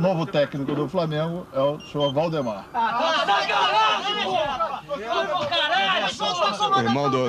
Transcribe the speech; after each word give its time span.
novo 0.00 0.26
técnico 0.26 0.74
do 0.74 0.88
Flamengo 0.88 1.46
é 1.52 1.60
o 1.60 1.80
senhor 1.80 2.12
Valdemar. 2.12 2.66
Irmão 6.78 7.10
do. 7.10 7.26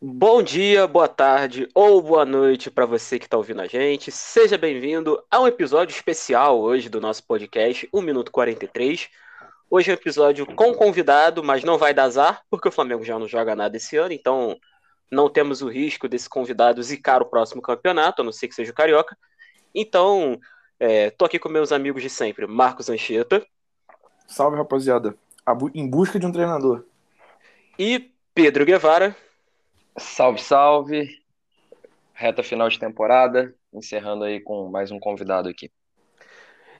Bom 0.00 0.42
dia, 0.42 0.86
boa 0.86 1.08
tarde 1.08 1.68
ou 1.74 2.00
boa 2.00 2.24
noite 2.24 2.70
para 2.70 2.86
você 2.86 3.18
que 3.18 3.24
está 3.24 3.36
ouvindo 3.36 3.60
a 3.60 3.66
gente. 3.66 4.12
Seja 4.12 4.56
bem-vindo 4.56 5.22
a 5.30 5.40
um 5.40 5.46
episódio 5.46 5.92
especial 5.92 6.60
hoje 6.60 6.88
do 6.88 7.00
nosso 7.00 7.26
podcast 7.26 7.88
1 7.92 8.00
Minuto 8.00 8.30
43. 8.30 9.08
Hoje 9.68 9.90
é 9.90 9.94
um 9.94 9.96
episódio 9.96 10.46
com 10.46 10.72
convidado, 10.74 11.42
mas 11.42 11.64
não 11.64 11.76
vai 11.76 11.92
dar 11.92 12.04
azar, 12.04 12.42
porque 12.48 12.68
o 12.68 12.72
Flamengo 12.72 13.04
já 13.04 13.18
não 13.18 13.26
joga 13.26 13.56
nada 13.56 13.76
esse 13.76 13.96
ano, 13.96 14.12
então 14.12 14.56
não 15.10 15.28
temos 15.28 15.62
o 15.62 15.68
risco 15.68 16.08
desse 16.08 16.28
convidado 16.28 16.82
zicar 16.82 17.20
o 17.20 17.26
próximo 17.26 17.60
campeonato, 17.60 18.22
a 18.22 18.24
não 18.24 18.32
ser 18.32 18.46
que 18.46 18.54
seja 18.54 18.70
o 18.70 18.74
Carioca. 18.74 19.16
Então, 19.74 20.38
é, 20.78 21.10
tô 21.10 21.24
aqui 21.24 21.38
com 21.38 21.48
meus 21.48 21.72
amigos 21.72 22.02
de 22.02 22.10
sempre, 22.10 22.46
Marcos 22.46 22.88
Anchieta. 22.88 23.46
Salve, 24.26 24.56
rapaziada. 24.56 25.16
Em 25.74 25.88
busca 25.88 26.18
de 26.18 26.26
um 26.26 26.32
treinador. 26.32 26.84
E 27.78 28.10
Pedro 28.34 28.64
Guevara. 28.64 29.16
Salve, 29.96 30.40
salve. 30.40 31.22
Reta 32.12 32.42
final 32.42 32.68
de 32.68 32.78
temporada, 32.78 33.54
encerrando 33.72 34.24
aí 34.24 34.40
com 34.40 34.68
mais 34.68 34.90
um 34.90 34.98
convidado 34.98 35.48
aqui. 35.48 35.70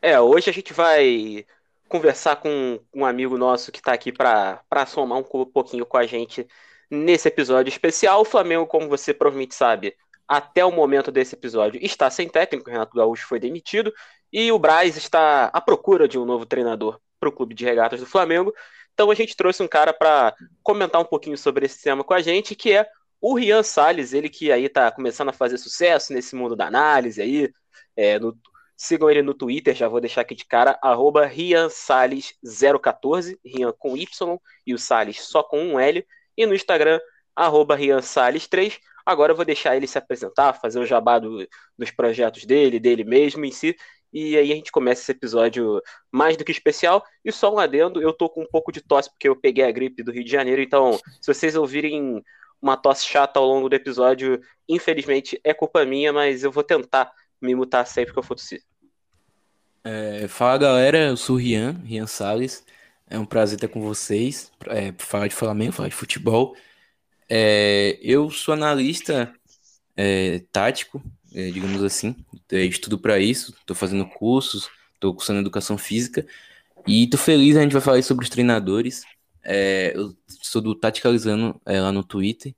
É, 0.01 0.21
hoje 0.21 0.51
a 0.51 0.53
gente 0.53 0.73
vai 0.73 1.45
conversar 1.89 2.37
com 2.37 2.81
um 2.95 3.05
amigo 3.05 3.39
nosso 3.39 3.71
que 3.71 3.79
está 3.79 3.93
aqui 3.93 4.13
para 4.13 4.87
somar 4.87 5.19
um 5.19 5.23
pouquinho 5.23 5.87
com 5.87 5.97
a 5.97 6.07
gente 6.07 6.47
nesse 6.91 7.29
episódio 7.29 7.71
especial. 7.71 8.23
O 8.23 8.25
Flamengo, 8.25 8.67
como 8.67 8.89
você 8.89 9.15
provavelmente 9.15 9.55
sabe, 9.55 9.95
até 10.29 10.65
o 10.65 10.73
momento 10.73 11.11
desse 11.11 11.35
episódio 11.35 11.81
está 11.83 12.11
sem 12.11 12.29
técnico, 12.29 12.71
Renato 12.71 12.97
Gaúcho 12.97 13.27
foi 13.27 13.39
demitido, 13.39 13.93
e 14.33 14.51
o 14.51 14.59
Braz 14.59 14.97
está 14.97 15.47
à 15.47 15.61
procura 15.61 16.09
de 16.09 16.19
um 16.19 16.25
novo 16.25 16.45
treinador 16.45 17.01
para 17.19 17.29
o 17.29 17.33
clube 17.33 17.55
de 17.55 17.65
regatas 17.65 18.01
do 18.01 18.07
Flamengo. 18.07 18.53
Então 18.93 19.11
a 19.11 19.15
gente 19.15 19.37
trouxe 19.37 19.63
um 19.63 19.69
cara 19.69 19.93
para 19.93 20.35
comentar 20.63 21.01
um 21.01 21.05
pouquinho 21.05 21.39
sobre 21.39 21.67
esse 21.67 21.83
tema 21.83 22.03
com 22.03 22.15
a 22.15 22.21
gente, 22.21 22.55
que 22.55 22.73
é 22.73 22.87
o 23.21 23.35
Rian 23.35 23.63
Salles, 23.63 24.13
ele 24.13 24.29
que 24.29 24.53
aí 24.53 24.65
está 24.65 24.91
começando 24.91 25.31
a 25.31 25.33
fazer 25.33 25.59
sucesso 25.59 26.13
nesse 26.13 26.35
mundo 26.35 26.57
da 26.57 26.67
análise 26.67 27.23
aí, 27.23 27.51
é, 27.97 28.19
no, 28.19 28.37
Sigam 28.77 29.11
ele 29.11 29.23
no 29.23 29.33
Twitter, 29.33 29.75
já 29.75 29.89
vou 29.89 30.03
deixar 30.03 30.21
aqui 30.21 30.35
de 30.35 30.45
cara, 30.45 30.79
arroba 30.83 31.27
RianSalles014, 31.27 33.39
Rian 33.43 33.73
com 33.73 33.97
Y 33.97 34.39
e 34.67 34.75
o 34.75 34.79
Salles 34.79 35.23
só 35.23 35.43
com 35.43 35.59
um 35.59 35.81
L. 35.81 36.07
E 36.37 36.45
no 36.45 36.55
Instagram, 36.55 37.01
arroba 37.35 37.79
RianSalles3. 37.79 38.79
Agora 39.07 39.31
eu 39.31 39.37
vou 39.37 39.45
deixar 39.45 39.77
ele 39.77 39.87
se 39.87 39.97
apresentar, 39.97 40.53
fazer 40.55 40.81
o 40.81 40.85
jabá 40.85 41.21
do, 41.21 41.47
dos 41.79 41.93
projetos 41.93 42.45
dele, 42.45 42.81
dele 42.81 43.05
mesmo 43.05 43.45
em 43.45 43.53
si. 43.53 43.77
E 44.13 44.37
aí 44.37 44.51
a 44.51 44.55
gente 44.55 44.73
começa 44.73 45.03
esse 45.03 45.13
episódio 45.13 45.81
mais 46.11 46.37
do 46.37 46.45
que 46.45 46.51
especial. 46.51 47.05
E 47.25 47.31
só 47.31 47.55
um 47.55 47.59
adendo, 47.59 48.03
eu 48.03 48.13
tô 48.13 48.29
com 48.29 48.43
um 48.43 48.49
pouco 48.51 48.73
de 48.73 48.81
tosse 48.81 49.09
porque 49.11 49.29
eu 49.29 49.37
peguei 49.37 49.65
a 49.65 49.71
gripe 49.71 50.03
do 50.03 50.11
Rio 50.11 50.25
de 50.25 50.31
Janeiro. 50.31 50.61
Então, 50.61 50.99
se 51.21 51.33
vocês 51.33 51.55
ouvirem 51.55 52.21
uma 52.61 52.77
tosse 52.77 53.07
chata 53.07 53.39
ao 53.39 53.47
longo 53.47 53.69
do 53.69 53.77
episódio, 53.77 54.41
infelizmente 54.69 55.41
é 55.45 55.55
culpa 55.55 55.85
minha, 55.85 56.13
mas 56.13 56.43
eu 56.43 56.51
vou 56.51 56.65
tentar 56.65 57.13
me 57.41 57.55
mutar 57.55 57.87
sempre 57.87 58.13
que 58.13 58.19
eu 58.19 58.23
for 58.23 58.35
tossir. 58.35 58.63
É, 59.85 60.27
fala 60.27 60.59
galera, 60.59 60.99
eu 60.99 61.17
sou 61.17 61.37
o 61.37 61.39
Rian, 61.39 61.81
Rian 61.85 62.07
Salles. 62.07 62.65
É 63.09 63.17
um 63.17 63.25
prazer 63.25 63.55
estar 63.55 63.69
com 63.69 63.81
vocês, 63.81 64.51
é, 64.67 64.93
falar 64.99 65.29
de 65.29 65.35
Flamengo, 65.35 65.73
falar 65.73 65.89
de 65.89 65.95
futebol. 65.95 66.57
É, 67.29 67.99
eu 68.03 68.31
sou 68.31 68.55
analista 68.55 69.33
é, 69.97 70.43
tático, 70.53 71.03
é, 71.35 71.51
digamos 71.51 71.83
assim, 71.83 72.15
é, 72.51 72.65
estudo 72.65 72.99
para 72.99 73.19
isso, 73.19 73.55
estou 73.59 73.75
fazendo 73.77 74.07
cursos, 74.07 74.69
estou 74.95 75.15
cursando 75.15 75.41
educação 75.41 75.77
física. 75.77 76.27
E 76.87 77.05
estou 77.05 77.19
feliz, 77.19 77.57
a 77.57 77.63
gente 77.63 77.73
vai 77.73 77.83
falar 77.83 78.03
sobre 78.03 78.25
os 78.25 78.31
treinadores. 78.31 79.03
eu 79.95 80.15
sou 80.29 80.63
do 80.63 80.75
Taticalizando 80.75 81.61
lá 81.67 81.91
no 81.93 82.05
Twitter, 82.05 82.55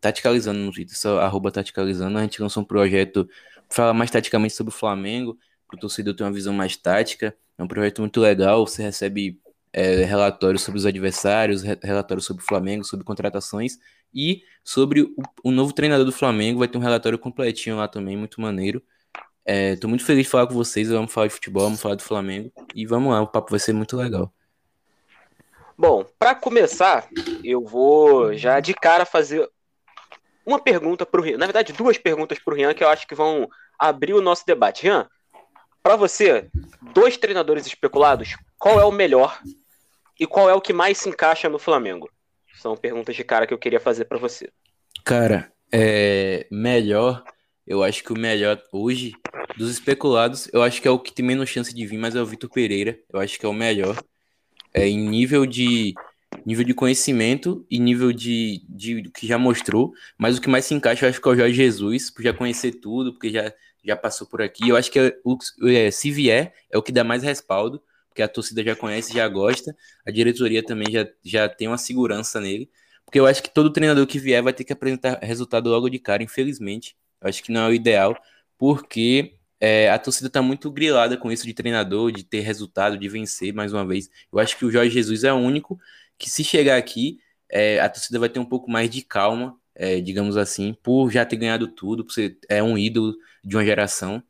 Taticalizando 0.00 0.60
no 0.60 0.72
Twitter, 0.72 0.96
só 0.96 1.18
arroba 1.20 1.50
Taticalizando, 1.50 2.18
a 2.18 2.22
gente 2.22 2.40
lançou 2.40 2.62
um 2.62 2.66
projeto 2.66 3.28
fala 3.70 3.92
mais 3.92 4.10
taticamente 4.10 4.54
sobre 4.54 4.72
o 4.72 4.76
Flamengo, 4.76 5.38
para 5.66 5.76
o 5.76 5.80
torcedor 5.80 6.14
ter 6.14 6.24
uma 6.24 6.32
visão 6.32 6.54
mais 6.54 6.76
tática. 6.76 7.36
É 7.56 7.62
um 7.62 7.68
projeto 7.68 8.00
muito 8.00 8.20
legal, 8.20 8.66
você 8.66 8.82
recebe 8.82 9.38
é, 9.72 10.04
relatórios 10.04 10.62
sobre 10.62 10.78
os 10.78 10.86
adversários, 10.86 11.62
relatórios 11.62 12.24
sobre 12.24 12.42
o 12.42 12.46
Flamengo, 12.46 12.84
sobre 12.84 13.04
contratações 13.04 13.78
e 14.14 14.42
sobre 14.64 15.02
o, 15.02 15.14
o, 15.44 15.50
novo 15.50 15.72
treinador 15.72 16.04
do 16.04 16.12
Flamengo. 16.12 16.58
Vai 16.58 16.68
ter 16.68 16.78
um 16.78 16.82
relatório 16.82 17.18
completinho 17.18 17.76
lá 17.76 17.88
também, 17.88 18.16
muito 18.16 18.40
maneiro. 18.40 18.82
Estou 19.46 19.88
é, 19.88 19.90
muito 19.90 20.04
feliz 20.04 20.24
de 20.24 20.30
falar 20.30 20.46
com 20.46 20.54
vocês. 20.54 20.88
Vamos 20.90 21.12
falar 21.12 21.26
de 21.26 21.34
futebol, 21.34 21.64
vamos 21.64 21.80
falar 21.80 21.94
do 21.94 22.02
Flamengo 22.02 22.52
e 22.74 22.86
vamos 22.86 23.12
lá, 23.12 23.22
o 23.22 23.26
papo 23.26 23.50
vai 23.50 23.60
ser 23.60 23.72
muito 23.72 23.96
legal. 23.96 24.32
Bom, 25.76 26.04
para 26.18 26.34
começar, 26.34 27.08
eu 27.44 27.64
vou 27.64 28.34
já 28.34 28.58
de 28.58 28.74
cara 28.74 29.04
fazer 29.04 29.48
uma 30.44 30.58
pergunta 30.58 31.06
para 31.06 31.20
o 31.20 31.22
Rian. 31.22 31.38
Na 31.38 31.46
verdade, 31.46 31.72
duas 31.72 31.96
perguntas 31.96 32.38
para 32.38 32.52
o 32.52 32.56
Rian 32.56 32.74
que 32.74 32.82
eu 32.82 32.88
acho 32.88 33.06
que 33.06 33.14
vão 33.14 33.48
abrir 33.78 34.12
o 34.14 34.20
nosso 34.20 34.44
debate. 34.44 34.82
Rian, 34.82 35.08
para 35.82 35.96
você, 35.96 36.48
dois 36.94 37.16
treinadores 37.16 37.66
especulados, 37.66 38.36
qual 38.58 38.80
é 38.80 38.84
o 38.84 38.92
melhor 38.92 39.40
e 40.18 40.26
qual 40.26 40.50
é 40.50 40.54
o 40.54 40.60
que 40.60 40.72
mais 40.72 40.98
se 40.98 41.08
encaixa 41.08 41.48
no 41.48 41.58
Flamengo? 41.58 42.10
São 42.54 42.76
perguntas 42.76 43.14
de 43.14 43.22
cara 43.22 43.46
que 43.46 43.54
eu 43.54 43.58
queria 43.58 43.78
fazer 43.78 44.04
para 44.04 44.18
você. 44.18 44.50
Cara, 45.04 45.52
é 45.72 46.46
melhor. 46.50 47.22
Eu 47.66 47.84
acho 47.84 48.02
que 48.02 48.12
o 48.12 48.18
melhor 48.18 48.60
hoje 48.72 49.12
dos 49.56 49.70
especulados, 49.70 50.48
eu 50.52 50.62
acho 50.62 50.80
que 50.80 50.88
é 50.88 50.90
o 50.90 50.98
que 50.98 51.12
tem 51.12 51.24
menos 51.24 51.48
chance 51.48 51.74
de 51.74 51.86
vir, 51.86 51.98
mas 51.98 52.16
é 52.16 52.20
o 52.20 52.26
Vitor 52.26 52.50
Pereira. 52.50 52.98
Eu 53.12 53.20
acho 53.20 53.38
que 53.38 53.46
é 53.46 53.48
o 53.48 53.52
melhor. 53.52 53.96
É, 54.74 54.86
em 54.86 54.98
nível 54.98 55.46
de 55.46 55.94
nível 56.44 56.64
de 56.64 56.74
conhecimento 56.74 57.66
e 57.70 57.78
nível 57.78 58.12
de, 58.12 58.62
de 58.68 59.02
que 59.14 59.26
já 59.26 59.38
mostrou, 59.38 59.92
mas 60.16 60.36
o 60.36 60.40
que 60.40 60.48
mais 60.48 60.64
se 60.64 60.74
encaixa 60.74 61.04
eu 61.04 61.10
acho 61.10 61.20
que 61.20 61.28
é 61.28 61.32
o 61.32 61.36
Jorge 61.36 61.54
Jesus, 61.54 62.10
por 62.10 62.22
já 62.22 62.32
conhecer 62.32 62.72
tudo, 62.72 63.12
porque 63.12 63.30
já, 63.30 63.52
já 63.84 63.96
passou 63.96 64.26
por 64.26 64.42
aqui. 64.42 64.68
Eu 64.68 64.76
acho 64.76 64.90
que 64.90 64.98
é, 64.98 65.16
o, 65.24 65.38
é, 65.68 65.90
se 65.90 66.10
vier, 66.10 66.54
é 66.70 66.78
o 66.78 66.82
que 66.82 66.92
dá 66.92 67.04
mais 67.04 67.22
respaldo, 67.22 67.82
porque 68.08 68.22
a 68.22 68.28
torcida 68.28 68.62
já 68.62 68.74
conhece, 68.74 69.12
já 69.12 69.28
gosta, 69.28 69.76
a 70.06 70.10
diretoria 70.10 70.62
também 70.62 70.90
já, 70.90 71.06
já 71.24 71.48
tem 71.48 71.68
uma 71.68 71.78
segurança 71.78 72.40
nele, 72.40 72.70
porque 73.04 73.18
eu 73.18 73.26
acho 73.26 73.42
que 73.42 73.50
todo 73.50 73.72
treinador 73.72 74.06
que 74.06 74.18
vier 74.18 74.42
vai 74.42 74.52
ter 74.52 74.64
que 74.64 74.72
apresentar 74.72 75.18
resultado 75.22 75.70
logo 75.70 75.88
de 75.88 75.98
cara, 75.98 76.22
infelizmente. 76.22 76.96
Eu 77.20 77.28
acho 77.28 77.42
que 77.42 77.52
não 77.52 77.62
é 77.62 77.68
o 77.68 77.74
ideal, 77.74 78.16
porque 78.58 79.38
é, 79.60 79.90
a 79.90 79.98
torcida 79.98 80.28
está 80.28 80.42
muito 80.42 80.70
grilada 80.70 81.16
com 81.16 81.32
isso 81.32 81.46
de 81.46 81.54
treinador, 81.54 82.12
de 82.12 82.24
ter 82.24 82.40
resultado, 82.40 82.98
de 82.98 83.08
vencer 83.08 83.52
mais 83.52 83.72
uma 83.72 83.86
vez. 83.86 84.10
Eu 84.32 84.38
acho 84.38 84.56
que 84.56 84.64
o 84.64 84.70
Jorge 84.70 84.90
Jesus 84.90 85.24
é 85.24 85.32
o 85.32 85.36
único 85.36 85.78
que 86.18 86.28
se 86.28 86.44
chegar 86.44 86.76
aqui, 86.76 87.20
é, 87.50 87.80
a 87.80 87.88
torcida 87.88 88.18
vai 88.18 88.28
ter 88.28 88.40
um 88.40 88.44
pouco 88.44 88.70
mais 88.70 88.90
de 88.90 89.02
calma, 89.02 89.56
é, 89.74 90.00
digamos 90.00 90.36
assim, 90.36 90.74
por 90.82 91.10
já 91.10 91.24
ter 91.24 91.36
ganhado 91.36 91.68
tudo, 91.68 92.04
por 92.04 92.12
ser 92.12 92.38
é 92.48 92.62
um 92.62 92.76
ídolo 92.76 93.14
de 93.48 93.56
uma 93.56 93.64
geração. 93.64 94.22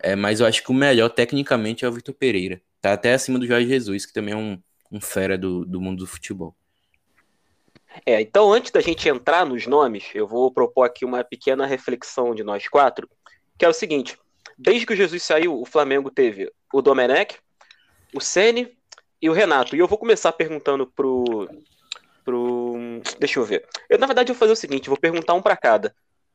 É, 0.00 0.16
mas 0.16 0.40
eu 0.40 0.46
acho 0.46 0.62
que 0.62 0.70
o 0.70 0.74
melhor 0.74 1.08
tecnicamente 1.10 1.84
é 1.84 1.88
o 1.88 1.92
Vitor 1.92 2.14
Pereira. 2.14 2.60
Tá 2.80 2.92
até 2.92 3.14
acima 3.14 3.38
do 3.38 3.46
Jorge 3.46 3.68
Jesus, 3.68 4.06
que 4.06 4.12
também 4.12 4.34
é 4.34 4.36
um, 4.36 4.60
um 4.90 5.00
fera 5.00 5.38
do, 5.38 5.64
do 5.64 5.80
mundo 5.80 5.98
do 5.98 6.06
futebol. 6.06 6.56
É, 8.06 8.20
então 8.20 8.52
antes 8.52 8.70
da 8.70 8.80
gente 8.80 9.08
entrar 9.08 9.44
nos 9.44 9.66
nomes, 9.66 10.04
eu 10.14 10.26
vou 10.26 10.50
propor 10.50 10.84
aqui 10.84 11.04
uma 11.04 11.22
pequena 11.22 11.66
reflexão 11.66 12.34
de 12.34 12.42
nós 12.42 12.66
quatro, 12.66 13.08
que 13.58 13.64
é 13.64 13.68
o 13.68 13.72
seguinte: 13.72 14.18
desde 14.58 14.86
que 14.86 14.94
o 14.94 14.96
Jesus 14.96 15.22
saiu, 15.22 15.60
o 15.60 15.66
Flamengo 15.66 16.10
teve 16.10 16.50
o 16.72 16.80
Domenech, 16.80 17.36
o 18.14 18.20
Ceni, 18.20 18.76
e 19.22 19.30
o 19.30 19.32
Renato. 19.32 19.76
E 19.76 19.78
eu 19.78 19.86
vou 19.86 19.96
começar 19.96 20.32
perguntando 20.32 20.84
pro. 20.86 21.48
pro 22.24 22.74
deixa 23.20 23.38
eu 23.38 23.44
ver. 23.44 23.64
Eu, 23.88 23.98
na 23.98 24.06
verdade, 24.06 24.32
vou 24.32 24.38
fazer 24.38 24.52
o 24.52 24.56
seguinte: 24.56 24.88
vou 24.88 24.98
perguntar 24.98 25.34
um 25.34 25.40
para 25.40 25.56
cada. 25.56 25.94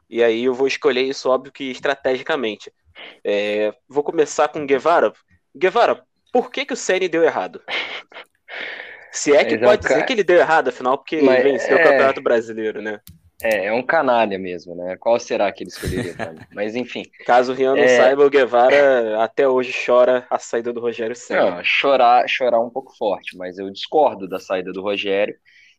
E 0.09 0.23
aí 0.23 0.45
eu 0.45 0.53
vou 0.53 0.67
escolher 0.67 1.03
isso, 1.03 1.29
óbvio 1.29 1.51
que 1.51 1.71
estrategicamente. 1.71 2.71
É, 3.23 3.73
vou 3.87 4.03
começar 4.03 4.47
com 4.47 4.65
Guevara. 4.65 5.13
Guevara, 5.55 6.03
por 6.31 6.51
que, 6.51 6.65
que 6.65 6.73
o 6.73 6.77
Ceni 6.77 7.07
deu 7.07 7.23
errado? 7.23 7.61
Se 9.11 9.35
é 9.35 9.43
que 9.43 9.57
Mas 9.57 9.69
pode 9.69 9.85
é 9.85 9.89
dizer 9.89 10.05
que 10.05 10.13
ele 10.13 10.23
deu 10.23 10.37
errado, 10.37 10.69
afinal, 10.69 10.97
porque 10.97 11.21
Mas 11.21 11.39
ele 11.39 11.53
venceu 11.53 11.77
é... 11.77 11.81
o 11.81 11.83
Campeonato 11.83 12.21
Brasileiro, 12.21 12.81
né? 12.81 12.99
É, 13.41 13.65
é 13.67 13.73
um 13.73 13.83
canalha 13.83 14.37
mesmo, 14.39 14.75
né? 14.75 14.95
Qual 14.97 15.19
será 15.19 15.51
que 15.51 15.63
ele 15.63 15.69
escolheria? 15.69 16.15
Mas 16.53 16.75
enfim. 16.75 17.03
Caso 17.25 17.51
o 17.51 17.55
Rian 17.55 17.75
não 17.75 17.83
é... 17.83 17.87
saiba, 17.87 18.25
o 18.25 18.29
Guevara 18.29 19.23
até 19.23 19.47
hoje 19.47 19.73
chora 19.85 20.25
a 20.29 20.39
saída 20.39 20.73
do 20.73 20.79
Rogério 20.79 21.15
Senna. 21.15 21.57
Não, 21.57 21.63
chorar, 21.63 22.27
chorar 22.27 22.59
um 22.59 22.69
pouco 22.69 22.95
forte, 22.97 23.37
mas 23.37 23.59
eu 23.59 23.69
discordo 23.69 24.27
da 24.27 24.39
saída 24.39 24.71
do 24.71 24.81
Rogério 24.81 25.35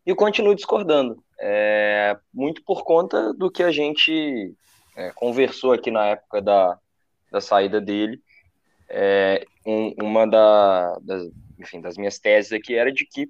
e 0.08 0.14
continuo 0.14 0.54
discordando. 0.54 1.22
É, 1.38 2.16
muito 2.32 2.64
por 2.64 2.82
conta 2.82 3.34
do 3.34 3.50
que 3.50 3.62
a 3.62 3.70
gente 3.70 4.54
é, 4.96 5.10
conversou 5.10 5.72
aqui 5.72 5.90
na 5.90 6.06
época 6.06 6.40
da, 6.40 6.78
da 7.30 7.42
saída 7.42 7.78
dele. 7.78 8.18
É, 8.88 9.44
um, 9.66 9.92
uma 10.02 10.26
da, 10.26 10.98
das, 11.02 11.28
enfim, 11.58 11.82
das 11.82 11.98
minhas 11.98 12.18
teses 12.18 12.52
aqui 12.52 12.74
era 12.74 12.90
de 12.90 13.04
que 13.04 13.28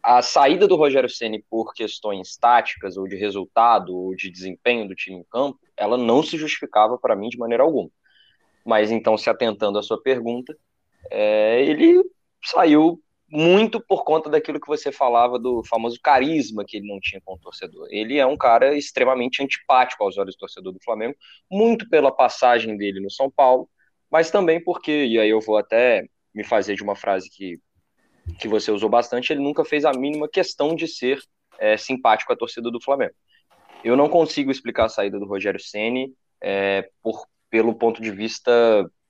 a 0.00 0.22
saída 0.22 0.68
do 0.68 0.76
Rogério 0.76 1.10
Ceni 1.10 1.44
por 1.50 1.74
questões 1.74 2.36
táticas 2.36 2.96
ou 2.96 3.08
de 3.08 3.16
resultado 3.16 3.92
ou 3.96 4.14
de 4.14 4.30
desempenho 4.30 4.86
do 4.86 4.94
time 4.94 5.16
em 5.16 5.24
campo, 5.24 5.58
ela 5.76 5.98
não 5.98 6.22
se 6.22 6.36
justificava 6.38 6.96
para 6.96 7.16
mim 7.16 7.30
de 7.30 7.36
maneira 7.36 7.64
alguma. 7.64 7.90
Mas 8.64 8.92
então, 8.92 9.18
se 9.18 9.28
atentando 9.28 9.76
à 9.76 9.82
sua 9.82 10.00
pergunta, 10.00 10.56
é, 11.10 11.60
ele 11.64 12.00
saiu 12.44 13.02
muito 13.30 13.80
por 13.80 14.04
conta 14.04 14.30
daquilo 14.30 14.60
que 14.60 14.66
você 14.66 14.90
falava 14.90 15.38
do 15.38 15.62
famoso 15.64 15.98
carisma 16.02 16.64
que 16.66 16.78
ele 16.78 16.88
não 16.88 16.98
tinha 16.98 17.20
com 17.22 17.34
o 17.34 17.38
torcedor. 17.38 17.86
Ele 17.90 18.18
é 18.18 18.26
um 18.26 18.36
cara 18.36 18.76
extremamente 18.76 19.42
antipático 19.42 20.02
aos 20.02 20.16
olhos 20.16 20.34
do 20.34 20.38
torcedor 20.38 20.72
do 20.72 20.82
Flamengo, 20.82 21.14
muito 21.50 21.88
pela 21.88 22.10
passagem 22.10 22.76
dele 22.76 23.00
no 23.00 23.10
São 23.10 23.30
Paulo, 23.30 23.68
mas 24.10 24.30
também 24.30 24.62
porque, 24.62 25.04
e 25.04 25.18
aí 25.18 25.28
eu 25.28 25.40
vou 25.40 25.58
até 25.58 26.06
me 26.34 26.42
fazer 26.42 26.74
de 26.74 26.82
uma 26.82 26.96
frase 26.96 27.28
que, 27.28 27.58
que 28.38 28.48
você 28.48 28.70
usou 28.70 28.88
bastante, 28.88 29.32
ele 29.32 29.42
nunca 29.42 29.64
fez 29.64 29.84
a 29.84 29.92
mínima 29.92 30.28
questão 30.28 30.74
de 30.74 30.88
ser 30.88 31.20
é, 31.58 31.76
simpático 31.76 32.32
à 32.32 32.36
torcida 32.36 32.70
do 32.70 32.80
Flamengo. 32.80 33.14
Eu 33.84 33.96
não 33.96 34.08
consigo 34.08 34.50
explicar 34.50 34.86
a 34.86 34.88
saída 34.88 35.18
do 35.18 35.26
Rogério 35.26 35.60
Ceni 35.60 36.14
é, 36.40 36.88
por, 37.02 37.26
pelo 37.50 37.74
ponto 37.74 38.00
de 38.00 38.10
vista 38.10 38.50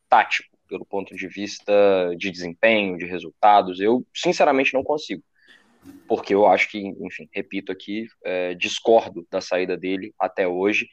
tático, 0.09 0.57
pelo 0.69 0.85
ponto 0.85 1.17
de 1.17 1.26
vista 1.26 1.73
de 2.17 2.31
desempenho, 2.31 2.99
de 2.99 3.06
resultados. 3.06 3.81
Eu, 3.81 4.06
sinceramente, 4.15 4.75
não 4.75 4.85
consigo. 4.85 5.23
Porque 6.06 6.35
eu 6.35 6.47
acho 6.47 6.70
que, 6.70 6.79
enfim, 6.79 7.29
repito 7.32 7.73
aqui, 7.73 8.06
é, 8.25 8.55
discordo 8.55 9.26
da 9.31 9.41
saída 9.41 9.76
dele 9.76 10.15
até 10.19 10.47
hoje, 10.47 10.88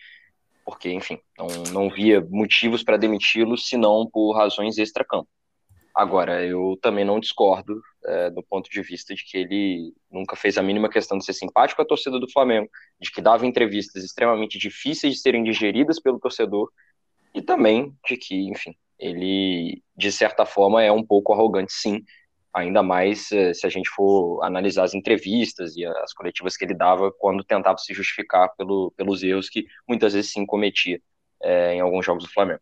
porque, 0.63 0.91
enfim, 0.91 1.19
não, 1.37 1.47
não 1.71 1.89
via 1.89 2.25
motivos 2.29 2.83
para 2.83 2.97
demiti-lo, 2.97 3.57
senão 3.57 4.09
por 4.11 4.33
razões 4.33 4.77
extra-campo. 4.77 5.29
Agora, 5.93 6.45
eu 6.45 6.77
também 6.81 7.05
não 7.05 7.21
discordo 7.21 7.81
é, 8.05 8.29
do 8.29 8.43
ponto 8.43 8.69
de 8.69 8.81
vista 8.81 9.15
de 9.15 9.23
que 9.23 9.37
ele 9.37 9.93
nunca 10.11 10.35
fez 10.35 10.57
a 10.57 10.63
mínima 10.63 10.89
questão 10.89 11.17
de 11.17 11.23
ser 11.23 11.31
simpático 11.31 11.81
à 11.81 11.85
torcida 11.85 12.19
do 12.19 12.29
Flamengo, 12.29 12.69
de 12.99 13.09
que 13.09 13.21
dava 13.21 13.45
entrevistas 13.45 14.03
extremamente 14.03 14.57
difíceis 14.57 15.13
de 15.13 15.19
serem 15.21 15.43
digeridas 15.43 15.97
pelo 15.99 16.19
torcedor, 16.19 16.69
e 17.33 17.41
também 17.41 17.95
de 18.07 18.17
que, 18.17 18.35
enfim, 18.49 18.75
ele, 18.99 19.83
de 19.95 20.11
certa 20.11 20.45
forma, 20.45 20.83
é 20.83 20.91
um 20.91 21.03
pouco 21.03 21.33
arrogante, 21.33 21.73
sim, 21.73 22.03
ainda 22.55 22.81
mais 22.81 23.29
é, 23.33 23.53
se 23.53 23.67
a 23.67 23.69
gente 23.69 23.89
for 23.89 24.41
analisar 24.41 24.83
as 24.83 24.93
entrevistas 24.93 25.75
e 25.75 25.85
as 25.85 26.13
coletivas 26.13 26.55
que 26.55 26.63
ele 26.63 26.73
dava 26.73 27.11
quando 27.11 27.43
tentava 27.43 27.77
se 27.77 27.93
justificar 27.93 28.49
pelo, 28.55 28.93
pelos 28.95 29.21
erros 29.21 29.49
que 29.49 29.65
muitas 29.85 30.13
vezes 30.13 30.31
sim 30.31 30.45
cometia 30.45 31.01
é, 31.43 31.73
em 31.73 31.81
alguns 31.81 32.05
jogos 32.05 32.23
do 32.23 32.31
Flamengo. 32.31 32.61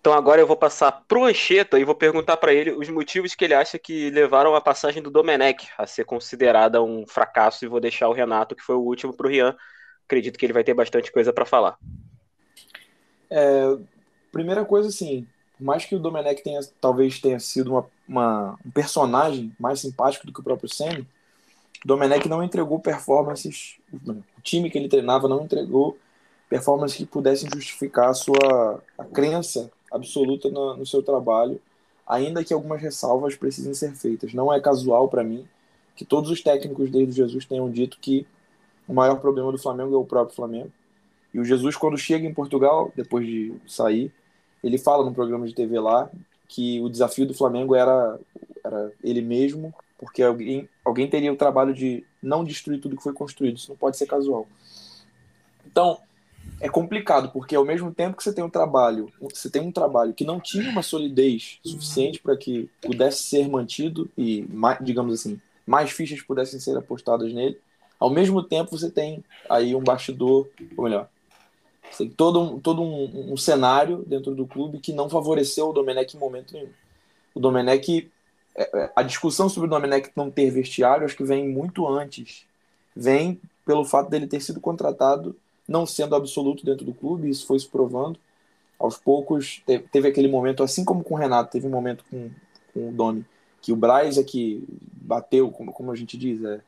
Então 0.00 0.14
agora 0.14 0.40
eu 0.40 0.46
vou 0.46 0.56
passar 0.56 0.90
pro 1.06 1.24
Ancheta 1.24 1.78
e 1.78 1.84
vou 1.84 1.94
perguntar 1.94 2.36
para 2.38 2.52
ele 2.52 2.72
os 2.72 2.88
motivos 2.88 3.34
que 3.34 3.44
ele 3.44 3.54
acha 3.54 3.78
que 3.78 4.10
levaram 4.10 4.56
a 4.56 4.60
passagem 4.60 5.02
do 5.02 5.10
Domenech 5.10 5.68
a 5.78 5.86
ser 5.86 6.04
considerada 6.04 6.82
um 6.82 7.06
fracasso 7.06 7.64
e 7.64 7.68
vou 7.68 7.78
deixar 7.78 8.08
o 8.08 8.12
Renato, 8.12 8.56
que 8.56 8.64
foi 8.64 8.74
o 8.74 8.80
último, 8.80 9.14
pro 9.14 9.28
Rian. 9.28 9.54
Acredito 10.04 10.38
que 10.38 10.46
ele 10.46 10.52
vai 10.52 10.64
ter 10.64 10.74
bastante 10.74 11.12
coisa 11.12 11.32
para 11.32 11.44
falar. 11.44 11.76
É, 13.30 13.76
primeira 14.32 14.64
coisa, 14.64 14.88
assim, 14.88 15.26
por 15.56 15.64
mais 15.64 15.84
que 15.84 15.94
o 15.94 15.98
Domenech 15.98 16.42
tenha, 16.42 16.60
talvez 16.80 17.20
tenha 17.20 17.38
sido 17.38 17.70
uma, 17.70 17.86
uma, 18.08 18.58
um 18.66 18.70
personagem 18.70 19.54
mais 19.60 19.80
simpático 19.80 20.26
do 20.26 20.32
que 20.32 20.40
o 20.40 20.42
próprio 20.42 20.68
Senna, 20.68 21.06
o 21.84 21.86
Domenech 21.88 22.28
não 22.28 22.42
entregou 22.42 22.80
performances, 22.80 23.76
o 23.92 24.40
time 24.42 24.70
que 24.70 24.78
ele 24.78 24.88
treinava 24.88 25.28
não 25.28 25.42
entregou 25.44 25.98
performances 26.48 26.96
que 26.96 27.06
pudessem 27.06 27.48
justificar 27.52 28.10
a 28.10 28.14
sua 28.14 28.82
a 28.98 29.04
crença 29.04 29.70
absoluta 29.90 30.50
no, 30.50 30.76
no 30.76 30.86
seu 30.86 31.02
trabalho, 31.02 31.60
ainda 32.06 32.44
que 32.44 32.52
algumas 32.52 32.80
ressalvas 32.80 33.36
precisem 33.36 33.74
ser 33.74 33.94
feitas. 33.94 34.34
Não 34.34 34.52
é 34.52 34.60
casual 34.60 35.08
para 35.08 35.22
mim 35.22 35.46
que 35.94 36.04
todos 36.04 36.30
os 36.30 36.42
técnicos 36.42 36.90
desde 36.90 37.12
Jesus 37.12 37.44
tenham 37.44 37.70
dito 37.70 37.98
que 38.00 38.26
o 38.88 38.94
maior 38.94 39.20
problema 39.20 39.52
do 39.52 39.58
Flamengo 39.58 39.94
é 39.94 39.98
o 39.98 40.04
próprio 40.04 40.34
Flamengo. 40.34 40.72
E 41.32 41.38
o 41.40 41.44
Jesus, 41.44 41.76
quando 41.76 41.96
chega 41.96 42.26
em 42.26 42.34
Portugal, 42.34 42.92
depois 42.94 43.26
de 43.26 43.54
sair, 43.66 44.12
ele 44.62 44.78
fala 44.78 45.04
no 45.04 45.14
programa 45.14 45.46
de 45.46 45.54
TV 45.54 45.78
lá 45.80 46.10
que 46.48 46.80
o 46.80 46.88
desafio 46.88 47.26
do 47.26 47.34
Flamengo 47.34 47.74
era, 47.74 48.18
era 48.62 48.92
ele 49.02 49.22
mesmo, 49.22 49.74
porque 49.98 50.22
alguém, 50.22 50.68
alguém 50.84 51.08
teria 51.08 51.32
o 51.32 51.36
trabalho 51.36 51.72
de 51.72 52.04
não 52.22 52.44
destruir 52.44 52.80
tudo 52.80 52.96
que 52.96 53.02
foi 53.02 53.14
construído. 53.14 53.56
Isso 53.56 53.70
não 53.70 53.76
pode 53.76 53.96
ser 53.96 54.06
casual. 54.06 54.46
Então, 55.66 55.98
é 56.60 56.68
complicado, 56.68 57.30
porque 57.30 57.56
ao 57.56 57.64
mesmo 57.64 57.92
tempo 57.92 58.16
que 58.16 58.22
você 58.22 58.32
tem 58.32 58.44
um 58.44 58.50
trabalho, 58.50 59.10
você 59.20 59.48
tem 59.48 59.62
um 59.62 59.72
trabalho 59.72 60.12
que 60.12 60.24
não 60.24 60.38
tinha 60.38 60.70
uma 60.70 60.82
solidez 60.82 61.58
suficiente 61.64 62.20
para 62.20 62.36
que 62.36 62.68
pudesse 62.80 63.22
ser 63.24 63.48
mantido 63.48 64.10
e, 64.16 64.46
digamos 64.80 65.14
assim, 65.14 65.40
mais 65.66 65.90
fichas 65.90 66.20
pudessem 66.20 66.60
ser 66.60 66.76
apostadas 66.76 67.32
nele, 67.32 67.58
ao 67.98 68.10
mesmo 68.10 68.42
tempo 68.42 68.76
você 68.76 68.90
tem 68.90 69.24
aí 69.48 69.74
um 69.74 69.82
bastidor, 69.82 70.48
ou 70.76 70.84
melhor, 70.84 71.08
tem 71.96 72.08
todo 72.08 72.40
um, 72.40 72.60
todo 72.60 72.82
um, 72.82 73.32
um 73.32 73.36
cenário 73.36 74.04
dentro 74.06 74.34
do 74.34 74.46
clube 74.46 74.78
que 74.78 74.92
não 74.92 75.08
favoreceu 75.08 75.68
o 75.68 75.72
Domenech 75.72 76.16
em 76.16 76.20
momento 76.20 76.54
nenhum. 76.54 76.70
O 77.34 77.40
Domenech, 77.40 78.10
é, 78.54 78.78
é, 78.78 78.92
a 78.94 79.02
discussão 79.02 79.48
sobre 79.48 79.68
o 79.68 79.70
Domenech 79.70 80.10
não 80.16 80.30
ter 80.30 80.50
vestiário, 80.50 81.04
acho 81.04 81.16
que 81.16 81.24
vem 81.24 81.48
muito 81.48 81.86
antes. 81.86 82.46
Vem 82.94 83.40
pelo 83.64 83.84
fato 83.84 84.10
dele 84.10 84.26
ter 84.26 84.40
sido 84.40 84.60
contratado 84.60 85.36
não 85.66 85.86
sendo 85.86 86.14
absoluto 86.14 86.64
dentro 86.64 86.84
do 86.84 86.92
clube, 86.92 87.30
isso 87.30 87.46
foi 87.46 87.58
se 87.58 87.68
provando. 87.68 88.18
Aos 88.78 88.98
poucos, 88.98 89.62
teve 89.92 90.08
aquele 90.08 90.28
momento, 90.28 90.62
assim 90.62 90.84
como 90.84 91.04
com 91.04 91.14
o 91.14 91.18
Renato, 91.18 91.52
teve 91.52 91.66
um 91.66 91.70
momento 91.70 92.04
com, 92.10 92.30
com 92.74 92.88
o 92.88 92.92
Domi, 92.92 93.24
que 93.60 93.72
o 93.72 93.76
Braz 93.76 94.18
é 94.18 94.24
que 94.24 94.64
bateu, 94.92 95.50
como, 95.52 95.72
como 95.72 95.92
a 95.92 95.94
gente 95.94 96.18
diz, 96.18 96.42
é, 96.42 96.60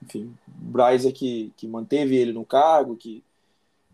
enfim, 0.00 0.32
o 0.46 0.70
Braz 0.70 1.04
é 1.04 1.10
que, 1.10 1.52
que 1.56 1.66
manteve 1.66 2.16
ele 2.16 2.32
no 2.32 2.44
cargo, 2.44 2.96
que, 2.96 3.22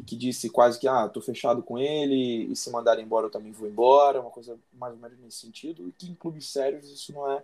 que 0.06 0.16
disse 0.16 0.50
quase 0.50 0.78
que, 0.78 0.88
ah, 0.88 1.08
tô 1.08 1.20
fechado 1.20 1.62
com 1.62 1.78
ele, 1.78 2.50
e 2.50 2.56
se 2.56 2.70
mandar 2.70 2.98
embora 2.98 3.26
eu 3.26 3.30
também 3.30 3.52
vou 3.52 3.68
embora, 3.68 4.20
uma 4.20 4.30
coisa 4.30 4.56
mais 4.78 4.92
ou 4.94 5.00
menos 5.00 5.18
nesse 5.20 5.38
sentido, 5.38 5.86
e 5.86 5.92
que 5.92 6.10
em 6.10 6.14
clubes 6.14 6.48
sérios 6.48 6.90
isso 6.90 7.12
não 7.12 7.30
é 7.30 7.42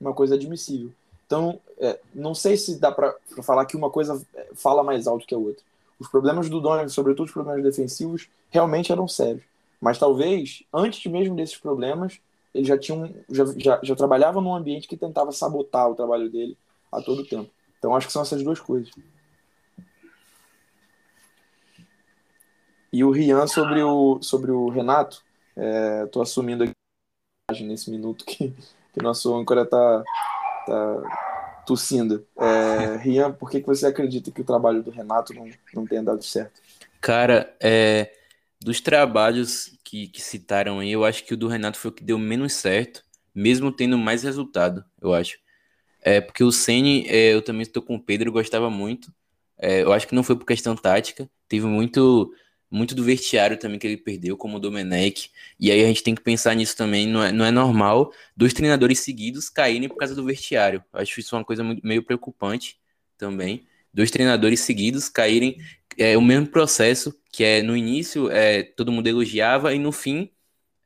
uma 0.00 0.12
coisa 0.12 0.34
admissível. 0.34 0.90
Então, 1.26 1.58
é, 1.78 1.98
não 2.14 2.34
sei 2.34 2.56
se 2.56 2.78
dá 2.78 2.92
para 2.92 3.14
falar 3.42 3.64
que 3.64 3.76
uma 3.76 3.88
coisa 3.88 4.20
é, 4.34 4.48
fala 4.54 4.82
mais 4.82 5.06
alto 5.06 5.26
que 5.26 5.34
a 5.34 5.38
outra. 5.38 5.62
Os 5.98 6.08
problemas 6.08 6.50
do 6.50 6.60
Donovan, 6.60 6.88
sobretudo 6.88 7.26
os 7.26 7.32
problemas 7.32 7.62
defensivos, 7.62 8.28
realmente 8.50 8.90
eram 8.90 9.06
sérios. 9.06 9.44
Mas 9.80 9.98
talvez, 9.98 10.62
antes 10.72 11.10
mesmo 11.10 11.34
desses 11.34 11.56
problemas, 11.56 12.20
ele 12.54 12.64
já 12.64 12.76
tinha 12.76 13.10
já, 13.30 13.44
já, 13.56 13.80
já 13.82 13.96
trabalhava 13.96 14.40
num 14.40 14.54
ambiente 14.54 14.86
que 14.86 14.96
tentava 14.96 15.32
sabotar 15.32 15.88
o 15.88 15.94
trabalho 15.94 16.30
dele 16.30 16.56
a 16.90 17.00
todo 17.00 17.24
tempo. 17.24 17.50
Então 17.78 17.96
acho 17.96 18.06
que 18.06 18.12
são 18.12 18.22
essas 18.22 18.42
duas 18.42 18.60
coisas. 18.60 18.92
E 22.92 23.02
o 23.02 23.10
Rian 23.10 23.46
sobre 23.46 23.82
o, 23.82 24.20
sobre 24.22 24.50
o 24.50 24.68
Renato, 24.68 25.22
estou 26.04 26.22
é, 26.22 26.24
assumindo 26.24 26.64
aqui 26.64 27.64
nesse 27.64 27.90
minuto 27.90 28.24
que, 28.24 28.54
que 28.92 29.02
nosso 29.02 29.34
âncora 29.34 29.62
está 29.62 30.04
tá 30.66 31.62
tossindo. 31.66 32.26
É, 32.38 32.96
Rian, 32.96 33.32
por 33.32 33.50
que, 33.50 33.60
que 33.60 33.66
você 33.66 33.86
acredita 33.86 34.30
que 34.30 34.40
o 34.40 34.44
trabalho 34.44 34.82
do 34.82 34.90
Renato 34.90 35.32
não, 35.32 35.48
não 35.74 35.86
tenha 35.86 36.02
dado 36.02 36.22
certo? 36.22 36.60
Cara, 37.00 37.54
é, 37.60 38.12
dos 38.60 38.80
trabalhos 38.80 39.76
que, 39.84 40.08
que 40.08 40.20
citaram 40.20 40.78
aí, 40.78 40.92
eu 40.92 41.04
acho 41.04 41.24
que 41.24 41.34
o 41.34 41.36
do 41.36 41.48
Renato 41.48 41.78
foi 41.78 41.90
o 41.90 41.94
que 41.94 42.04
deu 42.04 42.18
menos 42.18 42.52
certo, 42.52 43.02
mesmo 43.34 43.72
tendo 43.72 43.96
mais 43.96 44.22
resultado, 44.22 44.84
eu 45.00 45.14
acho. 45.14 45.38
É, 46.00 46.20
porque 46.20 46.44
o 46.44 46.52
Ceni, 46.52 47.06
é, 47.08 47.32
eu 47.32 47.42
também 47.42 47.62
estou 47.62 47.82
com 47.82 47.94
o 47.94 48.02
Pedro, 48.02 48.28
eu 48.28 48.32
gostava 48.32 48.68
muito. 48.68 49.12
É, 49.56 49.82
eu 49.82 49.92
acho 49.92 50.06
que 50.06 50.14
não 50.14 50.24
foi 50.24 50.36
por 50.36 50.44
questão 50.44 50.76
tática, 50.76 51.30
teve 51.48 51.66
muito 51.66 52.32
muito 52.72 52.94
do 52.94 53.04
vestiário 53.04 53.58
também 53.58 53.78
que 53.78 53.86
ele 53.86 53.98
perdeu, 53.98 54.34
como 54.34 54.56
o 54.56 54.60
Domenech. 54.60 55.30
E 55.60 55.70
aí 55.70 55.84
a 55.84 55.86
gente 55.86 56.02
tem 56.02 56.14
que 56.14 56.22
pensar 56.22 56.54
nisso 56.54 56.74
também. 56.74 57.06
Não 57.06 57.22
é, 57.22 57.30
não 57.30 57.44
é 57.44 57.50
normal 57.50 58.12
dois 58.34 58.54
treinadores 58.54 59.00
seguidos 59.00 59.50
caírem 59.50 59.88
por 59.90 59.96
causa 59.96 60.14
do 60.14 60.24
vestiário. 60.24 60.82
Acho 60.92 61.20
isso 61.20 61.36
uma 61.36 61.44
coisa 61.44 61.62
meio 61.82 62.02
preocupante 62.02 62.80
também. 63.18 63.66
Dois 63.92 64.10
treinadores 64.10 64.60
seguidos 64.60 65.10
caírem. 65.10 65.58
É 65.98 66.16
o 66.16 66.22
mesmo 66.22 66.46
processo, 66.46 67.14
que 67.30 67.44
é 67.44 67.62
no 67.62 67.76
início 67.76 68.30
é, 68.30 68.62
todo 68.62 68.90
mundo 68.90 69.06
elogiava 69.06 69.74
e 69.74 69.78
no 69.78 69.92
fim 69.92 70.30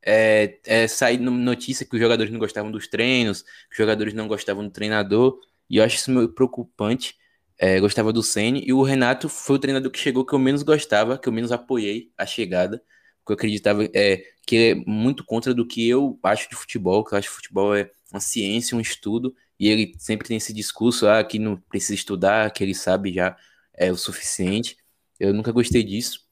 é, 0.02 0.58
é 0.64 0.88
sair 0.88 1.18
notícia 1.18 1.86
que 1.86 1.94
os 1.94 2.00
jogadores 2.00 2.32
não 2.32 2.40
gostavam 2.40 2.72
dos 2.72 2.88
treinos, 2.88 3.42
que 3.42 3.72
os 3.72 3.76
jogadores 3.76 4.12
não 4.12 4.26
gostavam 4.26 4.64
do 4.64 4.70
treinador. 4.70 5.38
E 5.70 5.76
eu 5.76 5.84
acho 5.84 5.96
isso 5.96 6.10
meio 6.10 6.28
preocupante 6.28 7.16
é, 7.58 7.80
gostava 7.80 8.12
do 8.12 8.22
Ceni 8.22 8.62
e 8.66 8.72
o 8.72 8.82
Renato 8.82 9.28
foi 9.28 9.56
o 9.56 9.58
treinador 9.58 9.90
que 9.90 9.98
chegou 9.98 10.24
que 10.24 10.34
eu 10.34 10.38
menos 10.38 10.62
gostava, 10.62 11.18
que 11.18 11.28
eu 11.28 11.32
menos 11.32 11.52
apoiei 11.52 12.10
a 12.16 12.26
chegada, 12.26 12.82
porque 13.24 13.32
eu 13.32 13.34
acreditava 13.34 13.84
é, 13.94 14.22
que 14.46 14.56
é 14.56 14.74
muito 14.86 15.24
contra 15.24 15.54
do 15.54 15.66
que 15.66 15.88
eu 15.88 16.18
acho 16.22 16.48
de 16.48 16.56
futebol, 16.56 17.04
que 17.04 17.14
eu 17.14 17.18
acho 17.18 17.28
que 17.28 17.34
futebol 17.34 17.74
é 17.74 17.90
uma 18.12 18.20
ciência, 18.20 18.76
um 18.76 18.80
estudo, 18.80 19.34
e 19.58 19.68
ele 19.68 19.94
sempre 19.98 20.28
tem 20.28 20.36
esse 20.36 20.52
discurso, 20.52 21.08
ah, 21.08 21.24
que 21.24 21.38
não 21.38 21.56
precisa 21.56 21.94
estudar, 21.94 22.50
que 22.52 22.62
ele 22.62 22.74
sabe 22.74 23.12
já 23.12 23.36
é 23.74 23.90
o 23.90 23.96
suficiente. 23.96 24.76
Eu 25.18 25.32
nunca 25.32 25.50
gostei 25.52 25.82
disso. 25.82 26.26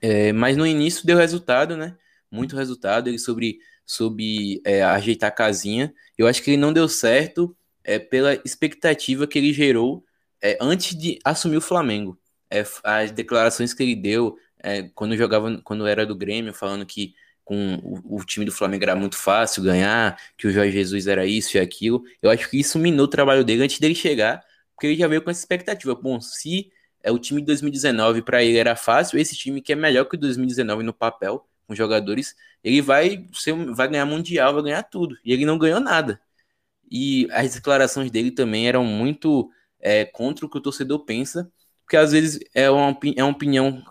É, 0.00 0.32
mas 0.32 0.56
no 0.56 0.66
início 0.66 1.06
deu 1.06 1.16
resultado, 1.16 1.76
né? 1.76 1.96
Muito 2.30 2.56
resultado. 2.56 3.08
Ele 3.08 3.18
sobre, 3.18 3.58
sobre 3.84 4.60
é, 4.64 4.82
ajeitar 4.82 5.28
a 5.28 5.32
casinha. 5.32 5.92
Eu 6.16 6.26
acho 6.26 6.42
que 6.42 6.50
ele 6.50 6.56
não 6.56 6.72
deu 6.72 6.88
certo 6.88 7.56
é, 7.82 7.98
pela 7.98 8.34
expectativa 8.44 9.26
que 9.26 9.38
ele 9.38 9.52
gerou 9.52 10.04
é, 10.44 10.58
antes 10.60 10.94
de 10.94 11.18
assumir 11.24 11.56
o 11.56 11.60
Flamengo. 11.60 12.18
É, 12.50 12.62
as 12.84 13.10
declarações 13.10 13.72
que 13.72 13.82
ele 13.82 13.96
deu 13.96 14.36
é, 14.62 14.82
quando 14.94 15.16
jogava, 15.16 15.58
quando 15.64 15.86
era 15.86 16.04
do 16.04 16.14
Grêmio, 16.14 16.52
falando 16.52 16.84
que 16.84 17.14
com 17.44 17.76
o, 17.82 18.16
o, 18.18 18.24
time 18.24 18.44
do 18.44 18.52
Flamengo 18.52 18.84
era 18.84 18.94
muito 18.94 19.16
fácil 19.16 19.62
ganhar, 19.62 20.18
que 20.36 20.46
o 20.46 20.50
Jorge 20.50 20.72
Jesus 20.72 21.06
era 21.06 21.26
isso 21.26 21.56
e 21.56 21.60
aquilo. 21.60 22.04
Eu 22.22 22.30
acho 22.30 22.48
que 22.50 22.58
isso 22.60 22.78
minou 22.78 23.06
o 23.06 23.08
trabalho 23.08 23.44
dele 23.44 23.64
antes 23.64 23.78
dele 23.78 23.94
chegar, 23.94 24.44
porque 24.74 24.86
ele 24.88 24.96
já 24.96 25.08
veio 25.08 25.22
com 25.22 25.30
essa 25.30 25.40
expectativa. 25.40 25.94
Bom, 25.94 26.20
se 26.20 26.70
é 27.02 27.10
o 27.10 27.18
time 27.18 27.40
de 27.40 27.46
2019 27.46 28.22
para 28.22 28.42
ele 28.42 28.58
era 28.58 28.76
fácil, 28.76 29.18
esse 29.18 29.36
time 29.36 29.60
que 29.62 29.72
é 29.72 29.76
melhor 29.76 30.04
que 30.06 30.16
o 30.16 30.18
2019 30.18 30.82
no 30.82 30.92
papel, 30.92 31.46
com 31.66 31.74
jogadores, 31.74 32.34
ele 32.62 32.80
vai, 32.82 33.26
ser, 33.32 33.54
vai 33.74 33.88
ganhar 33.88 34.06
mundial, 34.06 34.54
vai 34.54 34.62
ganhar 34.64 34.82
tudo. 34.82 35.16
E 35.24 35.32
ele 35.32 35.46
não 35.46 35.58
ganhou 35.58 35.80
nada. 35.80 36.20
E 36.90 37.28
as 37.32 37.54
declarações 37.54 38.10
dele 38.10 38.30
também 38.30 38.68
eram 38.68 38.84
muito 38.84 39.50
é, 39.84 40.06
contra 40.06 40.46
o 40.46 40.48
que 40.48 40.56
o 40.56 40.60
torcedor 40.62 41.04
pensa, 41.04 41.52
porque 41.84 41.98
às 41.98 42.12
vezes 42.12 42.40
é 42.54 42.70
uma, 42.70 42.98
é 43.14 43.22
uma 43.22 43.32
opinião 43.32 43.84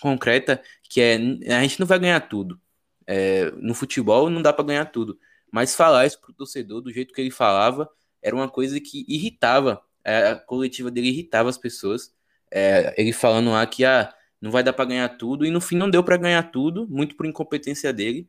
concreta 0.00 0.62
que 0.88 1.02
é 1.02 1.16
a 1.54 1.60
gente 1.62 1.78
não 1.78 1.86
vai 1.86 1.98
ganhar 1.98 2.20
tudo. 2.20 2.58
É, 3.06 3.50
no 3.58 3.74
futebol 3.74 4.30
não 4.30 4.40
dá 4.40 4.52
para 4.52 4.64
ganhar 4.64 4.86
tudo. 4.86 5.18
Mas 5.52 5.76
falar 5.76 6.06
isso 6.06 6.20
pro 6.20 6.32
torcedor 6.32 6.80
do 6.80 6.90
jeito 6.90 7.12
que 7.12 7.20
ele 7.20 7.30
falava 7.30 7.88
era 8.22 8.34
uma 8.34 8.48
coisa 8.48 8.80
que 8.80 9.04
irritava. 9.06 9.82
É, 10.02 10.30
a 10.30 10.36
coletiva 10.36 10.90
dele 10.90 11.08
irritava 11.08 11.50
as 11.50 11.58
pessoas. 11.58 12.14
É, 12.50 12.94
ele 12.96 13.12
falando 13.12 13.50
lá 13.50 13.66
que 13.66 13.84
ah, 13.84 14.12
não 14.40 14.50
vai 14.50 14.62
dar 14.62 14.72
para 14.72 14.86
ganhar 14.86 15.08
tudo, 15.10 15.44
e 15.44 15.50
no 15.50 15.60
fim 15.60 15.76
não 15.76 15.90
deu 15.90 16.02
para 16.02 16.16
ganhar 16.16 16.42
tudo, 16.44 16.88
muito 16.88 17.14
por 17.16 17.26
incompetência 17.26 17.92
dele. 17.92 18.28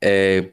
É, 0.00 0.52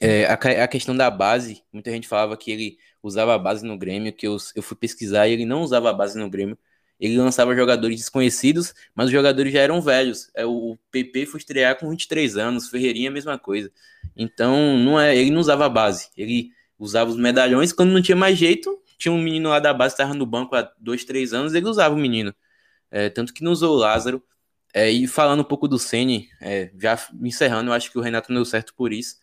é, 0.00 0.26
a, 0.26 0.34
a, 0.64 0.68
questão 0.68 0.96
da 0.96 1.10
base, 1.10 1.62
muita 1.72 1.90
gente 1.90 2.08
falava 2.08 2.36
que 2.36 2.50
ele 2.50 2.78
usava 3.06 3.34
a 3.34 3.38
base 3.38 3.64
no 3.64 3.78
Grêmio, 3.78 4.12
que 4.12 4.26
eu, 4.26 4.36
eu 4.54 4.62
fui 4.62 4.76
pesquisar 4.76 5.28
e 5.28 5.32
ele 5.32 5.44
não 5.44 5.62
usava 5.62 5.90
a 5.90 5.92
base 5.92 6.18
no 6.18 6.28
Grêmio. 6.28 6.58
Ele 6.98 7.16
lançava 7.18 7.54
jogadores 7.54 7.98
desconhecidos, 7.98 8.74
mas 8.94 9.06
os 9.06 9.12
jogadores 9.12 9.52
já 9.52 9.60
eram 9.60 9.80
velhos. 9.82 10.30
É, 10.34 10.46
o 10.46 10.78
PP 10.90 11.26
foi 11.26 11.38
estrear 11.38 11.78
com 11.78 11.90
23 11.90 12.36
anos, 12.36 12.68
Ferreirinha 12.68 13.10
a 13.10 13.12
mesma 13.12 13.38
coisa. 13.38 13.70
Então, 14.16 14.78
não 14.78 14.98
é, 14.98 15.14
ele 15.16 15.30
não 15.30 15.40
usava 15.40 15.66
a 15.66 15.68
base. 15.68 16.08
Ele 16.16 16.50
usava 16.78 17.10
os 17.10 17.16
medalhões, 17.16 17.72
quando 17.72 17.92
não 17.92 18.02
tinha 18.02 18.16
mais 18.16 18.38
jeito, 18.38 18.80
tinha 18.98 19.12
um 19.12 19.20
menino 19.20 19.50
lá 19.50 19.58
da 19.58 19.74
base 19.74 19.94
estava 19.94 20.14
no 20.14 20.26
banco 20.26 20.54
há 20.56 20.70
dois, 20.78 21.04
três 21.04 21.32
anos, 21.32 21.54
ele 21.54 21.66
usava 21.66 21.94
o 21.94 21.98
menino. 21.98 22.34
É, 22.90 23.10
tanto 23.10 23.32
que 23.34 23.44
não 23.44 23.52
usou 23.52 23.74
o 23.74 23.78
Lázaro. 23.78 24.22
É, 24.74 24.90
e 24.90 25.06
falando 25.06 25.40
um 25.40 25.44
pouco 25.44 25.68
do 25.68 25.78
Ceni, 25.78 26.28
é, 26.40 26.70
já 26.78 26.98
encerrando, 27.22 27.70
eu 27.70 27.74
acho 27.74 27.90
que 27.90 27.98
o 27.98 28.00
Renato 28.00 28.30
não 28.30 28.40
deu 28.40 28.44
certo 28.44 28.74
por 28.74 28.92
isso. 28.92 29.16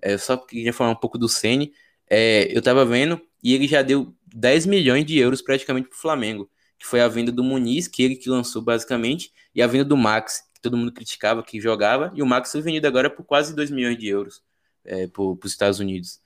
É, 0.00 0.16
só 0.18 0.36
queria 0.36 0.72
falar 0.72 0.90
um 0.90 0.96
pouco 0.96 1.18
do 1.18 1.28
Ceni. 1.28 1.72
É, 2.08 2.48
eu 2.56 2.62
tava 2.62 2.84
vendo 2.84 3.20
e 3.42 3.54
ele 3.54 3.66
já 3.66 3.82
deu 3.82 4.14
10 4.34 4.66
milhões 4.66 5.04
de 5.04 5.18
euros 5.18 5.42
praticamente 5.42 5.88
pro 5.88 5.98
Flamengo, 5.98 6.50
que 6.78 6.86
foi 6.86 7.00
a 7.00 7.08
venda 7.08 7.30
do 7.30 7.44
Muniz, 7.44 7.88
que 7.88 8.02
ele 8.02 8.16
que 8.16 8.28
lançou 8.28 8.62
basicamente, 8.62 9.32
e 9.54 9.62
a 9.62 9.66
venda 9.66 9.84
do 9.84 9.96
Max, 9.96 10.42
que 10.54 10.60
todo 10.60 10.76
mundo 10.76 10.92
criticava 10.92 11.42
que 11.42 11.60
jogava, 11.60 12.12
e 12.14 12.22
o 12.22 12.26
Max 12.26 12.52
foi 12.52 12.62
vendido 12.62 12.86
agora 12.86 13.10
por 13.10 13.24
quase 13.24 13.54
2 13.54 13.70
milhões 13.70 13.98
de 13.98 14.08
euros 14.08 14.42
é, 14.84 15.06
para 15.06 15.22
os 15.22 15.38
Estados 15.44 15.78
Unidos. 15.78 16.20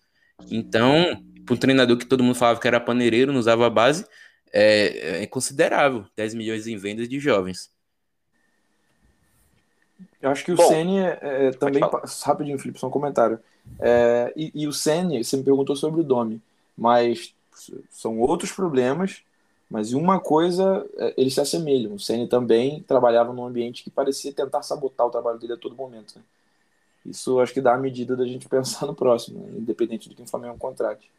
Então, 0.50 1.22
para 1.44 1.54
um 1.54 1.58
treinador 1.58 1.96
que 1.96 2.06
todo 2.06 2.22
mundo 2.22 2.34
falava 2.34 2.60
que 2.60 2.66
era 2.66 2.80
paneireiro, 2.80 3.32
não 3.32 3.40
usava 3.40 3.66
a 3.66 3.70
base, 3.70 4.04
é, 4.52 5.22
é 5.22 5.26
considerável 5.26 6.06
10 6.16 6.34
milhões 6.34 6.66
em 6.66 6.76
vendas 6.76 7.08
de 7.08 7.18
jovens. 7.18 7.72
Eu 10.20 10.30
acho 10.30 10.44
que 10.44 10.52
o 10.52 10.56
Ceni 10.56 10.98
é, 10.98 11.18
é, 11.20 11.50
também. 11.50 11.82
Rapidinho, 12.22 12.58
Felipe, 12.58 12.78
só 12.78 12.86
um 12.86 12.90
comentário. 12.90 13.38
É, 13.78 14.32
e, 14.36 14.50
e, 14.54 14.66
o 14.66 14.72
Ceni, 14.72 15.22
você 15.22 15.36
me 15.36 15.42
perguntou 15.42 15.76
sobre 15.76 16.00
o 16.00 16.04
Domi, 16.04 16.40
mas 16.76 17.34
são 17.90 18.18
outros 18.20 18.52
problemas. 18.52 19.22
Mas 19.70 19.92
uma 19.92 20.20
coisa, 20.20 20.86
é, 20.96 21.14
eles 21.16 21.34
se 21.34 21.40
assemelham. 21.40 21.94
O 21.94 21.98
Ceni 21.98 22.28
também 22.28 22.82
trabalhava 22.82 23.32
num 23.32 23.44
ambiente 23.44 23.82
que 23.82 23.90
parecia 23.90 24.32
tentar 24.32 24.62
sabotar 24.62 25.06
o 25.06 25.10
trabalho 25.10 25.38
dele 25.38 25.54
a 25.54 25.56
todo 25.56 25.74
momento. 25.74 26.16
Né? 26.16 26.22
Isso 27.06 27.40
acho 27.40 27.52
que 27.52 27.60
dá 27.60 27.74
a 27.74 27.78
medida 27.78 28.14
da 28.14 28.26
gente 28.26 28.46
pensar 28.48 28.86
no 28.86 28.94
próximo, 28.94 29.40
né? 29.40 29.58
independente 29.58 30.08
de 30.08 30.14
quem 30.14 30.24
o 30.24 30.28
Flamengo 30.28 30.58
contrate. 30.58 31.10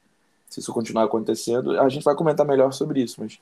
Se 0.49 0.59
isso 0.59 0.71
continuar 0.71 1.03
acontecendo, 1.05 1.79
a 1.79 1.89
gente 1.89 2.03
vai 2.03 2.15
comentar 2.15 2.45
melhor 2.45 2.71
sobre 2.71 3.01
isso, 3.01 3.19
mas 3.19 3.39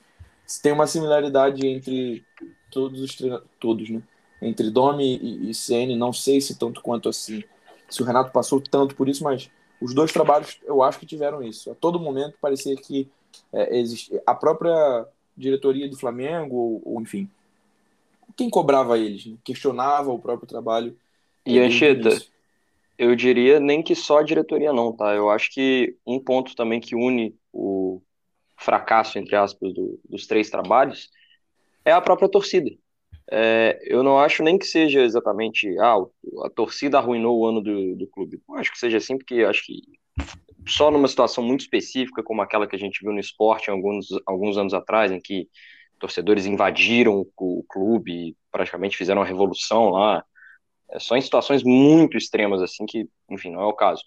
tem 0.60 0.72
uma 0.72 0.86
similaridade 0.86 1.66
entre 1.66 2.24
todos 2.70 3.00
os 3.00 3.16
todos, 3.60 3.90
né? 3.90 4.02
entre 4.42 4.70
Domi 4.70 5.16
e, 5.22 5.52
e 5.52 5.96
não 5.96 6.12
sei 6.12 6.40
se 6.40 6.58
tanto 6.58 6.82
quanto 6.82 7.08
assim, 7.08 7.44
se 7.88 8.02
o 8.02 8.04
Renato 8.04 8.32
passou 8.32 8.60
tanto 8.60 8.94
por 8.94 9.08
isso, 9.08 9.22
mas 9.22 9.50
os 9.84 9.92
dois 9.92 10.10
trabalhos 10.10 10.58
eu 10.64 10.82
acho 10.82 10.98
que 10.98 11.04
tiveram 11.04 11.42
isso. 11.42 11.70
A 11.70 11.74
todo 11.74 12.00
momento 12.00 12.38
parecia 12.40 12.74
que 12.74 13.06
é, 13.52 13.76
existe, 13.78 14.18
a 14.26 14.34
própria 14.34 15.06
diretoria 15.36 15.88
do 15.88 15.96
Flamengo, 15.96 16.56
ou, 16.56 16.82
ou 16.84 17.00
enfim, 17.02 17.28
quem 18.34 18.48
cobrava 18.48 18.98
eles, 18.98 19.26
né? 19.26 19.36
questionava 19.44 20.10
o 20.10 20.18
próprio 20.18 20.48
trabalho. 20.48 20.96
E 21.44 21.58
Anchieta, 21.58 22.18
eu 22.96 23.14
diria 23.14 23.60
nem 23.60 23.82
que 23.82 23.94
só 23.94 24.20
a 24.20 24.22
diretoria 24.22 24.72
não, 24.72 24.90
tá? 24.90 25.14
Eu 25.14 25.28
acho 25.28 25.52
que 25.52 25.94
um 26.06 26.18
ponto 26.18 26.56
também 26.56 26.80
que 26.80 26.96
une 26.96 27.36
o 27.52 28.00
fracasso, 28.56 29.18
entre 29.18 29.36
aspas, 29.36 29.74
do, 29.74 30.00
dos 30.08 30.26
três 30.26 30.48
trabalhos 30.48 31.10
é 31.84 31.92
a 31.92 32.00
própria 32.00 32.28
torcida. 32.28 32.70
É, 33.30 33.78
eu 33.86 34.02
não 34.02 34.18
acho 34.18 34.42
nem 34.42 34.58
que 34.58 34.66
seja 34.66 35.00
exatamente 35.02 35.68
ah, 35.78 35.96
a 36.44 36.50
torcida 36.50 36.98
arruinou 36.98 37.38
o 37.38 37.46
ano 37.46 37.62
do, 37.62 37.96
do 37.96 38.06
clube. 38.06 38.40
Não 38.48 38.56
acho 38.56 38.70
que 38.70 38.78
seja 38.78 38.98
assim, 38.98 39.16
porque 39.16 39.42
acho 39.42 39.64
que 39.64 39.82
só 40.66 40.90
numa 40.90 41.08
situação 41.08 41.42
muito 41.42 41.60
específica, 41.60 42.22
como 42.22 42.42
aquela 42.42 42.66
que 42.66 42.76
a 42.76 42.78
gente 42.78 43.00
viu 43.02 43.12
no 43.12 43.20
esporte 43.20 43.70
alguns, 43.70 44.06
alguns 44.26 44.56
anos 44.56 44.74
atrás, 44.74 45.10
em 45.10 45.20
que 45.20 45.48
torcedores 45.98 46.46
invadiram 46.46 47.20
o, 47.20 47.30
o 47.36 47.64
clube, 47.68 48.36
praticamente 48.50 48.96
fizeram 48.96 49.20
uma 49.20 49.26
revolução 49.26 49.90
lá. 49.90 50.24
É 50.90 50.98
só 50.98 51.16
em 51.16 51.20
situações 51.20 51.62
muito 51.62 52.16
extremas, 52.16 52.62
assim, 52.62 52.86
que, 52.86 53.08
enfim, 53.30 53.50
não 53.50 53.62
é 53.62 53.66
o 53.66 53.72
caso. 53.72 54.02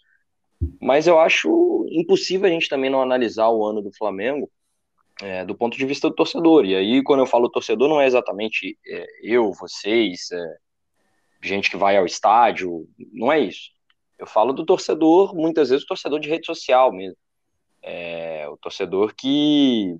Mas 0.81 1.07
eu 1.07 1.19
acho 1.19 1.85
impossível 1.89 2.47
a 2.47 2.51
gente 2.51 2.69
também 2.69 2.89
não 2.89 3.01
analisar 3.01 3.49
o 3.49 3.65
ano 3.65 3.81
do 3.81 3.91
Flamengo 3.95 4.49
é, 5.21 5.43
do 5.45 5.55
ponto 5.55 5.77
de 5.77 5.85
vista 5.85 6.09
do 6.09 6.15
torcedor. 6.15 6.65
E 6.65 6.75
aí, 6.75 7.03
quando 7.03 7.21
eu 7.21 7.25
falo 7.25 7.49
torcedor, 7.49 7.89
não 7.89 7.99
é 7.99 8.05
exatamente 8.05 8.77
é, 8.85 9.05
eu, 9.21 9.51
vocês, 9.53 10.31
é, 10.31 10.57
gente 11.41 11.69
que 11.69 11.77
vai 11.77 11.97
ao 11.97 12.05
estádio, 12.05 12.87
não 13.11 13.31
é 13.31 13.39
isso. 13.39 13.71
Eu 14.17 14.27
falo 14.27 14.53
do 14.53 14.65
torcedor, 14.65 15.35
muitas 15.35 15.69
vezes 15.69 15.83
o 15.83 15.87
torcedor 15.87 16.19
de 16.19 16.29
rede 16.29 16.45
social 16.45 16.91
mesmo. 16.91 17.17
É, 17.81 18.47
o 18.49 18.57
torcedor 18.57 19.13
que, 19.15 19.95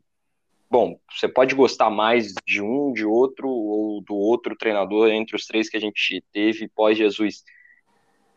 bom, 0.69 0.99
você 1.11 1.27
pode 1.27 1.55
gostar 1.55 1.89
mais 1.89 2.33
de 2.45 2.61
um, 2.61 2.91
de 2.93 3.05
outro, 3.05 3.47
ou 3.47 4.01
do 4.01 4.15
outro 4.15 4.55
treinador 4.55 5.09
entre 5.09 5.35
os 5.35 5.45
três 5.45 5.69
que 5.69 5.77
a 5.77 5.79
gente 5.79 6.23
teve 6.33 6.67
pós-Jesus. 6.69 7.43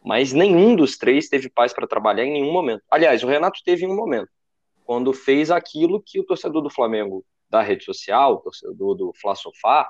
Mas 0.03 0.33
nenhum 0.33 0.75
dos 0.77 0.97
três 0.97 1.29
teve 1.29 1.51
paz 1.51 1.73
para 1.73 1.87
trabalhar 1.87 2.25
em 2.25 2.33
nenhum 2.33 2.53
momento. 2.53 2.83
Aliás, 2.91 3.23
o 3.23 3.27
Renato 3.27 3.61
teve 3.65 3.85
em 3.85 3.89
um 3.89 3.97
momento 3.97 4.31
quando 4.91 5.13
fez 5.13 5.53
aquilo 5.53 6.03
que 6.03 6.19
o 6.19 6.25
torcedor 6.25 6.63
do 6.63 6.69
Flamengo 6.69 7.25
da 7.49 7.63
rede 7.63 7.85
social, 7.85 8.35
o 8.35 8.39
torcedor 8.39 8.97
do 8.97 9.13
Fla 9.15 9.37
Sofá, 9.37 9.89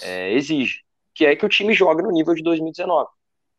é, 0.00 0.32
exige, 0.32 0.84
que 1.12 1.26
é 1.26 1.34
que 1.34 1.44
o 1.44 1.48
time 1.48 1.74
jogue 1.74 2.04
no 2.04 2.12
nível 2.12 2.32
de 2.36 2.44
2019. 2.44 3.10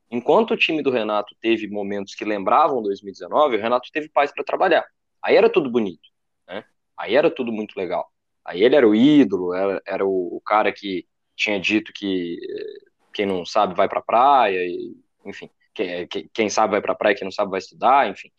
Enquanto 0.09 0.51
o 0.51 0.57
time 0.57 0.81
do 0.81 0.89
Renato 0.89 1.35
teve 1.41 1.67
momentos 1.67 2.15
que 2.15 2.23
lembravam 2.23 2.81
2019, 2.81 3.57
o 3.57 3.61
Renato 3.61 3.89
teve 3.91 4.07
paz 4.07 4.31
para 4.33 4.41
trabalhar. 4.41 4.85
Aí 5.21 5.35
era 5.35 5.49
tudo 5.49 5.69
bonito, 5.69 6.07
né? 6.47 6.63
Aí 6.97 7.13
era 7.13 7.29
tudo 7.29 7.51
muito 7.51 7.75
legal. 7.75 8.09
Aí 8.45 8.63
ele 8.63 8.77
era 8.77 8.87
o 8.87 8.95
ídolo, 8.95 9.53
era, 9.53 9.81
era 9.85 10.05
o, 10.05 10.37
o, 10.37 10.39
cara 10.39 10.71
que 10.71 11.05
tinha 11.35 11.59
dito 11.59 11.91
que 11.91 12.39
eh, 12.41 12.89
quem 13.13 13.25
não 13.25 13.45
sabe 13.45 13.75
vai 13.75 13.89
para 13.89 13.99
a 13.99 14.03
praia, 14.03 14.65
e, 14.65 14.95
enfim, 15.25 15.49
quem, 15.73 16.07
quem 16.33 16.49
sabe 16.49 16.71
vai 16.71 16.81
para 16.81 16.93
a 16.93 16.95
praia, 16.95 17.17
quem 17.17 17.25
não 17.25 17.33
sabe 17.33 17.51
vai 17.51 17.59
estudar, 17.59 18.09
enfim. 18.09 18.31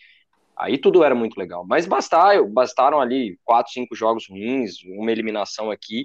Aí 0.60 0.76
tudo 0.76 1.02
era 1.02 1.14
muito 1.14 1.38
legal. 1.38 1.64
Mas 1.66 1.86
bastaram, 1.86 2.46
bastaram 2.50 3.00
ali 3.00 3.38
quatro, 3.44 3.72
cinco 3.72 3.96
jogos 3.96 4.28
ruins, 4.28 4.82
uma 4.84 5.10
eliminação 5.10 5.70
aqui, 5.70 6.04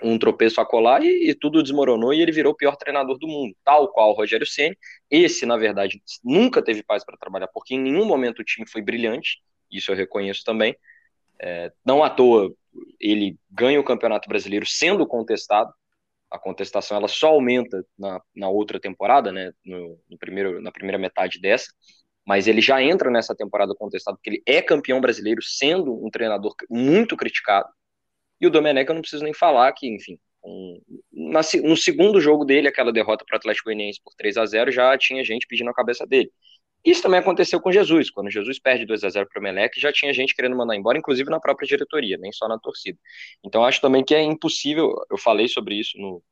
um 0.00 0.16
tropeço 0.16 0.60
a 0.60 0.66
colar 0.66 1.02
e, 1.02 1.28
e, 1.28 1.34
tudo 1.34 1.62
desmoronou 1.62 2.14
e 2.14 2.20
ele 2.20 2.30
virou 2.30 2.52
o 2.52 2.56
pior 2.56 2.76
treinador 2.76 3.18
do 3.18 3.26
mundo, 3.26 3.56
tal 3.64 3.88
qual 3.88 4.10
o 4.10 4.14
Rogério 4.14 4.46
Ceni. 4.46 4.76
Esse, 5.10 5.44
na 5.44 5.56
verdade, 5.56 6.00
nunca 6.22 6.62
teve 6.62 6.84
paz 6.84 7.04
para 7.04 7.16
trabalhar, 7.16 7.48
porque 7.48 7.74
em 7.74 7.80
nenhum 7.80 8.04
momento 8.04 8.40
o 8.40 8.44
time 8.44 8.66
foi 8.68 8.80
brilhante, 8.80 9.42
isso 9.70 9.90
eu 9.90 9.96
reconheço 9.96 10.44
também. 10.44 10.76
É, 11.40 11.72
não 11.84 12.04
à 12.04 12.10
toa 12.10 12.54
ele 13.00 13.36
ganha 13.50 13.80
o 13.80 13.84
Campeonato 13.84 14.28
Brasileiro 14.28 14.66
sendo 14.66 15.04
contestado. 15.06 15.72
A 16.30 16.38
contestação 16.38 16.96
ela 16.96 17.08
só 17.08 17.28
aumenta 17.28 17.84
na, 17.98 18.20
na 18.34 18.48
outra 18.48 18.78
temporada, 18.78 19.32
né, 19.32 19.52
no, 19.64 19.98
no 20.08 20.18
primeiro, 20.18 20.60
na 20.60 20.70
primeira 20.70 20.98
metade 20.98 21.40
dessa 21.40 21.72
mas 22.26 22.46
ele 22.46 22.60
já 22.60 22.82
entra 22.82 23.10
nessa 23.10 23.34
temporada 23.34 23.74
contestado 23.74 24.16
porque 24.16 24.30
ele 24.30 24.42
é 24.46 24.62
campeão 24.62 25.00
brasileiro, 25.00 25.42
sendo 25.42 25.92
um 26.04 26.10
treinador 26.10 26.54
muito 26.70 27.16
criticado. 27.16 27.68
E 28.40 28.46
o 28.46 28.50
Domenech 28.50 28.88
eu 28.88 28.94
não 28.94 29.02
preciso 29.02 29.24
nem 29.24 29.34
falar 29.34 29.72
que, 29.72 29.86
enfim, 29.86 30.18
um, 30.44 30.80
na, 31.12 31.40
no 31.62 31.76
segundo 31.76 32.20
jogo 32.20 32.44
dele, 32.44 32.68
aquela 32.68 32.92
derrota 32.92 33.24
para 33.26 33.36
o 33.36 33.38
Atlético 33.38 33.66
Goianiense 33.66 34.00
por 34.02 34.14
3 34.14 34.36
a 34.36 34.46
0 34.46 34.70
já 34.70 34.96
tinha 34.98 35.24
gente 35.24 35.46
pedindo 35.46 35.70
a 35.70 35.74
cabeça 35.74 36.06
dele. 36.06 36.30
Isso 36.84 37.00
também 37.00 37.18
aconteceu 37.18 37.58
com 37.60 37.72
Jesus, 37.72 38.10
quando 38.10 38.30
Jesus 38.30 38.58
perde 38.58 38.84
2 38.84 39.04
a 39.04 39.08
0 39.08 39.26
para 39.26 39.40
o 39.40 39.42
Emelec, 39.42 39.80
já 39.80 39.90
tinha 39.90 40.12
gente 40.12 40.34
querendo 40.34 40.54
mandar 40.54 40.76
embora, 40.76 40.98
inclusive 40.98 41.30
na 41.30 41.40
própria 41.40 41.66
diretoria, 41.66 42.18
nem 42.18 42.30
só 42.30 42.46
na 42.46 42.58
torcida. 42.58 42.98
Então 43.42 43.64
acho 43.64 43.80
também 43.80 44.04
que 44.04 44.14
é 44.14 44.22
impossível, 44.22 44.94
eu 45.10 45.16
falei 45.16 45.48
sobre 45.48 45.76
isso 45.76 45.96
no, 45.96 46.22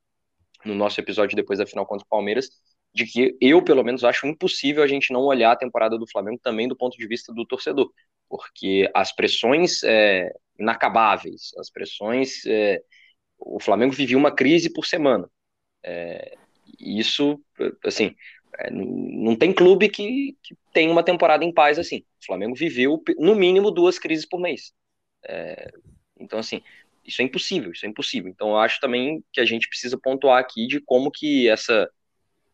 no 0.65 0.75
nosso 0.75 1.01
episódio 1.01 1.35
depois 1.35 1.59
da 1.59 1.67
final 1.67 1.87
contra 1.87 2.05
o 2.05 2.09
Palmeiras, 2.09 2.51
de 2.95 3.07
que 3.07 3.37
eu, 3.41 3.63
pelo 3.63 3.83
menos, 3.83 4.05
acho 4.05 4.27
impossível 4.27 4.83
a 4.83 4.87
gente 4.87 5.13
não 5.13 5.23
olhar 5.23 5.53
a 5.53 5.57
temporada 5.57 5.99
do 5.99 6.09
Flamengo 6.11 6.41
também 6.43 6.69
do 6.69 6.77
ponto 6.77 6.97
de 6.97 7.07
vista 7.07 7.33
do 7.33 7.47
torcedor, 7.47 7.91
porque 8.29 8.91
as 8.95 9.15
pressões 9.15 9.83
é, 9.83 10.31
inacabáveis, 10.59 11.53
as 11.59 11.71
pressões. 11.71 12.45
É, 12.47 12.83
o 13.39 13.61
Flamengo 13.61 13.93
vivia 13.93 14.17
uma 14.17 14.35
crise 14.35 14.73
por 14.73 14.87
semana. 14.87 15.29
É, 15.85 16.37
isso, 16.79 17.41
assim, 17.85 18.15
é, 18.59 18.71
não 18.71 19.37
tem 19.37 19.53
clube 19.53 19.89
que, 19.89 20.37
que 20.43 20.57
tem 20.73 20.91
uma 20.91 21.03
temporada 21.03 21.45
em 21.45 21.53
paz 21.53 21.79
assim. 21.79 22.05
O 22.23 22.27
Flamengo 22.27 22.55
viveu, 22.55 23.03
no 23.19 23.35
mínimo, 23.35 23.71
duas 23.71 23.99
crises 23.99 24.27
por 24.27 24.41
mês. 24.41 24.73
É, 25.27 25.71
então, 26.19 26.39
assim, 26.39 26.63
isso 27.05 27.21
é 27.21 27.25
impossível, 27.25 27.73
isso 27.73 27.85
é 27.87 27.89
impossível. 27.89 28.31
Então, 28.31 28.51
eu 28.51 28.59
acho 28.59 28.81
também 28.81 29.25
que 29.33 29.41
a 29.41 29.45
gente 29.45 29.69
precisa 29.69 29.99
pontuar 29.99 30.39
aqui 30.39 30.67
de 30.67 30.81
como 30.81 31.11
que 31.11 31.49
essa 31.49 31.89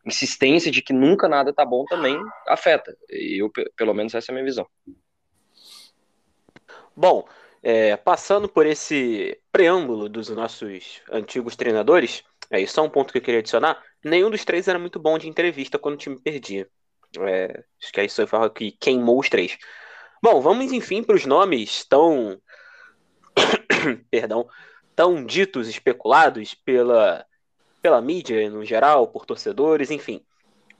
insistência 0.08 0.70
de 0.70 0.82
que 0.82 0.92
nunca 0.92 1.28
nada 1.28 1.52
tá 1.52 1.64
bom 1.64 1.84
também 1.84 2.18
afeta. 2.48 2.96
Eu, 3.08 3.50
pelo 3.76 3.94
menos, 3.94 4.14
essa 4.14 4.30
é 4.30 4.32
a 4.32 4.34
minha 4.34 4.44
visão. 4.44 4.66
Bom, 6.96 7.28
é, 7.62 7.96
passando 7.96 8.48
por 8.48 8.66
esse 8.66 9.40
preâmbulo 9.52 10.08
dos 10.08 10.28
nossos 10.30 11.00
antigos 11.10 11.54
treinadores, 11.54 12.24
é 12.50 12.64
só 12.66 12.84
um 12.84 12.90
ponto 12.90 13.12
que 13.12 13.18
eu 13.18 13.22
queria 13.22 13.40
adicionar. 13.40 13.82
Nenhum 14.04 14.30
dos 14.30 14.44
três 14.44 14.68
era 14.68 14.78
muito 14.78 14.98
bom 14.98 15.18
de 15.18 15.28
entrevista 15.28 15.78
quando 15.78 15.94
o 15.94 15.98
time 15.98 16.20
perdia. 16.20 16.68
É, 17.20 17.64
acho 17.82 17.92
que 17.92 18.02
isso 18.02 18.26
foi 18.26 18.38
o 18.38 18.50
que 18.50 18.72
queimou 18.72 19.18
os 19.18 19.28
três. 19.28 19.56
Bom, 20.22 20.40
vamos 20.40 20.72
enfim 20.72 21.02
para 21.02 21.16
os 21.16 21.24
nomes 21.24 21.84
tão. 21.84 22.40
Perdão. 24.10 24.48
Tão 24.96 25.24
ditos, 25.24 25.68
especulados 25.68 26.54
pela, 26.54 27.24
pela 27.80 28.00
mídia 28.00 28.48
no 28.50 28.64
geral, 28.64 29.08
por 29.08 29.24
torcedores, 29.24 29.90
enfim. 29.90 30.24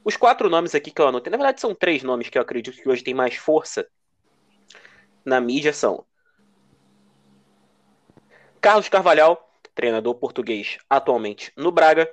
Os 0.05 0.17
quatro 0.17 0.49
nomes 0.49 0.75
aqui 0.75 0.90
que 0.90 1.00
eu 1.00 1.09
anotei, 1.09 1.31
na 1.31 1.37
verdade 1.37 1.61
são 1.61 1.75
três 1.75 2.02
nomes 2.02 2.28
que 2.28 2.38
eu 2.38 2.43
acredito 2.43 2.81
que 2.81 2.88
hoje 2.88 3.02
tem 3.02 3.14
mais 3.14 3.35
força 3.35 3.87
na 5.25 5.40
mídia 5.40 5.73
são 5.73 6.07
Carlos 8.61 8.88
Carvalhal, 8.88 9.49
treinador 9.75 10.14
português 10.17 10.78
atualmente 10.90 11.52
no 11.57 11.71
Braga. 11.71 12.11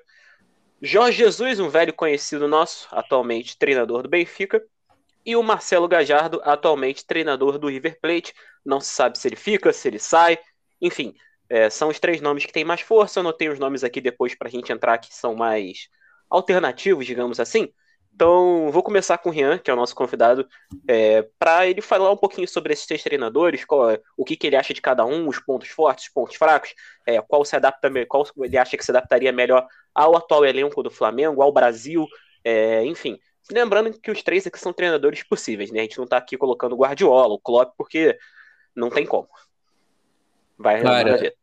Jorge 0.82 1.18
Jesus, 1.18 1.60
um 1.60 1.70
velho 1.70 1.94
conhecido 1.94 2.48
nosso, 2.48 2.88
atualmente 2.92 3.58
treinador 3.58 4.04
do 4.04 4.10
Benfica. 4.10 4.64
E 5.26 5.36
o 5.36 5.42
Marcelo 5.42 5.88
Gajardo, 5.88 6.40
atualmente 6.44 7.04
treinador 7.04 7.58
do 7.58 7.68
River 7.68 8.00
Plate. 8.00 8.34
Não 8.64 8.80
se 8.80 8.90
sabe 8.90 9.18
se 9.18 9.28
ele 9.28 9.36
fica, 9.36 9.74
se 9.74 9.88
ele 9.88 9.98
sai. 9.98 10.38
Enfim, 10.80 11.16
é, 11.50 11.70
são 11.70 11.90
os 11.90 12.00
três 12.00 12.22
nomes 12.22 12.46
que 12.46 12.54
têm 12.54 12.64
mais 12.64 12.82
força. 12.82 13.20
Eu 13.20 13.22
anotei 13.22 13.50
os 13.50 13.60
nomes 13.60 13.84
aqui 13.84 14.02
depois 14.02 14.36
para 14.36 14.48
a 14.48 14.52
gente 14.52 14.72
entrar 14.72 14.98
que 14.98 15.14
são 15.14 15.36
mais 15.36 15.90
alternativos, 16.30 17.06
digamos 17.06 17.40
assim. 17.40 17.70
Então, 18.14 18.72
vou 18.72 18.82
começar 18.82 19.18
com 19.18 19.30
o 19.30 19.32
Rian, 19.32 19.58
que 19.58 19.70
é 19.70 19.74
o 19.74 19.76
nosso 19.76 19.94
convidado, 19.94 20.48
é, 20.88 21.22
para 21.38 21.68
ele 21.68 21.82
falar 21.82 22.10
um 22.10 22.16
pouquinho 22.18 22.48
sobre 22.48 22.72
esses 22.72 22.86
três 22.86 23.04
treinadores, 23.04 23.66
qual, 23.66 23.98
o 24.16 24.24
que, 24.24 24.38
que, 24.38 24.48
ele 24.48 24.56
acha 24.56 24.74
de 24.74 24.82
cada 24.82 25.06
um, 25.06 25.28
os 25.28 25.38
pontos 25.38 25.68
fortes, 25.68 26.06
os 26.06 26.14
pontos 26.14 26.38
fracos, 26.38 26.74
é, 27.06 27.22
qual 27.22 27.44
se 27.44 27.58
adapta, 27.58 27.92
qual 28.08 28.26
ele 28.38 28.58
acha 28.58 28.78
que 28.78 28.86
se 28.86 28.92
adaptaria 28.92 29.34
melhor 29.34 29.68
ao 29.94 30.16
atual 30.16 30.46
elenco 30.46 30.82
do 30.82 30.90
Flamengo, 30.90 31.42
ao 31.42 31.52
Brasil, 31.52 32.08
é, 32.42 32.86
enfim. 32.86 33.20
Lembrando 33.52 33.92
que 34.00 34.10
os 34.10 34.24
três 34.24 34.48
aqui 34.48 34.58
são 34.58 34.72
treinadores 34.72 35.22
possíveis, 35.22 35.70
né? 35.70 35.80
A 35.80 35.84
gente 35.84 35.98
não 35.98 36.06
está 36.06 36.16
aqui 36.16 36.38
colocando 36.38 36.78
Guardiola, 36.78 37.34
o 37.34 37.40
Klopp, 37.40 37.74
porque 37.78 38.18
não 38.74 38.90
tem 38.90 39.06
como. 39.06 39.28
Vai, 40.58 40.82
cara, 40.82 41.34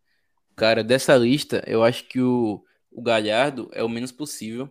cara, 0.57 0.85
dessa 0.85 1.16
lista, 1.16 1.62
eu 1.66 1.83
acho 1.85 2.04
que 2.09 2.21
o, 2.21 2.64
o 2.90 3.02
Galhardo 3.02 3.71
é 3.73 3.83
o 3.83 3.88
menos 3.88 4.12
possível 4.12 4.71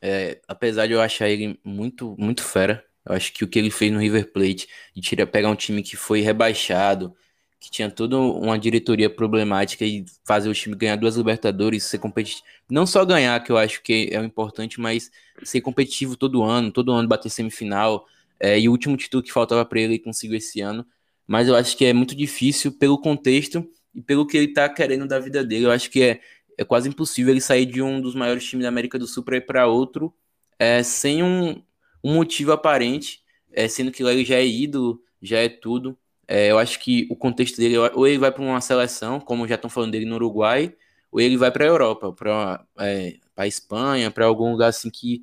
é, 0.00 0.40
apesar 0.46 0.86
de 0.86 0.92
eu 0.92 1.00
achar 1.00 1.28
ele 1.28 1.58
muito, 1.64 2.14
muito 2.18 2.42
fera, 2.42 2.84
eu 3.04 3.14
acho 3.14 3.32
que 3.32 3.44
o 3.44 3.48
que 3.48 3.58
ele 3.58 3.70
fez 3.70 3.92
no 3.92 3.98
River 3.98 4.32
Plate, 4.32 4.68
de 4.94 5.00
tirar, 5.00 5.26
pegar 5.26 5.48
um 5.48 5.54
time 5.54 5.82
que 5.82 5.96
foi 5.96 6.20
rebaixado, 6.20 7.14
que 7.60 7.70
tinha 7.70 7.90
toda 7.90 8.16
uma 8.16 8.58
diretoria 8.58 9.10
problemática 9.10 9.84
e 9.84 10.04
fazer 10.24 10.48
o 10.48 10.54
time 10.54 10.76
ganhar 10.76 10.96
duas 10.96 11.16
Libertadores, 11.16 11.82
ser 11.84 11.98
competitivo. 11.98 12.44
Não 12.70 12.86
só 12.86 13.04
ganhar, 13.04 13.42
que 13.42 13.50
eu 13.50 13.58
acho 13.58 13.82
que 13.82 14.08
é 14.12 14.20
o 14.20 14.24
importante, 14.24 14.80
mas 14.80 15.10
ser 15.42 15.60
competitivo 15.60 16.16
todo 16.16 16.44
ano, 16.44 16.70
todo 16.70 16.92
ano 16.92 17.08
bater 17.08 17.30
semifinal. 17.30 18.06
É, 18.38 18.60
e 18.60 18.68
o 18.68 18.72
último 18.72 18.96
título 18.96 19.22
que 19.22 19.32
faltava 19.32 19.64
para 19.64 19.80
ele, 19.80 19.94
ele 19.94 19.98
conseguiu 19.98 20.36
esse 20.36 20.60
ano. 20.60 20.86
Mas 21.26 21.48
eu 21.48 21.56
acho 21.56 21.76
que 21.76 21.84
é 21.84 21.92
muito 21.92 22.14
difícil 22.14 22.70
pelo 22.72 23.00
contexto 23.00 23.68
e 23.94 24.02
pelo 24.02 24.26
que 24.26 24.36
ele 24.36 24.52
tá 24.52 24.68
querendo 24.68 25.06
da 25.06 25.18
vida 25.18 25.44
dele. 25.44 25.66
Eu 25.66 25.70
acho 25.70 25.90
que 25.90 26.02
é 26.02 26.20
é 26.58 26.64
quase 26.64 26.88
impossível 26.88 27.32
ele 27.32 27.40
sair 27.40 27.64
de 27.64 27.80
um 27.80 28.00
dos 28.00 28.16
maiores 28.16 28.44
times 28.44 28.64
da 28.64 28.68
América 28.68 28.98
do 28.98 29.06
Sul 29.06 29.22
para 29.22 29.36
ir 29.36 29.42
para 29.42 29.68
outro 29.68 30.12
é, 30.58 30.82
sem 30.82 31.22
um, 31.22 31.62
um, 32.02 32.14
motivo 32.14 32.50
aparente, 32.50 33.22
é, 33.52 33.68
sendo 33.68 33.92
que 33.92 34.02
lá 34.02 34.12
ele 34.12 34.24
já 34.24 34.34
é 34.34 34.44
ídolo, 34.44 35.00
já 35.22 35.38
é 35.38 35.48
tudo. 35.48 35.96
É, 36.26 36.50
eu 36.50 36.58
acho 36.58 36.80
que 36.80 37.06
o 37.08 37.16
contexto 37.16 37.58
dele, 37.58 37.78
ou 37.78 38.06
ele 38.06 38.18
vai 38.18 38.32
para 38.32 38.42
uma 38.42 38.60
seleção, 38.60 39.20
como 39.20 39.46
já 39.46 39.54
estão 39.54 39.70
falando 39.70 39.92
dele 39.92 40.04
no 40.04 40.16
Uruguai, 40.16 40.74
ou 41.12 41.20
ele 41.20 41.36
vai 41.36 41.50
para 41.52 41.64
a 41.64 41.68
Europa, 41.68 42.12
para 42.12 42.66
é, 42.80 43.14
a 43.36 43.46
Espanha, 43.46 44.10
para 44.10 44.26
algum 44.26 44.50
lugar 44.50 44.68
assim 44.68 44.90
que, 44.90 45.22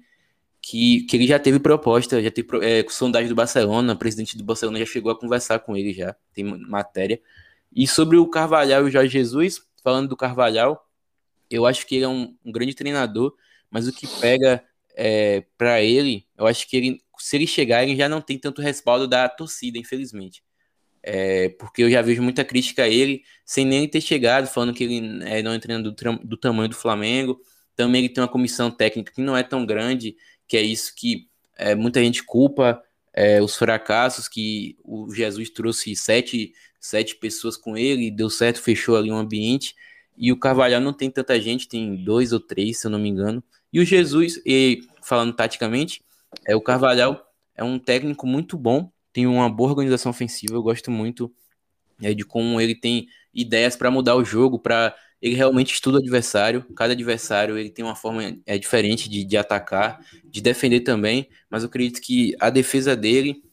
que, 0.61 1.01
que 1.03 1.17
ele 1.17 1.27
já 1.27 1.37
teve 1.37 1.59
proposta, 1.59 2.23
já 2.23 2.31
teve 2.31 2.47
é, 2.63 2.85
sondagem 2.89 3.27
do 3.27 3.35
Barcelona, 3.35 3.93
o 3.93 3.97
presidente 3.97 4.37
do 4.37 4.43
Barcelona 4.43 4.79
já 4.79 4.85
chegou 4.85 5.11
a 5.11 5.19
conversar 5.19 5.59
com 5.59 5.75
ele 5.75 5.93
já, 5.93 6.15
tem 6.33 6.45
matéria. 6.45 7.19
E 7.75 7.85
sobre 7.85 8.17
o 8.17 8.27
Carvalhal 8.27 8.83
e 8.83 8.87
o 8.87 8.91
Jorge 8.91 9.11
Jesus, 9.11 9.61
falando 9.83 10.07
do 10.07 10.15
Carvalhal, 10.15 10.87
eu 11.49 11.65
acho 11.65 11.85
que 11.85 11.95
ele 11.95 12.05
é 12.05 12.07
um, 12.07 12.35
um 12.43 12.51
grande 12.51 12.73
treinador, 12.73 13.35
mas 13.69 13.87
o 13.87 13.91
que 13.91 14.07
pega 14.19 14.63
é, 14.95 15.43
para 15.57 15.81
ele, 15.81 16.25
eu 16.37 16.47
acho 16.47 16.67
que 16.67 16.77
ele, 16.77 17.01
se 17.19 17.35
ele 17.35 17.45
chegar, 17.45 17.83
ele 17.83 17.95
já 17.95 18.07
não 18.07 18.21
tem 18.21 18.39
tanto 18.39 18.61
respaldo 18.61 19.07
da 19.07 19.27
torcida, 19.27 19.77
infelizmente. 19.77 20.41
É, 21.03 21.49
porque 21.49 21.83
eu 21.83 21.89
já 21.89 22.01
vejo 22.01 22.23
muita 22.23 22.43
crítica 22.43 22.83
a 22.83 22.89
ele, 22.89 23.23
sem 23.45 23.65
nem 23.65 23.87
ter 23.87 24.01
chegado, 24.01 24.47
falando 24.47 24.73
que 24.73 24.83
ele 24.83 25.23
é, 25.23 25.43
não 25.43 25.51
é 25.51 25.59
treinador 25.59 25.91
do, 25.91 26.19
do 26.23 26.37
tamanho 26.37 26.69
do 26.69 26.75
Flamengo. 26.75 27.39
Também 27.75 28.05
ele 28.05 28.13
tem 28.13 28.23
uma 28.23 28.27
comissão 28.27 28.71
técnica 28.71 29.11
que 29.13 29.21
não 29.21 29.37
é 29.37 29.43
tão 29.43 29.65
grande, 29.65 30.15
que 30.47 30.57
é 30.57 30.61
isso 30.61 30.93
que 30.95 31.27
é, 31.57 31.75
muita 31.75 32.01
gente 32.01 32.23
culpa 32.23 32.81
é, 33.15 33.41
os 33.41 33.55
fracassos, 33.55 34.27
que 34.27 34.77
o 34.83 35.09
Jesus 35.13 35.49
trouxe 35.49 35.95
sete, 35.95 36.53
sete 36.79 37.15
pessoas 37.15 37.55
com 37.55 37.77
ele, 37.77 38.11
deu 38.11 38.29
certo, 38.29 38.61
fechou 38.61 38.97
ali 38.97 39.09
um 39.09 39.17
ambiente. 39.17 39.73
E 40.17 40.31
o 40.31 40.37
Carvalhal 40.37 40.81
não 40.81 40.91
tem 40.91 41.09
tanta 41.09 41.39
gente, 41.39 41.67
tem 41.67 41.95
dois 42.03 42.33
ou 42.33 42.39
três, 42.39 42.79
se 42.79 42.87
eu 42.87 42.91
não 42.91 42.99
me 42.99 43.07
engano. 43.07 43.41
E 43.71 43.79
o 43.79 43.85
Jesus, 43.85 44.41
e 44.45 44.81
falando 45.01 45.33
taticamente, 45.33 46.03
é 46.45 46.55
o 46.55 46.61
Carvalhal 46.61 47.25
é 47.55 47.63
um 47.63 47.79
técnico 47.79 48.27
muito 48.27 48.57
bom, 48.57 48.91
tem 49.13 49.25
uma 49.25 49.49
boa 49.49 49.69
organização 49.69 50.09
ofensiva. 50.09 50.53
Eu 50.53 50.63
gosto 50.63 50.91
muito 50.91 51.33
é, 52.01 52.13
de 52.13 52.25
como 52.25 52.59
ele 52.59 52.75
tem 52.75 53.07
ideias 53.33 53.77
para 53.77 53.89
mudar 53.89 54.15
o 54.15 54.25
jogo, 54.25 54.59
para 54.59 54.93
ele 55.21 55.35
realmente 55.35 55.73
estuda 55.73 55.97
o 55.97 56.01
adversário. 56.01 56.65
Cada 56.75 56.93
adversário 56.93 57.57
ele 57.57 57.69
tem 57.69 57.83
uma 57.83 57.95
forma 57.95 58.37
é, 58.45 58.57
diferente 58.57 59.09
de, 59.09 59.23
de 59.23 59.37
atacar, 59.37 59.99
de 60.25 60.41
defender 60.41 60.81
também. 60.81 61.29
Mas 61.49 61.63
eu 61.63 61.69
acredito 61.69 62.01
que 62.01 62.35
a 62.39 62.49
defesa 62.49 62.95
dele 62.95 63.43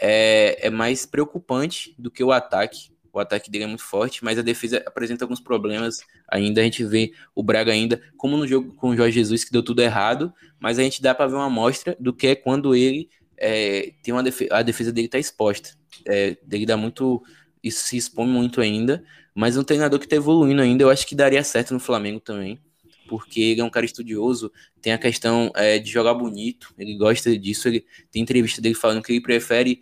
é, 0.00 0.66
é 0.66 0.70
mais 0.70 1.06
preocupante 1.06 1.94
do 1.98 2.10
que 2.10 2.22
o 2.22 2.32
ataque. 2.32 2.90
O 3.12 3.18
ataque 3.18 3.50
dele 3.50 3.64
é 3.64 3.66
muito 3.66 3.84
forte, 3.84 4.24
mas 4.24 4.38
a 4.38 4.42
defesa 4.42 4.82
apresenta 4.86 5.24
alguns 5.24 5.40
problemas 5.40 6.00
ainda. 6.28 6.60
A 6.60 6.64
gente 6.64 6.84
vê 6.84 7.12
o 7.34 7.42
Braga 7.42 7.70
ainda, 7.70 8.00
como 8.16 8.36
no 8.36 8.46
jogo 8.46 8.74
com 8.74 8.88
o 8.88 8.96
Jorge 8.96 9.12
Jesus, 9.12 9.44
que 9.44 9.52
deu 9.52 9.62
tudo 9.62 9.82
errado, 9.82 10.32
mas 10.58 10.78
a 10.78 10.82
gente 10.82 11.02
dá 11.02 11.14
para 11.14 11.26
ver 11.26 11.34
uma 11.34 11.46
amostra 11.46 11.94
do 12.00 12.12
que 12.12 12.28
é 12.28 12.34
quando 12.34 12.74
ele 12.74 13.10
é, 13.36 13.92
tem 14.02 14.14
uma 14.14 14.22
defesa, 14.22 14.54
a 14.54 14.62
defesa 14.62 14.92
dele 14.92 15.08
está 15.08 15.18
exposta. 15.18 15.70
É, 16.06 16.36
dele 16.44 16.64
dá 16.64 16.76
muito. 16.76 17.22
Isso 17.62 17.84
se 17.86 17.96
expõe 17.96 18.26
muito 18.26 18.60
ainda, 18.60 19.04
mas 19.34 19.56
um 19.56 19.62
treinador 19.64 19.98
que 19.98 20.06
está 20.06 20.16
evoluindo 20.16 20.60
ainda, 20.62 20.84
eu 20.84 20.90
acho 20.90 21.06
que 21.06 21.14
daria 21.14 21.42
certo 21.44 21.72
no 21.72 21.80
Flamengo 21.80 22.20
também, 22.20 22.60
porque 23.08 23.40
ele 23.40 23.60
é 23.60 23.64
um 23.64 23.70
cara 23.70 23.86
estudioso, 23.86 24.50
tem 24.80 24.92
a 24.92 24.98
questão 24.98 25.50
é, 25.54 25.78
de 25.78 25.90
jogar 25.90 26.14
bonito, 26.14 26.74
ele 26.78 26.96
gosta 26.96 27.38
disso. 27.38 27.68
Ele 27.68 27.84
tem 28.10 28.22
entrevista 28.22 28.60
dele 28.60 28.74
falando 28.74 29.02
que 29.02 29.12
ele 29.12 29.20
prefere 29.20 29.80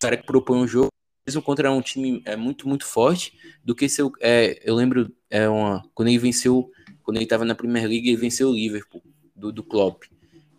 cara 0.00 0.16
que 0.16 0.26
propõe 0.26 0.58
um 0.58 0.68
jogo 0.68 0.88
mesmo 1.26 1.42
contra 1.42 1.72
um 1.72 1.80
time 1.80 2.22
é, 2.24 2.36
muito, 2.36 2.68
muito 2.68 2.86
forte, 2.86 3.32
do 3.64 3.74
que 3.74 3.88
seu. 3.88 4.12
É, 4.20 4.60
eu 4.64 4.74
lembro 4.74 5.12
é, 5.28 5.48
uma, 5.48 5.82
quando 5.92 6.08
ele 6.08 6.18
venceu, 6.18 6.70
quando 7.02 7.16
ele 7.16 7.24
estava 7.24 7.44
na 7.44 7.54
Premier 7.54 7.88
League, 7.88 8.08
ele 8.08 8.16
venceu 8.16 8.48
o 8.48 8.54
Liverpool, 8.54 9.02
do, 9.34 9.50
do 9.50 9.64
Klopp. 9.64 10.04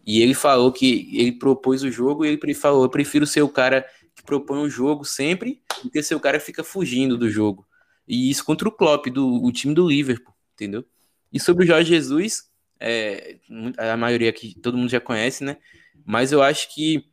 E 0.06 0.22
ele 0.22 0.34
falou 0.34 0.72
que 0.72 1.10
ele 1.14 1.32
propôs 1.32 1.84
o 1.84 1.92
jogo 1.92 2.26
e 2.26 2.30
ele 2.30 2.54
falou: 2.54 2.84
eu 2.84 2.90
prefiro 2.90 3.26
ser 3.26 3.42
o 3.42 3.50
cara 3.50 3.86
propõe 4.28 4.60
o 4.60 4.70
jogo 4.70 5.06
sempre, 5.06 5.62
do 5.84 5.90
que 5.90 6.04
ser 6.04 6.14
o 6.14 6.20
cara 6.20 6.40
fica 6.40 6.64
fugindo 6.64 7.18
do 7.18 7.30
jogo. 7.30 7.66
E 8.08 8.30
isso 8.30 8.46
contra 8.46 8.68
o 8.68 8.72
Klopp, 8.72 9.08
do 9.08 9.44
o 9.44 9.52
time 9.52 9.74
do 9.74 9.88
Liverpool, 9.88 10.36
entendeu? 10.54 10.86
E 11.32 11.40
sobre 11.40 11.64
o 11.64 11.68
Jorge 11.68 11.90
Jesus, 11.90 12.50
é, 12.80 13.38
a 13.78 13.98
maioria 13.98 14.32
que 14.32 14.54
todo 14.60 14.78
mundo 14.78 14.90
já 14.90 15.00
conhece, 15.00 15.44
né? 15.44 15.58
Mas 16.06 16.32
eu 16.32 16.44
acho 16.44 16.74
que 16.74 17.06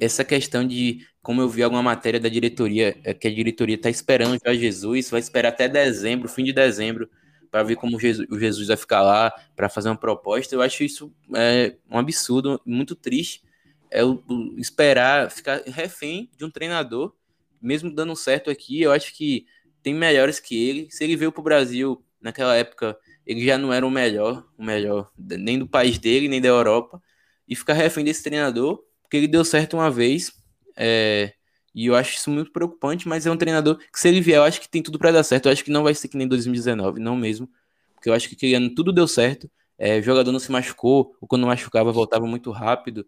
essa 0.00 0.24
questão 0.24 0.66
de 0.66 1.06
como 1.26 1.40
eu 1.40 1.48
vi 1.48 1.60
alguma 1.60 1.82
matéria 1.82 2.20
da 2.20 2.28
diretoria, 2.28 2.96
é 3.02 3.12
que 3.12 3.26
a 3.26 3.34
diretoria 3.34 3.74
está 3.74 3.90
esperando 3.90 4.38
já 4.44 4.54
Jesus, 4.54 5.10
vai 5.10 5.18
esperar 5.18 5.48
até 5.48 5.68
dezembro, 5.68 6.28
fim 6.28 6.44
de 6.44 6.52
dezembro, 6.52 7.10
para 7.50 7.64
ver 7.64 7.74
como 7.74 7.96
o 7.96 8.00
Jesus, 8.00 8.28
o 8.30 8.38
Jesus 8.38 8.68
vai 8.68 8.76
ficar 8.76 9.02
lá 9.02 9.32
para 9.56 9.68
fazer 9.68 9.88
uma 9.88 9.96
proposta. 9.96 10.54
Eu 10.54 10.62
acho 10.62 10.84
isso 10.84 11.12
é, 11.34 11.74
um 11.90 11.98
absurdo, 11.98 12.60
muito 12.64 12.94
triste. 12.94 13.42
É 13.90 14.04
o, 14.04 14.22
o, 14.28 14.58
esperar 14.58 15.30
ficar 15.30 15.62
refém 15.66 16.30
de 16.36 16.44
um 16.44 16.50
treinador, 16.50 17.14
mesmo 17.60 17.90
dando 17.94 18.14
certo 18.16 18.50
aqui. 18.50 18.82
Eu 18.82 18.92
acho 18.92 19.14
que 19.14 19.46
tem 19.82 19.94
melhores 19.94 20.40
que 20.40 20.68
ele. 20.68 20.88
Se 20.90 21.04
ele 21.04 21.16
veio 21.16 21.32
para 21.32 21.40
o 21.40 21.44
Brasil 21.44 22.04
naquela 22.20 22.54
época, 22.56 22.98
ele 23.26 23.44
já 23.44 23.58
não 23.58 23.72
era 23.72 23.86
o 23.86 23.90
melhor, 23.90 24.46
o 24.56 24.64
melhor 24.64 25.10
nem 25.18 25.58
do 25.58 25.66
país 25.66 25.98
dele, 25.98 26.28
nem 26.28 26.40
da 26.40 26.48
Europa. 26.48 27.02
E 27.48 27.54
ficar 27.54 27.74
refém 27.74 28.04
desse 28.04 28.22
treinador, 28.22 28.82
porque 29.02 29.16
ele 29.16 29.28
deu 29.28 29.44
certo 29.44 29.74
uma 29.74 29.90
vez. 29.90 30.32
É, 30.76 31.32
e 31.74 31.86
eu 31.86 31.94
acho 31.94 32.16
isso 32.16 32.30
muito 32.30 32.50
preocupante, 32.52 33.06
mas 33.06 33.26
é 33.26 33.30
um 33.30 33.36
treinador 33.36 33.78
que, 33.92 34.00
se 34.00 34.08
ele 34.08 34.20
vier, 34.20 34.38
eu 34.38 34.44
acho 34.44 34.60
que 34.60 34.68
tem 34.68 34.82
tudo 34.82 34.98
para 34.98 35.12
dar 35.12 35.22
certo. 35.22 35.46
Eu 35.46 35.52
acho 35.52 35.62
que 35.62 35.70
não 35.70 35.82
vai 35.82 35.94
ser 35.94 36.08
que 36.08 36.16
nem 36.16 36.26
2019, 36.26 37.00
não 37.00 37.14
mesmo. 37.14 37.48
Porque 37.94 38.08
eu 38.08 38.14
acho 38.14 38.28
que 38.28 38.34
aquele 38.34 38.54
ano 38.54 38.74
tudo 38.74 38.92
deu 38.92 39.06
certo. 39.06 39.50
É, 39.78 39.98
o 39.98 40.02
jogador 40.02 40.32
não 40.32 40.38
se 40.38 40.50
machucou, 40.50 41.14
ou 41.20 41.28
quando 41.28 41.46
machucava, 41.46 41.92
voltava 41.92 42.26
muito 42.26 42.50
rápido. 42.50 43.06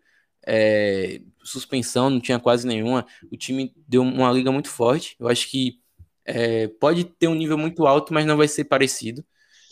É, 0.50 1.20
suspensão 1.44 2.08
não 2.08 2.20
tinha 2.20 2.38
quase 2.38 2.66
nenhuma. 2.66 3.06
O 3.30 3.36
time 3.36 3.74
deu 3.86 4.02
uma 4.02 4.32
liga 4.32 4.50
muito 4.50 4.68
forte. 4.70 5.14
Eu 5.20 5.28
acho 5.28 5.50
que 5.50 5.78
é, 6.24 6.68
pode 6.68 7.04
ter 7.04 7.28
um 7.28 7.34
nível 7.34 7.58
muito 7.58 7.86
alto, 7.86 8.12
mas 8.14 8.24
não 8.24 8.36
vai 8.36 8.48
ser 8.48 8.64
parecido. 8.64 9.24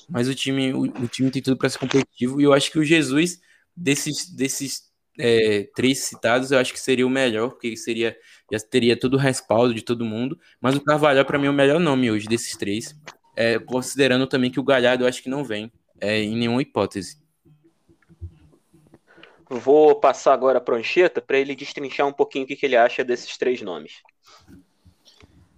Mas 0.09 0.29
o 0.29 0.35
time, 0.35 0.73
o, 0.73 0.83
o 0.83 1.09
time 1.09 1.31
tem 1.31 1.43
tudo 1.43 1.57
para 1.57 1.69
ser 1.69 1.79
competitivo. 1.79 2.41
E 2.41 2.45
eu 2.45 2.53
acho 2.53 2.71
que 2.71 2.79
o 2.79 2.85
Jesus, 2.85 3.41
desses, 3.77 4.31
desses 4.35 4.83
é, 5.19 5.69
três 5.75 6.01
citados, 6.01 6.51
eu 6.51 6.59
acho 6.59 6.73
que 6.73 6.81
seria 6.81 7.07
o 7.07 7.11
melhor, 7.11 7.51
porque 7.51 7.69
ele 7.69 7.77
seria, 7.77 8.17
já 8.53 8.59
teria 8.61 8.99
todo 8.99 9.15
o 9.15 9.19
respaldo 9.19 9.75
de 9.75 9.83
todo 9.83 10.05
mundo. 10.05 10.39
Mas 10.61 10.77
o 10.77 10.81
Carvalhal, 10.81 11.25
para 11.25 11.39
mim, 11.39 11.47
é 11.47 11.51
o 11.51 11.55
melhor 11.55 11.81
nome 11.81 12.11
hoje 12.11 12.29
desses 12.29 12.57
três. 12.57 12.95
É, 13.35 13.59
considerando 13.59 14.27
também 14.27 14.51
que 14.51 14.61
o 14.61 14.65
Galhardo 14.65 15.05
eu 15.05 15.09
acho 15.09 15.23
que 15.23 15.29
não 15.29 15.45
vem, 15.45 15.71
é, 16.01 16.21
em 16.21 16.37
nenhuma 16.37 16.63
hipótese. 16.63 17.19
Vou 19.49 19.95
passar 19.95 20.33
agora 20.33 20.61
para 20.61 20.75
o 20.75 20.79
Ancheta 20.79 21.21
para 21.21 21.39
ele 21.39 21.55
destrinchar 21.55 22.07
um 22.07 22.13
pouquinho 22.13 22.45
o 22.45 22.49
que, 22.49 22.57
que 22.57 22.67
ele 22.67 22.77
acha 22.77 23.05
desses 23.05 23.37
três 23.37 23.63
nomes. 23.63 24.03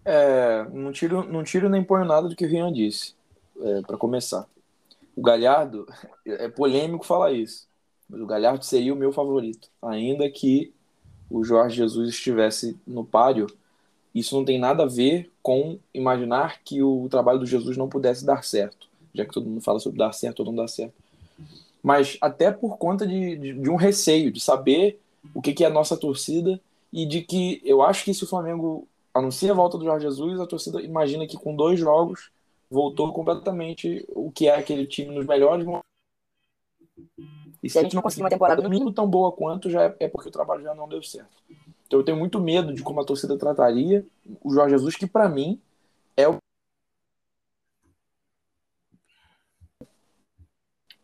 É, 0.04 0.64
não 0.72 0.92
tiro, 0.92 1.24
não 1.24 1.42
tiro 1.42 1.68
nem 1.68 1.82
ponho 1.82 2.04
nada 2.04 2.28
do 2.28 2.36
que 2.36 2.44
o 2.44 2.48
Rian 2.48 2.72
disse, 2.72 3.14
é, 3.60 3.80
para 3.82 3.96
começar. 3.96 4.46
O 5.16 5.22
Galhardo, 5.22 5.86
é 6.24 6.48
polêmico 6.48 7.04
falar 7.04 7.32
isso, 7.32 7.66
mas 8.08 8.20
o 8.20 8.26
Galhardo 8.26 8.64
seria 8.64 8.92
o 8.92 8.96
meu 8.96 9.12
favorito. 9.12 9.68
Ainda 9.82 10.30
que 10.30 10.72
o 11.30 11.44
Jorge 11.44 11.76
Jesus 11.76 12.10
estivesse 12.10 12.78
no 12.86 13.04
páreo, 13.04 13.46
isso 14.14 14.34
não 14.34 14.44
tem 14.44 14.58
nada 14.58 14.84
a 14.84 14.86
ver 14.86 15.30
com 15.42 15.78
imaginar 15.92 16.60
que 16.62 16.82
o 16.82 17.08
trabalho 17.10 17.38
do 17.38 17.46
Jesus 17.46 17.76
não 17.76 17.88
pudesse 17.88 18.24
dar 18.24 18.44
certo, 18.44 18.88
já 19.14 19.24
que 19.24 19.32
todo 19.32 19.48
mundo 19.48 19.60
fala 19.60 19.78
sobre 19.78 19.98
dar 19.98 20.12
certo 20.12 20.40
ou 20.40 20.46
não 20.46 20.54
dar 20.54 20.68
certo. 20.68 20.94
Mas 21.82 22.16
até 22.20 22.50
por 22.50 22.76
conta 22.76 23.06
de, 23.06 23.36
de, 23.36 23.52
de 23.52 23.70
um 23.70 23.76
receio, 23.76 24.32
de 24.32 24.40
saber 24.40 25.00
o 25.34 25.40
que, 25.40 25.52
que 25.52 25.64
é 25.64 25.66
a 25.66 25.70
nossa 25.70 25.96
torcida 25.96 26.60
e 26.92 27.06
de 27.06 27.22
que 27.22 27.60
eu 27.64 27.82
acho 27.82 28.04
que 28.04 28.14
se 28.14 28.24
o 28.24 28.28
Flamengo 28.28 28.86
anuncia 29.14 29.50
a 29.50 29.54
volta 29.54 29.78
do 29.78 29.84
Jorge 29.84 30.06
Jesus, 30.06 30.40
a 30.40 30.46
torcida 30.46 30.80
imagina 30.82 31.26
que 31.26 31.36
com 31.36 31.54
dois 31.54 31.78
jogos 31.78 32.30
voltou 32.70 33.12
completamente 33.12 34.06
o 34.14 34.30
que 34.30 34.48
é 34.48 34.54
aquele 34.54 34.86
time 34.86 35.14
nos 35.14 35.26
melhores 35.26 35.64
momentos 35.64 35.88
e 37.62 37.68
se 37.68 37.78
a 37.78 37.82
gente 37.82 37.94
não 37.94 38.02
conseguir 38.02 38.22
uma 38.22 38.30
temporada 38.30 38.62
no 38.62 38.70
mínimo 38.70 38.92
tão 38.92 39.08
boa 39.08 39.32
quanto, 39.32 39.68
já 39.68 39.84
é, 39.84 39.96
é 40.00 40.08
porque 40.08 40.28
o 40.28 40.32
trabalho 40.32 40.62
já 40.62 40.74
não 40.74 40.88
deu 40.88 41.02
certo. 41.02 41.42
Então 41.86 41.98
eu 41.98 42.04
tenho 42.04 42.16
muito 42.16 42.40
medo 42.40 42.72
de 42.72 42.82
como 42.82 43.00
a 43.00 43.04
torcida 43.04 43.36
trataria 43.36 44.06
o 44.42 44.52
Jorge 44.52 44.74
Jesus, 44.76 44.96
que 44.96 45.06
para 45.06 45.28
mim 45.28 45.60
é 46.16 46.28
o. 46.28 46.36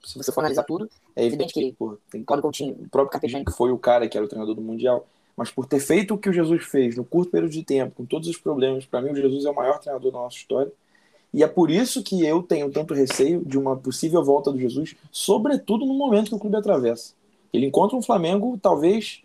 Se 0.05 0.17
você 0.17 0.31
for 0.31 0.41
analisar 0.41 0.65
tudo, 0.65 0.89
é 1.17 1.25
evidente 1.25 1.53
que 1.55 1.73
pô, 1.73 1.97
tem 2.11 2.23
Cláudio 2.23 2.43
Coutinho, 2.43 2.75
o 2.75 2.89
próprio 2.89 3.13
Capejani, 3.13 3.45
que 3.45 3.53
foi 3.53 3.71
o 3.71 3.79
cara 3.79 4.09
que 4.09 4.17
era 4.17 4.25
o 4.25 4.29
treinador 4.29 4.55
do 4.55 4.61
Mundial, 4.61 5.07
mas 5.37 5.51
por 5.51 5.67
ter 5.67 5.81
feito 5.81 6.15
o 6.15 6.19
que 6.19 6.29
o 6.29 6.33
Jesus 6.33 6.65
fez 6.65 6.97
no 6.97 7.05
curto 7.05 7.31
período 7.31 7.53
de 7.53 7.65
tempo, 7.65 7.97
com 7.97 8.05
todos 8.05 8.29
os 8.29 8.37
problemas, 8.37 8.87
para 8.87 9.01
mim 9.01 9.11
o 9.11 9.17
Jesus 9.17 9.45
é 9.45 9.51
o 9.51 9.55
maior 9.55 9.79
treinador 9.79 10.13
da 10.13 10.19
nossa 10.19 10.37
história. 10.37 10.73
E 11.33 11.43
é 11.43 11.49
por 11.49 11.69
isso 11.69 12.03
que 12.03 12.25
eu 12.25 12.43
tenho 12.43 12.71
tanto 12.71 12.95
receio 12.95 13.45
de 13.45 13.59
uma 13.59 13.77
possível 13.77 14.23
volta 14.23 14.53
do 14.53 14.59
Jesus, 14.59 14.95
sobretudo 15.11 15.85
no 15.85 15.95
momento 15.95 16.29
que 16.29 16.35
o 16.35 16.39
clube 16.39 16.57
atravessa. 16.57 17.13
Ele 17.53 17.67
encontra 17.67 17.97
um 17.97 18.03
Flamengo 18.03 18.59
talvez 18.63 19.23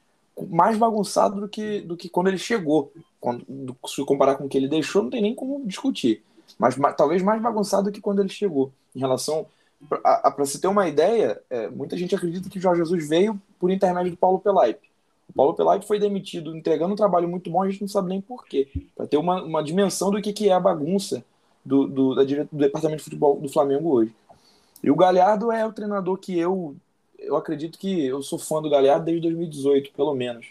mais 0.49 0.77
bagunçado 0.77 1.41
do 1.41 1.47
que, 1.47 1.81
do 1.81 1.97
que 1.97 2.09
quando 2.09 2.27
ele 2.27 2.37
chegou. 2.37 2.91
Quando, 3.19 3.45
do, 3.47 3.75
se 3.87 4.03
comparar 4.05 4.35
com 4.35 4.45
o 4.45 4.49
que 4.49 4.57
ele 4.57 4.67
deixou, 4.67 5.03
não 5.03 5.09
tem 5.09 5.21
nem 5.21 5.35
como 5.35 5.65
discutir. 5.65 6.23
Mas, 6.57 6.75
mas 6.77 6.95
talvez 6.95 7.21
mais 7.21 7.41
bagunçado 7.41 7.85
do 7.85 7.91
que 7.91 8.01
quando 8.01 8.19
ele 8.19 8.29
chegou. 8.29 8.71
Em 8.95 8.99
relação. 8.99 9.45
Para 9.87 10.45
se 10.45 10.59
ter 10.59 10.67
uma 10.67 10.87
ideia, 10.87 11.41
é, 11.49 11.69
muita 11.69 11.95
gente 11.95 12.13
acredita 12.13 12.49
que 12.49 12.59
Jorge 12.59 12.81
Jesus 12.81 13.07
veio 13.07 13.39
por 13.59 13.71
intermédio 13.71 14.11
do 14.11 14.17
Paulo 14.17 14.39
Pelaipe. 14.39 14.89
O 15.29 15.33
Paulo 15.33 15.53
Pelaipe 15.53 15.87
foi 15.87 15.99
demitido 15.99 16.55
entregando 16.55 16.93
um 16.93 16.97
trabalho 16.97 17.29
muito 17.29 17.49
bom, 17.49 17.61
a 17.61 17.69
gente 17.69 17.81
não 17.81 17.87
sabe 17.87 18.09
nem 18.09 18.19
porquê. 18.19 18.67
Para 18.95 19.07
ter 19.07 19.17
uma, 19.17 19.41
uma 19.43 19.63
dimensão 19.63 20.11
do 20.11 20.21
que, 20.21 20.33
que 20.33 20.49
é 20.49 20.53
a 20.53 20.59
bagunça 20.59 21.23
do, 21.63 21.87
do, 21.87 22.15
da, 22.15 22.23
do 22.23 22.57
departamento 22.57 22.97
de 22.97 23.03
futebol 23.03 23.39
do 23.39 23.47
Flamengo 23.47 23.89
hoje. 23.89 24.13
E 24.83 24.89
o 24.89 24.95
Galhardo 24.95 25.51
é 25.51 25.65
o 25.65 25.73
treinador 25.73 26.17
que 26.17 26.37
eu, 26.37 26.75
eu 27.17 27.35
acredito 27.35 27.77
que 27.77 28.05
eu 28.05 28.21
sou 28.21 28.39
fã 28.39 28.61
do 28.61 28.69
Galhardo 28.69 29.05
desde 29.05 29.21
2018, 29.21 29.91
pelo 29.93 30.15
menos. 30.15 30.47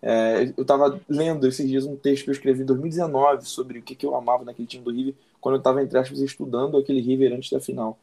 É, 0.00 0.52
eu 0.56 0.62
estava 0.62 1.00
lendo 1.08 1.46
esses 1.46 1.68
dias 1.68 1.84
um 1.86 1.96
texto 1.96 2.24
que 2.24 2.30
eu 2.30 2.34
escrevi 2.34 2.62
em 2.62 2.66
2019 2.66 3.46
sobre 3.46 3.78
o 3.78 3.82
que, 3.82 3.94
que 3.94 4.06
eu 4.06 4.14
amava 4.14 4.44
naquele 4.44 4.68
time 4.68 4.84
do 4.84 4.90
River, 4.90 5.14
quando 5.40 5.56
eu 5.56 5.58
estava, 5.58 5.82
entre 5.82 5.98
aspas, 5.98 6.20
estudando 6.20 6.76
aquele 6.76 7.00
River 7.00 7.32
antes 7.32 7.50
da 7.50 7.60
final. 7.60 7.98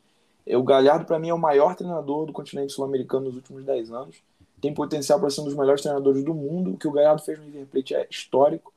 É, 0.46 0.58
o 0.58 0.64
Galhardo, 0.64 1.06
para 1.06 1.20
mim, 1.20 1.30
é 1.30 1.34
o 1.34 1.38
maior 1.38 1.76
treinador 1.76 2.26
do 2.26 2.34
continente 2.34 2.74
sul-americano 2.74 3.26
nos 3.26 3.36
últimos 3.36 3.64
10 3.64 3.92
anos. 3.92 4.18
Tem 4.62 4.74
potencial 4.74 5.20
para 5.20 5.30
ser 5.30 5.42
um 5.42 5.46
dos 5.46 5.56
melhores 5.56 5.82
treinadores 5.82 6.24
do 6.24 6.34
mundo. 6.34 6.72
O 6.72 6.78
que 6.78 6.88
o 6.88 6.92
Galhardo 6.92 7.22
fez 7.22 7.40
no 7.40 7.46
River 7.46 7.66
Plate 7.66 7.96
é 7.96 8.08
histórico. 8.10 8.72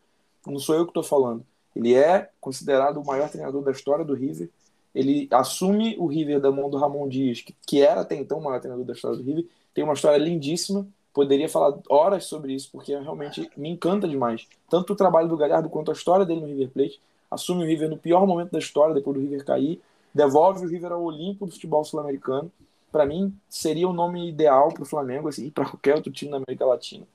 Não 0.46 0.58
sou 0.58 0.74
eu 0.74 0.84
que 0.84 0.90
estou 0.90 1.02
falando. 1.02 1.44
Ele 1.74 1.94
é 1.94 2.30
considerado 2.40 2.98
o 2.98 3.04
maior 3.04 3.28
treinador 3.28 3.62
da 3.62 3.70
história 3.70 4.04
do 4.04 4.14
River. 4.14 4.48
Ele 4.94 5.26
assume 5.30 5.96
o 5.98 6.06
River 6.06 6.40
da 6.40 6.50
mão 6.50 6.70
do 6.70 6.76
Ramon 6.76 7.08
Dias, 7.08 7.40
que, 7.40 7.54
que 7.66 7.82
era 7.82 8.02
até 8.02 8.14
então 8.14 8.38
o 8.38 8.44
maior 8.44 8.60
treinador 8.60 8.86
da 8.86 8.92
história 8.92 9.16
do 9.16 9.22
River. 9.22 9.46
Tem 9.74 9.82
uma 9.82 9.94
história 9.94 10.18
lindíssima. 10.18 10.86
Poderia 11.12 11.48
falar 11.48 11.78
horas 11.88 12.24
sobre 12.24 12.52
isso, 12.54 12.68
porque 12.72 12.96
realmente 12.96 13.48
me 13.56 13.68
encanta 13.68 14.08
demais. 14.08 14.48
Tanto 14.68 14.92
o 14.92 14.96
trabalho 14.96 15.28
do 15.28 15.36
Galhardo 15.36 15.68
quanto 15.68 15.90
a 15.90 15.94
história 15.94 16.24
dele 16.24 16.40
no 16.40 16.46
River 16.46 16.70
Plate. 16.70 17.00
Assume 17.30 17.64
o 17.64 17.66
River 17.66 17.88
no 17.88 17.96
pior 17.96 18.26
momento 18.26 18.52
da 18.52 18.58
história, 18.58 18.94
depois 18.94 19.16
do 19.16 19.22
River 19.22 19.44
cair. 19.44 19.80
Devolve 20.14 20.64
o 20.64 20.68
River 20.68 20.92
ao 20.92 21.02
Olimpo 21.02 21.46
do 21.46 21.52
futebol 21.52 21.84
sul-americano. 21.84 22.50
Para 22.92 23.04
mim, 23.04 23.36
seria 23.48 23.88
o 23.88 23.92
nome 23.92 24.28
ideal 24.28 24.72
para 24.72 24.82
o 24.82 24.86
Flamengo 24.86 25.28
assim, 25.28 25.46
e 25.48 25.50
para 25.50 25.64
qualquer 25.64 25.96
outro 25.96 26.12
time 26.12 26.30
da 26.30 26.36
América 26.36 26.64
Latina. 26.64 27.06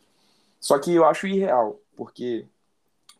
Só 0.60 0.78
que 0.78 0.94
eu 0.94 1.06
acho 1.06 1.26
irreal, 1.26 1.80
porque, 1.96 2.46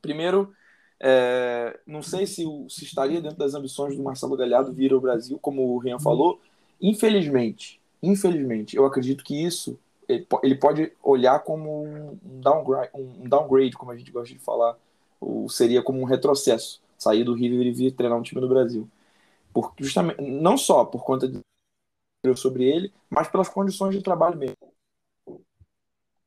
primeiro, 0.02 0.54
é, 1.00 1.80
não 1.88 2.02
sei 2.02 2.28
se, 2.28 2.44
se, 2.68 2.84
estaria 2.84 3.22
dentro 3.22 3.38
das 3.38 3.54
ambições 3.54 3.96
do 3.96 4.04
Marcelo 4.04 4.36
Galhardo 4.36 4.74
vir 4.74 4.92
ao 4.92 5.00
Brasil, 5.00 5.40
como 5.42 5.74
o 5.74 5.78
Rian 5.78 6.00
falou. 6.00 6.42
Infelizmente, 6.82 7.80
infelizmente, 8.04 8.76
eu 8.76 8.86
acredito 8.86 9.24
que 9.24 9.42
isso 9.42 9.80
ele, 10.44 10.56
pode 10.56 10.92
olhar 11.04 11.40
como 11.40 11.84
um 11.86 12.18
downgrade, 12.42 12.90
um 12.96 13.30
downgrade, 13.30 13.78
como 13.78 13.92
a 13.92 13.96
gente 13.96 14.12
gosta 14.12 14.34
de 14.34 14.40
falar, 14.40 14.76
ou 15.22 15.48
seria 15.48 15.84
como 15.84 16.02
um 16.02 16.06
retrocesso, 16.06 16.82
sair 16.98 17.24
do 17.24 17.34
River 17.34 17.68
e 17.68 17.72
vir 17.72 17.92
treinar 17.92 18.18
um 18.18 18.24
time 18.24 18.42
no 18.42 18.50
Brasil. 18.50 18.90
Por, 19.54 19.74
justamente, 19.80 20.22
não 20.22 20.58
só 20.58 20.86
por 20.86 21.04
conta 21.04 21.28
de 21.28 21.40
sobre 22.36 22.66
ele, 22.66 22.94
mas 23.10 23.28
pelas 23.28 23.50
condições 23.50 23.96
de 23.96 24.04
trabalho 24.04 24.38
mesmo. 24.38 24.58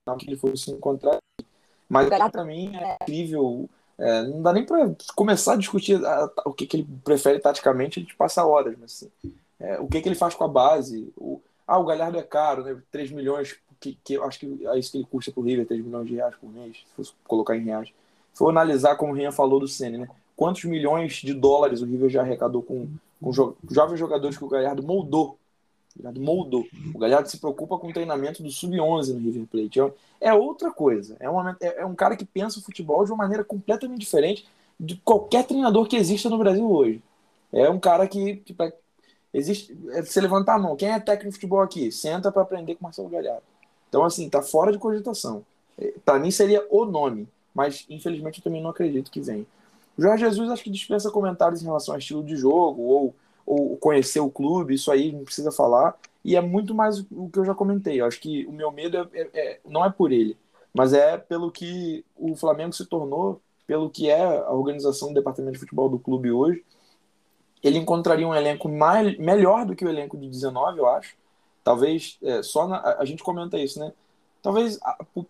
Não 0.07 0.17
que 0.17 0.27
ele 0.27 0.37
fosse 0.37 0.71
encontrar. 0.71 1.19
Mas 1.89 2.09
para 2.09 2.45
mim 2.45 2.75
é 2.75 2.97
incrível 3.03 3.69
é, 3.99 4.23
não 4.25 4.43
dá 4.43 4.53
nem 4.53 4.65
para 4.65 4.95
começar 5.15 5.53
a 5.53 5.57
discutir 5.57 6.05
a, 6.05 6.25
a, 6.25 6.49
o 6.49 6.53
que, 6.53 6.67
que, 6.67 6.79
ele 6.79 6.89
prefere 7.05 7.39
taticamente, 7.39 7.99
a 7.99 8.03
gente 8.03 8.17
passa 8.17 8.45
horas, 8.45 8.75
mas 8.79 8.93
assim, 8.93 9.33
é, 9.61 9.79
o 9.79 9.87
que, 9.87 10.01
que 10.01 10.09
ele 10.09 10.17
faz 10.17 10.35
com 10.35 10.45
a 10.45 10.49
base. 10.49 11.13
O, 11.17 11.41
ah, 11.67 11.79
o 11.79 11.85
Galhardo 11.85 12.19
é 12.19 12.23
caro, 12.23 12.65
né? 12.65 12.77
3 12.91 13.13
milhões, 13.13 13.57
que, 13.79 13.97
que 14.03 14.15
eu 14.15 14.25
acho 14.25 14.41
que 14.41 14.67
é 14.67 14.79
isso 14.79 14.91
que 14.91 14.99
ele 14.99 15.07
custa 15.09 15.31
pro 15.31 15.43
River, 15.43 15.67
3 15.67 15.85
milhões 15.85 16.09
de 16.09 16.17
reais 16.17 16.35
por 16.35 16.51
mês, 16.51 16.79
se 16.79 16.95
fosse 16.97 17.13
colocar 17.25 17.57
em 17.57 17.65
reais. 17.65 17.89
Se 18.33 18.39
for 18.39 18.49
analisar, 18.49 18.97
como 18.97 19.13
o 19.13 19.15
Rian 19.15 19.31
falou 19.31 19.61
do 19.61 19.69
Senna, 19.69 19.99
né? 19.99 20.09
Quantos 20.35 20.65
milhões 20.65 21.15
de 21.15 21.35
dólares 21.35 21.83
o 21.83 21.87
River 21.87 22.11
já 22.11 22.23
arrecadou 22.23 22.63
com, 22.63 22.89
com 23.23 23.33
jo 23.33 23.57
jovens 23.71 23.99
jogadores 23.99 24.37
que 24.37 24.45
o 24.45 24.49
Galhardo 24.49 24.83
moldou 24.83 25.39
Galhardo 25.97 26.21
moldou. 26.21 26.67
O 26.95 26.99
Galhardo 26.99 27.29
se 27.29 27.39
preocupa 27.39 27.79
com 27.79 27.89
o 27.89 27.93
treinamento 27.93 28.43
do 28.43 28.51
sub-11 28.51 29.13
no 29.13 29.21
River 29.21 29.47
Plate. 29.47 29.81
É, 29.81 30.29
é 30.29 30.35
outra 30.35 30.71
coisa. 30.71 31.17
É, 31.21 31.29
uma, 31.29 31.57
é, 31.61 31.83
é, 31.83 31.87
um 31.87 31.95
cara 31.95 32.17
que 32.17 32.25
pensa 32.25 32.59
o 32.59 32.63
futebol 32.63 33.05
de 33.05 33.13
uma 33.13 33.19
maneira 33.19 33.45
completamente 33.45 34.01
diferente 34.01 34.47
de 34.79 34.97
qualquer 34.97 35.45
treinador 35.45 35.87
que 35.87 35.97
exista 35.97 36.29
no 36.29 36.39
Brasil 36.39 36.69
hoje. 36.71 37.03
É 37.53 37.69
um 37.69 37.79
cara 37.79 38.07
que, 38.09 38.37
que 38.37 38.55
pra, 38.55 38.73
existe. 39.33 39.77
É 39.91 40.03
você 40.03 40.21
levantar 40.21 40.55
a 40.55 40.59
mão. 40.59 40.77
Quem 40.77 40.91
é 40.91 40.99
técnico 40.99 41.31
de 41.31 41.35
futebol 41.35 41.61
aqui? 41.61 41.93
Senta 41.93 42.33
para 42.33 42.43
aprender 42.43 42.75
com 42.75 42.85
Marcelo 42.85 43.09
Galhardo. 43.09 43.43
Então, 43.89 44.05
assim, 44.05 44.29
tá 44.29 44.41
fora 44.41 44.73
de 44.73 44.79
cogitação. 44.79 45.45
É, 45.79 45.93
para 46.05 46.19
mim 46.19 46.31
seria 46.31 46.67
o 46.71 46.85
nome, 46.87 47.29
mas 47.55 47.85
infelizmente 47.91 48.39
eu 48.39 48.45
também 48.45 48.63
não 48.63 48.71
acredito 48.71 49.11
que 49.11 49.21
venha. 49.21 49.45
O 49.97 50.03
Jorge 50.03 50.25
Jesus 50.25 50.51
acho 50.51 50.65
que 50.65 50.71
dispensa 50.71 51.11
comentários 51.11 51.63
em 51.63 51.67
relação 51.67 51.95
ao 51.95 51.99
estilo 51.99 52.25
de 52.25 52.37
jogo 52.37 52.83
ou 52.83 53.15
ou 53.47 53.77
conhecer 53.77 54.21
o 54.21 54.31
clube, 54.31 54.75
isso 54.75 54.91
aí 54.91 55.13
não 55.13 55.25
precisa 55.25 55.51
falar. 55.51 55.97
E 56.25 56.37
é 56.37 56.41
muito 56.41 56.75
mais 56.75 57.01
o 57.11 57.29
que 57.29 57.39
eu 57.39 57.45
já 57.45 57.55
comentei. 57.55 58.01
Eu 58.01 58.07
acho 58.07 58.21
que 58.21 58.47
o 58.47 58.53
meu 58.53 58.71
medo 58.71 58.97
é, 58.97 59.21
é, 59.21 59.31
é, 59.35 59.61
não 59.67 59.85
é 59.85 59.91
por 59.91 60.13
ele, 60.13 60.37
mas 60.73 60.93
é 60.93 61.19
pelo 61.19 61.51
que 61.51 62.05
o 62.17 62.37
Flamengo 62.37 62.73
se 62.73 62.87
tornou, 62.87 63.41
pelo 63.67 63.91
que 63.91 64.09
é 64.09 64.23
a 64.25 64.53
organização 64.53 65.09
do 65.09 65.15
departamento 65.15 65.55
de 65.55 65.59
futebol 65.59 65.89
do 65.89 65.99
clube 65.99 66.31
hoje. 66.31 66.65
Ele 67.63 67.79
encontraria 67.79 68.27
um 68.27 68.35
elenco 68.35 68.69
mais, 68.69 69.17
melhor 69.19 69.65
do 69.65 69.75
que 69.75 69.85
o 69.85 69.89
elenco 69.89 70.17
de 70.17 70.29
19, 70.29 70.79
eu 70.79 70.89
acho. 70.89 71.15
Talvez 71.63 72.19
é, 72.23 72.43
só 72.43 72.67
na, 72.67 72.97
a 72.99 73.05
gente 73.05 73.23
comenta 73.23 73.59
isso, 73.59 73.79
né? 73.79 73.93
Talvez 74.43 74.79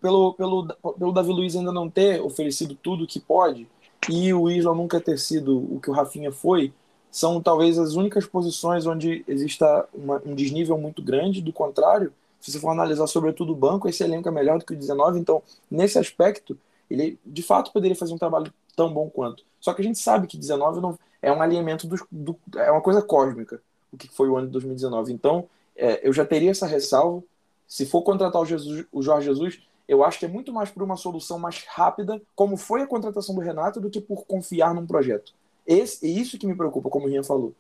pelo, 0.01 0.33
pelo, 0.33 0.67
pelo 0.99 1.13
Davi 1.13 1.31
Luiz 1.31 1.55
ainda 1.55 1.71
não 1.71 1.91
ter 1.91 2.23
oferecido 2.23 2.75
tudo 2.75 3.07
que 3.07 3.21
pode 3.21 3.69
e 4.09 4.33
o 4.35 4.51
Isla 4.51 4.75
nunca 4.75 5.01
ter 5.01 5.19
sido 5.19 5.59
o 5.59 5.81
que 5.81 5.91
o 5.91 5.93
Rafinha 5.93 6.33
foi, 6.33 6.73
são 7.11 7.43
talvez 7.43 7.79
as 7.79 7.95
únicas 7.95 8.27
posições 8.27 8.87
onde 8.87 9.25
exista 9.29 9.87
uma, 9.93 10.21
um 10.25 10.35
desnível 10.35 10.79
muito 10.79 11.03
grande. 11.03 11.43
Do 11.43 11.53
contrário, 11.53 12.13
se 12.41 12.51
você 12.51 12.59
for 12.59 12.71
analisar 12.71 13.07
sobretudo 13.07 13.53
o 13.53 13.57
banco, 13.57 13.89
esse 13.89 14.03
elenco 14.03 14.29
é 14.29 14.33
melhor 14.33 14.59
do 14.59 14.65
que 14.65 14.73
o 14.73 14.77
19. 14.77 15.21
Então, 15.21 15.43
nesse 15.71 15.99
aspecto, 15.99 16.59
ele 16.91 17.19
de 17.25 17.43
fato 17.43 17.73
poderia 17.73 17.95
fazer 17.95 18.15
um 18.15 18.19
trabalho 18.19 18.53
tão 18.75 18.93
bom 18.93 19.09
quanto. 19.11 19.45
Só 19.61 19.75
que 19.75 19.83
a 19.83 19.85
gente 19.85 19.99
sabe 19.99 20.27
que 20.27 20.37
19 20.37 20.81
não, 20.81 20.99
é 21.21 21.31
um 21.31 21.41
alinhamento 21.41 21.87
do, 21.87 21.97
do, 22.11 22.37
é 22.57 22.71
uma 22.71 22.81
coisa 22.81 23.01
cósmica, 23.03 23.63
o 23.93 23.97
que 23.97 24.09
foi 24.09 24.29
o 24.29 24.37
ano 24.37 24.47
de 24.47 24.53
2019. 24.55 25.13
Então, 25.13 25.49
é, 25.77 26.07
eu 26.07 26.13
já 26.13 26.25
teria 26.25 26.51
essa 26.51 26.67
ressalva. 26.67 27.23
Se 27.69 27.87
for 27.87 28.03
contratar 28.03 28.41
o, 28.41 28.45
Jesus, 28.45 28.85
o 28.91 29.03
Jorge 29.03 29.27
Jesus, 29.27 29.61
eu 29.89 30.05
acho 30.05 30.19
que 30.19 30.25
é 30.25 30.29
muito 30.29 30.53
mais 30.53 30.71
por 30.71 30.83
uma 30.83 30.97
solução 30.97 31.39
mais 31.39 31.65
rápida, 31.69 32.21
como 32.35 32.57
foi 32.57 32.83
a 32.83 32.87
contratação 32.87 33.35
do 33.35 33.41
Renato, 33.41 33.81
do 33.81 33.91
que 33.91 34.01
por 34.01 34.25
confiar 34.25 34.75
num 34.75 34.87
projeto. 34.87 35.33
Esse, 35.67 36.07
e 36.07 36.21
isso 36.21 36.39
que 36.39 36.47
me 36.47 36.55
preocupa, 36.55 36.89
como 36.89 37.07
o 37.07 37.09
Rian 37.09 37.23
falou. 37.23 37.53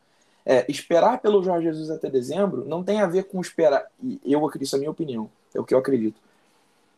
É, 0.44 0.64
esperar 0.68 1.20
pelo 1.20 1.42
Jorge 1.42 1.66
Jesus 1.66 1.88
até 1.88 2.10
dezembro 2.10 2.64
não 2.64 2.82
tem 2.82 3.00
a 3.00 3.06
ver 3.06 3.24
com 3.24 3.40
esperar. 3.40 3.86
E 4.02 4.20
eu 4.24 4.44
acredito, 4.44 4.66
isso 4.66 4.74
é 4.74 4.78
a 4.78 4.80
minha 4.80 4.90
opinião, 4.90 5.30
é 5.54 5.60
o 5.60 5.64
que 5.64 5.74
eu 5.74 5.78
acredito. 5.78 6.20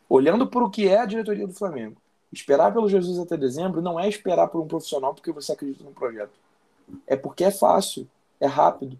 Olhando 0.09 0.47
para 0.47 0.63
o 0.63 0.69
que 0.69 0.87
é 0.87 0.99
a 0.99 1.05
diretoria 1.05 1.47
do 1.47 1.53
Flamengo, 1.53 1.97
esperar 2.31 2.73
pelo 2.73 2.89
Jesus 2.89 3.19
até 3.19 3.37
dezembro 3.37 3.81
não 3.81 3.99
é 3.99 4.07
esperar 4.07 4.47
por 4.47 4.61
um 4.61 4.67
profissional 4.67 5.13
porque 5.13 5.31
você 5.31 5.51
acredita 5.51 5.83
no 5.83 5.91
projeto. 5.91 6.33
É 7.07 7.15
porque 7.15 7.43
é 7.43 7.51
fácil, 7.51 8.07
é 8.39 8.45
rápido. 8.45 8.97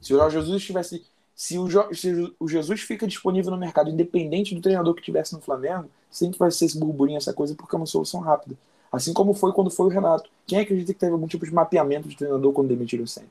Se 0.00 0.14
o 0.14 0.18
Jorge 0.18 0.38
Jesus 0.38 0.60
estivesse. 0.60 1.04
Se 1.38 1.56
o, 1.56 1.94
se 1.94 2.34
o 2.40 2.48
Jesus 2.48 2.80
fica 2.80 3.06
disponível 3.06 3.52
no 3.52 3.56
mercado, 3.56 3.88
independente 3.88 4.56
do 4.56 4.60
treinador 4.60 4.92
que 4.92 5.00
estivesse 5.00 5.34
no 5.34 5.40
Flamengo, 5.40 5.88
sempre 6.10 6.36
vai 6.36 6.50
ser 6.50 6.64
esse 6.64 6.76
burburinho, 6.76 7.16
essa 7.16 7.32
coisa, 7.32 7.54
porque 7.54 7.76
é 7.76 7.78
uma 7.78 7.86
solução 7.86 8.18
rápida. 8.18 8.56
Assim 8.90 9.12
como 9.12 9.32
foi 9.32 9.52
quando 9.52 9.70
foi 9.70 9.86
o 9.86 9.88
Renato. 9.88 10.28
Quem 10.44 10.58
acredita 10.58 10.92
que 10.92 10.98
teve 10.98 11.12
algum 11.12 11.28
tipo 11.28 11.46
de 11.46 11.54
mapeamento 11.54 12.08
de 12.08 12.16
treinador 12.16 12.52
quando 12.52 12.66
demitiram 12.66 13.04
o 13.04 13.06
Senna? 13.06 13.28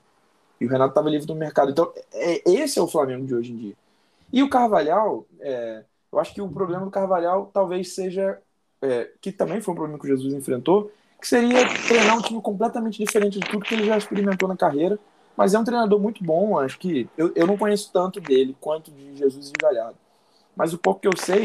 E 0.57 0.65
o 0.65 0.69
Renato 0.69 0.91
estava 0.91 1.09
livre 1.09 1.27
do 1.27 1.35
mercado. 1.35 1.69
Então, 1.69 1.91
é, 2.13 2.49
esse 2.49 2.79
é 2.79 2.81
o 2.81 2.87
Flamengo 2.87 3.25
de 3.25 3.35
hoje 3.35 3.51
em 3.51 3.57
dia. 3.57 3.73
E 4.31 4.41
o 4.41 4.49
Carvalhal, 4.49 5.25
é, 5.41 5.83
eu 6.09 6.17
acho 6.17 6.33
que 6.33 6.41
o 6.41 6.47
problema 6.47 6.85
do 6.85 6.91
Carvalhal 6.91 7.51
talvez 7.53 7.93
seja, 7.93 8.39
é, 8.81 9.11
que 9.19 9.33
também 9.33 9.59
foi 9.59 9.73
um 9.73 9.75
problema 9.75 9.99
que 9.99 10.05
o 10.05 10.07
Jesus 10.07 10.33
enfrentou, 10.33 10.89
que 11.19 11.27
seria 11.27 11.59
treinar 11.89 12.17
um 12.17 12.21
time 12.21 12.41
completamente 12.41 13.03
diferente 13.03 13.37
de 13.37 13.49
tudo 13.49 13.65
que 13.65 13.75
ele 13.75 13.85
já 13.85 13.97
experimentou 13.97 14.47
na 14.47 14.55
carreira. 14.55 14.97
Mas 15.37 15.53
é 15.53 15.59
um 15.59 15.63
treinador 15.63 15.99
muito 15.99 16.23
bom, 16.23 16.57
acho 16.57 16.79
que 16.79 17.07
eu, 17.15 17.31
eu 17.35 17.45
não 17.45 17.57
conheço 17.57 17.91
tanto 17.93 18.19
dele 18.19 18.57
quanto 18.59 18.91
de 18.91 19.15
Jesus 19.15 19.49
e 19.49 19.61
Galhardo. 19.61 19.97
Mas 20.55 20.73
o 20.73 20.77
pouco 20.79 20.99
que 20.99 21.07
eu 21.07 21.15
sei, 21.15 21.43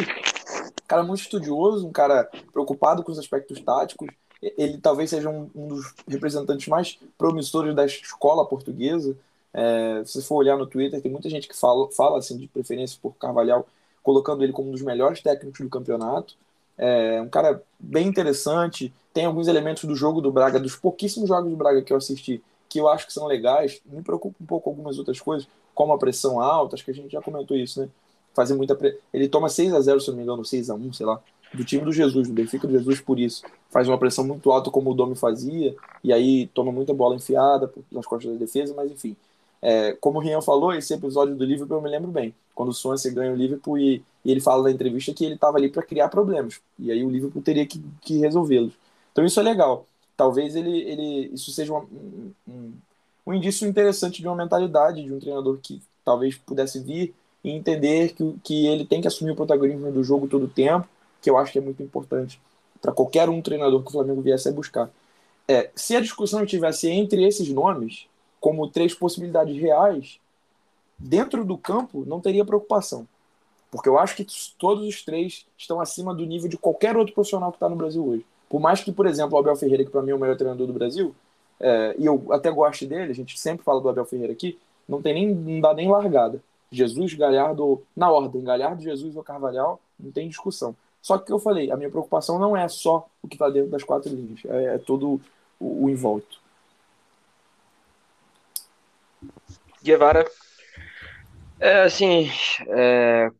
cara 0.92 1.02
muito 1.02 1.22
estudioso, 1.22 1.86
um 1.86 1.92
cara 1.92 2.28
preocupado 2.52 3.02
com 3.02 3.10
os 3.10 3.18
aspectos 3.18 3.58
táticos. 3.60 4.08
Ele 4.42 4.76
talvez 4.76 5.08
seja 5.08 5.30
um, 5.30 5.48
um 5.54 5.68
dos 5.68 5.94
representantes 6.06 6.68
mais 6.68 6.98
promissores 7.16 7.74
da 7.74 7.86
escola 7.86 8.44
portuguesa. 8.44 9.16
É, 9.54 10.02
se 10.04 10.20
for 10.22 10.36
olhar 10.36 10.58
no 10.58 10.66
Twitter, 10.66 11.00
tem 11.00 11.10
muita 11.10 11.30
gente 11.30 11.48
que 11.48 11.58
fala, 11.58 11.90
fala 11.92 12.18
assim, 12.18 12.36
de 12.36 12.46
preferência 12.46 12.98
por 13.00 13.14
Carvalhal, 13.16 13.66
colocando 14.02 14.42
ele 14.42 14.52
como 14.52 14.68
um 14.68 14.72
dos 14.72 14.82
melhores 14.82 15.22
técnicos 15.22 15.60
do 15.60 15.70
campeonato. 15.70 16.34
É 16.76 17.20
um 17.22 17.28
cara 17.28 17.62
bem 17.78 18.06
interessante. 18.06 18.92
Tem 19.14 19.24
alguns 19.24 19.48
elementos 19.48 19.84
do 19.84 19.94
jogo 19.94 20.20
do 20.20 20.32
Braga, 20.32 20.60
dos 20.60 20.76
pouquíssimos 20.76 21.28
jogos 21.28 21.50
do 21.50 21.56
Braga 21.56 21.82
que 21.82 21.92
eu 21.92 21.96
assisti, 21.96 22.42
que 22.72 22.78
eu 22.78 22.88
acho 22.88 23.06
que 23.06 23.12
são 23.12 23.26
legais. 23.26 23.80
Me 23.84 24.02
preocupa 24.02 24.36
um 24.40 24.46
pouco 24.46 24.70
algumas 24.70 24.98
outras 24.98 25.20
coisas, 25.20 25.46
como 25.74 25.92
a 25.92 25.98
pressão 25.98 26.40
alta, 26.40 26.74
acho 26.74 26.84
que 26.84 26.90
a 26.90 26.94
gente 26.94 27.12
já 27.12 27.20
comentou 27.20 27.56
isso, 27.56 27.80
né? 27.80 27.88
fazer 28.34 28.54
muita. 28.54 28.74
Pre... 28.74 28.98
Ele 29.12 29.28
toma 29.28 29.48
6 29.48 29.74
a 29.74 29.80
0 29.80 30.00
se 30.00 30.08
não 30.08 30.16
me 30.16 30.22
engano, 30.22 30.44
6 30.44 30.70
a 30.70 30.74
1 30.74 30.92
sei 30.94 31.06
lá, 31.06 31.20
do 31.52 31.64
time 31.64 31.84
do 31.84 31.92
Jesus, 31.92 32.28
do 32.28 32.34
Benfica 32.34 32.66
do 32.66 32.72
Jesus, 32.72 33.00
por 33.00 33.18
isso. 33.18 33.42
Faz 33.70 33.88
uma 33.88 33.98
pressão 33.98 34.24
muito 34.24 34.50
alta, 34.50 34.70
como 34.70 34.90
o 34.90 34.94
Domi 34.94 35.14
fazia, 35.14 35.74
e 36.02 36.12
aí 36.12 36.46
toma 36.48 36.72
muita 36.72 36.94
bola 36.94 37.14
enfiada 37.14 37.70
nas 37.90 38.06
costas 38.06 38.32
da 38.32 38.38
defesa, 38.38 38.74
mas 38.74 38.90
enfim. 38.90 39.14
É, 39.60 39.92
como 40.00 40.18
o 40.18 40.22
Rian 40.22 40.40
falou, 40.40 40.72
esse 40.72 40.92
episódio 40.92 41.36
do 41.36 41.44
Liverpool 41.44 41.76
eu 41.76 41.82
me 41.82 41.90
lembro 41.90 42.10
bem. 42.10 42.34
Quando 42.54 42.70
o 42.70 42.72
Swansea 42.72 43.12
ganha 43.12 43.32
o 43.32 43.36
Liverpool 43.36 43.78
e, 43.78 44.02
e 44.24 44.30
ele 44.30 44.40
fala 44.40 44.64
na 44.64 44.70
entrevista 44.70 45.14
que 45.14 45.24
ele 45.24 45.34
estava 45.34 45.56
ali 45.56 45.68
para 45.68 45.82
criar 45.82 46.08
problemas. 46.08 46.60
E 46.78 46.90
aí 46.90 47.04
o 47.04 47.10
Liverpool 47.10 47.42
teria 47.42 47.66
que, 47.66 47.80
que 48.00 48.18
resolvê-los. 48.18 48.72
Então 49.12 49.24
isso 49.24 49.38
é 49.38 49.42
legal. 49.42 49.86
Talvez 50.22 50.54
ele, 50.54 50.82
ele 50.82 51.30
isso 51.34 51.50
seja 51.50 51.74
um, 51.74 52.32
um, 52.46 52.72
um 53.26 53.34
indício 53.34 53.66
interessante 53.66 54.22
de 54.22 54.28
uma 54.28 54.36
mentalidade 54.36 55.02
de 55.02 55.12
um 55.12 55.18
treinador 55.18 55.58
que 55.60 55.82
talvez 56.04 56.36
pudesse 56.36 56.78
vir 56.78 57.12
e 57.42 57.50
entender 57.50 58.12
que, 58.14 58.36
que 58.44 58.66
ele 58.68 58.84
tem 58.84 59.00
que 59.00 59.08
assumir 59.08 59.32
o 59.32 59.34
protagonismo 59.34 59.90
do 59.90 60.04
jogo 60.04 60.28
todo 60.28 60.44
o 60.44 60.48
tempo, 60.48 60.86
que 61.20 61.28
eu 61.28 61.36
acho 61.36 61.50
que 61.50 61.58
é 61.58 61.60
muito 61.60 61.82
importante 61.82 62.40
para 62.80 62.92
qualquer 62.92 63.28
um 63.28 63.42
treinador 63.42 63.82
que 63.82 63.88
o 63.88 63.90
Flamengo 63.90 64.22
viesse 64.22 64.48
a 64.48 64.52
buscar. 64.52 64.88
É, 65.48 65.68
se 65.74 65.96
a 65.96 66.00
discussão 66.00 66.46
tivesse 66.46 66.88
entre 66.88 67.26
esses 67.26 67.48
nomes, 67.48 68.06
como 68.38 68.68
três 68.68 68.94
possibilidades 68.94 69.60
reais, 69.60 70.20
dentro 70.96 71.44
do 71.44 71.58
campo 71.58 72.04
não 72.06 72.20
teria 72.20 72.44
preocupação. 72.44 73.08
Porque 73.72 73.88
eu 73.88 73.98
acho 73.98 74.14
que 74.14 74.24
todos 74.56 74.86
os 74.86 75.02
três 75.02 75.46
estão 75.58 75.80
acima 75.80 76.14
do 76.14 76.24
nível 76.24 76.48
de 76.48 76.56
qualquer 76.56 76.96
outro 76.96 77.12
profissional 77.12 77.50
que 77.50 77.56
está 77.56 77.68
no 77.68 77.74
Brasil 77.74 78.06
hoje. 78.06 78.24
Por 78.52 78.60
mais 78.60 78.84
que, 78.84 78.92
por 78.92 79.06
exemplo, 79.06 79.34
o 79.34 79.40
Abel 79.40 79.56
Ferreira, 79.56 79.82
que 79.82 79.90
para 79.90 80.02
mim 80.02 80.10
é 80.10 80.14
o 80.14 80.18
melhor 80.18 80.36
treinador 80.36 80.66
do 80.66 80.74
Brasil, 80.74 81.14
é, 81.58 81.94
e 81.98 82.04
eu 82.04 82.30
até 82.30 82.50
gosto 82.50 82.86
dele, 82.86 83.10
a 83.10 83.14
gente 83.14 83.40
sempre 83.40 83.64
fala 83.64 83.80
do 83.80 83.88
Abel 83.88 84.04
Ferreira 84.04 84.30
aqui, 84.30 84.58
não 84.86 85.00
tem 85.00 85.14
nem, 85.14 85.34
não 85.34 85.58
dá 85.58 85.72
nem 85.72 85.90
largada. 85.90 86.38
Jesus, 86.70 87.14
Galhardo, 87.14 87.82
na 87.96 88.10
ordem, 88.10 88.44
Galhardo, 88.44 88.82
Jesus 88.82 89.16
ou 89.16 89.24
Carvalhal, 89.24 89.80
não 89.98 90.12
tem 90.12 90.28
discussão. 90.28 90.76
Só 91.00 91.16
que 91.16 91.32
eu 91.32 91.38
falei, 91.38 91.70
a 91.70 91.78
minha 91.78 91.88
preocupação 91.88 92.38
não 92.38 92.54
é 92.54 92.68
só 92.68 93.08
o 93.22 93.28
que 93.28 93.36
está 93.36 93.48
dentro 93.48 93.70
das 93.70 93.82
quatro 93.82 94.14
linhas, 94.14 94.44
é, 94.44 94.74
é 94.74 94.78
todo 94.78 95.18
o, 95.58 95.84
o 95.84 95.88
envolto. 95.88 96.38
Guevara. 99.82 100.30
É, 101.58 101.84
assim, 101.84 102.30
é... 102.68 103.30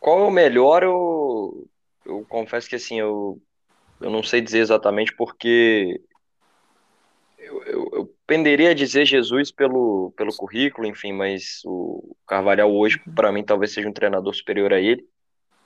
qual 0.00 0.18
é 0.18 0.24
o 0.24 0.32
melhor, 0.32 0.82
eu, 0.82 1.64
eu 2.04 2.26
confesso 2.28 2.68
que 2.68 2.74
assim, 2.74 2.98
eu, 2.98 3.40
eu 4.00 4.10
não 4.10 4.22
sei 4.22 4.40
dizer 4.40 4.60
exatamente 4.60 5.14
porque 5.14 6.00
eu, 7.38 7.62
eu, 7.64 7.90
eu 7.92 8.14
penderia 8.26 8.70
a 8.70 8.74
dizer 8.74 9.04
Jesus 9.04 9.50
pelo, 9.50 10.12
pelo 10.16 10.34
currículo, 10.34 10.86
enfim, 10.86 11.12
mas 11.12 11.60
o 11.64 12.16
Carvalhal 12.26 12.72
hoje, 12.72 13.00
para 13.14 13.32
mim, 13.32 13.42
talvez 13.42 13.72
seja 13.72 13.88
um 13.88 13.92
treinador 13.92 14.34
superior 14.34 14.72
a 14.72 14.80
ele. 14.80 15.04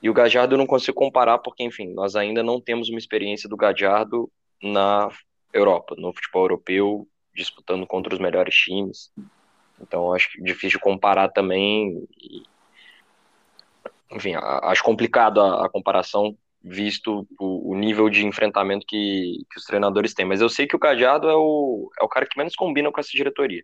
E 0.01 0.09
o 0.09 0.13
Gajardo 0.13 0.55
eu 0.55 0.57
não 0.57 0.65
consigo 0.65 0.97
comparar, 0.97 1.39
porque, 1.39 1.63
enfim, 1.63 1.93
nós 1.93 2.15
ainda 2.15 2.43
não 2.43 2.59
temos 2.59 2.89
uma 2.89 2.97
experiência 2.97 3.47
do 3.47 3.57
Gajardo 3.57 4.31
na 4.61 5.09
Europa, 5.53 5.95
no 5.97 6.13
futebol 6.13 6.43
europeu, 6.43 7.07
disputando 7.33 7.87
contra 7.87 8.13
os 8.13 8.19
melhores 8.19 8.55
times. 8.55 9.11
Então, 9.79 10.13
acho 10.13 10.29
difícil 10.43 10.79
comparar 10.79 11.29
também. 11.29 12.07
E, 12.19 12.43
enfim, 14.11 14.33
acho 14.35 14.83
complicado 14.83 15.41
a, 15.41 15.65
a 15.65 15.69
comparação 15.69 16.37
visto 16.67 17.27
o, 17.39 17.73
o, 17.73 17.75
nível 17.75 18.09
de 18.09 18.25
enfrentamento 18.25 18.87
que, 18.87 19.45
que 19.51 19.59
os 19.59 19.65
treinadores 19.65 20.15
têm. 20.15 20.25
Mas 20.25 20.41
eu 20.41 20.49
sei 20.49 20.65
que 20.65 20.75
o 20.75 20.79
Cajado 20.79 21.29
é 21.29 21.35
o, 21.35 21.91
é 22.01 22.03
o 22.03 22.09
cara 22.09 22.25
que 22.25 22.35
menos 22.35 22.55
combina 22.55 22.91
com 22.91 22.99
essa 22.99 23.11
diretoria. 23.11 23.63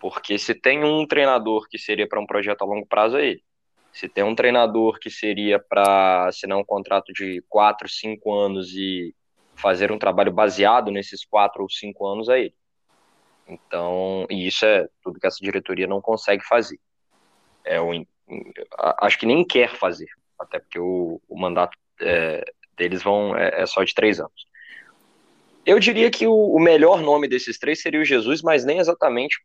Porque 0.00 0.38
se 0.38 0.54
tem 0.54 0.82
um 0.82 1.06
treinador 1.06 1.68
que 1.68 1.78
seria 1.78 2.08
para 2.08 2.18
um 2.18 2.26
projeto 2.26 2.62
a 2.62 2.64
longo 2.64 2.86
prazo, 2.86 3.18
é 3.18 3.26
ele. 3.26 3.44
Se 3.92 4.08
tem 4.08 4.24
um 4.24 4.34
treinador 4.34 4.98
que 4.98 5.10
seria 5.10 5.58
para 5.58 6.26
assinar 6.28 6.56
um 6.56 6.64
contrato 6.64 7.12
de 7.12 7.44
4, 7.48 7.88
5 7.88 8.32
anos 8.32 8.74
e 8.74 9.14
fazer 9.54 9.92
um 9.92 9.98
trabalho 9.98 10.32
baseado 10.32 10.90
nesses 10.90 11.26
4 11.26 11.62
ou 11.62 11.68
5 11.68 12.06
anos, 12.06 12.28
é 12.30 12.40
ele. 12.40 12.54
Então, 13.46 14.26
e 14.30 14.46
isso 14.46 14.64
é 14.64 14.88
tudo 15.02 15.20
que 15.20 15.26
essa 15.26 15.38
diretoria 15.42 15.86
não 15.86 16.00
consegue 16.00 16.42
fazer. 16.42 16.80
É 17.64 17.78
o, 17.78 17.92
acho 18.98 19.18
que 19.18 19.26
nem 19.26 19.46
quer 19.46 19.76
fazer, 19.76 20.08
até 20.38 20.58
porque 20.58 20.78
o, 20.78 21.20
o 21.28 21.38
mandato 21.38 21.76
é, 22.00 22.44
deles 22.76 23.02
vão 23.02 23.36
é, 23.36 23.62
é, 23.62 23.66
só 23.66 23.82
de 23.84 23.94
três 23.94 24.20
anos. 24.20 24.46
Eu 25.64 25.78
diria 25.78 26.10
que 26.10 26.26
o, 26.26 26.34
o, 26.34 26.60
melhor 26.60 27.00
nome 27.00 27.26
desses 27.26 27.58
três 27.58 27.80
seria 27.80 28.00
o 28.00 28.04
Jesus, 28.04 28.42
mas 28.42 28.64
nem 28.64 28.78
exatamente 28.78 29.38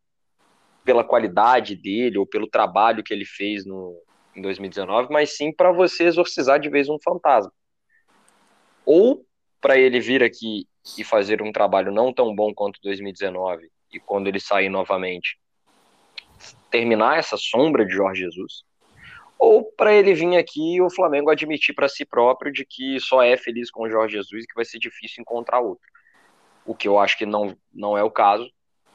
pela 0.84 1.04
qualidade 1.04 1.76
dele 1.76 2.18
ou 2.18 2.26
pelo 2.26 2.48
trabalho 2.48 3.04
que 3.04 3.14
ele 3.14 3.26
fez 3.26 3.66
no, 3.66 3.96
em 4.36 4.42
2019, 4.42 5.12
mas 5.12 5.36
sim 5.36 5.54
para 5.54 5.72
você 5.72 6.06
exorcizar 6.06 6.60
de 6.60 6.70
vez 6.70 6.90
um 6.90 6.98
fantasma. 7.02 7.52
Ou 8.86 9.26
para 9.62 9.78
ele 9.78 10.00
vir 10.00 10.24
aqui 10.24 10.68
e 10.98 11.04
fazer 11.04 11.42
um 11.42 11.52
trabalho 11.52 11.92
não 11.92 12.14
tão 12.14 12.36
bom 12.36 12.54
quanto 12.54 12.80
2019 12.82 13.70
e 13.94 14.00
quando 14.00 14.28
ele 14.28 14.40
sair 14.40 14.70
novamente, 14.70 15.38
terminar 16.70 17.18
essa 17.18 17.38
sombra 17.38 17.86
de 17.86 17.94
Jorge 17.94 18.22
Jesus, 18.22 18.64
ou 19.40 19.64
para 19.64 19.94
ele 19.94 20.14
vir 20.14 20.36
aqui 20.36 20.76
e 20.76 20.82
o 20.82 20.90
Flamengo 20.90 21.32
admitir 21.32 21.74
para 21.74 21.88
si 21.88 22.06
próprio 22.06 22.52
de 22.52 22.66
que 22.66 23.00
só 23.00 23.24
é 23.24 23.38
feliz 23.38 23.72
com 23.72 23.84
o 23.84 23.90
Jorge 23.90 24.18
Jesus 24.18 24.44
e 24.44 24.48
que 24.48 24.54
vai 24.54 24.66
ser 24.66 24.80
difícil 24.80 25.22
encontrar 25.22 25.62
outro. 25.62 25.88
O 26.66 26.76
que 26.76 26.90
eu 26.90 27.00
acho 27.00 27.18
que 27.18 27.26
não, 27.26 27.58
não 27.74 27.98
é 27.98 28.04
o 28.04 28.12
caso, 28.12 28.52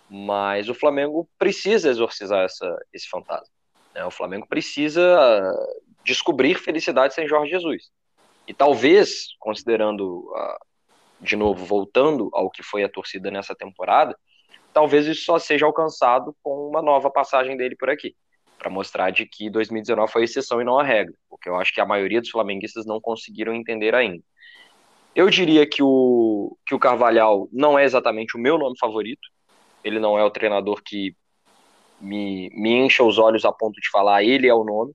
mas 0.08 0.68
o 0.68 0.74
Flamengo 0.74 1.26
precisa 1.38 1.88
exorcizar 1.88 2.44
essa, 2.44 2.76
esse 2.92 3.08
fantasma. 3.08 3.48
Né? 3.94 4.04
O 4.04 4.10
Flamengo 4.10 4.46
precisa 4.46 5.02
descobrir 6.04 6.56
felicidade 6.56 7.14
sem 7.14 7.26
Jorge 7.26 7.50
Jesus. 7.50 7.90
E 8.46 8.52
talvez, 8.52 9.28
considerando, 9.40 10.30
de 11.18 11.36
novo, 11.36 11.64
voltando 11.64 12.28
ao 12.34 12.50
que 12.50 12.62
foi 12.62 12.84
a 12.84 12.88
torcida 12.88 13.30
nessa 13.30 13.54
temporada, 13.54 14.14
talvez 14.74 15.06
isso 15.06 15.24
só 15.24 15.38
seja 15.38 15.64
alcançado 15.64 16.36
com 16.42 16.68
uma 16.68 16.82
nova 16.82 17.10
passagem 17.10 17.56
dele 17.56 17.74
por 17.74 17.88
aqui, 17.88 18.14
para 18.64 18.72
mostrar 18.72 19.10
de 19.10 19.26
que 19.26 19.50
2019 19.50 20.10
foi 20.10 20.24
exceção 20.24 20.58
e 20.58 20.64
não 20.64 20.78
a 20.78 20.82
regra, 20.82 21.12
o 21.28 21.36
que 21.36 21.50
eu 21.50 21.56
acho 21.56 21.74
que 21.74 21.82
a 21.82 21.86
maioria 21.86 22.18
dos 22.22 22.30
flamenguistas 22.30 22.86
não 22.86 22.98
conseguiram 22.98 23.54
entender 23.54 23.94
ainda. 23.94 24.24
Eu 25.14 25.28
diria 25.28 25.66
que 25.68 25.82
o, 25.82 26.56
que 26.66 26.74
o 26.74 26.78
Carvalhal 26.78 27.46
não 27.52 27.78
é 27.78 27.84
exatamente 27.84 28.36
o 28.36 28.40
meu 28.40 28.56
nome 28.56 28.74
favorito, 28.78 29.28
ele 29.84 30.00
não 30.00 30.18
é 30.18 30.24
o 30.24 30.30
treinador 30.30 30.82
que 30.82 31.14
me, 32.00 32.48
me 32.54 32.72
encha 32.72 33.04
os 33.04 33.18
olhos 33.18 33.44
a 33.44 33.52
ponto 33.52 33.78
de 33.78 33.90
falar 33.90 34.24
ele 34.24 34.48
é 34.48 34.54
o 34.54 34.64
nome. 34.64 34.94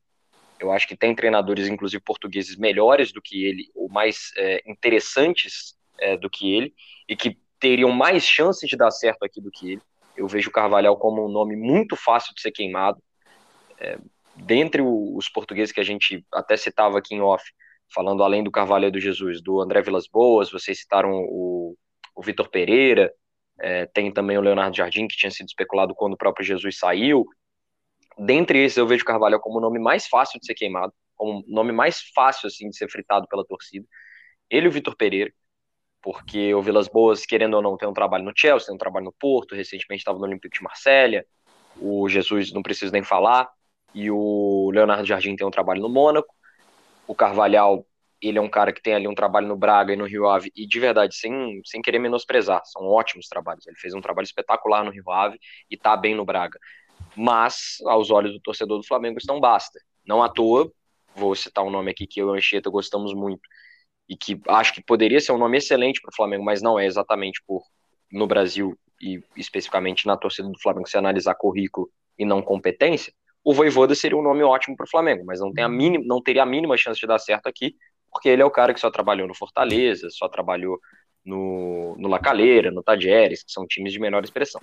Eu 0.59 0.71
acho 0.71 0.87
que 0.87 0.97
tem 0.97 1.13
treinadores, 1.13 1.67
inclusive 1.67 2.01
portugueses, 2.03 2.57
melhores 2.57 3.13
do 3.13 3.21
que 3.21 3.45
ele, 3.45 3.69
ou 3.75 3.87
mais 3.87 4.31
é, 4.35 4.63
interessantes 4.65 5.75
é, 5.99 6.17
do 6.17 6.27
que 6.27 6.51
ele, 6.55 6.73
e 7.07 7.15
que 7.15 7.37
teriam 7.59 7.91
mais 7.91 8.23
chances 8.23 8.67
de 8.67 8.75
dar 8.75 8.89
certo 8.89 9.23
aqui 9.23 9.39
do 9.39 9.51
que 9.51 9.73
ele. 9.73 9.81
Eu 10.17 10.27
vejo 10.27 10.49
o 10.49 10.51
Carvalhal 10.51 10.97
como 10.97 11.23
um 11.23 11.31
nome 11.31 11.55
muito 11.55 11.95
fácil 11.95 12.33
de 12.33 12.41
ser 12.41 12.51
queimado. 12.51 12.99
É, 13.79 13.97
dentre 14.35 14.81
os 14.81 15.29
portugueses 15.29 15.71
que 15.71 15.79
a 15.79 15.83
gente 15.83 16.25
até 16.33 16.57
citava 16.57 16.97
aqui 16.97 17.15
em 17.15 17.21
off, 17.21 17.43
falando 17.93 18.23
além 18.23 18.43
do 18.43 18.51
Carvalho 18.51 18.91
do 18.91 18.99
Jesus, 18.99 19.41
do 19.41 19.61
André 19.61 19.81
Vilas 19.81 20.07
Boas, 20.07 20.51
vocês 20.51 20.79
citaram 20.79 21.11
o, 21.11 21.75
o 22.15 22.21
Vitor 22.21 22.49
Pereira, 22.49 23.11
é, 23.59 23.85
tem 23.87 24.11
também 24.11 24.37
o 24.37 24.41
Leonardo 24.41 24.75
Jardim, 24.75 25.07
que 25.07 25.17
tinha 25.17 25.31
sido 25.31 25.47
especulado 25.47 25.93
quando 25.95 26.13
o 26.13 26.17
próprio 26.17 26.45
Jesus 26.45 26.77
saiu. 26.77 27.25
Dentre 28.17 28.63
esses, 28.63 28.77
eu 28.77 28.87
vejo 28.87 29.03
o 29.03 29.07
Carvalho 29.07 29.39
como 29.39 29.57
o 29.57 29.61
nome 29.61 29.79
mais 29.79 30.07
fácil 30.07 30.39
de 30.39 30.45
ser 30.45 30.53
queimado, 30.53 30.93
como 31.15 31.39
o 31.39 31.43
nome 31.47 31.71
mais 31.71 32.01
fácil 32.13 32.47
assim 32.47 32.69
de 32.69 32.77
ser 32.77 32.89
fritado 32.89 33.27
pela 33.27 33.45
torcida. 33.45 33.85
Ele 34.49 34.65
e 34.67 34.69
o 34.69 34.71
Vitor 34.71 34.95
Pereira, 34.95 35.31
porque 36.01 36.53
o 36.53 36.61
Vilas 36.61 36.87
Boas, 36.87 37.25
querendo 37.25 37.55
ou 37.55 37.61
não, 37.61 37.77
tem 37.77 37.87
um 37.87 37.93
trabalho 37.93 38.23
no 38.23 38.33
Chelsea, 38.35 38.67
tem 38.67 38.75
um 38.75 38.79
trabalho 38.79 39.05
no 39.05 39.13
Porto, 39.13 39.55
recentemente 39.55 40.01
estava 40.01 40.17
no 40.17 40.25
Olympique 40.25 40.57
de 40.57 40.63
Marselha. 40.63 41.25
O 41.77 42.07
Jesus 42.09 42.51
não 42.51 42.61
preciso 42.61 42.91
nem 42.91 43.03
falar, 43.03 43.49
e 43.93 44.09
o 44.11 44.69
Leonardo 44.73 45.05
Jardim 45.05 45.35
tem 45.35 45.45
um 45.45 45.51
trabalho 45.51 45.81
no 45.81 45.89
Mônaco. 45.89 46.33
O 47.07 47.15
Carvalhal 47.15 47.85
ele 48.21 48.37
é 48.37 48.41
um 48.41 48.49
cara 48.49 48.73
que 48.73 48.81
tem 48.81 48.93
ali 48.93 49.07
um 49.07 49.15
trabalho 49.15 49.47
no 49.47 49.55
Braga 49.55 49.93
e 49.93 49.95
no 49.95 50.05
Rio 50.05 50.27
Ave, 50.27 50.51
e 50.55 50.67
de 50.67 50.79
verdade, 50.79 51.15
sem, 51.15 51.61
sem 51.63 51.81
querer 51.81 51.99
menosprezar, 51.99 52.61
são 52.65 52.85
ótimos 52.85 53.27
trabalhos. 53.27 53.65
Ele 53.65 53.77
fez 53.77 53.93
um 53.93 54.01
trabalho 54.01 54.25
espetacular 54.25 54.83
no 54.83 54.91
Rio 54.91 55.09
Ave 55.09 55.39
e 55.69 55.77
tá 55.77 55.95
bem 55.95 56.15
no 56.15 56.25
Braga. 56.25 56.59
Mas, 57.15 57.77
aos 57.85 58.11
olhos 58.11 58.33
do 58.33 58.41
torcedor 58.41 58.77
do 58.77 58.85
Flamengo, 58.85 59.17
isso 59.17 59.27
não 59.27 59.39
basta. 59.39 59.79
Não 60.05 60.21
à 60.21 60.29
toa, 60.29 60.69
vou 61.15 61.33
citar 61.33 61.63
um 61.63 61.69
nome 61.69 61.91
aqui 61.91 62.05
que 62.05 62.21
eu 62.21 62.27
e 62.27 62.31
o 62.31 62.33
Anchieta 62.33 62.69
gostamos 62.69 63.13
muito, 63.13 63.41
e 64.07 64.17
que 64.17 64.39
acho 64.47 64.73
que 64.73 64.83
poderia 64.83 65.19
ser 65.21 65.31
um 65.31 65.37
nome 65.37 65.57
excelente 65.57 66.01
para 66.01 66.09
o 66.09 66.15
Flamengo, 66.15 66.43
mas 66.43 66.61
não 66.61 66.77
é 66.77 66.85
exatamente 66.85 67.41
por 67.47 67.63
no 68.11 68.27
Brasil 68.27 68.77
e 68.99 69.23
especificamente 69.37 70.05
na 70.05 70.17
torcida 70.17 70.49
do 70.49 70.59
Flamengo 70.59 70.89
se 70.89 70.97
analisar 70.97 71.35
currículo 71.35 71.89
e 72.17 72.25
não 72.25 72.41
competência, 72.41 73.13
o 73.43 73.53
Voivoda 73.53 73.95
seria 73.95 74.17
um 74.17 74.21
nome 74.21 74.43
ótimo 74.43 74.75
para 74.75 74.85
o 74.85 74.89
Flamengo, 74.89 75.23
mas 75.25 75.39
não, 75.39 75.51
tem 75.51 75.63
a 75.63 75.69
mínima, 75.69 76.03
não 76.05 76.21
teria 76.21 76.43
a 76.43 76.45
mínima 76.45 76.77
chance 76.77 76.99
de 76.99 77.07
dar 77.07 77.19
certo 77.19 77.47
aqui, 77.47 77.75
porque 78.11 78.29
ele 78.29 78.41
é 78.41 78.45
o 78.45 78.51
cara 78.51 78.73
que 78.73 78.79
só 78.79 78.89
trabalhou 78.91 79.27
no 79.27 79.35
Fortaleza, 79.35 80.09
só 80.09 80.27
trabalhou 80.27 80.79
no, 81.23 81.95
no 81.97 82.07
La 82.07 82.19
Calera, 82.19 82.71
no 82.71 82.83
Tajeres, 82.83 83.43
que 83.43 83.51
são 83.51 83.65
times 83.67 83.93
de 83.93 83.99
menor 83.99 84.23
expressão. 84.23 84.59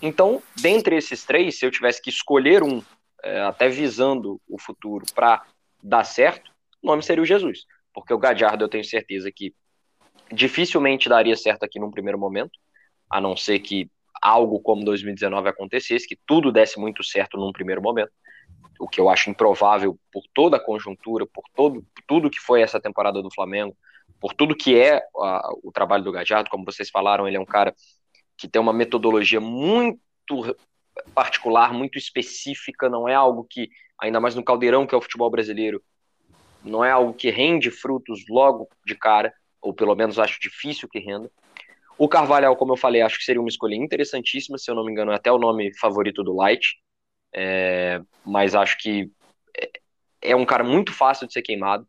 Então, 0.00 0.42
dentre 0.60 0.96
esses 0.96 1.24
três, 1.24 1.58
se 1.58 1.64
eu 1.64 1.70
tivesse 1.70 2.02
que 2.02 2.10
escolher 2.10 2.62
um, 2.62 2.82
é, 3.22 3.40
até 3.40 3.68
visando 3.68 4.40
o 4.48 4.60
futuro, 4.60 5.04
para 5.14 5.44
dar 5.82 6.04
certo, 6.04 6.50
o 6.82 6.86
nome 6.86 7.02
seria 7.02 7.22
o 7.22 7.26
Jesus. 7.26 7.64
Porque 7.92 8.12
o 8.12 8.18
Gadiardo 8.18 8.64
eu 8.64 8.68
tenho 8.68 8.84
certeza 8.84 9.30
que 9.34 9.54
dificilmente 10.32 11.08
daria 11.08 11.36
certo 11.36 11.64
aqui 11.64 11.78
num 11.78 11.90
primeiro 11.90 12.18
momento, 12.18 12.58
a 13.08 13.20
não 13.20 13.36
ser 13.36 13.58
que 13.60 13.90
algo 14.20 14.60
como 14.60 14.84
2019 14.84 15.48
acontecesse, 15.48 16.06
que 16.06 16.18
tudo 16.26 16.52
desse 16.52 16.78
muito 16.78 17.02
certo 17.04 17.36
num 17.36 17.52
primeiro 17.52 17.82
momento 17.82 18.12
o 18.78 18.88
que 18.88 19.00
eu 19.00 19.08
acho 19.08 19.30
improvável 19.30 19.98
por 20.12 20.24
toda 20.32 20.56
a 20.56 20.60
conjuntura, 20.60 21.26
por 21.26 21.44
todo 21.54 21.84
tudo 22.06 22.30
que 22.30 22.38
foi 22.38 22.60
essa 22.60 22.80
temporada 22.80 23.22
do 23.22 23.32
Flamengo, 23.32 23.76
por 24.20 24.34
tudo 24.34 24.56
que 24.56 24.78
é 24.78 25.02
o 25.62 25.72
trabalho 25.72 26.04
do 26.04 26.12
Gajardo, 26.12 26.50
como 26.50 26.64
vocês 26.64 26.90
falaram, 26.90 27.26
ele 27.26 27.36
é 27.36 27.40
um 27.40 27.46
cara 27.46 27.74
que 28.36 28.48
tem 28.48 28.60
uma 28.60 28.72
metodologia 28.72 29.40
muito 29.40 30.56
particular, 31.14 31.72
muito 31.72 31.98
específica, 31.98 32.88
não 32.88 33.08
é 33.08 33.14
algo 33.14 33.46
que, 33.48 33.68
ainda 33.98 34.20
mais 34.20 34.34
no 34.34 34.44
caldeirão 34.44 34.86
que 34.86 34.94
é 34.94 34.98
o 34.98 35.02
futebol 35.02 35.30
brasileiro, 35.30 35.82
não 36.62 36.84
é 36.84 36.90
algo 36.90 37.12
que 37.14 37.30
rende 37.30 37.70
frutos 37.70 38.24
logo 38.28 38.68
de 38.84 38.94
cara, 38.94 39.32
ou 39.60 39.72
pelo 39.72 39.94
menos 39.94 40.18
acho 40.18 40.40
difícil 40.40 40.88
que 40.88 40.98
renda. 40.98 41.30
O 41.96 42.08
Carvalhal, 42.08 42.56
como 42.56 42.72
eu 42.72 42.76
falei, 42.76 43.02
acho 43.02 43.18
que 43.18 43.24
seria 43.24 43.40
uma 43.40 43.48
escolha 43.48 43.76
interessantíssima, 43.76 44.58
se 44.58 44.70
eu 44.70 44.74
não 44.74 44.84
me 44.84 44.90
engano, 44.90 45.12
é 45.12 45.14
até 45.14 45.30
o 45.30 45.38
nome 45.38 45.72
favorito 45.78 46.22
do 46.24 46.34
Light. 46.34 46.76
É, 47.32 48.00
mas 48.24 48.54
acho 48.54 48.78
que 48.78 49.10
é, 49.56 49.70
é 50.22 50.36
um 50.36 50.44
cara 50.44 50.64
muito 50.64 50.92
fácil 50.92 51.26
de 51.26 51.32
ser 51.32 51.42
queimado. 51.42 51.86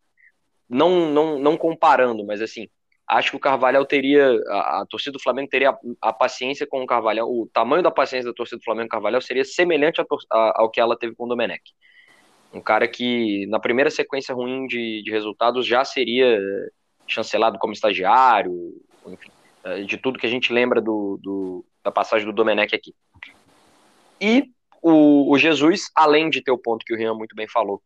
Não, 0.70 1.12
não, 1.12 1.40
não 1.40 1.58
comparando, 1.58 2.26
mas 2.26 2.42
assim, 2.42 2.68
acho 3.08 3.32
que 3.32 3.38
o 3.38 3.40
Carvalhal 3.40 3.86
teria, 3.86 4.28
a, 4.48 4.82
a 4.82 4.86
torcida 4.88 5.12
do 5.14 5.22
Flamengo 5.22 5.50
teria 5.50 5.70
a, 5.70 5.80
a, 6.02 6.14
paciência 6.14 6.66
com 6.68 6.82
o 6.82 6.88
Carvalhal, 6.88 7.30
o 7.30 7.48
tamanho 7.54 7.84
da 7.84 7.92
paciência 7.92 8.30
da 8.30 8.36
torcida 8.36 8.58
do 8.58 8.64
Flamengo 8.64 8.90
com 8.90 8.96
o 8.96 8.98
Carvalhal 8.98 9.22
seria 9.22 9.46
semelhante 9.46 10.02
a, 10.02 10.06
ao 10.62 10.70
que 10.70 10.80
ela 10.80 10.98
teve 10.98 11.16
com 11.16 11.26
o 11.26 11.28
Domenech. 11.28 11.64
Um 12.54 12.62
cara 12.62 12.88
que, 12.88 13.46
na 13.48 13.60
primeira 13.60 13.90
sequência 13.92 14.34
ruim 14.34 14.66
de, 14.66 15.04
de 15.04 15.12
resultados, 15.12 15.66
já 15.68 15.84
seria 15.84 16.40
chancelado 17.08 17.60
como 17.60 17.74
estagiário, 17.74 18.74
enfim, 19.06 19.30
de 19.86 19.98
tudo 19.98 20.20
que 20.20 20.28
a 20.28 20.30
gente 20.30 20.54
lembra 20.54 20.82
do, 20.82 21.20
do 21.22 21.66
da 21.84 21.92
passagem 21.92 22.26
do 22.26 22.34
Domenech 22.34 22.76
aqui. 22.76 22.94
E 24.20 24.50
o, 24.82 25.32
o 25.32 25.38
Jesus, 25.38 25.90
além 25.96 26.30
de 26.30 26.42
ter 26.42 26.52
o 26.52 26.58
ponto 26.58 26.86
que 26.86 26.94
o 26.94 26.98
Rian 26.98 27.14
muito 27.14 27.36
bem 27.36 27.48
falou, 27.48 27.82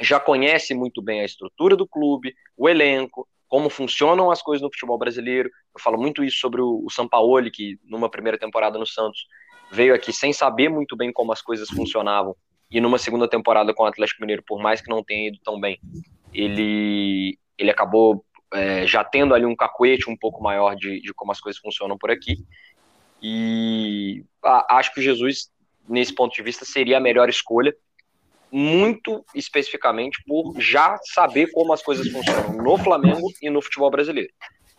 já 0.00 0.18
conhece 0.18 0.74
muito 0.74 1.00
bem 1.02 1.20
a 1.20 1.24
estrutura 1.24 1.76
do 1.76 1.86
clube, 1.86 2.34
o 2.56 2.68
elenco, 2.68 3.28
como 3.48 3.68
funcionam 3.68 4.30
as 4.30 4.42
coisas 4.42 4.62
no 4.62 4.72
futebol 4.72 4.98
brasileiro. 4.98 5.50
Eu 5.74 5.80
falo 5.80 5.98
muito 5.98 6.24
isso 6.24 6.38
sobre 6.38 6.60
o, 6.60 6.82
o 6.84 6.90
Sampaoli, 6.90 7.50
que 7.50 7.78
numa 7.84 8.10
primeira 8.10 8.38
temporada 8.38 8.78
no 8.78 8.86
Santos 8.86 9.26
veio 9.70 9.94
aqui 9.94 10.12
sem 10.12 10.32
saber 10.32 10.68
muito 10.68 10.96
bem 10.96 11.12
como 11.12 11.32
as 11.32 11.40
coisas 11.40 11.68
funcionavam, 11.68 12.36
e 12.70 12.80
numa 12.80 12.98
segunda 12.98 13.28
temporada 13.28 13.74
com 13.74 13.82
o 13.82 13.86
Atlético 13.86 14.22
Mineiro, 14.22 14.42
por 14.46 14.58
mais 14.60 14.80
que 14.80 14.90
não 14.90 15.04
tenha 15.04 15.28
ido 15.28 15.38
tão 15.44 15.60
bem, 15.60 15.78
ele, 16.32 17.38
ele 17.58 17.70
acabou 17.70 18.24
é, 18.52 18.86
já 18.86 19.02
tendo 19.04 19.34
ali 19.34 19.46
um 19.46 19.56
cacuete 19.56 20.10
um 20.10 20.16
pouco 20.16 20.42
maior 20.42 20.74
de, 20.74 21.00
de 21.00 21.12
como 21.14 21.32
as 21.32 21.40
coisas 21.40 21.60
funcionam 21.60 21.98
por 21.98 22.10
aqui. 22.10 22.36
E 23.22 24.24
a, 24.42 24.78
acho 24.78 24.92
que 24.92 25.00
o 25.00 25.02
Jesus 25.02 25.52
nesse 25.88 26.14
ponto 26.14 26.34
de 26.34 26.42
vista, 26.42 26.64
seria 26.64 26.98
a 26.98 27.00
melhor 27.00 27.28
escolha, 27.28 27.74
muito 28.50 29.24
especificamente 29.34 30.22
por 30.26 30.60
já 30.60 30.96
saber 31.04 31.50
como 31.52 31.72
as 31.72 31.82
coisas 31.82 32.08
funcionam 32.08 32.52
no 32.52 32.76
Flamengo 32.78 33.28
e 33.40 33.48
no 33.48 33.62
futebol 33.62 33.90
brasileiro. 33.90 34.32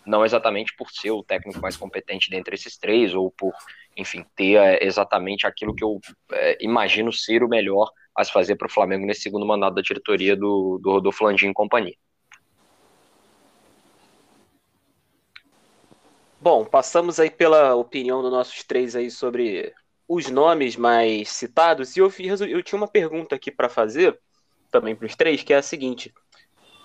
Não 0.06 0.24
exatamente 0.24 0.76
por 0.76 0.92
ser 0.92 1.12
o 1.12 1.24
técnico 1.24 1.60
mais 1.62 1.78
competente 1.78 2.30
dentre 2.30 2.56
esses 2.56 2.78
três, 2.78 3.16
ou 3.16 3.32
por, 3.32 3.54
enfim, 3.98 4.26
ter 4.36 4.56
é, 4.56 4.86
exatamente 4.86 5.48
aquilo 5.48 5.74
que 5.74 5.84
eu 5.84 6.00
é, 6.34 6.58
imagino 6.62 7.12
ser 7.12 7.44
o 7.44 7.50
melhor 7.50 7.90
a 8.16 8.24
se 8.24 8.32
fazer 8.32 8.56
para 8.58 8.68
o 8.68 8.72
Flamengo 8.72 9.06
nesse 9.06 9.22
segundo 9.22 9.46
mandato 9.46 9.76
da 9.76 9.82
diretoria 9.82 10.36
do, 10.36 10.80
do 10.82 10.92
Rodolfo 10.92 11.24
Landim 11.24 11.50
e 11.50 11.54
companhia. 11.54 11.96
Bom, 16.44 16.66
passamos 16.66 17.22
aí 17.22 17.30
pela 17.30 17.74
opinião 17.74 18.22
dos 18.22 18.30
nossos 18.30 18.66
três 18.66 18.98
aí 18.98 19.10
sobre 19.10 19.74
os 20.06 20.30
nomes 20.30 20.76
mais 20.76 21.30
citados, 21.30 21.96
e 21.96 22.02
eu, 22.02 22.10
fiz, 22.10 22.42
eu 22.42 22.62
tinha 22.62 22.78
uma 22.78 22.88
pergunta 22.90 23.34
aqui 23.34 23.50
para 23.50 23.70
fazer, 23.70 24.20
também 24.70 24.94
para 24.94 25.06
os 25.06 25.16
três, 25.16 25.42
que 25.42 25.54
é 25.54 25.56
a 25.56 25.62
seguinte: 25.62 26.14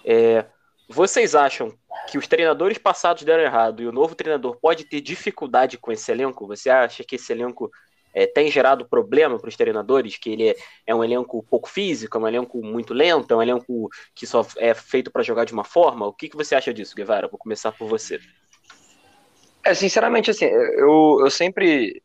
é, 0.04 0.46
vocês 0.88 1.34
acham 1.34 1.76
que 2.08 2.16
os 2.16 2.28
treinadores 2.28 2.78
passados 2.78 3.24
deram 3.24 3.42
errado 3.42 3.82
e 3.82 3.88
o 3.88 3.90
novo 3.90 4.14
treinador 4.14 4.56
pode 4.60 4.84
ter 4.84 5.00
dificuldade 5.00 5.76
com 5.76 5.90
esse 5.90 6.08
elenco? 6.12 6.46
Você 6.46 6.70
acha 6.70 7.02
que 7.02 7.16
esse 7.16 7.32
elenco 7.32 7.68
é, 8.14 8.28
tem 8.28 8.52
gerado 8.52 8.88
problema 8.88 9.40
para 9.40 9.48
os 9.48 9.56
treinadores? 9.56 10.18
Que 10.18 10.30
ele 10.30 10.50
é, 10.50 10.56
é, 10.86 10.94
um 10.94 11.02
elenco 11.02 11.42
pouco 11.50 11.68
físico, 11.68 12.16
é 12.16 12.20
um 12.20 12.28
elenco 12.28 12.62
muito 12.62 12.94
lento, 12.94 13.34
é 13.34 13.36
um 13.36 13.42
elenco 13.42 13.88
que 14.14 14.24
só 14.24 14.46
é 14.56 14.72
feito 14.72 15.10
para 15.10 15.24
jogar 15.24 15.44
de 15.44 15.52
uma 15.52 15.64
forma? 15.64 16.06
O 16.06 16.12
que, 16.12 16.28
que 16.28 16.36
você 16.36 16.54
acha 16.54 16.72
disso, 16.72 16.94
Guevara? 16.94 17.26
Vou 17.26 17.40
começar 17.40 17.72
por 17.72 17.88
você. 17.88 18.20
É, 19.68 19.74
sinceramente, 19.74 20.30
assim, 20.30 20.46
eu, 20.46 21.18
eu 21.20 21.30
sempre 21.30 22.02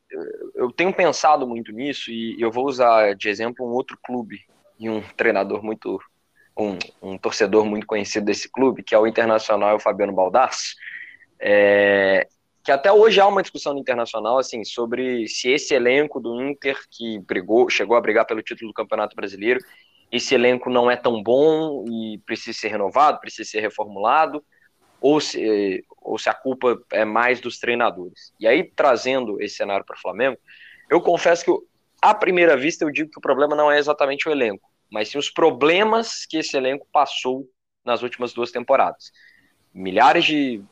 eu 0.53 0.69
tenho 0.69 0.93
pensado 0.93 1.47
muito 1.47 1.71
nisso 1.71 2.11
e 2.11 2.35
eu 2.37 2.51
vou 2.51 2.65
usar 2.65 3.15
de 3.15 3.29
exemplo 3.29 3.65
um 3.65 3.71
outro 3.71 3.97
clube 4.03 4.41
e 4.77 4.89
um 4.89 5.01
treinador 5.15 5.63
muito 5.63 5.97
um, 6.59 6.77
um 7.01 7.17
torcedor 7.17 7.65
muito 7.65 7.87
conhecido 7.87 8.25
desse 8.25 8.51
clube, 8.51 8.83
que 8.83 8.93
é 8.93 8.99
o 8.99 9.07
Internacional, 9.07 9.77
o 9.77 9.79
Fabiano 9.79 10.11
Baldassi, 10.11 10.75
é, 11.39 12.27
que 12.65 12.69
até 12.69 12.91
hoje 12.91 13.21
há 13.21 13.27
uma 13.27 13.41
discussão 13.41 13.73
no 13.73 13.79
internacional 13.79 14.37
assim 14.37 14.65
sobre 14.65 15.25
se 15.29 15.49
esse 15.49 15.73
elenco 15.73 16.19
do 16.19 16.41
Inter 16.41 16.77
que 16.91 17.17
brigou, 17.19 17.69
chegou 17.69 17.95
a 17.95 18.01
brigar 18.01 18.25
pelo 18.25 18.43
título 18.43 18.71
do 18.71 18.75
Campeonato 18.75 19.15
Brasileiro, 19.15 19.61
esse 20.11 20.35
elenco 20.35 20.69
não 20.69 20.91
é 20.91 20.97
tão 20.97 21.23
bom 21.23 21.85
e 21.87 22.17
precisa 22.25 22.59
ser 22.59 22.67
renovado, 22.67 23.21
precisa 23.21 23.49
ser 23.49 23.61
reformulado, 23.61 24.43
ou 24.99 25.21
se, 25.21 25.83
ou 26.03 26.17
se 26.17 26.29
a 26.29 26.33
culpa 26.33 26.79
é 26.91 27.05
mais 27.05 27.39
dos 27.39 27.57
treinadores. 27.59 28.33
E 28.39 28.47
aí, 28.47 28.63
trazendo 28.75 29.41
esse 29.41 29.55
cenário 29.55 29.85
para 29.85 29.95
o 29.95 30.01
Flamengo, 30.01 30.37
eu 30.89 31.01
confesso 31.01 31.45
que, 31.45 31.51
à 32.01 32.13
primeira 32.13 32.57
vista, 32.57 32.83
eu 32.83 32.91
digo 32.91 33.09
que 33.09 33.17
o 33.17 33.21
problema 33.21 33.55
não 33.55 33.71
é 33.71 33.79
exatamente 33.79 34.27
o 34.27 34.31
elenco, 34.31 34.69
mas 34.91 35.09
sim 35.09 35.17
os 35.17 35.29
problemas 35.29 36.25
que 36.25 36.37
esse 36.37 36.55
elenco 36.55 36.87
passou 36.91 37.47
nas 37.85 38.03
últimas 38.03 38.33
duas 38.33 38.51
temporadas. 38.51 39.11
Milhares 39.73 40.25
de 40.25 40.63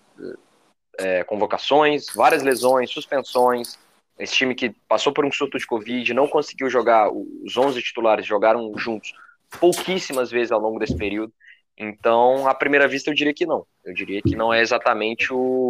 é, 0.98 1.24
convocações, 1.24 2.06
várias 2.14 2.44
lesões, 2.44 2.92
suspensões. 2.92 3.80
Esse 4.18 4.36
time 4.36 4.54
que 4.54 4.70
passou 4.88 5.12
por 5.12 5.26
um 5.26 5.32
surto 5.32 5.58
de 5.58 5.66
Covid, 5.66 6.14
não 6.14 6.28
conseguiu 6.28 6.70
jogar, 6.70 7.10
os 7.12 7.58
11 7.58 7.82
titulares 7.82 8.26
jogaram 8.26 8.72
juntos 8.78 9.14
pouquíssimas 9.60 10.30
vezes 10.30 10.52
ao 10.52 10.60
longo 10.60 10.80
desse 10.80 10.96
período. 10.96 11.34
Então, 11.78 12.48
à 12.48 12.54
primeira 12.54 12.88
vista, 12.88 13.10
eu 13.10 13.14
diria 13.14 13.34
que 13.34 13.46
não. 13.46 13.66
Eu 13.84 13.94
diria 13.94 14.22
que 14.22 14.36
não 14.36 14.54
é 14.54 14.62
exatamente 14.62 15.34
o, 15.34 15.70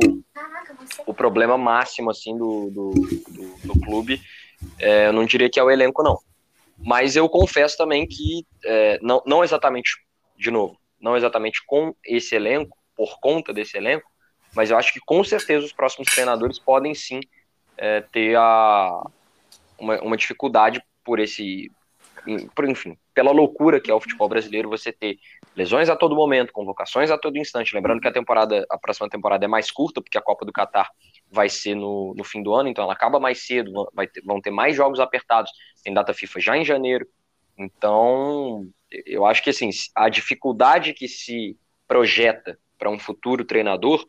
o 1.05 1.13
problema 1.13 1.57
máximo 1.57 2.09
assim 2.09 2.37
do, 2.37 2.69
do, 2.69 2.91
do, 2.91 3.73
do 3.73 3.81
clube. 3.81 4.21
É, 4.79 5.07
eu 5.07 5.13
não 5.13 5.25
diria 5.25 5.49
que 5.49 5.59
é 5.59 5.63
o 5.63 5.71
elenco, 5.71 6.03
não. 6.03 6.19
Mas 6.83 7.15
eu 7.15 7.29
confesso 7.29 7.77
também 7.77 8.07
que, 8.07 8.45
é, 8.65 8.99
não, 9.01 9.21
não 9.25 9.43
exatamente, 9.43 9.91
de 10.37 10.49
novo, 10.51 10.77
não 10.99 11.15
exatamente 11.15 11.63
com 11.65 11.95
esse 12.05 12.35
elenco, 12.35 12.77
por 12.95 13.19
conta 13.19 13.53
desse 13.53 13.77
elenco, 13.77 14.09
mas 14.55 14.69
eu 14.69 14.77
acho 14.77 14.91
que 14.93 14.99
com 14.99 15.23
certeza 15.23 15.65
os 15.65 15.73
próximos 15.73 16.11
treinadores 16.13 16.59
podem 16.59 16.93
sim 16.93 17.19
é, 17.77 18.01
ter 18.01 18.35
a, 18.35 19.03
uma, 19.77 20.01
uma 20.01 20.17
dificuldade 20.17 20.83
por 21.03 21.19
esse, 21.19 21.71
por, 22.55 22.69
enfim, 22.69 22.97
pela 23.13 23.31
loucura 23.31 23.79
que 23.79 23.91
é 23.91 23.93
o 23.93 23.99
futebol 23.99 24.29
brasileiro, 24.29 24.69
você 24.69 24.91
ter 24.91 25.17
lesões 25.55 25.89
a 25.89 25.95
todo 25.95 26.15
momento, 26.15 26.53
convocações 26.53 27.11
a 27.11 27.17
todo 27.17 27.37
instante. 27.37 27.75
Lembrando 27.75 28.01
que 28.01 28.07
a 28.07 28.11
temporada, 28.11 28.65
a 28.69 28.77
próxima 28.77 29.09
temporada 29.09 29.45
é 29.45 29.47
mais 29.47 29.71
curta, 29.71 30.01
porque 30.01 30.17
a 30.17 30.21
Copa 30.21 30.45
do 30.45 30.51
Catar 30.51 30.89
vai 31.29 31.49
ser 31.49 31.75
no, 31.75 32.13
no 32.15 32.23
fim 32.23 32.41
do 32.41 32.53
ano, 32.53 32.69
então 32.69 32.83
ela 32.83 32.93
acaba 32.93 33.19
mais 33.19 33.45
cedo, 33.45 33.89
vai 33.93 34.07
ter, 34.07 34.21
vão 34.23 34.41
ter 34.41 34.51
mais 34.51 34.75
jogos 34.75 34.99
apertados, 34.99 35.51
tem 35.83 35.93
data 35.93 36.13
FIFA 36.13 36.39
já 36.39 36.57
em 36.57 36.65
janeiro. 36.65 37.05
Então, 37.57 38.67
eu 39.05 39.25
acho 39.25 39.43
que 39.43 39.49
assim, 39.49 39.69
a 39.95 40.09
dificuldade 40.09 40.93
que 40.93 41.07
se 41.07 41.57
projeta 41.87 42.57
para 42.77 42.89
um 42.89 42.97
futuro 42.97 43.45
treinador, 43.45 44.05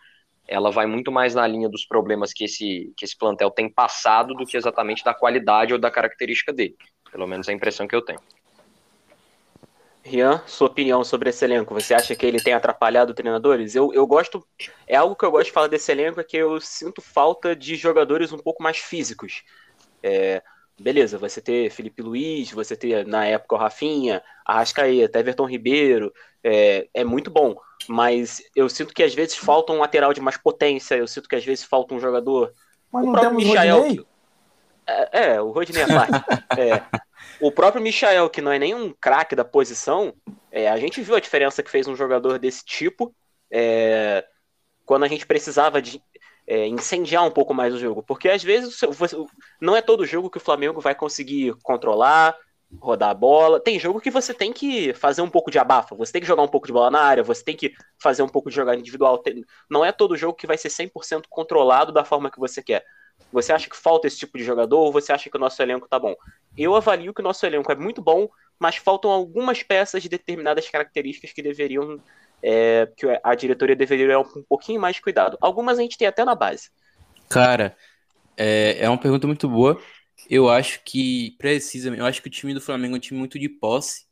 ela 0.46 0.70
vai 0.70 0.86
muito 0.86 1.12
mais 1.12 1.34
na 1.34 1.46
linha 1.46 1.68
dos 1.68 1.84
problemas 1.84 2.32
que 2.32 2.44
esse, 2.44 2.92
que 2.96 3.05
esse 3.05 3.16
plantel 3.16 3.50
tem 3.50 3.68
passado 3.68 4.34
do 4.34 4.46
que 4.46 4.57
exatamente 4.57 5.05
da 5.05 5.14
qualidade 5.14 5.72
ou 5.72 5.78
da 5.78 5.90
característica 5.90 6.53
dele. 6.53 6.76
Pelo 7.11 7.26
menos 7.26 7.48
é 7.48 7.53
a 7.53 7.55
impressão 7.55 7.86
que 7.86 7.94
eu 7.94 8.03
tenho. 8.03 8.20
Rian, 10.05 10.42
sua 10.46 10.66
opinião 10.66 11.05
sobre 11.05 11.30
esse 11.30 11.44
elenco? 11.44 11.72
Você 11.74 11.94
acha 11.94 12.14
que 12.16 12.26
ele 12.26 12.40
tem 12.40 12.53
atrapalhado 12.53 13.14
treinadores? 13.14 13.74
Eu, 13.74 13.92
eu 13.94 14.07
gosto. 14.07 14.44
É 14.86 14.96
algo 14.96 15.14
que 15.14 15.24
eu 15.24 15.30
gosto 15.30 15.46
de 15.46 15.53
falar 15.53 15.68
desse 15.68 15.92
elenco, 15.92 16.20
é 16.20 16.24
que 16.24 16.36
eu 16.36 16.61
sinto 16.61 17.00
falta 17.00 17.55
de 17.55 17.76
jogadores 17.76 18.32
um 18.32 18.38
pouco 18.38 18.62
mais 18.62 18.78
físicos. 18.78 19.42
É, 20.03 20.42
beleza, 20.78 21.18
você 21.18 21.40
ter 21.40 21.70
Felipe 21.70 22.03
Luiz, 22.03 22.50
você 22.50 22.74
ter 22.76 23.07
na 23.07 23.24
época 23.24 23.55
o 23.55 23.59
Rafinha, 23.59 24.22
Arrascaeta, 24.44 25.20
Everton 25.20 25.46
Ribeiro, 25.46 26.12
é, 26.42 26.88
é 26.92 27.05
muito 27.05 27.30
bom. 27.30 27.57
Mas 27.88 28.42
eu 28.57 28.68
sinto 28.68 28.92
que 28.92 29.03
às 29.03 29.14
vezes 29.14 29.36
falta 29.36 29.72
um 29.72 29.78
lateral 29.78 30.12
de 30.12 30.20
mais 30.20 30.36
potência, 30.36 30.96
eu 30.96 31.07
sinto 31.07 31.28
que 31.28 31.36
às 31.36 31.44
vezes 31.44 31.64
falta 31.64 31.94
um 31.94 32.00
jogador. 32.00 32.53
Mas 32.92 33.05
não 33.05 33.12
temos 33.14 33.44
Michael, 33.44 33.82
Rodinei? 33.82 34.07
É, 34.86 35.34
é, 35.34 35.40
o 35.40 35.50
Rodney 35.50 35.82
é 35.82 35.86
parte. 35.86 36.12
é, 36.59 36.82
o 37.43 37.51
próprio 37.51 37.82
Michael, 37.82 38.30
que 38.30 38.40
não 38.40 38.53
é 38.53 38.59
nenhum 38.59 38.95
craque 39.01 39.34
da 39.34 39.45
posição, 39.45 40.14
é, 40.51 40.68
a 40.68 40.76
gente 40.76 41.03
viu 41.03 41.16
a 41.16 41.20
diferença 41.20 41.61
que 41.61 41.70
fez 41.70 41.88
um 41.88 41.97
jogador 41.97 42.38
desse 42.38 42.64
tipo 42.64 43.12
é, 43.51 44.24
quando 44.86 45.03
a 45.03 45.09
gente 45.09 45.26
precisava 45.26 45.82
de 45.82 46.01
é, 46.47 46.68
incendiar 46.68 47.26
um 47.26 47.32
pouco 47.32 47.53
mais 47.53 47.74
o 47.74 47.78
jogo. 47.80 48.01
Porque 48.01 48.28
às 48.28 48.45
vezes 48.45 48.78
você, 48.78 49.16
não 49.61 49.76
é 49.76 49.82
todo 49.82 50.07
jogo 50.07 50.30
que 50.30 50.36
o 50.36 50.40
Flamengo 50.40 50.80
vai 50.80 50.95
conseguir 50.95 51.53
controlar, 51.64 52.36
rodar 52.80 53.11
a 53.11 53.14
bola. 53.14 53.59
Tem 53.59 53.76
jogo 53.76 54.01
que 54.01 54.11
você 54.11 54.32
tem 54.32 54.53
que 54.53 54.95
fazer 54.95 55.22
um 55.22 55.28
pouco 55.28 55.51
de 55.51 55.59
abafa, 55.59 55.97
você 55.97 56.12
tem 56.12 56.20
que 56.20 56.28
jogar 56.28 56.45
um 56.45 56.49
pouco 56.49 56.68
de 56.68 56.72
bola 56.72 56.93
na 56.93 57.01
área, 57.01 57.24
você 57.24 57.43
tem 57.43 57.57
que 57.57 57.72
fazer 58.01 58.22
um 58.22 58.28
pouco 58.28 58.51
de 58.51 58.55
jogar 58.55 58.76
individual. 58.76 59.20
Não 59.68 59.84
é 59.84 59.90
todo 59.90 60.16
jogo 60.16 60.34
que 60.34 60.47
vai 60.47 60.57
ser 60.57 60.68
100% 60.68 61.24
controlado 61.28 61.90
da 61.90 62.05
forma 62.05 62.30
que 62.30 62.38
você 62.38 62.62
quer. 62.62 62.84
Você 63.33 63.53
acha 63.53 63.69
que 63.69 63.77
falta 63.77 64.07
esse 64.07 64.19
tipo 64.19 64.37
de 64.37 64.45
jogador 64.45 64.79
ou 64.79 64.93
você 64.93 65.13
acha 65.13 65.31
que 65.31 65.37
o 65.37 65.41
nosso 65.41 65.61
elenco 65.63 65.89
tá 65.89 65.99
bom? 65.99 66.15
Eu 66.57 66.77
avalio 66.77 67.15
que 67.15 67.23
o 67.23 67.25
nosso 67.25 67.45
elenco 67.47 67.73
é 67.73 67.75
muito 67.75 68.03
bom, 68.03 68.29
mas 68.59 68.77
faltam 68.77 69.11
algumas 69.11 69.63
peças 69.63 70.03
de 70.03 70.09
determinadas 70.09 70.69
características 70.69 71.33
que 71.33 71.43
deveriam. 71.43 71.99
É, 72.45 72.89
que 72.97 73.07
a 73.23 73.35
diretoria 73.37 73.77
deveria 73.77 74.19
um 74.19 74.43
pouquinho 74.43 74.81
mais 74.81 74.97
de 74.97 75.03
cuidado. 75.03 75.39
Algumas 75.41 75.79
a 75.79 75.83
gente 75.83 75.97
tem 75.97 76.09
até 76.09 76.25
na 76.25 76.35
base. 76.35 76.71
Cara, 77.29 77.77
é, 78.37 78.79
é 78.81 78.89
uma 78.89 78.99
pergunta 78.99 79.29
muito 79.29 79.49
boa. 79.49 79.81
Eu 80.29 80.51
acho 80.51 80.81
que 80.85 81.37
precisa. 81.39 81.95
Eu 81.95 82.05
acho 82.05 82.21
que 82.21 82.27
o 82.27 82.31
time 82.31 82.53
do 82.53 82.61
Flamengo 82.61 82.95
é 82.95 82.99
um 82.99 83.01
time 83.01 83.19
muito 83.19 83.39
de 83.39 83.49
posse. 83.49 84.07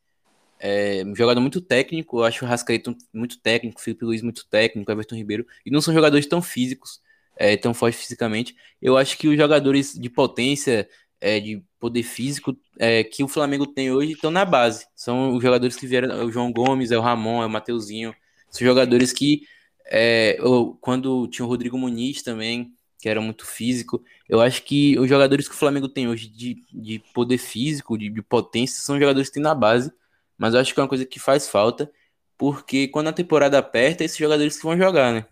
É, 0.61 1.03
um 1.05 1.15
jogador 1.17 1.41
muito 1.41 1.61
técnico. 1.61 2.21
Eu 2.21 2.25
acho 2.25 2.45
o 2.45 2.49
Rascaeta 2.49 2.95
muito 3.13 3.41
técnico, 3.41 3.81
o 3.81 3.83
Felipe 3.83 4.05
Luiz 4.05 4.23
muito 4.23 4.47
técnico, 4.49 4.91
Everton 4.93 5.17
Ribeiro. 5.17 5.45
E 5.67 5.71
não 5.71 5.81
são 5.81 5.93
jogadores 5.93 6.27
tão 6.27 6.41
físicos 6.41 7.01
é, 7.41 7.57
tão 7.57 7.73
forte 7.73 7.97
fisicamente. 7.97 8.55
Eu 8.83 8.99
acho 8.99 9.17
que 9.17 9.27
os 9.27 9.35
jogadores 9.35 9.95
de 9.95 10.11
potência, 10.11 10.87
é, 11.19 11.41
de 11.41 11.65
poder 11.79 12.03
físico 12.03 12.55
é, 12.79 13.03
que 13.03 13.25
o 13.25 13.29
Flamengo 13.29 13.67
tem 13.67 13.91
hoje 13.91 14.13
estão 14.13 14.31
na 14.31 14.45
base. 14.45 14.87
São 14.95 15.35
os 15.35 15.43
jogadores 15.43 15.75
que 15.75 15.87
vieram, 15.87 16.21
é 16.21 16.23
o 16.23 16.31
João 16.31 16.53
Gomes, 16.53 16.91
é 16.91 16.99
o 16.99 17.01
Ramon, 17.01 17.43
é 17.43 17.47
o 17.47 17.51
Mateuzinho. 17.51 18.15
São 18.51 18.67
jogadores 18.67 19.11
que, 19.11 19.43
é, 19.87 20.37
eu, 20.39 20.77
quando 20.83 21.27
tinha 21.29 21.47
o 21.47 21.49
Rodrigo 21.49 21.79
Muniz 21.79 22.23
também, 22.23 22.75
que 22.99 23.09
era 23.09 23.23
muito 23.23 23.47
físico, 23.47 24.05
eu 24.29 24.43
acho 24.43 24.63
que 24.63 24.99
os 24.99 25.09
jogadores 25.09 25.49
que 25.49 25.55
o 25.55 25.59
Flamengo 25.59 25.89
tem 25.89 26.09
hoje 26.09 26.29
de, 26.29 26.59
de 26.71 27.03
poder 27.15 27.39
físico, 27.39 27.97
de, 27.97 28.11
de 28.11 28.21
potência, 28.21 28.83
são 28.83 29.01
jogadores 29.01 29.31
que 29.31 29.35
tem 29.35 29.43
na 29.43 29.55
base. 29.55 29.91
Mas 30.37 30.53
eu 30.53 30.61
acho 30.61 30.75
que 30.75 30.81
é 30.81 30.83
uma 30.83 30.89
coisa 30.89 31.07
que 31.07 31.19
faz 31.19 31.49
falta, 31.49 31.91
porque 32.37 32.89
quando 32.89 33.09
a 33.09 33.13
temporada 33.15 33.59
aperta, 33.59 34.05
esses 34.05 34.19
jogadores 34.19 34.59
que 34.59 34.63
vão 34.63 34.77
jogar, 34.77 35.15
né? 35.15 35.27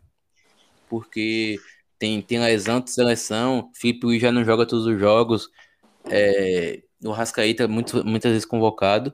Porque 0.88 1.58
tem, 1.98 2.22
tem 2.22 2.38
lesão 2.38 2.80
de 2.80 2.90
seleção, 2.90 3.70
Felipe 3.74 4.06
Luiz 4.06 4.22
já 4.22 4.32
não 4.32 4.44
joga 4.44 4.66
todos 4.66 4.86
os 4.86 4.98
jogos, 4.98 5.50
é, 6.10 6.82
o 7.04 7.10
Rascaíta 7.10 7.68
muito, 7.68 8.04
muitas 8.04 8.32
vezes 8.32 8.44
convocado. 8.44 9.12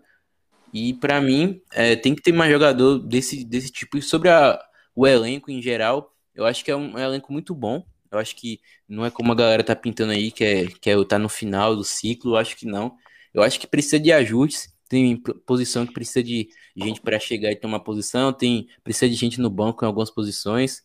E 0.73 0.93
para 0.95 1.21
mim, 1.21 1.61
é, 1.73 1.95
tem 1.97 2.15
que 2.15 2.23
ter 2.23 2.33
mais 2.33 2.51
jogador 2.51 2.99
desse, 2.99 3.45
desse 3.45 3.71
tipo. 3.71 3.97
E 3.97 4.03
sobre 4.03 4.29
a, 4.29 4.61
o 4.95 5.07
elenco 5.07 5.51
em 5.51 5.63
geral, 5.63 6.13
eu 6.35 6.45
acho 6.45 6.65
que 6.65 6.71
é 6.71 6.77
um, 6.77 6.99
é 6.99 7.03
um 7.03 7.11
elenco 7.11 7.33
muito 7.33 7.55
bom. 7.55 7.85
Eu 8.11 8.19
acho 8.19 8.35
que 8.37 8.61
não 8.89 9.05
é 9.05 9.11
como 9.11 9.33
a 9.33 9.35
galera 9.35 9.63
tá 9.63 9.75
pintando 9.75 10.13
aí, 10.13 10.31
que 10.31 10.45
é, 10.45 10.67
que 10.67 10.91
é 10.91 11.05
tá 11.05 11.19
no 11.19 11.29
final 11.29 11.77
do 11.77 11.85
ciclo. 11.85 12.33
Eu 12.33 12.37
acho 12.37 12.57
que 12.57 12.67
não. 12.67 12.97
Eu 13.33 13.43
acho 13.43 13.59
que 13.59 13.67
precisa 13.67 13.99
de 14.01 14.13
ajustes. 14.13 14.75
Tem 14.89 15.17
posição 15.47 15.87
que 15.87 15.93
precisa 15.93 16.23
de 16.23 16.49
gente 16.77 17.01
para 17.01 17.19
chegar 17.19 17.51
e 17.51 17.57
tomar 17.57 17.81
posição, 17.81 18.33
tem 18.33 18.69
precisa 18.83 19.09
de 19.09 19.15
gente 19.15 19.41
no 19.41 19.51
banco 19.51 19.85
em 19.85 19.87
algumas 19.87 20.11
posições. 20.11 20.83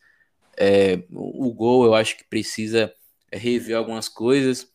É, 0.59 1.03
o 1.11 1.53
gol 1.53 1.85
eu 1.85 1.95
acho 1.95 2.17
que 2.17 2.25
precisa 2.25 2.93
rever 3.31 3.77
algumas 3.77 4.09
coisas. 4.09 4.67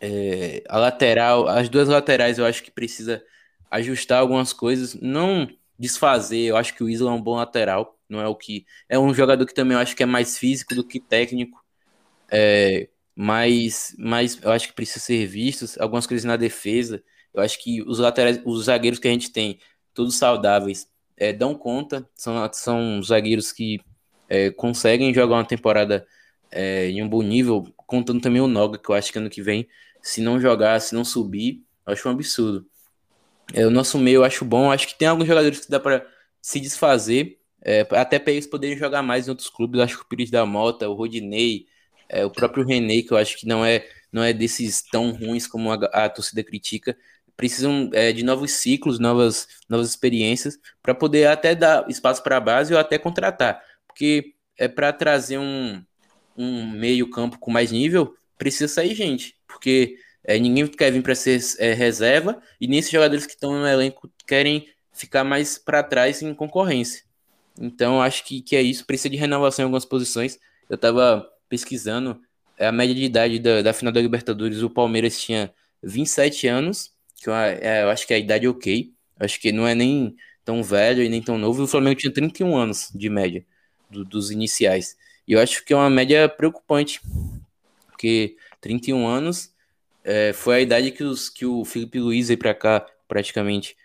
É, 0.00 0.62
a 0.68 0.78
lateral, 0.78 1.48
as 1.48 1.68
duas 1.68 1.88
laterais 1.88 2.38
eu 2.38 2.44
acho 2.46 2.62
que 2.62 2.70
precisa 2.70 3.24
ajustar 3.70 4.20
algumas 4.20 4.52
coisas, 4.52 4.94
não 4.94 5.48
desfazer. 5.78 6.42
Eu 6.42 6.56
acho 6.56 6.74
que 6.74 6.84
o 6.84 6.88
Isla 6.88 7.10
é 7.10 7.14
um 7.14 7.22
bom 7.22 7.36
lateral, 7.36 7.98
não 8.08 8.20
é 8.20 8.28
o 8.28 8.36
que 8.36 8.66
é 8.88 8.98
um 8.98 9.12
jogador 9.14 9.46
que 9.46 9.54
também 9.54 9.74
eu 9.76 9.80
acho 9.80 9.96
que 9.96 10.02
é 10.02 10.06
mais 10.06 10.38
físico 10.38 10.74
do 10.74 10.86
que 10.86 11.00
técnico. 11.00 11.60
É, 12.30 12.88
mas, 13.14 13.94
mas 13.98 14.40
eu 14.42 14.50
acho 14.52 14.68
que 14.68 14.74
precisa 14.74 15.00
ser 15.00 15.26
vistos 15.26 15.78
algumas 15.78 16.06
coisas 16.06 16.24
na 16.24 16.36
defesa. 16.36 17.02
Eu 17.34 17.42
acho 17.42 17.62
que 17.62 17.82
os 17.82 17.98
laterais, 17.98 18.40
os 18.44 18.64
zagueiros 18.66 18.98
que 18.98 19.08
a 19.08 19.10
gente 19.12 19.30
tem, 19.32 19.58
todos 19.94 20.16
saudáveis, 20.16 20.88
é, 21.16 21.32
dão 21.32 21.54
conta. 21.54 22.08
São, 22.14 22.50
são 22.52 23.02
zagueiros 23.02 23.52
que 23.52 23.80
é, 24.32 24.50
conseguem 24.50 25.12
jogar 25.14 25.36
uma 25.36 25.44
temporada 25.46 26.06
é, 26.50 26.88
em 26.90 27.02
um 27.02 27.08
bom 27.08 27.22
nível, 27.22 27.64
contando 27.86 28.20
também 28.20 28.40
o 28.42 28.48
Noga, 28.48 28.78
que 28.78 28.88
eu 28.90 28.94
acho 28.94 29.12
que 29.12 29.18
ano 29.18 29.30
que 29.30 29.42
vem, 29.42 29.68
se 30.00 30.20
não 30.22 30.40
jogar, 30.40 30.80
se 30.80 30.94
não 30.94 31.04
subir, 31.04 31.62
eu 31.86 31.92
acho 31.92 32.08
um 32.08 32.12
absurdo. 32.12 32.66
É, 33.54 33.66
o 33.66 33.70
nosso 33.70 33.98
meio 33.98 34.16
eu 34.20 34.24
acho 34.24 34.44
bom, 34.44 34.70
acho 34.72 34.86
que 34.88 34.98
tem 34.98 35.08
alguns 35.08 35.26
jogadores 35.26 35.60
que 35.60 35.70
dá 35.70 35.80
para 35.80 36.06
se 36.40 36.60
desfazer, 36.60 37.38
é, 37.62 37.86
até 37.92 38.18
para 38.18 38.32
eles 38.32 38.46
poderem 38.46 38.76
jogar 38.76 39.02
mais 39.02 39.26
em 39.26 39.30
outros 39.30 39.50
clubes. 39.50 39.80
Acho 39.80 39.98
que 39.98 40.04
o 40.04 40.08
Pires 40.08 40.30
da 40.30 40.46
Mota, 40.46 40.88
o 40.88 40.94
Rodinei, 40.94 41.66
É, 42.08 42.24
o 42.26 42.30
próprio 42.30 42.64
René, 42.66 43.02
que 43.02 43.12
eu 43.12 43.16
acho 43.18 43.38
que 43.38 43.46
não 43.46 43.64
é, 43.64 43.86
não 44.12 44.22
é 44.22 44.32
desses 44.34 44.82
tão 44.82 45.12
ruins 45.12 45.46
como 45.46 45.72
a, 45.72 45.76
a 45.76 46.08
torcida 46.10 46.44
critica, 46.44 46.96
precisam 47.36 47.90
é, 47.94 48.12
de 48.12 48.22
novos 48.22 48.52
ciclos, 48.52 48.98
novas, 48.98 49.48
novas 49.68 49.88
experiências, 49.88 50.58
para 50.82 50.94
poder 50.94 51.26
até 51.28 51.54
dar 51.54 51.88
espaço 51.88 52.22
para 52.22 52.36
a 52.36 52.40
base 52.40 52.74
ou 52.74 52.78
até 52.80 52.98
contratar. 52.98 53.62
Porque 53.92 54.34
é 54.58 54.68
para 54.68 54.92
trazer 54.92 55.38
um, 55.38 55.84
um 56.36 56.66
meio-campo 56.66 57.38
com 57.38 57.50
mais 57.50 57.70
nível, 57.70 58.14
precisa 58.38 58.66
sair 58.66 58.94
gente. 58.94 59.36
Porque 59.46 59.96
é, 60.24 60.38
ninguém 60.38 60.66
quer 60.66 60.90
vir 60.90 61.02
para 61.02 61.14
ser 61.14 61.40
é, 61.58 61.74
reserva 61.74 62.40
e 62.60 62.66
nem 62.66 62.78
esses 62.78 62.90
jogadores 62.90 63.26
que 63.26 63.34
estão 63.34 63.52
no 63.52 63.66
elenco 63.66 64.10
querem 64.26 64.66
ficar 64.92 65.24
mais 65.24 65.58
para 65.58 65.82
trás 65.82 66.22
em 66.22 66.34
concorrência. 66.34 67.02
Então, 67.60 68.00
acho 68.00 68.24
que, 68.24 68.40
que 68.40 68.56
é 68.56 68.62
isso. 68.62 68.86
Precisa 68.86 69.10
de 69.10 69.16
renovação 69.16 69.62
em 69.62 69.66
algumas 69.66 69.84
posições. 69.84 70.38
Eu 70.70 70.76
estava 70.76 71.28
pesquisando 71.50 72.18
é, 72.56 72.66
a 72.66 72.72
média 72.72 72.94
de 72.94 73.04
idade 73.04 73.38
da, 73.38 73.60
da 73.60 73.72
final 73.74 73.92
da 73.92 74.00
Libertadores. 74.00 74.62
O 74.62 74.70
Palmeiras 74.70 75.20
tinha 75.20 75.52
27 75.82 76.48
anos, 76.48 76.92
que 77.22 77.28
eu, 77.28 77.34
é, 77.34 77.82
eu 77.82 77.90
acho 77.90 78.06
que 78.06 78.14
é 78.14 78.16
a 78.16 78.20
idade 78.20 78.48
ok. 78.48 78.90
Acho 79.20 79.38
que 79.38 79.52
não 79.52 79.68
é 79.68 79.74
nem 79.74 80.16
tão 80.46 80.62
velho 80.62 81.02
e 81.02 81.10
nem 81.10 81.22
tão 81.22 81.36
novo. 81.36 81.60
E 81.60 81.64
o 81.64 81.68
Flamengo 81.68 82.00
tinha 82.00 82.12
31 82.12 82.56
anos 82.56 82.90
de 82.94 83.10
média 83.10 83.44
do, 83.92 84.04
dos 84.04 84.30
iniciais. 84.30 84.96
E 85.26 85.32
eu 85.32 85.40
acho 85.40 85.64
que 85.64 85.72
é 85.72 85.76
uma 85.76 85.90
média 85.90 86.28
preocupante, 86.28 87.00
porque 87.86 88.36
31 88.60 89.06
anos 89.06 89.52
é, 90.02 90.32
foi 90.32 90.56
a 90.56 90.60
idade 90.60 90.90
que, 90.90 91.04
os, 91.04 91.28
que 91.28 91.46
o 91.46 91.64
Felipe 91.64 92.00
Luiz 92.00 92.28
veio 92.28 92.38
para 92.38 92.54
cá, 92.54 92.84
praticamente. 93.06 93.76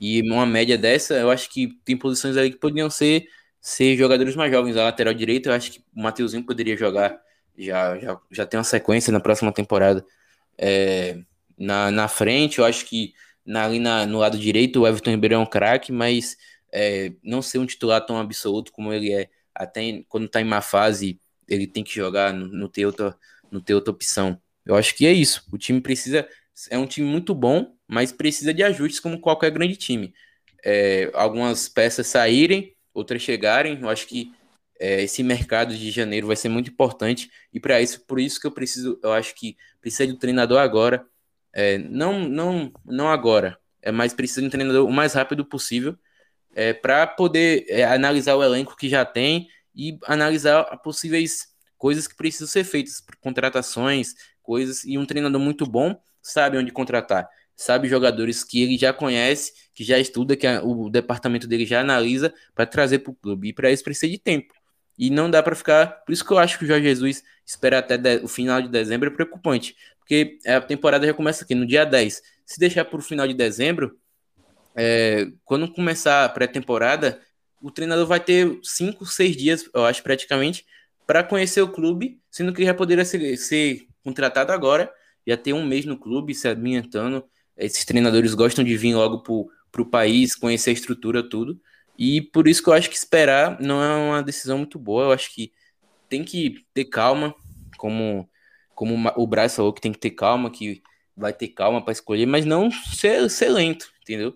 E 0.00 0.20
uma 0.22 0.46
média 0.46 0.76
dessa, 0.76 1.14
eu 1.14 1.30
acho 1.30 1.48
que 1.50 1.68
tem 1.84 1.96
posições 1.96 2.36
ali 2.36 2.50
que 2.50 2.58
poderiam 2.58 2.90
ser, 2.90 3.26
ser 3.60 3.96
jogadores 3.96 4.34
mais 4.34 4.50
jovens. 4.50 4.76
A 4.76 4.84
lateral 4.84 5.14
direito, 5.14 5.48
eu 5.48 5.52
acho 5.52 5.72
que 5.72 5.78
o 5.94 6.02
Mateuzinho 6.02 6.44
poderia 6.44 6.76
jogar. 6.76 7.20
Já, 7.56 7.98
já, 7.98 8.20
já 8.30 8.46
tem 8.46 8.58
uma 8.58 8.64
sequência 8.64 9.12
na 9.12 9.20
próxima 9.20 9.52
temporada. 9.52 10.04
É, 10.58 11.18
na, 11.56 11.90
na 11.90 12.08
frente, 12.08 12.58
eu 12.58 12.64
acho 12.64 12.86
que 12.86 13.14
na, 13.44 13.64
ali 13.64 13.78
na, 13.78 14.06
no 14.06 14.18
lado 14.18 14.38
direito 14.38 14.80
o 14.80 14.86
Everton 14.86 15.10
Ribeiro 15.10 15.34
é 15.34 15.38
um 15.38 15.46
craque, 15.46 15.92
mas 15.92 16.36
é, 16.72 17.12
não 17.22 17.42
ser 17.42 17.58
um 17.58 17.66
titular 17.66 18.04
tão 18.04 18.18
absoluto 18.18 18.72
como 18.72 18.92
ele 18.92 19.12
é, 19.12 19.28
até 19.54 20.02
quando 20.08 20.26
está 20.26 20.40
em 20.40 20.44
má 20.44 20.60
fase, 20.60 21.20
ele 21.48 21.66
tem 21.66 21.82
que 21.84 21.94
jogar, 21.94 22.32
no, 22.32 22.46
no, 22.46 22.68
ter 22.68 22.86
outra, 22.86 23.16
no 23.50 23.60
ter 23.60 23.74
outra 23.74 23.92
opção. 23.92 24.40
Eu 24.64 24.74
acho 24.76 24.94
que 24.94 25.06
é 25.06 25.12
isso. 25.12 25.44
O 25.52 25.58
time 25.58 25.80
precisa. 25.80 26.28
É 26.70 26.78
um 26.78 26.86
time 26.86 27.06
muito 27.06 27.34
bom, 27.34 27.74
mas 27.88 28.12
precisa 28.12 28.52
de 28.52 28.62
ajustes 28.62 29.00
como 29.00 29.20
qualquer 29.20 29.50
grande 29.50 29.76
time. 29.76 30.12
É, 30.64 31.10
algumas 31.14 31.68
peças 31.68 32.06
saírem, 32.06 32.76
outras 32.92 33.22
chegarem. 33.22 33.80
Eu 33.80 33.88
acho 33.88 34.06
que 34.06 34.32
é, 34.78 35.02
esse 35.02 35.22
mercado 35.22 35.76
de 35.76 35.90
janeiro 35.90 36.26
vai 36.26 36.36
ser 36.36 36.48
muito 36.48 36.70
importante. 36.70 37.30
E 37.52 37.58
para 37.58 37.80
isso, 37.80 38.04
por 38.06 38.20
isso 38.20 38.40
que 38.40 38.46
eu 38.46 38.52
preciso, 38.52 38.98
eu 39.02 39.12
acho 39.12 39.34
que 39.34 39.56
precisa 39.80 40.06
de 40.06 40.12
um 40.12 40.18
treinador 40.18 40.58
agora. 40.58 41.06
É, 41.52 41.78
não, 41.78 42.20
não, 42.28 42.72
não 42.84 43.08
agora, 43.08 43.58
é 43.82 43.90
mais 43.90 44.14
precisa 44.14 44.40
de 44.40 44.46
um 44.46 44.50
treinador 44.50 44.86
o 44.86 44.92
mais 44.92 45.14
rápido 45.14 45.44
possível 45.44 45.98
é, 46.54 46.72
para 46.72 47.06
poder 47.06 47.64
é, 47.68 47.84
analisar 47.84 48.34
o 48.36 48.42
elenco 48.42 48.76
que 48.76 48.88
já 48.88 49.04
tem 49.04 49.48
e 49.74 49.98
analisar 50.06 50.64
possíveis 50.78 51.48
coisas 51.78 52.06
que 52.06 52.16
precisam 52.16 52.48
ser 52.48 52.64
feitas, 52.64 53.02
contratações, 53.20 54.14
coisas. 54.42 54.84
E 54.84 54.98
um 54.98 55.06
treinador 55.06 55.40
muito 55.40 55.64
bom 55.64 56.00
sabe 56.22 56.58
onde 56.58 56.70
contratar 56.70 57.28
sabe 57.60 57.88
jogadores 57.88 58.42
que 58.42 58.62
ele 58.62 58.78
já 58.78 58.90
conhece, 58.90 59.52
que 59.74 59.84
já 59.84 59.98
estuda, 59.98 60.34
que 60.34 60.46
a, 60.46 60.62
o 60.64 60.88
departamento 60.88 61.46
dele 61.46 61.66
já 61.66 61.82
analisa 61.82 62.32
para 62.54 62.64
trazer 62.64 63.00
para 63.00 63.10
o 63.10 63.14
clube. 63.14 63.48
E 63.48 63.52
para 63.52 63.70
isso 63.70 63.84
precisa 63.84 64.10
de 64.10 64.16
tempo. 64.16 64.54
E 64.98 65.10
não 65.10 65.30
dá 65.30 65.42
para 65.42 65.54
ficar. 65.54 66.02
Por 66.06 66.12
isso 66.12 66.24
que 66.24 66.32
eu 66.32 66.38
acho 66.38 66.58
que 66.58 66.64
o 66.64 66.66
Jorge 66.66 66.84
Jesus 66.84 67.22
espera 67.44 67.78
até 67.80 67.98
de, 67.98 68.16
o 68.24 68.28
final 68.28 68.62
de 68.62 68.68
dezembro 68.68 69.10
é 69.10 69.12
preocupante. 69.12 69.76
Porque 69.98 70.38
a 70.46 70.62
temporada 70.62 71.06
já 71.06 71.12
começa 71.12 71.44
aqui 71.44 71.54
no 71.54 71.66
dia 71.66 71.84
10. 71.84 72.22
Se 72.46 72.58
deixar 72.58 72.86
para 72.86 72.98
o 72.98 73.02
final 73.02 73.28
de 73.28 73.34
dezembro, 73.34 73.94
é, 74.74 75.30
quando 75.44 75.72
começar 75.72 76.24
a 76.24 76.28
pré-temporada, 76.28 77.20
o 77.60 77.70
treinador 77.70 78.06
vai 78.06 78.20
ter 78.20 78.58
5, 78.62 79.04
6 79.04 79.36
dias, 79.36 79.70
eu 79.74 79.84
acho, 79.84 80.02
praticamente, 80.02 80.64
para 81.06 81.22
conhecer 81.22 81.60
o 81.60 81.68
clube, 81.68 82.20
sendo 82.30 82.52
que 82.52 82.64
já 82.64 82.72
poderia 82.72 83.04
ser, 83.04 83.36
ser 83.36 83.86
contratado 84.02 84.52
agora, 84.52 84.90
já 85.26 85.36
ter 85.36 85.52
um 85.52 85.66
mês 85.66 85.84
no 85.84 85.98
clube, 85.98 86.34
se 86.34 86.48
ambientando 86.48 87.24
esses 87.60 87.84
treinadores 87.84 88.34
gostam 88.34 88.64
de 88.64 88.76
vir 88.76 88.94
logo 88.94 89.22
para 89.70 89.82
o 89.82 89.86
país, 89.86 90.34
conhecer 90.34 90.70
a 90.70 90.72
estrutura, 90.72 91.22
tudo. 91.22 91.60
E 91.98 92.22
por 92.22 92.48
isso 92.48 92.62
que 92.62 92.70
eu 92.70 92.72
acho 92.72 92.88
que 92.88 92.96
esperar 92.96 93.60
não 93.60 93.82
é 93.82 93.96
uma 93.96 94.22
decisão 94.22 94.58
muito 94.58 94.78
boa. 94.78 95.04
Eu 95.04 95.12
acho 95.12 95.32
que 95.34 95.52
tem 96.08 96.24
que 96.24 96.64
ter 96.72 96.86
calma, 96.86 97.34
como, 97.76 98.28
como 98.74 99.12
o 99.16 99.26
Braz 99.26 99.54
falou 99.54 99.72
que 99.72 99.80
tem 99.80 99.92
que 99.92 99.98
ter 99.98 100.10
calma, 100.10 100.50
que 100.50 100.82
vai 101.14 101.32
ter 101.32 101.48
calma 101.48 101.82
para 101.84 101.92
escolher, 101.92 102.26
mas 102.26 102.46
não 102.46 102.70
ser, 102.70 103.28
ser 103.28 103.50
lento, 103.50 103.92
entendeu? 104.00 104.34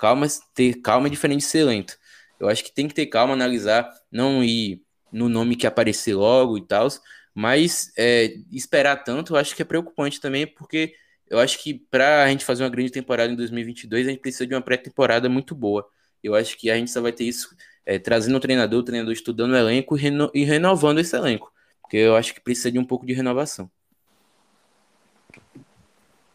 Calma, 0.00 0.26
ter 0.54 0.80
calma 0.80 1.08
é 1.08 1.10
diferente 1.10 1.40
de 1.40 1.46
ser 1.46 1.64
lento. 1.64 1.98
Eu 2.40 2.48
acho 2.48 2.64
que 2.64 2.72
tem 2.72 2.88
que 2.88 2.94
ter 2.94 3.06
calma, 3.06 3.34
analisar, 3.34 3.88
não 4.10 4.42
ir 4.42 4.82
no 5.12 5.28
nome 5.28 5.56
que 5.56 5.66
aparecer 5.66 6.14
logo 6.14 6.56
e 6.56 6.66
tal, 6.66 6.88
mas 7.34 7.92
é, 7.98 8.34
esperar 8.50 8.96
tanto, 9.04 9.34
eu 9.34 9.38
acho 9.38 9.54
que 9.54 9.60
é 9.60 9.64
preocupante 9.64 10.20
também, 10.20 10.46
porque 10.46 10.94
eu 11.28 11.38
acho 11.38 11.62
que 11.62 11.74
para 11.74 12.24
a 12.24 12.28
gente 12.28 12.44
fazer 12.46 12.64
uma 12.64 12.70
grande 12.70 12.90
temporada 12.90 13.32
em 13.32 13.36
2022, 13.36 14.06
a 14.06 14.10
gente 14.10 14.20
precisa 14.20 14.46
de 14.46 14.54
uma 14.54 14.62
pré-temporada 14.62 15.28
muito 15.28 15.54
boa. 15.54 15.86
Eu 16.22 16.34
acho 16.34 16.56
que 16.56 16.70
a 16.70 16.76
gente 16.76 16.90
só 16.90 17.00
vai 17.02 17.12
ter 17.12 17.24
isso 17.24 17.54
é, 17.84 17.98
trazendo 17.98 18.36
o 18.36 18.40
treinador, 18.40 18.80
o 18.80 18.82
treinador 18.84 19.12
estudando 19.12 19.52
o 19.52 19.56
elenco 19.56 19.96
e, 19.96 20.00
reno 20.00 20.30
e 20.34 20.44
renovando 20.44 20.98
esse 21.00 21.14
elenco. 21.16 21.52
Porque 21.82 21.98
eu 21.98 22.16
acho 22.16 22.34
que 22.34 22.40
precisa 22.40 22.72
de 22.72 22.78
um 22.78 22.84
pouco 22.84 23.06
de 23.06 23.12
renovação. 23.12 23.70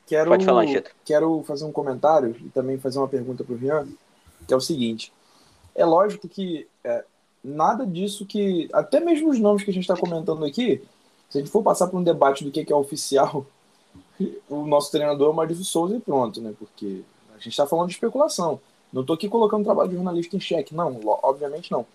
Quero, 0.05 0.29
Pode 0.29 0.45
falar, 0.45 0.65
Gito. 0.65 0.91
Quero 1.03 1.43
fazer 1.47 1.65
um 1.65 1.71
comentário 1.71 2.35
e 2.39 2.49
também 2.49 2.77
fazer 2.77 2.99
uma 2.99 3.07
pergunta 3.07 3.43
para 3.43 3.53
o 3.53 3.57
Rian, 3.57 3.87
que 4.47 4.53
é 4.53 4.57
o 4.57 4.61
seguinte. 4.61 5.11
É 5.73 5.83
lógico 5.85 6.27
que 6.27 6.67
é, 6.83 7.03
nada 7.43 7.85
disso 7.85 8.25
que. 8.25 8.69
Até 8.71 8.99
mesmo 8.99 9.29
os 9.29 9.39
nomes 9.39 9.63
que 9.63 9.71
a 9.71 9.73
gente 9.73 9.83
está 9.83 9.97
comentando 9.97 10.45
aqui, 10.45 10.81
se 11.29 11.37
a 11.37 11.41
gente 11.41 11.51
for 11.51 11.63
passar 11.63 11.87
por 11.87 11.99
um 11.99 12.03
debate 12.03 12.43
do 12.43 12.51
que 12.51 12.71
é 12.71 12.75
oficial 12.75 13.45
o 14.49 14.65
nosso 14.65 14.91
treinador 14.91 15.27
é 15.27 15.31
o 15.31 15.33
Maurício 15.33 15.63
Souza 15.63 15.95
e 15.95 15.99
pronto, 15.99 16.41
né? 16.41 16.53
Porque 16.57 17.01
a 17.31 17.37
gente 17.37 17.49
está 17.49 17.67
falando 17.67 17.87
de 17.87 17.95
especulação. 17.95 18.59
Não 18.91 19.01
estou 19.01 19.15
aqui 19.15 19.27
colocando 19.27 19.61
o 19.61 19.65
trabalho 19.65 19.89
de 19.89 19.95
jornalista 19.95 20.35
em 20.35 20.39
xeque, 20.39 20.73
não, 20.73 20.99
obviamente 21.03 21.71
não. 21.71 21.85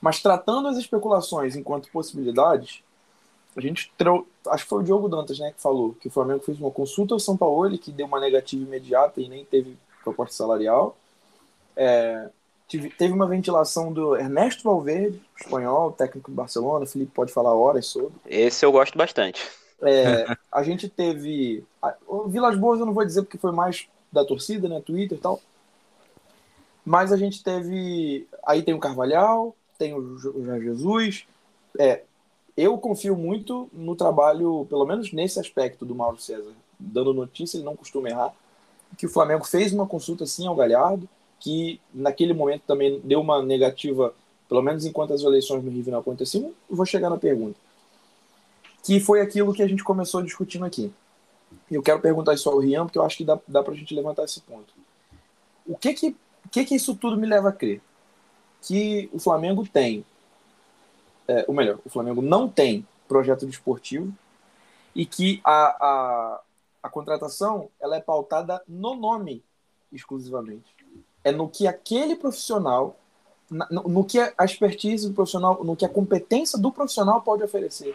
Mas 0.00 0.20
tratando 0.20 0.68
as 0.68 0.76
especulações 0.76 1.56
enquanto 1.56 1.90
possibilidades, 1.90 2.82
a 3.56 3.60
gente 3.60 3.92
trou... 3.96 4.26
acho 4.48 4.64
que 4.64 4.70
foi 4.70 4.80
o 4.80 4.84
Diogo 4.84 5.08
Dantas, 5.08 5.38
né, 5.38 5.52
que 5.52 5.60
falou 5.60 5.94
que 6.00 6.08
o 6.08 6.10
Flamengo 6.10 6.42
fez 6.42 6.58
uma 6.60 6.70
consulta 6.70 7.14
ao 7.14 7.20
São 7.20 7.36
Paulo 7.36 7.76
que 7.78 7.90
deu 7.90 8.06
uma 8.06 8.20
negativa 8.20 8.62
imediata 8.62 9.20
e 9.20 9.28
nem 9.28 9.44
teve 9.44 9.76
proposta 10.02 10.34
salarial. 10.34 10.96
É... 11.76 12.28
teve 12.68 13.12
uma 13.12 13.26
ventilação 13.26 13.92
do 13.92 14.16
Ernesto 14.16 14.62
Valverde, 14.62 15.20
espanhol, 15.40 15.92
técnico 15.92 16.30
do 16.30 16.36
Barcelona. 16.36 16.84
O 16.84 16.88
Felipe 16.88 17.12
pode 17.12 17.32
falar 17.32 17.54
horas 17.54 17.86
sobre. 17.86 18.12
Esse 18.26 18.64
eu 18.64 18.72
gosto 18.72 18.96
bastante. 18.96 19.42
É, 19.82 20.26
a 20.50 20.62
gente 20.62 20.88
teve. 20.88 21.64
O 22.06 22.28
Vilas 22.28 22.56
Boas 22.56 22.80
eu 22.80 22.86
não 22.86 22.94
vou 22.94 23.04
dizer 23.04 23.22
porque 23.22 23.38
foi 23.38 23.52
mais 23.52 23.88
da 24.12 24.24
torcida, 24.24 24.68
né? 24.68 24.80
Twitter 24.80 25.18
e 25.18 25.20
tal. 25.20 25.40
Mas 26.84 27.12
a 27.12 27.16
gente 27.16 27.42
teve. 27.42 28.26
Aí 28.44 28.62
tem 28.62 28.74
o 28.74 28.80
Carvalhal, 28.80 29.54
tem 29.78 29.94
o 29.94 30.18
Jorge 30.18 30.64
Jesus. 30.64 31.26
É, 31.78 32.02
eu 32.60 32.76
confio 32.78 33.16
muito 33.16 33.68
no 33.72 33.94
trabalho, 33.96 34.66
pelo 34.68 34.86
menos 34.86 35.12
nesse 35.12 35.38
aspecto 35.38 35.84
do 35.84 35.94
Mauro 35.94 36.20
César, 36.20 36.52
dando 36.78 37.14
notícia, 37.14 37.56
ele 37.56 37.64
não 37.64 37.76
costuma 37.76 38.08
errar. 38.08 38.32
Que 38.98 39.06
o 39.06 39.10
Flamengo 39.10 39.44
fez 39.44 39.72
uma 39.72 39.86
consulta 39.86 40.26
sim 40.26 40.46
ao 40.46 40.56
Galhardo, 40.56 41.08
que 41.38 41.80
naquele 41.94 42.34
momento 42.34 42.62
também 42.66 43.00
deu 43.04 43.20
uma 43.20 43.42
negativa, 43.42 44.12
pelo 44.48 44.62
menos 44.62 44.84
enquanto 44.84 45.12
as 45.12 45.22
eleições 45.22 45.64
no 45.64 45.70
Rio 45.70 45.84
não 45.90 46.00
aconteciam. 46.00 46.52
Vou 46.68 46.84
chegar 46.84 47.08
na 47.08 47.16
pergunta 47.16 47.56
que 48.82 49.00
foi 49.00 49.20
aquilo 49.20 49.52
que 49.52 49.62
a 49.62 49.68
gente 49.68 49.84
começou 49.84 50.22
discutindo 50.22 50.64
aqui. 50.64 50.92
Eu 51.70 51.82
quero 51.82 52.00
perguntar 52.00 52.34
isso 52.34 52.48
ao 52.48 52.58
Rian, 52.58 52.84
porque 52.84 52.98
eu 52.98 53.04
acho 53.04 53.16
que 53.16 53.24
dá, 53.24 53.38
dá 53.46 53.62
para 53.62 53.72
a 53.72 53.76
gente 53.76 53.94
levantar 53.94 54.24
esse 54.24 54.40
ponto. 54.40 54.72
O 55.66 55.76
que 55.76 55.92
que, 55.94 56.16
que 56.50 56.64
que 56.64 56.74
isso 56.74 56.94
tudo 56.94 57.16
me 57.16 57.26
leva 57.26 57.50
a 57.50 57.52
crer? 57.52 57.80
Que 58.62 59.08
o 59.12 59.18
Flamengo 59.18 59.66
tem, 59.66 60.04
é, 61.30 61.44
ou 61.46 61.54
melhor, 61.54 61.78
o 61.84 61.88
Flamengo 61.88 62.20
não 62.20 62.48
tem 62.48 62.84
projeto 63.06 63.46
desportivo 63.46 64.12
e 64.94 65.06
que 65.06 65.40
a, 65.44 65.52
a, 65.52 66.40
a 66.82 66.88
contratação 66.88 67.68
ela 67.80 67.94
é 67.94 68.00
pautada 68.00 68.60
no 68.66 68.96
nome 68.96 69.44
exclusivamente. 69.92 70.74
É 71.22 71.30
no 71.30 71.48
que 71.48 71.68
aquele 71.68 72.16
profissional, 72.16 72.96
no, 73.48 73.82
no 73.84 74.04
que 74.04 74.18
a 74.18 74.44
expertise 74.44 75.08
do 75.08 75.14
profissional, 75.14 75.62
no 75.62 75.76
que 75.76 75.84
a 75.84 75.88
competência 75.88 76.58
do 76.58 76.72
profissional 76.72 77.22
pode 77.22 77.44
oferecer 77.44 77.94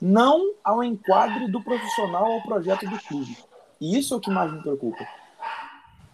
não 0.00 0.52
ao 0.62 0.84
enquadre 0.84 1.50
do 1.50 1.62
profissional 1.64 2.30
ao 2.30 2.42
projeto 2.42 2.86
do 2.88 2.98
clube. 3.00 3.36
E 3.80 3.98
isso 3.98 4.14
é 4.14 4.16
o 4.16 4.20
que 4.20 4.30
mais 4.30 4.52
me 4.52 4.60
preocupa. 4.60 5.04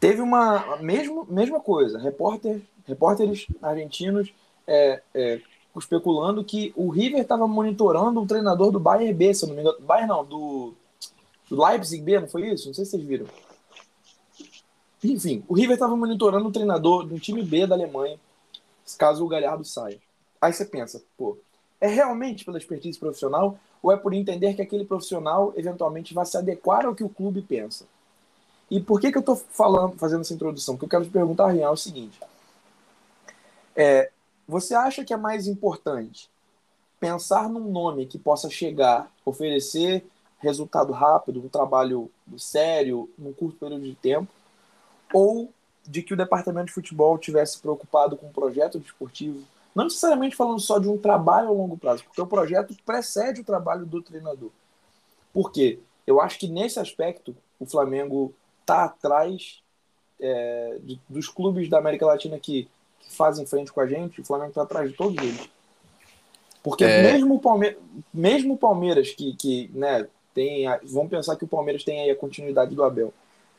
Teve 0.01 0.23
uma 0.23 0.79
mesmo, 0.79 1.27
mesma 1.29 1.61
coisa, 1.61 1.99
repórter, 1.99 2.63
repórteres 2.87 3.47
argentinos 3.61 4.33
é, 4.67 5.03
é, 5.15 5.41
especulando 5.79 6.45
que 6.45 6.73
o 6.77 6.91
River 6.91 7.23
estava 7.23 7.47
monitorando 7.47 8.21
o 8.21 8.27
treinador 8.27 8.71
do 8.71 8.81
Bayern 8.81 9.15
B, 9.15 9.35
se 9.35 9.45
eu 9.45 9.49
não 9.49 9.55
me 9.55 9.63
engano. 9.63 9.79
Bayern 9.81 10.09
não, 10.09 10.25
do, 10.25 10.75
do 11.49 11.65
Leipzig 11.65 12.03
B, 12.03 12.21
não 12.21 12.29
foi 12.29 12.49
isso? 12.49 12.67
Não 12.67 12.75
sei 12.75 12.85
se 12.85 12.93
vocês 12.93 13.03
viram. 13.03 13.27
Enfim, 15.03 15.43
o 15.49 15.55
River 15.55 15.75
estava 15.75 15.97
monitorando 15.97 16.49
o 16.49 16.53
treinador 16.53 17.05
um 17.05 17.19
time 17.19 17.43
B 17.43 17.67
da 17.67 17.75
Alemanha, 17.75 18.19
caso 18.99 19.25
o 19.25 19.29
Galhardo 19.29 19.65
saia. 19.65 19.99
Aí 20.41 20.53
você 20.53 20.65
pensa, 20.65 21.03
pô, 21.17 21.37
é 21.81 21.89
realmente 21.89 22.45
pela 22.45 22.59
expertise 22.59 22.99
profissional 22.99 23.59
ou 23.83 23.91
é 23.91 23.97
por 23.97 24.15
entender 24.15 24.55
que 24.55 24.63
aquele 24.63 24.85
profissional 24.85 25.53
eventualmente 25.57 26.15
vai 26.15 26.25
se 26.25 26.37
adequar 26.37 26.87
ao 26.87 26.95
que 26.95 27.03
o 27.03 27.09
clube 27.09 27.43
pensa? 27.43 27.85
E 28.71 28.81
por 28.81 29.01
que, 29.01 29.11
que 29.11 29.19
eu 29.19 29.21
estou 29.21 29.37
falando, 29.37 29.99
fazendo 29.99 30.21
essa 30.21 30.33
introdução? 30.33 30.75
Porque 30.75 30.87
eu 30.87 30.91
quero 30.91 31.05
te 31.05 31.11
perguntar, 31.11 31.49
Rian, 31.49 31.67
é 31.67 31.71
o 31.71 31.77
seguinte. 31.77 32.19
É, 33.75 34.11
você 34.53 34.75
acha 34.75 35.03
que 35.03 35.15
é 35.15 35.17
mais 35.17 35.47
importante 35.47 36.31
pensar 37.01 37.49
num 37.49 37.71
nome 37.73 38.07
que 38.07 38.19
possa 38.19 38.51
chegar, 38.51 39.11
oferecer 39.25 40.05
resultado 40.39 40.93
rápido, 40.93 41.41
um 41.41 41.49
trabalho 41.49 42.11
sério, 42.37 43.09
num 43.17 43.33
curto 43.33 43.59
período 43.59 43.85
de 43.85 43.95
tempo, 43.95 44.29
ou 45.13 45.51
de 45.85 46.03
que 46.03 46.13
o 46.13 46.17
departamento 46.17 46.67
de 46.67 46.73
futebol 46.73 47.17
tivesse 47.17 47.59
preocupado 47.61 48.17
com 48.17 48.27
um 48.27 48.33
projeto 48.33 48.79
desportivo, 48.79 49.43
não 49.75 49.85
necessariamente 49.85 50.37
falando 50.37 50.61
só 50.61 50.79
de 50.79 50.89
um 50.89 50.99
trabalho 50.99 51.49
a 51.49 51.53
longo 51.53 51.79
prazo, 51.79 52.05
porque 52.05 52.21
o 52.21 52.27
projeto 52.27 52.77
precede 52.85 53.41
o 53.41 53.45
trabalho 53.45 53.87
do 53.87 54.03
treinador. 54.03 54.51
Por 55.33 55.51
quê? 55.51 55.81
Eu 56.07 56.21
acho 56.21 56.39
que 56.39 56.47
nesse 56.47 56.79
aspecto 56.79 57.35
o 57.59 57.65
Flamengo 57.65 58.35
está 58.61 58.85
atrás 58.85 59.63
é, 60.21 60.79
de, 60.83 61.01
dos 61.09 61.29
clubes 61.29 61.71
da 61.71 61.79
América 61.79 62.07
Latina 62.07 62.39
que, 62.39 62.69
que, 63.03 63.15
fazem 63.15 63.47
frente 63.47 63.73
com 63.73 63.81
a 63.81 63.87
gente, 63.87 64.21
o 64.21 64.25
Flamengo 64.25 64.51
está 64.51 64.63
atrás 64.63 64.91
de 64.91 64.97
todos 64.97 65.17
eles. 65.23 65.49
Porque 66.63 66.85
é... 66.85 67.13
mesmo, 67.13 67.35
o 67.35 67.39
Palme 67.41 67.77
mesmo 68.13 68.55
o 68.55 68.59
Palmeiras, 68.59 69.11
que, 69.11 69.35
que 69.35 69.71
né, 69.75 70.07
tem. 70.35 70.67
A, 70.67 70.81
vamos 70.85 71.11
pensar 71.11 71.37
que 71.37 71.45
o 71.45 71.49
Palmeiras 71.49 71.85
tem 71.85 72.01
aí 72.01 72.11
a 72.11 72.17
continuidade 72.17 72.75
do 72.75 72.85
Abel. 72.85 73.13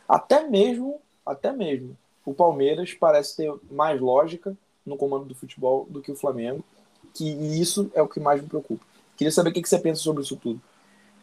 Até 0.07 0.47
mesmo, 0.47 0.99
até 1.25 1.51
mesmo, 1.51 1.97
o 2.25 2.33
Palmeiras 2.33 2.93
parece 2.93 3.37
ter 3.37 3.53
mais 3.69 3.99
lógica 3.99 4.55
no 4.85 4.97
comando 4.97 5.25
do 5.25 5.35
futebol 5.35 5.85
do 5.89 6.01
que 6.01 6.11
o 6.11 6.15
Flamengo. 6.15 6.63
Que, 7.13 7.25
e 7.25 7.61
isso 7.61 7.91
é 7.93 8.01
o 8.01 8.07
que 8.07 8.19
mais 8.19 8.41
me 8.41 8.47
preocupa. 8.47 8.83
Queria 9.15 9.31
saber 9.31 9.49
o 9.51 9.53
que, 9.53 9.61
que 9.61 9.69
você 9.69 9.77
pensa 9.77 10.01
sobre 10.01 10.23
isso 10.23 10.35
tudo. 10.35 10.59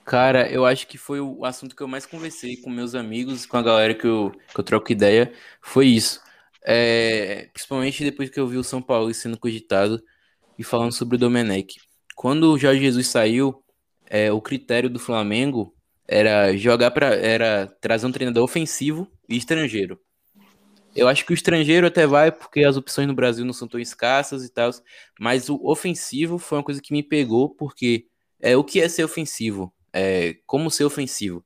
Cara, 0.05 0.51
eu 0.51 0.65
acho 0.65 0.87
que 0.87 0.99
foi 0.99 1.21
o 1.21 1.45
assunto 1.45 1.77
que 1.77 1.83
eu 1.83 1.89
mais 1.89 2.07
conversei 2.07 2.57
com 2.57 2.71
meus 2.71 2.95
amigos, 2.95 3.47
com 3.47 3.57
a 3.57 3.63
galera 3.63 3.95
que 3.95 4.07
eu, 4.07 4.33
que 4.53 4.59
eu 4.59 4.65
troco 4.65 4.91
ideia, 4.91 5.33
foi 5.61 5.87
isso. 5.87 6.21
É, 6.65 7.49
principalmente 7.53 8.05
depois 8.05 8.31
que 8.31 8.39
eu 8.39 8.47
vi 8.47 8.57
o 8.57 8.65
São 8.65 8.83
Paulo 8.83 9.13
sendo 9.15 9.39
cogitado 9.39 10.03
e 10.59 10.65
falando 10.65 10.93
sobre 10.93 11.17
o 11.17 11.19
Domenech. 11.19 11.81
Quando 12.15 12.53
o 12.53 12.59
Jorge 12.59 12.83
Jesus 12.83 13.09
saiu, 13.09 13.65
é, 14.07 14.31
o 14.33 14.41
critério 14.41 14.91
do 14.91 14.99
Flamengo 14.99 15.75
era 16.07 16.55
jogar 16.57 16.91
para 16.91 17.15
era 17.15 17.67
trazer 17.81 18.07
um 18.07 18.13
treinador 18.13 18.43
ofensivo 18.45 19.11
e 19.29 19.37
estrangeiro. 19.37 19.99
Eu 20.95 21.07
acho 21.09 21.25
que 21.25 21.33
o 21.33 21.35
estrangeiro 21.35 21.87
até 21.87 22.07
vai 22.07 22.33
porque 22.33 22.65
as 22.65 22.77
opções 22.77 23.07
no 23.07 23.15
Brasil 23.15 23.45
não 23.45 23.53
são 23.53 23.69
tão 23.69 23.79
escassas 23.79 24.45
e 24.45 24.53
tal, 24.53 24.71
mas 25.19 25.49
o 25.49 25.59
ofensivo 25.63 26.37
foi 26.39 26.59
uma 26.59 26.65
coisa 26.65 26.83
que 26.83 26.93
me 26.93 27.03
pegou 27.03 27.55
porque 27.55 28.07
é 28.41 28.57
o 28.57 28.65
que 28.65 28.81
é 28.81 28.89
ser 28.89 29.05
ofensivo 29.05 29.73
é, 29.93 30.37
como 30.47 30.71
ser 30.71 30.85
ofensivo. 30.85 31.45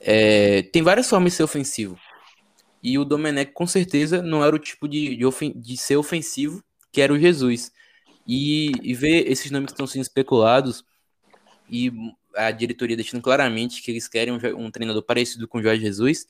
É, 0.00 0.62
tem 0.62 0.82
várias 0.82 1.08
formas 1.08 1.32
de 1.32 1.36
ser 1.36 1.42
ofensivo. 1.42 1.98
E 2.82 2.98
o 2.98 3.04
Domenech, 3.04 3.52
com 3.52 3.66
certeza, 3.66 4.22
não 4.22 4.44
era 4.44 4.56
o 4.56 4.58
tipo 4.58 4.88
de, 4.88 5.16
de, 5.16 5.26
ofen 5.26 5.52
de 5.54 5.76
ser 5.76 5.96
ofensivo 5.96 6.62
que 6.92 7.00
era 7.00 7.12
o 7.12 7.18
Jesus. 7.18 7.72
E, 8.26 8.72
e 8.82 8.94
ver 8.94 9.30
esses 9.30 9.50
nomes 9.50 9.66
que 9.66 9.72
estão 9.72 9.86
sendo 9.86 10.02
especulados 10.02 10.84
e 11.68 11.92
a 12.34 12.50
diretoria 12.50 12.96
deixando 12.96 13.22
claramente 13.22 13.82
que 13.82 13.90
eles 13.90 14.06
querem 14.06 14.34
um, 14.34 14.38
um 14.58 14.70
treinador 14.70 15.02
parecido 15.02 15.48
com 15.48 15.58
o 15.58 15.62
Jorge 15.62 15.82
Jesus, 15.82 16.26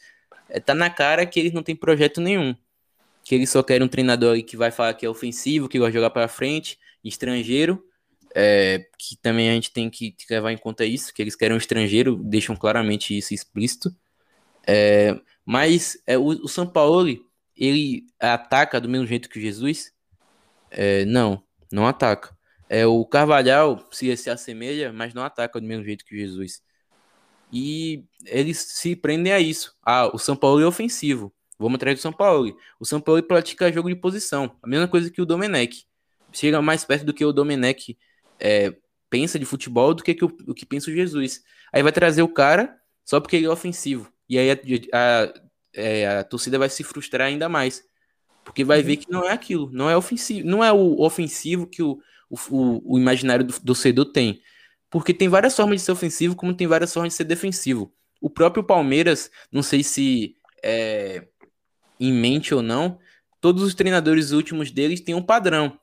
é, 0.49 0.61
tá 0.61 0.75
na 0.75 0.89
cara 0.89 1.27
que 1.27 1.39
eles 1.39 1.53
não 1.53 1.63
têm 1.63 1.77
projeto 1.77 2.21
nenhum. 2.21 2.55
Que 3.25 3.35
eles 3.35 3.51
só 3.51 3.63
querem 3.63 3.87
um 3.87 3.89
treinador 3.89 4.43
que 4.43 4.57
vai 4.57 4.71
falar 4.71 4.95
que 4.95 5.05
é 5.05 5.09
ofensivo, 5.09 5.69
que 5.69 5.79
vai 5.79 5.93
jogar 5.93 6.11
para 6.11 6.27
frente, 6.27 6.79
estrangeiro, 7.05 7.85
é, 8.35 8.87
que 8.99 9.17
também 9.17 9.51
a 9.51 9.55
gente 9.55 9.73
tem 9.73 9.91
que, 9.91 10.15
levar 10.31 10.53
em 10.53 10.59
conta 10.59 10.85
isso, 10.85 11.13
que 11.13 11.21
eles 11.21 11.37
querem 11.37 11.55
um 11.55 11.59
estrangeiro, 11.59 12.17
deixam 12.17 12.57
claramente 12.57 13.17
isso 13.17 13.35
explícito. 13.35 13.95
É, 14.67 15.19
mas 15.51 16.01
é, 16.07 16.17
o, 16.17 16.27
o 16.27 16.49
São 16.49 16.65
Paulo, 16.65 17.09
ele 17.57 18.07
ataca 18.21 18.81
do 18.81 18.89
mesmo 18.89 19.05
jeito 19.05 19.29
que 19.29 19.37
o 19.37 19.43
Jesus? 19.43 19.93
É, 20.71 21.05
não, 21.05 21.43
não 21.73 21.89
ataca. 21.89 22.33
É, 22.69 22.87
o 22.87 23.05
Carvalhal 23.05 23.85
se, 23.91 24.17
se 24.17 24.31
assemelha, 24.31 24.93
mas 24.93 25.13
não 25.13 25.25
ataca 25.25 25.61
do 25.61 25.67
mesmo 25.67 25.85
jeito 25.85 26.05
que 26.05 26.17
Jesus. 26.17 26.63
E 27.53 28.05
eles 28.27 28.59
se 28.59 28.95
prendem 28.95 29.33
a 29.33 29.41
isso. 29.41 29.77
Ah, 29.83 30.09
o 30.15 30.19
São 30.21 30.37
Paulo 30.37 30.61
é 30.61 30.67
ofensivo. 30.67 31.35
Vamos 31.59 31.75
atrás 31.79 31.99
do 31.99 32.01
São 32.01 32.13
Paulo. 32.13 32.57
O 32.79 32.85
São 32.85 33.01
Paulo 33.01 33.21
pratica 33.21 33.73
jogo 33.73 33.89
de 33.89 33.97
posição. 33.97 34.57
A 34.63 34.69
mesma 34.69 34.87
coisa 34.87 35.11
que 35.11 35.21
o 35.21 35.27
Domenech. 35.27 35.85
Chega 36.33 36.63
mais 36.63 36.85
perto 36.85 37.07
do 37.07 37.13
que 37.13 37.25
o 37.25 37.33
Domenech 37.33 37.99
é, 38.39 38.73
pensa 39.11 39.37
de 39.37 39.45
futebol 39.45 39.95
do 39.95 40.05
que, 40.05 40.15
que 40.15 40.25
o, 40.25 40.29
o, 40.47 40.55
que 40.55 40.65
pensa 40.65 40.93
o 40.93 40.95
Jesus. 40.95 41.43
Aí 41.73 41.83
vai 41.83 41.91
trazer 41.91 42.23
o 42.23 42.29
cara 42.29 42.73
só 43.05 43.19
porque 43.19 43.35
ele 43.35 43.47
é 43.47 43.51
ofensivo. 43.51 44.13
E 44.31 44.39
aí 44.39 44.51
a, 44.53 44.55
a, 44.95 45.35
é, 45.74 46.18
a 46.18 46.24
torcida 46.24 46.59
vai 46.59 46.70
se 46.70 46.85
frustrar 46.85 47.26
ainda 47.26 47.49
mais. 47.49 47.83
Porque 48.45 48.64
vai 48.64 48.83
ver 48.83 48.97
que 48.97 49.11
não 49.11 49.28
é 49.28 49.33
aquilo, 49.33 49.68
não 49.72 49.91
é 49.91 49.97
ofensivo, 49.97 50.49
não 50.49 50.64
é 50.64 50.72
o 50.72 51.01
ofensivo 51.03 51.66
que 51.66 51.83
o, 51.83 52.01
o, 52.31 52.95
o 52.95 52.99
imaginário 52.99 53.45
do 53.45 53.53
torcedor 53.61 54.07
tem. 54.07 54.41
Porque 54.89 55.12
tem 55.12 55.28
várias 55.28 55.55
formas 55.55 55.81
de 55.81 55.85
ser 55.85 55.93
ofensivo, 55.93 56.35
como 56.35 56.55
tem 56.55 56.66
várias 56.66 56.95
formas 56.95 57.12
de 57.12 57.16
ser 57.16 57.24
defensivo. 57.24 57.93
O 58.20 58.31
próprio 58.31 58.64
Palmeiras, 58.64 59.31
não 59.53 59.62
sei 59.62 59.83
se 59.83 60.37
é, 60.62 61.26
em 61.99 62.12
mente 62.12 62.55
ou 62.55 62.62
não, 62.62 62.99
todos 63.41 63.62
os 63.62 63.74
treinadores 63.74 64.31
últimos 64.31 64.70
deles 64.70 65.01
têm 65.01 65.14
um 65.14 65.22
padrão. 65.22 65.78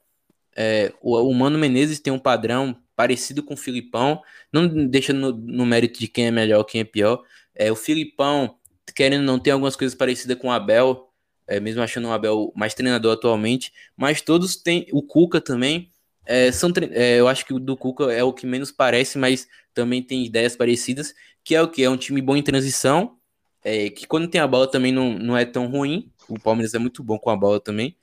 É, 0.55 0.91
o, 1.01 1.15
o, 1.15 1.33
Mano 1.33 1.57
Menezes 1.59 1.99
tem 1.99 2.11
um 2.11 2.19
padrão 2.19 2.75
parecido 2.95 3.43
com 3.43 3.53
o 3.53 3.57
Filipão, 3.57 4.21
não 4.51 4.87
deixando 4.87 5.19
no, 5.19 5.37
no, 5.37 5.65
mérito 5.65 5.99
de 5.99 6.07
quem 6.07 6.25
é 6.25 6.31
melhor, 6.31 6.63
quem 6.63 6.81
é 6.81 6.83
pior. 6.83 7.23
É, 7.57 7.71
o 7.71 7.75
Filipão, 7.75 8.57
querendo 8.95 9.23
não, 9.23 9.39
tem 9.39 9.51
algumas 9.51 9.75
coisas 9.75 9.97
parecidas 9.97 10.37
com 10.37 10.49
o 10.49 10.51
Abel, 10.51 11.11
é, 11.47 11.59
mesmo 11.59 11.81
achando 11.81 12.07
o 12.07 12.11
Abel 12.11 12.53
mais 12.55 12.73
treinador 12.73 13.13
atualmente, 13.13 13.73
mas 13.95 14.21
todos 14.21 14.55
têm, 14.57 14.85
o 14.91 15.01
Cuca 15.01 15.41
também, 15.41 15.89
é, 16.25 16.51
são, 16.51 16.71
é, 16.91 17.19
eu 17.19 17.27
acho 17.27 17.45
que 17.45 17.53
o 17.53 17.59
do 17.59 17.75
Cuca 17.75 18.11
é 18.11 18.23
o 18.23 18.33
que 18.33 18.45
menos 18.45 18.71
parece, 18.71 19.17
mas 19.17 19.47
também 19.73 20.03
tem 20.03 20.25
ideias 20.25 20.55
parecidas, 20.55 21.15
que 21.43 21.55
é 21.55 21.61
o 21.61 21.67
que? 21.67 21.83
É 21.83 21.89
um 21.89 21.97
time 21.97 22.21
bom 22.21 22.35
em 22.35 22.43
transição, 22.43 23.17
é, 23.63 23.89
que 23.89 24.05
quando 24.05 24.27
tem 24.27 24.39
a 24.39 24.47
bola 24.47 24.69
também 24.69 24.91
não, 24.91 25.17
não 25.17 25.37
é 25.37 25.45
tão 25.45 25.67
ruim, 25.67 26.11
o 26.27 26.39
Palmeiras 26.39 26.73
é 26.73 26.79
muito 26.79 27.01
bom 27.01 27.17
com 27.17 27.29
a 27.29 27.35
bola 27.35 27.59
também, 27.59 27.97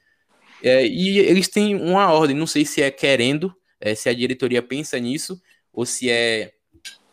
é, 0.62 0.86
e 0.86 1.18
eles 1.18 1.46
têm 1.48 1.76
uma 1.76 2.10
ordem, 2.10 2.34
não 2.34 2.46
sei 2.46 2.64
se 2.64 2.82
é 2.82 2.90
querendo, 2.90 3.54
é, 3.80 3.94
se 3.94 4.08
a 4.08 4.14
diretoria 4.14 4.62
pensa 4.62 4.98
nisso, 4.98 5.40
ou 5.72 5.84
se 5.84 6.08
é 6.08 6.54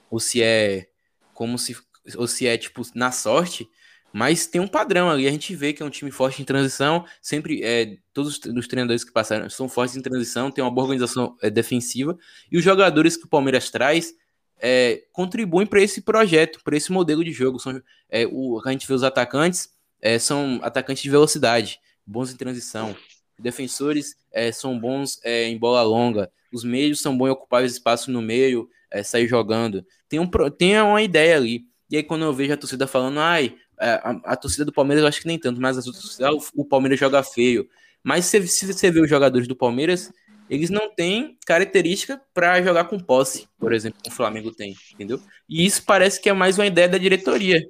ou 0.09 0.19
se 0.19 0.41
é 0.41 0.87
como 1.33 1.57
se 1.57 1.75
ou 2.15 2.27
se 2.27 2.47
é 2.47 2.57
tipo 2.57 2.81
na 2.95 3.11
sorte, 3.11 3.69
mas 4.13 4.45
tem 4.45 4.59
um 4.59 4.67
padrão 4.67 5.09
ali, 5.09 5.27
a 5.27 5.31
gente 5.31 5.55
vê 5.55 5.71
que 5.71 5.81
é 5.81 5.85
um 5.85 5.89
time 5.89 6.11
forte 6.11 6.41
em 6.41 6.45
transição, 6.45 7.05
sempre 7.21 7.63
é, 7.63 7.97
todos 8.13 8.39
os 8.45 8.67
treinadores 8.67 9.03
que 9.03 9.11
passaram 9.11 9.49
são 9.49 9.69
fortes 9.69 9.95
em 9.95 10.01
transição, 10.01 10.51
tem 10.51 10.63
uma 10.63 10.71
boa 10.71 10.85
organização 10.85 11.37
é, 11.41 11.49
defensiva, 11.49 12.17
e 12.51 12.57
os 12.57 12.63
jogadores 12.63 13.15
que 13.15 13.25
o 13.25 13.29
Palmeiras 13.29 13.69
traz 13.69 14.13
é, 14.59 15.03
contribuem 15.13 15.65
para 15.65 15.81
esse 15.81 16.01
projeto, 16.01 16.59
para 16.63 16.75
esse 16.75 16.91
modelo 16.91 17.23
de 17.23 17.31
jogo. 17.31 17.57
São, 17.57 17.81
é, 18.09 18.27
o, 18.27 18.61
a 18.63 18.71
gente 18.71 18.87
vê 18.87 18.93
os 18.93 19.03
atacantes, 19.03 19.69
é, 20.01 20.19
são 20.19 20.59
atacantes 20.61 21.01
de 21.01 21.09
velocidade, 21.09 21.79
bons 22.05 22.31
em 22.31 22.37
transição, 22.37 22.95
defensores 23.39 24.15
é, 24.31 24.51
são 24.51 24.77
bons 24.77 25.19
é, 25.23 25.47
em 25.47 25.57
bola 25.57 25.81
longa, 25.83 26.29
os 26.53 26.65
meios 26.65 26.99
são 27.01 27.17
bons 27.17 27.27
em 27.27 27.31
ocupar 27.31 27.63
os 27.63 27.71
espaços 27.71 28.09
no 28.09 28.21
meio, 28.21 28.69
sair 29.05 29.25
jogando. 29.25 29.85
Tem, 30.09 30.19
um, 30.19 30.29
tem 30.49 30.81
uma 30.81 31.01
ideia 31.01 31.37
ali. 31.37 31.70
E 31.91 31.97
aí, 31.97 32.03
quando 32.03 32.23
eu 32.23 32.33
vejo 32.33 32.53
a 32.53 32.57
torcida 32.57 32.87
falando, 32.87 33.19
ai, 33.19 33.55
a, 33.77 34.33
a 34.33 34.35
torcida 34.37 34.63
do 34.63 34.71
Palmeiras 34.71 35.01
eu 35.01 35.07
acho 35.09 35.21
que 35.21 35.27
nem 35.27 35.37
tanto, 35.37 35.59
mas 35.59 35.77
a, 35.77 36.31
o, 36.31 36.39
o 36.55 36.65
Palmeiras 36.65 36.97
joga 36.97 37.21
feio. 37.21 37.67
Mas 38.01 38.25
se, 38.25 38.47
se 38.47 38.65
você 38.65 38.89
vê 38.89 39.01
os 39.01 39.09
jogadores 39.09 39.47
do 39.47 39.55
Palmeiras, 39.55 40.11
eles 40.49 40.69
não 40.69 40.93
têm 40.93 41.37
característica 41.45 42.21
para 42.33 42.61
jogar 42.61 42.85
com 42.85 42.99
posse, 42.99 43.47
por 43.59 43.73
exemplo, 43.73 43.99
o 44.07 44.11
Flamengo 44.11 44.51
tem, 44.51 44.75
entendeu? 44.93 45.21
E 45.49 45.65
isso 45.65 45.83
parece 45.85 46.19
que 46.21 46.29
é 46.29 46.33
mais 46.33 46.57
uma 46.57 46.65
ideia 46.65 46.87
da 46.87 46.97
diretoria. 46.97 47.61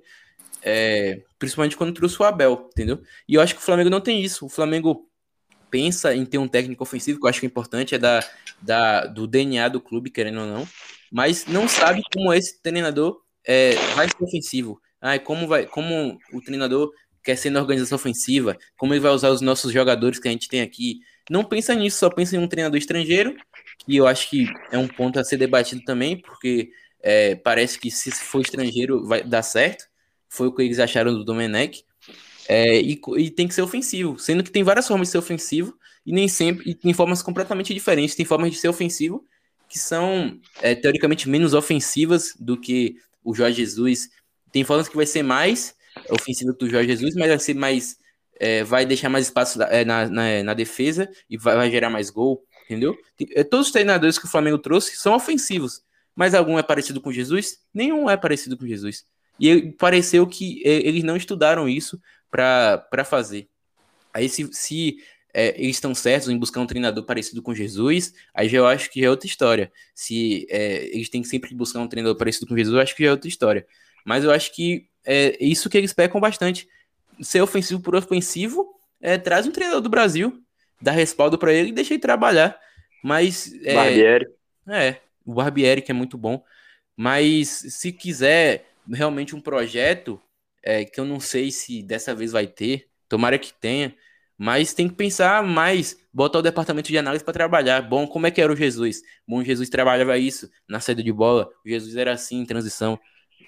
É, 0.63 1.21
principalmente 1.39 1.75
quando 1.75 1.93
trouxe 1.93 2.21
o 2.21 2.25
Abel, 2.25 2.69
entendeu? 2.71 3.01
E 3.27 3.33
eu 3.33 3.41
acho 3.41 3.55
que 3.55 3.61
o 3.61 3.63
Flamengo 3.63 3.89
não 3.89 3.99
tem 3.99 4.21
isso. 4.21 4.45
O 4.45 4.49
Flamengo 4.49 5.09
pensa 5.71 6.13
em 6.13 6.25
ter 6.25 6.37
um 6.37 6.47
técnico 6.47 6.83
ofensivo, 6.83 7.19
que 7.19 7.25
eu 7.25 7.29
acho 7.29 7.39
que 7.39 7.45
é 7.45 7.49
importante, 7.49 7.95
é 7.95 7.97
da, 7.97 8.23
da, 8.61 9.05
do 9.07 9.25
DNA 9.25 9.67
do 9.69 9.81
clube, 9.81 10.11
querendo 10.11 10.41
ou 10.41 10.45
não, 10.45 10.67
mas 11.11 11.47
não 11.47 11.67
sabe 11.67 12.03
como 12.13 12.31
esse 12.33 12.61
treinador 12.61 13.19
é, 13.45 13.75
vai 13.95 14.07
ser 14.07 14.23
ofensivo. 14.23 14.81
Ah, 15.01 15.17
como, 15.17 15.47
vai, 15.47 15.65
como 15.65 16.19
o 16.31 16.41
treinador 16.41 16.91
quer 17.23 17.35
ser 17.35 17.49
na 17.49 17.59
organização 17.59 17.95
ofensiva, 17.95 18.57
como 18.77 18.93
ele 18.93 18.99
vai 18.99 19.11
usar 19.11 19.29
os 19.29 19.41
nossos 19.41 19.71
jogadores 19.71 20.19
que 20.19 20.27
a 20.27 20.31
gente 20.31 20.47
tem 20.47 20.61
aqui. 20.61 20.99
Não 21.29 21.43
pensa 21.43 21.73
nisso, 21.73 21.97
só 21.97 22.09
pensa 22.09 22.35
em 22.35 22.39
um 22.39 22.47
treinador 22.47 22.77
estrangeiro 22.77 23.35
que 23.85 23.95
eu 23.95 24.07
acho 24.07 24.29
que 24.29 24.47
é 24.71 24.77
um 24.77 24.87
ponto 24.87 25.19
a 25.19 25.23
ser 25.23 25.37
debatido 25.37 25.81
também, 25.83 26.17
porque 26.17 26.71
é, 27.01 27.35
parece 27.35 27.79
que 27.79 27.89
se 27.89 28.11
for 28.11 28.41
estrangeiro 28.41 29.05
vai 29.07 29.23
dar 29.23 29.41
certo. 29.41 29.85
Foi 30.29 30.47
o 30.47 30.53
que 30.53 30.61
eles 30.61 30.79
acharam 30.79 31.13
do 31.13 31.25
Domenech. 31.25 31.83
É, 32.47 32.79
e, 32.79 32.99
e, 33.17 33.29
tem 33.29 33.47
que 33.47 33.53
ser 33.53 33.61
ofensivo, 33.61 34.19
sendo 34.19 34.43
que 34.43 34.51
tem 34.51 34.63
várias 34.63 34.87
formas 34.87 35.07
de 35.07 35.13
ser 35.13 35.17
ofensivo 35.19 35.77
e 36.05 36.11
nem 36.11 36.27
sempre 36.27 36.69
e 36.69 36.75
tem 36.75 36.93
formas 36.93 37.21
completamente 37.21 37.73
diferentes. 37.73 38.15
Tem 38.15 38.25
formas 38.25 38.51
de 38.51 38.57
ser 38.57 38.67
ofensivo 38.67 39.25
que 39.69 39.79
são 39.79 40.37
é, 40.61 40.75
teoricamente 40.75 41.29
menos 41.29 41.53
ofensivas 41.53 42.33
do 42.37 42.59
que 42.59 42.97
o 43.23 43.33
Jorge 43.33 43.57
Jesus. 43.57 44.09
Tem 44.51 44.63
formas 44.63 44.87
que 44.87 44.95
vai 44.95 45.05
ser 45.05 45.23
mais 45.23 45.75
ofensiva 46.09 46.53
que 46.53 46.65
o 46.65 46.69
Jorge 46.69 46.89
Jesus, 46.89 47.15
mas 47.15 47.27
vai 47.29 47.39
ser 47.39 47.53
mais 47.55 47.97
é, 48.39 48.63
vai 48.63 48.85
deixar 48.87 49.07
mais 49.07 49.27
espaço 49.27 49.61
é, 49.61 49.85
na, 49.85 50.09
na, 50.09 50.43
na, 50.43 50.53
defesa 50.55 51.07
e 51.29 51.37
vai, 51.37 51.55
vai, 51.55 51.69
gerar 51.69 51.91
mais 51.91 52.09
gol, 52.09 52.43
entendeu? 52.65 52.97
É, 53.35 53.43
todos 53.43 53.67
os 53.67 53.71
treinadores 53.71 54.17
que 54.17 54.25
o 54.25 54.29
Flamengo 54.29 54.57
trouxe 54.57 54.95
são 54.95 55.13
ofensivos, 55.13 55.83
mas 56.15 56.33
algum 56.33 56.57
é 56.57 56.63
parecido 56.63 56.99
com 56.99 57.11
Jesus? 57.11 57.59
Nenhum 57.71 58.09
é 58.09 58.17
parecido 58.17 58.57
com 58.57 58.65
Jesus. 58.65 59.05
E 59.39 59.71
pareceu 59.73 60.25
que 60.25 60.61
é, 60.65 60.87
eles 60.87 61.03
não 61.03 61.15
estudaram 61.15 61.69
isso 61.69 62.01
para 62.31 63.05
fazer. 63.05 63.47
Aí 64.11 64.27
se, 64.27 64.49
se 64.51 64.97
é, 65.33 65.49
eles 65.61 65.77
estão 65.77 65.93
certos 65.95 66.29
em 66.29 66.37
buscar 66.37 66.61
um 66.61 66.67
treinador 66.67 67.03
parecido 67.05 67.41
com 67.41 67.53
Jesus, 67.53 68.13
aí 68.33 68.49
já 68.49 68.57
eu 68.57 68.67
acho 68.67 68.89
que 68.89 69.03
é 69.03 69.09
outra 69.09 69.27
história. 69.27 69.71
Se 69.93 70.45
é, 70.49 70.85
eles 70.93 71.09
têm 71.09 71.21
que 71.21 71.27
sempre 71.27 71.53
buscar 71.55 71.79
um 71.79 71.87
treinador 71.87 72.17
parecido 72.17 72.47
com 72.47 72.57
Jesus, 72.57 72.73
eu 72.75 72.81
acho 72.81 72.95
que 72.95 73.03
já 73.03 73.09
é 73.09 73.11
outra 73.11 73.27
história. 73.27 73.65
Mas 74.05 74.23
eu 74.23 74.31
acho 74.31 74.53
que 74.53 74.87
é 75.05 75.37
isso 75.43 75.69
que 75.69 75.77
eles 75.77 75.93
pecam 75.93 76.19
bastante 76.19 76.67
ser 77.21 77.41
ofensivo 77.41 77.81
por 77.81 77.95
ofensivo, 77.95 78.73
é, 78.99 79.17
traz 79.17 79.45
um 79.45 79.51
treinador 79.51 79.81
do 79.81 79.89
Brasil, 79.89 80.41
dá 80.81 80.91
respaldo 80.91 81.37
para 81.37 81.53
ele 81.53 81.69
e 81.69 81.73
deixa 81.73 81.93
ele 81.93 82.01
trabalhar. 82.01 82.59
Mas. 83.03 83.53
É, 83.63 83.73
Barbieri. 83.73 84.27
É, 84.67 84.97
o 85.25 85.33
Barbieri, 85.33 85.81
que 85.81 85.91
é 85.91 85.93
muito 85.93 86.17
bom. 86.17 86.43
Mas 86.95 87.47
se 87.49 87.91
quiser 87.91 88.65
realmente 88.91 89.35
um 89.35 89.41
projeto, 89.41 90.21
é, 90.61 90.85
que 90.85 90.99
eu 90.99 91.05
não 91.05 91.19
sei 91.19 91.51
se 91.51 91.81
dessa 91.81 92.13
vez 92.13 92.31
vai 92.31 92.47
ter, 92.47 92.87
tomara 93.07 93.39
que 93.39 93.53
tenha, 93.53 93.95
mas 94.41 94.73
tem 94.73 94.89
que 94.89 94.95
pensar 94.95 95.43
mais, 95.43 95.95
botar 96.11 96.39
o 96.39 96.41
departamento 96.41 96.87
de 96.87 96.97
análise 96.97 97.23
para 97.23 97.31
trabalhar. 97.31 97.79
Bom, 97.83 98.07
como 98.07 98.25
é 98.25 98.31
que 98.31 98.41
era 98.41 98.51
o 98.51 98.55
Jesus? 98.55 99.03
Bom, 99.27 99.43
Jesus 99.43 99.69
trabalhava 99.69 100.17
isso 100.17 100.49
na 100.67 100.79
saída 100.79 101.03
de 101.03 101.11
bola, 101.11 101.47
o 101.63 101.69
Jesus 101.69 101.95
era 101.95 102.13
assim 102.13 102.39
em 102.39 102.45
transição 102.45 102.99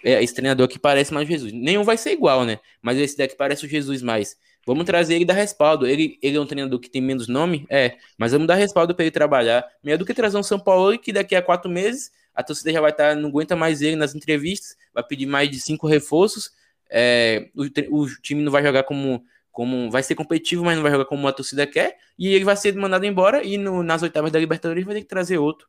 é, 0.04 0.22
esse 0.22 0.36
treinador 0.36 0.68
que 0.68 0.78
parece 0.78 1.12
mais 1.12 1.28
Jesus. 1.28 1.52
Nenhum 1.52 1.84
vai 1.84 1.98
ser 1.98 2.12
igual, 2.12 2.46
né? 2.46 2.60
Mas 2.80 3.00
esse 3.00 3.18
daqui 3.18 3.36
parece 3.36 3.66
o 3.66 3.70
Jesus 3.70 4.04
mais. 4.04 4.38
Vamos 4.68 4.86
trazer 4.86 5.16
ele 5.16 5.26
dar 5.26 5.34
respaldo. 5.34 5.88
Ele, 5.88 6.20
ele 6.22 6.38
é 6.38 6.39
um 6.39 6.46
treinador 6.46 6.80
que 6.80 6.89
tem 6.89 7.02
menos 7.02 7.28
nome? 7.28 7.66
É, 7.72 7.96
mas 8.16 8.32
vamos 8.32 8.48
dar 8.48 8.56
respaldo 8.56 8.94
para 8.94 9.06
ele 9.06 9.12
trabalhar. 9.12 9.66
Melhor 9.84 9.98
do 9.98 10.06
que 10.06 10.14
trazer 10.14 10.38
um 10.38 10.44
São 10.44 10.60
Paulo 10.60 10.96
que 11.00 11.12
daqui 11.12 11.36
a 11.36 11.41
quatro 11.41 11.72
meses 11.72 12.12
a 12.36 12.44
torcida 12.44 12.72
já 12.72 12.82
vai 12.82 12.91
estar, 12.91 13.10
tá, 13.10 13.16
não 13.16 13.30
aguenta 13.30 13.56
mais 13.56 13.82
ele 13.82 13.96
nas 13.96 14.16
entrevistas, 14.16 14.76
vai 14.94 15.04
pedir 15.04 15.26
mais 15.26 15.50
de 15.50 15.60
cinco 15.60 15.88
reforços. 15.88 16.52
É, 16.89 17.50
o, 17.56 17.64
o, 18.02 18.08
time 18.22 18.44
não 18.44 18.52
vai 18.52 18.62
jogar 18.62 18.84
como, 18.84 19.24
como. 19.54 19.89
Vai 19.89 20.04
ser 20.04 20.16
competitivo, 20.16 20.66
mas 20.66 20.76
não 20.76 20.84
vai 20.84 20.91
jogar 20.91 21.06
como 21.06 21.26
a 21.28 21.32
torcida 21.32 21.66
quer. 21.66 21.97
E 22.20 22.28
ele 22.28 22.43
vai 22.43 22.58
ser 22.58 22.76
mandado 22.76 23.06
embora 23.06 23.41
e 23.41 23.58
no, 23.58 23.82
nas 23.82 24.01
oitavas 24.01 24.32
da 24.32 24.39
Libertadores 24.39 24.84
vai 24.84 24.95
ter 24.95 25.01
que 25.01 25.08
trazer 25.08 25.38
outro. 25.38 25.68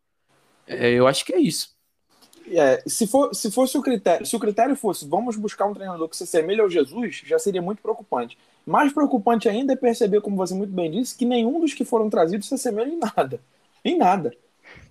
É, 0.66 0.90
eu 0.90 1.06
acho 1.06 1.24
que 1.24 1.32
é 1.32 1.38
isso. 1.38 1.74
É, 2.48 2.82
se, 2.86 3.06
for, 3.06 3.34
se 3.34 3.50
fosse 3.50 3.78
o 3.78 3.82
critério, 3.82 4.26
se 4.26 4.36
o 4.36 4.38
critério 4.38 4.76
fosse 4.76 5.08
vamos 5.08 5.36
buscar 5.36 5.66
um 5.66 5.72
treinador 5.72 6.08
que 6.08 6.16
se 6.16 6.24
assemelhe 6.24 6.60
ao 6.60 6.68
Jesus, 6.68 7.22
já 7.24 7.38
seria 7.38 7.62
muito 7.62 7.80
preocupante. 7.80 8.36
Mais 8.66 8.92
preocupante 8.92 9.48
ainda 9.48 9.72
é 9.72 9.76
perceber, 9.76 10.20
como 10.20 10.36
você 10.36 10.54
muito 10.54 10.72
bem 10.72 10.90
disse, 10.90 11.16
que 11.16 11.24
nenhum 11.24 11.60
dos 11.60 11.72
que 11.72 11.84
foram 11.84 12.10
trazidos 12.10 12.48
se 12.48 12.54
assemelha 12.54 12.90
em 12.90 12.98
nada. 12.98 13.40
Em 13.86 13.98
nada. 13.98 14.34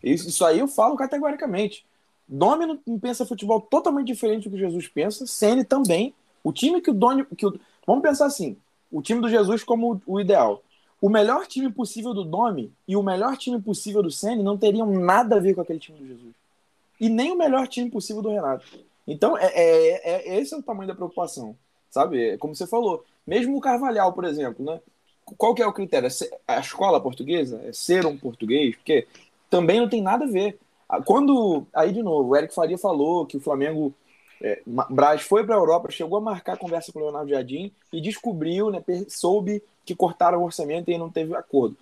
Isso, 0.04 0.30
isso 0.30 0.46
aí 0.46 0.60
eu 0.60 0.68
falo 0.68 0.96
categoricamente. 0.96 1.84
Domi 2.28 2.80
não 2.86 3.00
pensa 3.00 3.26
futebol 3.26 3.60
totalmente 3.60 4.06
diferente 4.06 4.48
do 4.48 4.52
que 4.52 4.62
Jesus 4.62 4.88
pensa. 4.88 5.26
Ceni 5.26 5.64
também. 5.64 6.14
O 6.44 6.54
time 6.54 6.80
que 6.80 6.92
o 6.92 6.94
Doni. 6.94 7.26
Que 7.36 7.48
vamos 7.88 8.04
pensar 8.04 8.28
assim: 8.28 8.56
o 8.94 9.02
time 9.02 9.20
do 9.20 9.30
Jesus 9.30 9.64
como 9.64 10.02
o, 10.06 10.20
ideal. 10.20 10.62
O 11.02 11.10
melhor 11.10 11.46
time 11.48 11.70
possível 11.70 12.14
do 12.14 12.24
Domi 12.24 12.72
e 12.88 12.96
o 12.96 13.04
melhor 13.04 13.36
time 13.36 13.62
possível 13.62 14.02
do 14.02 14.10
Ceni 14.10 14.42
não 14.42 14.58
teriam 14.58 14.86
nada 14.86 15.36
a 15.36 15.40
ver 15.40 15.54
com 15.54 15.62
aquele 15.62 15.80
time 15.80 15.98
do 15.98 16.08
Jesus 16.08 16.34
e 17.04 17.10
nem 17.10 17.32
o 17.32 17.38
melhor 17.38 17.68
time 17.68 17.90
possível 17.90 18.22
do 18.22 18.30
Renato. 18.30 18.66
Então, 19.06 19.38
é, 19.38 19.48
é, 19.48 20.12
é, 20.14 20.40
esse 20.40 20.54
é 20.54 20.58
o 20.58 20.64
tamanho 20.64 20.88
da 20.88 20.96
preocupação, 20.96 21.54
sabe? 21.92 22.30
É 22.30 22.38
como 22.38 22.56
você 22.56 22.66
falou, 22.66 23.04
mesmo 23.28 23.58
o 23.58 23.62
Carvalhal, 23.62 24.14
por 24.14 24.24
exemplo, 24.24 24.64
né? 24.66 24.80
Qual 25.38 25.54
que 25.54 25.62
é 25.62 25.68
o 25.68 25.74
critério? 25.74 26.08
É 26.48 26.54
a 26.56 26.60
escola 26.60 27.02
portuguesa? 27.02 27.62
É 27.66 27.74
ser 27.74 28.06
um 28.06 28.18
português? 28.18 28.76
Porque 28.76 29.06
também 29.50 29.80
não 29.80 29.90
tem 29.90 30.02
nada 30.02 30.24
a 30.24 30.28
ver. 30.30 30.58
Ah, 30.88 31.02
quando, 31.02 31.66
aí 31.74 31.92
de 31.92 32.02
novo, 32.02 32.30
o 32.30 32.36
Eric 32.38 32.54
Faria 32.54 32.78
falou 32.78 33.26
que 33.26 33.36
o 33.36 33.42
Flamengo, 33.42 33.94
é, 34.44 34.62
Braz 34.66 35.22
foi 35.22 35.46
para 35.46 35.56
a 35.56 35.58
Europa, 35.58 35.90
chegou 35.90 36.18
a 36.18 36.22
marcar 36.22 36.58
conversa 36.58 36.92
com 36.92 37.00
o 37.00 37.04
Leonardo 37.04 37.30
Jardim 37.30 37.72
e 37.94 38.02
descobriu, 38.02 38.70
né, 38.70 38.84
soube 39.08 39.64
que 39.86 39.96
cortaram 39.96 40.42
o 40.42 40.44
orçamento 40.44 40.92
e 40.92 40.98
não 40.98 41.10
teve 41.10 41.34
acordo. 41.34 41.78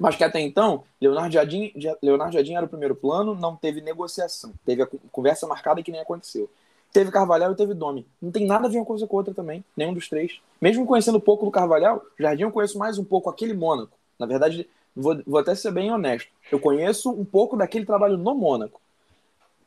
Mas 0.00 0.16
que 0.16 0.24
até 0.24 0.40
então, 0.40 0.84
Leonardo 1.00 1.32
Jardim, 1.32 1.72
Leonardo 2.02 2.32
Jardim 2.32 2.54
era 2.54 2.64
o 2.64 2.68
primeiro 2.68 2.94
plano, 2.94 3.34
não 3.34 3.54
teve 3.54 3.80
negociação. 3.80 4.52
Teve 4.64 4.82
a 4.82 4.88
conversa 5.10 5.46
marcada 5.46 5.82
que 5.82 5.90
nem 5.90 6.00
aconteceu. 6.00 6.48
Teve 6.92 7.10
Carvalhal 7.10 7.52
e 7.52 7.56
teve 7.56 7.74
Domi. 7.74 8.06
Não 8.22 8.30
tem 8.30 8.46
nada 8.46 8.66
a 8.66 8.70
ver 8.70 8.78
uma 8.78 8.86
coisa 8.86 9.06
com 9.06 9.16
outra 9.16 9.34
também, 9.34 9.62
nenhum 9.76 9.92
dos 9.92 10.08
três. 10.08 10.40
Mesmo 10.60 10.86
conhecendo 10.86 11.20
pouco 11.20 11.44
do 11.44 11.50
Carvalhal, 11.50 12.02
Jardim 12.18 12.44
eu 12.44 12.52
conheço 12.52 12.78
mais 12.78 12.96
um 12.96 13.04
pouco 13.04 13.28
aquele 13.28 13.52
Mônaco. 13.52 13.92
Na 14.18 14.24
verdade, 14.24 14.68
vou, 14.94 15.20
vou 15.26 15.40
até 15.40 15.54
ser 15.54 15.72
bem 15.72 15.92
honesto. 15.92 16.30
Eu 16.50 16.60
conheço 16.60 17.10
um 17.10 17.24
pouco 17.24 17.56
daquele 17.56 17.84
trabalho 17.84 18.16
no 18.16 18.34
Mônaco. 18.34 18.80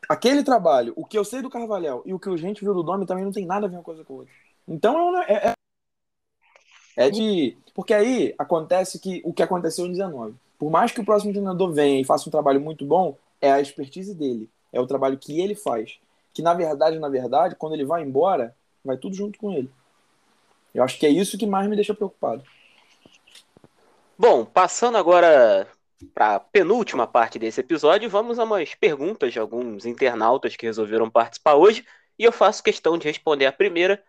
Aquele 0.09 0.43
trabalho, 0.43 0.93
o 0.95 1.05
que 1.05 1.17
eu 1.17 1.23
sei 1.23 1.41
do 1.41 1.49
Carvalhal 1.49 2.01
e 2.05 2.13
o 2.13 2.19
que 2.19 2.29
a 2.29 2.37
gente 2.37 2.61
viu 2.61 2.73
do 2.73 2.83
Domi 2.83 3.05
também 3.05 3.23
não 3.23 3.31
tem 3.31 3.45
nada 3.45 3.65
a 3.65 3.69
ver 3.69 3.77
uma 3.77 3.83
coisa 3.83 4.03
com 4.03 4.13
a 4.13 4.17
outra. 4.17 4.33
Então 4.67 5.21
é, 5.23 5.33
é, 5.33 5.53
é 6.97 7.09
de. 7.09 7.57
Porque 7.73 7.93
aí 7.93 8.33
acontece 8.37 8.99
que 8.99 9.21
o 9.23 9.33
que 9.33 9.43
aconteceu 9.43 9.85
em 9.85 9.91
19. 9.91 10.35
Por 10.57 10.69
mais 10.69 10.91
que 10.91 11.01
o 11.01 11.05
próximo 11.05 11.31
treinador 11.31 11.71
venha 11.71 12.01
e 12.01 12.05
faça 12.05 12.27
um 12.27 12.31
trabalho 12.31 12.61
muito 12.61 12.85
bom, 12.85 13.17
é 13.39 13.51
a 13.51 13.61
expertise 13.61 14.13
dele. 14.13 14.49
É 14.71 14.79
o 14.79 14.87
trabalho 14.87 15.17
que 15.17 15.39
ele 15.39 15.55
faz. 15.55 15.99
Que 16.33 16.41
na 16.41 16.53
verdade, 16.53 16.99
na 16.99 17.09
verdade, 17.09 17.55
quando 17.55 17.73
ele 17.73 17.85
vai 17.85 18.03
embora, 18.03 18.55
vai 18.83 18.97
tudo 18.97 19.15
junto 19.15 19.39
com 19.39 19.51
ele. 19.51 19.69
Eu 20.73 20.83
acho 20.83 20.97
que 20.99 21.05
é 21.05 21.09
isso 21.09 21.37
que 21.37 21.45
mais 21.45 21.67
me 21.67 21.75
deixa 21.75 21.93
preocupado. 21.93 22.43
Bom, 24.17 24.45
passando 24.45 24.97
agora 24.97 25.67
para 26.13 26.35
a 26.35 26.39
penúltima 26.39 27.07
parte 27.07 27.39
desse 27.39 27.61
episódio, 27.61 28.09
vamos 28.09 28.39
a 28.39 28.43
umas 28.43 28.75
perguntas 28.75 29.33
de 29.33 29.39
alguns 29.39 29.85
internautas 29.85 30.55
que 30.55 30.65
resolveram 30.65 31.09
participar 31.09 31.55
hoje. 31.55 31.85
E 32.17 32.23
eu 32.23 32.31
faço 32.31 32.63
questão 32.63 32.97
de 32.97 33.07
responder 33.07 33.45
a 33.45 33.51
primeira. 33.51 34.03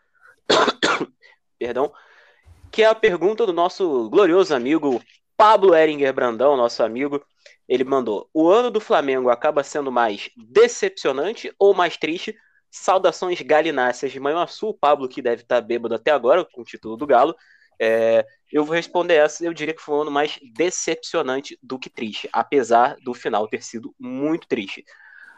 Perdão 1.58 1.92
que 2.72 2.82
é 2.82 2.86
a 2.86 2.94
pergunta 2.94 3.44
do 3.44 3.52
nosso 3.52 4.08
glorioso 4.08 4.54
amigo 4.54 5.00
Pablo 5.36 5.74
Eringer 5.74 6.12
Brandão, 6.14 6.56
nosso 6.56 6.82
amigo. 6.82 7.22
Ele 7.68 7.84
mandou: 7.84 8.28
O 8.32 8.48
ano 8.48 8.70
do 8.70 8.80
Flamengo 8.80 9.28
acaba 9.28 9.62
sendo 9.62 9.92
mais 9.92 10.30
decepcionante 10.34 11.52
ou 11.58 11.74
mais 11.74 11.98
triste? 11.98 12.34
Saudações 12.70 13.42
galináceas 13.42 14.10
de 14.10 14.18
Manhuaçu, 14.18 14.72
Pablo, 14.72 15.06
que 15.06 15.20
deve 15.20 15.42
estar 15.42 15.60
bêbado 15.60 15.94
até 15.94 16.10
agora 16.10 16.42
com 16.42 16.62
o 16.62 16.64
título 16.64 16.96
do 16.96 17.06
Galo. 17.06 17.36
É, 17.80 18.26
eu 18.52 18.64
vou 18.64 18.74
responder 18.74 19.14
essa, 19.14 19.44
eu 19.44 19.54
diria 19.54 19.74
que 19.74 19.82
foi 19.82 19.94
um 19.96 20.02
ano 20.02 20.10
mais 20.10 20.38
decepcionante 20.54 21.58
do 21.62 21.78
que 21.78 21.88
triste, 21.88 22.28
apesar 22.32 22.96
do 23.02 23.14
final 23.14 23.48
ter 23.48 23.62
sido 23.62 23.94
muito 23.98 24.46
triste. 24.46 24.84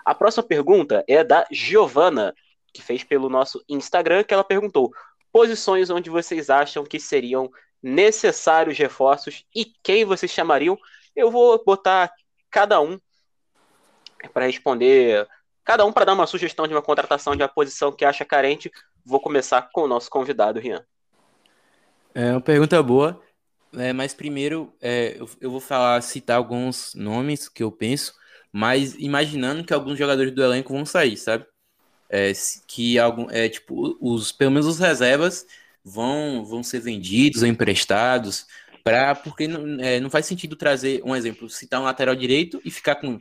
A 0.04 0.14
próxima 0.14 0.42
pergunta 0.42 1.04
é 1.08 1.24
da 1.24 1.46
Giovana, 1.50 2.34
que 2.72 2.82
fez 2.82 3.04
pelo 3.04 3.28
nosso 3.28 3.64
Instagram, 3.68 4.24
que 4.24 4.34
ela 4.34 4.44
perguntou: 4.44 4.92
posições 5.32 5.88
onde 5.90 6.10
vocês 6.10 6.50
acham 6.50 6.84
que 6.84 7.00
seriam 7.00 7.50
necessários 7.82 8.76
reforços 8.76 9.44
e 9.54 9.66
quem 9.82 10.04
vocês 10.04 10.30
chamariam. 10.30 10.76
Eu 11.14 11.30
vou 11.30 11.62
botar 11.64 12.12
cada 12.50 12.80
um 12.80 12.98
para 14.32 14.46
responder, 14.46 15.26
cada 15.64 15.84
um 15.84 15.92
para 15.92 16.06
dar 16.06 16.14
uma 16.14 16.26
sugestão 16.26 16.66
de 16.66 16.74
uma 16.74 16.82
contratação 16.82 17.36
de 17.36 17.42
uma 17.42 17.48
posição 17.48 17.92
que 17.92 18.04
acha 18.04 18.24
carente. 18.24 18.70
Vou 19.04 19.20
começar 19.20 19.70
com 19.72 19.82
o 19.82 19.88
nosso 19.88 20.10
convidado, 20.10 20.58
Rian. 20.58 20.84
É 22.14 22.30
uma 22.30 22.40
pergunta 22.40 22.80
boa, 22.82 23.20
é, 23.74 23.92
mas 23.92 24.14
primeiro 24.14 24.72
é, 24.80 25.16
eu, 25.18 25.28
eu, 25.40 25.50
vou 25.50 25.60
falar, 25.60 26.00
citar 26.00 26.36
alguns 26.36 26.94
nomes 26.94 27.48
que 27.48 27.62
eu 27.62 27.72
penso, 27.72 28.14
mas 28.52 28.94
imaginando 28.94 29.64
que 29.64 29.74
alguns 29.74 29.98
jogadores 29.98 30.32
do 30.32 30.42
elenco 30.42 30.72
vão 30.72 30.86
sair, 30.86 31.16
sabe? 31.16 31.44
é, 32.14 32.32
que 32.68 32.98
algum, 32.98 33.28
é, 33.30 33.48
tipo, 33.48 33.96
os, 34.00 34.30
pelo 34.30 34.52
menos 34.52 34.66
os 34.66 34.78
reservas 34.78 35.46
vão, 35.84 36.44
vão 36.44 36.62
ser 36.62 36.80
vendidos 36.80 37.42
ou 37.42 37.48
emprestados, 37.48 38.46
pra, 38.84 39.14
porque 39.16 39.48
não, 39.48 39.80
é, 39.80 39.98
não 40.00 40.08
faz 40.10 40.26
sentido 40.26 40.56
trazer, 40.56 41.02
um 41.04 41.16
exemplo, 41.16 41.48
citar 41.50 41.80
um 41.80 41.84
lateral 41.84 42.14
direito 42.14 42.60
e 42.64 42.70
ficar 42.70 42.96
com, 42.96 43.20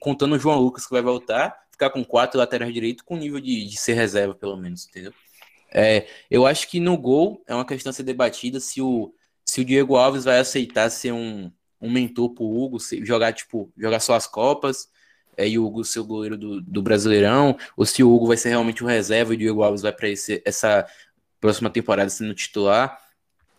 contando 0.00 0.34
o 0.36 0.38
João 0.38 0.60
Lucas 0.60 0.86
que 0.86 0.92
vai 0.92 1.02
voltar, 1.02 1.56
ficar 1.72 1.90
com 1.90 2.04
quatro 2.04 2.38
laterais 2.38 2.72
direito 2.72 3.04
com 3.04 3.16
nível 3.16 3.40
de, 3.40 3.66
de 3.66 3.76
ser 3.76 3.94
reserva, 3.94 4.34
pelo 4.34 4.56
menos, 4.56 4.86
entendeu? 4.88 5.12
É, 5.74 6.06
eu 6.30 6.46
acho 6.46 6.68
que 6.68 6.78
no 6.78 6.96
gol 6.96 7.42
é 7.48 7.54
uma 7.54 7.64
questão 7.66 7.90
a 7.90 7.92
ser 7.92 8.04
debatida 8.04 8.60
se 8.60 8.80
o, 8.80 9.12
se 9.44 9.60
o 9.60 9.64
Diego 9.64 9.96
Alves 9.96 10.24
vai 10.24 10.38
aceitar 10.38 10.88
ser 10.88 11.12
um, 11.12 11.50
um 11.80 11.90
mentor 11.90 12.30
pro 12.30 12.44
Hugo, 12.44 12.78
jogar, 13.02 13.32
tipo, 13.32 13.72
jogar 13.76 13.98
só 13.98 14.14
as 14.14 14.26
Copas, 14.26 14.88
é, 15.36 15.48
e 15.48 15.58
o 15.58 15.66
Hugo 15.66 15.84
ser 15.84 15.98
o 15.98 16.04
goleiro 16.04 16.38
do, 16.38 16.60
do 16.60 16.80
Brasileirão, 16.80 17.58
ou 17.76 17.84
se 17.84 18.02
o 18.04 18.14
Hugo 18.14 18.28
vai 18.28 18.36
ser 18.36 18.50
realmente 18.50 18.84
o 18.84 18.86
reserva 18.86 19.32
e 19.32 19.36
o 19.36 19.38
Diego 19.38 19.62
Alves 19.62 19.82
vai 19.82 19.92
para 19.92 20.08
essa 20.08 20.86
próxima 21.40 21.68
temporada 21.68 22.08
sendo 22.08 22.34
titular. 22.34 22.98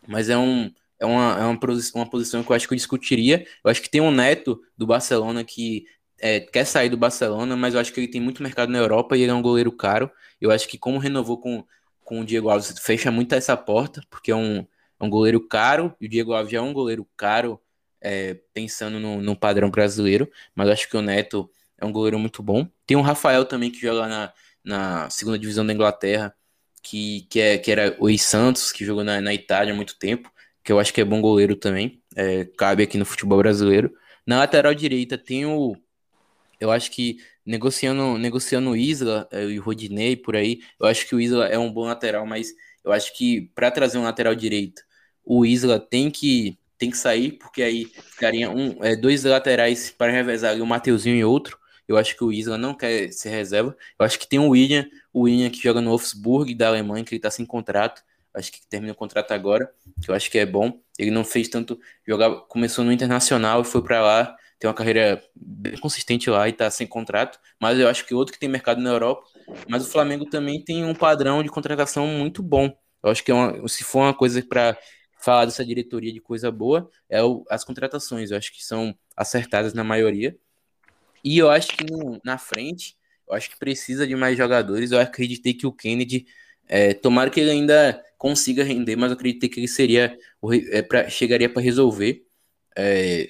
Mas 0.07 0.29
é 0.29 0.37
um, 0.37 0.71
é 0.99 1.05
uma, 1.05 1.39
é 1.39 1.43
uma, 1.43 1.59
uma 1.95 2.09
posição 2.09 2.43
que 2.43 2.51
eu 2.51 2.55
acho 2.55 2.67
que 2.67 2.73
eu 2.73 2.77
discutiria. 2.77 3.45
Eu 3.63 3.69
acho 3.69 3.81
que 3.81 3.89
tem 3.89 4.01
um 4.01 4.11
neto 4.11 4.61
do 4.77 4.87
Barcelona 4.87 5.43
que 5.43 5.85
é, 6.19 6.39
quer 6.39 6.65
sair 6.65 6.89
do 6.89 6.97
Barcelona, 6.97 7.55
mas 7.55 7.73
eu 7.73 7.79
acho 7.79 7.91
que 7.91 7.99
ele 7.99 8.07
tem 8.07 8.21
muito 8.21 8.41
mercado 8.41 8.71
na 8.71 8.79
Europa 8.79 9.17
e 9.17 9.21
ele 9.21 9.31
é 9.31 9.33
um 9.33 9.41
goleiro 9.41 9.71
caro. 9.71 10.09
Eu 10.39 10.51
acho 10.51 10.67
que 10.67 10.77
como 10.77 10.97
renovou 10.97 11.37
com, 11.39 11.65
com 12.05 12.21
o 12.21 12.25
Diego 12.25 12.49
Alves, 12.49 12.73
fecha 12.79 13.11
muito 13.11 13.35
essa 13.35 13.57
porta, 13.57 14.01
porque 14.09 14.31
é 14.31 14.35
um, 14.35 14.59
é 14.59 15.03
um 15.03 15.09
goleiro 15.09 15.45
caro, 15.45 15.93
e 15.99 16.05
o 16.05 16.09
Diego 16.09 16.31
Alves 16.33 16.51
já 16.53 16.59
é 16.59 16.61
um 16.61 16.71
goleiro 16.71 17.05
caro, 17.17 17.59
é, 17.99 18.35
pensando 18.53 18.97
no, 18.97 19.21
no, 19.21 19.35
padrão 19.35 19.69
brasileiro, 19.69 20.31
mas 20.55 20.69
acho 20.69 20.89
que 20.89 20.95
o 20.95 21.01
Neto 21.01 21.49
é 21.77 21.83
um 21.85 21.91
goleiro 21.91 22.17
muito 22.17 22.41
bom. 22.41 22.65
Tem 22.85 22.95
o 22.95 23.01
Rafael 23.01 23.43
também, 23.43 23.69
que 23.69 23.81
joga 23.81 24.07
na, 24.07 24.33
na 24.63 25.09
segunda 25.09 25.37
divisão 25.37 25.65
da 25.65 25.73
Inglaterra, 25.73 26.33
que, 26.81 27.27
que, 27.29 27.41
é, 27.41 27.57
que 27.57 27.71
era 27.71 27.97
o 27.99 28.15
Santos, 28.17 28.71
que 28.71 28.85
jogou 28.85 29.03
na, 29.03 29.19
na 29.19 29.33
Itália 29.33 29.73
há 29.73 29.75
muito 29.75 29.97
tempo 29.97 30.31
que 30.65 30.71
eu 30.71 30.79
acho 30.79 30.91
que 30.91 30.99
é 30.99 31.05
bom 31.05 31.21
goleiro 31.21 31.55
também, 31.55 32.01
é, 32.15 32.43
cabe 32.43 32.81
aqui 32.81 32.97
no 32.97 33.05
futebol 33.05 33.37
brasileiro. 33.37 33.93
Na 34.25 34.39
lateral 34.39 34.73
direita 34.73 35.15
tem 35.15 35.45
o, 35.45 35.77
eu 36.59 36.71
acho 36.71 36.89
que 36.89 37.17
negociando, 37.45 38.17
negociando 38.17 38.71
o 38.71 38.75
Isla 38.75 39.27
é, 39.31 39.45
e 39.45 39.59
o 39.59 39.63
Rodinei 39.63 40.15
por 40.15 40.35
aí, 40.35 40.59
eu 40.79 40.87
acho 40.87 41.07
que 41.07 41.15
o 41.15 41.19
Isla 41.19 41.47
é 41.47 41.57
um 41.57 41.71
bom 41.71 41.85
lateral, 41.85 42.25
mas 42.25 42.53
eu 42.83 42.91
acho 42.91 43.15
que 43.15 43.49
para 43.55 43.71
trazer 43.71 43.97
um 43.97 44.03
lateral 44.03 44.35
direito, 44.35 44.81
o 45.23 45.45
Isla 45.45 45.79
tem 45.79 46.11
que 46.11 46.57
tem 46.77 46.91
que 46.91 46.97
sair, 46.97 47.33
porque 47.33 47.63
aí 47.63 47.85
ficaria 47.85 48.49
um, 48.51 48.83
é, 48.83 48.95
dois 48.97 49.23
laterais 49.23 49.89
para 49.89 50.11
revezar 50.11 50.61
o 50.61 50.65
Mateuzinho 50.65 51.15
e 51.15 51.23
outro. 51.23 51.57
Eu 51.87 51.97
acho 51.97 52.17
que 52.17 52.23
o 52.23 52.33
Isla 52.33 52.57
não 52.57 52.73
quer 52.73 53.13
ser 53.13 53.29
reserva. 53.29 53.75
Eu 53.97 54.05
acho 54.05 54.19
que 54.19 54.27
tem 54.27 54.39
o 54.39 54.49
William, 54.49 54.85
o 55.13 55.21
William 55.21 55.49
que 55.49 55.63
joga 55.63 55.79
no 55.79 55.91
Wolfsburg 55.91 56.53
da 56.53 56.67
Alemanha, 56.67 57.05
que 57.05 57.11
ele 57.13 57.19
está 57.19 57.31
sem 57.31 57.45
contrato 57.45 58.03
acho 58.35 58.51
que 58.51 58.67
termina 58.67 58.93
o 58.93 58.95
contrato 58.95 59.31
agora, 59.31 59.71
que 60.01 60.11
eu 60.11 60.15
acho 60.15 60.29
que 60.29 60.37
é 60.37 60.45
bom. 60.45 60.79
Ele 60.99 61.09
não 61.09 61.23
fez 61.23 61.47
tanto 61.47 61.79
jogar, 62.05 62.29
começou 62.47 62.83
no 62.83 62.91
Internacional 62.91 63.61
e 63.61 63.65
foi 63.65 63.81
para 63.81 64.01
lá, 64.01 64.37
tem 64.59 64.67
uma 64.67 64.73
carreira 64.73 65.21
bem 65.35 65.77
consistente 65.77 66.29
lá 66.29 66.47
e 66.47 66.53
tá 66.53 66.69
sem 66.69 66.87
contrato, 66.87 67.39
mas 67.61 67.79
eu 67.79 67.87
acho 67.87 68.05
que 68.05 68.13
outro 68.13 68.33
que 68.33 68.39
tem 68.39 68.49
mercado 68.49 68.81
na 68.81 68.89
Europa, 68.89 69.27
mas 69.67 69.85
o 69.85 69.89
Flamengo 69.89 70.25
também 70.25 70.63
tem 70.63 70.85
um 70.85 70.95
padrão 70.95 71.43
de 71.43 71.49
contratação 71.49 72.07
muito 72.07 72.41
bom. 72.41 72.75
Eu 73.03 73.11
acho 73.11 73.23
que 73.23 73.31
é 73.31 73.33
uma, 73.33 73.67
se 73.67 73.83
for 73.83 73.99
uma 73.99 74.13
coisa 74.13 74.41
para 74.41 74.77
falar 75.19 75.45
dessa 75.45 75.65
diretoria 75.65 76.13
de 76.13 76.21
coisa 76.21 76.51
boa, 76.51 76.89
é 77.09 77.21
o, 77.23 77.43
as 77.49 77.63
contratações, 77.63 78.31
eu 78.31 78.37
acho 78.37 78.53
que 78.53 78.63
são 78.63 78.95
acertadas 79.15 79.73
na 79.73 79.83
maioria. 79.83 80.37
E 81.23 81.37
eu 81.37 81.49
acho 81.49 81.69
que 81.75 81.83
no, 81.83 82.19
na 82.23 82.37
frente, 82.37 82.95
eu 83.27 83.33
acho 83.33 83.49
que 83.49 83.57
precisa 83.57 84.05
de 84.07 84.15
mais 84.15 84.37
jogadores. 84.37 84.91
Eu 84.91 84.99
acreditei 84.99 85.53
que 85.53 85.65
o 85.65 85.71
Kennedy, 85.71 86.27
é, 86.67 86.93
tomara 86.93 87.29
que 87.29 87.39
ele 87.39 87.49
ainda 87.51 88.01
consiga 88.17 88.63
render, 88.63 88.95
mas 88.95 89.11
eu 89.11 89.15
acreditei 89.15 89.49
que 89.49 89.59
ele 89.59 89.67
seria 89.67 90.17
é, 90.71 90.81
pra, 90.81 91.09
chegaria 91.09 91.49
para 91.49 91.61
resolver. 91.61 92.24
É, 92.77 93.27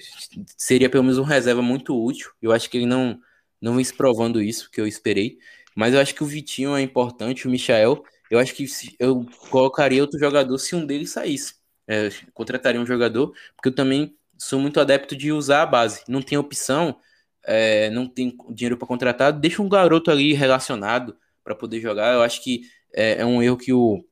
seria 0.56 0.90
pelo 0.90 1.04
menos 1.04 1.18
um 1.18 1.22
reserva 1.22 1.62
muito 1.62 1.96
útil. 1.96 2.30
Eu 2.42 2.52
acho 2.52 2.68
que 2.68 2.78
ele 2.78 2.86
não 2.86 3.18
não 3.60 3.74
vem 3.76 3.84
se 3.84 3.94
provando 3.94 4.42
isso 4.42 4.70
que 4.70 4.80
eu 4.80 4.86
esperei. 4.86 5.38
Mas 5.74 5.94
eu 5.94 6.00
acho 6.00 6.14
que 6.14 6.22
o 6.22 6.26
Vitinho 6.26 6.74
é 6.76 6.82
importante, 6.82 7.46
o 7.46 7.50
Michael. 7.50 8.02
Eu 8.30 8.38
acho 8.38 8.54
que 8.54 8.66
eu 8.98 9.26
colocaria 9.50 10.02
outro 10.02 10.18
jogador 10.18 10.58
se 10.58 10.74
um 10.74 10.84
deles 10.86 11.10
saísse. 11.10 11.54
É, 11.86 12.08
contrataria 12.34 12.80
um 12.80 12.86
jogador, 12.86 13.32
porque 13.54 13.68
eu 13.68 13.74
também 13.74 14.16
sou 14.38 14.58
muito 14.58 14.80
adepto 14.80 15.14
de 15.16 15.32
usar 15.32 15.62
a 15.62 15.66
base. 15.66 16.02
Não 16.08 16.22
tem 16.22 16.36
opção, 16.38 16.96
é, 17.44 17.90
não 17.90 18.08
tem 18.08 18.36
dinheiro 18.50 18.76
para 18.76 18.88
contratar, 18.88 19.32
deixa 19.32 19.62
um 19.62 19.68
garoto 19.68 20.10
ali 20.10 20.32
relacionado 20.32 21.16
para 21.44 21.54
poder 21.54 21.80
jogar. 21.80 22.14
Eu 22.14 22.22
acho 22.22 22.42
que 22.42 22.62
é, 22.94 23.20
é 23.20 23.26
um 23.26 23.42
erro 23.42 23.56
que 23.56 23.72
o, 23.72 24.04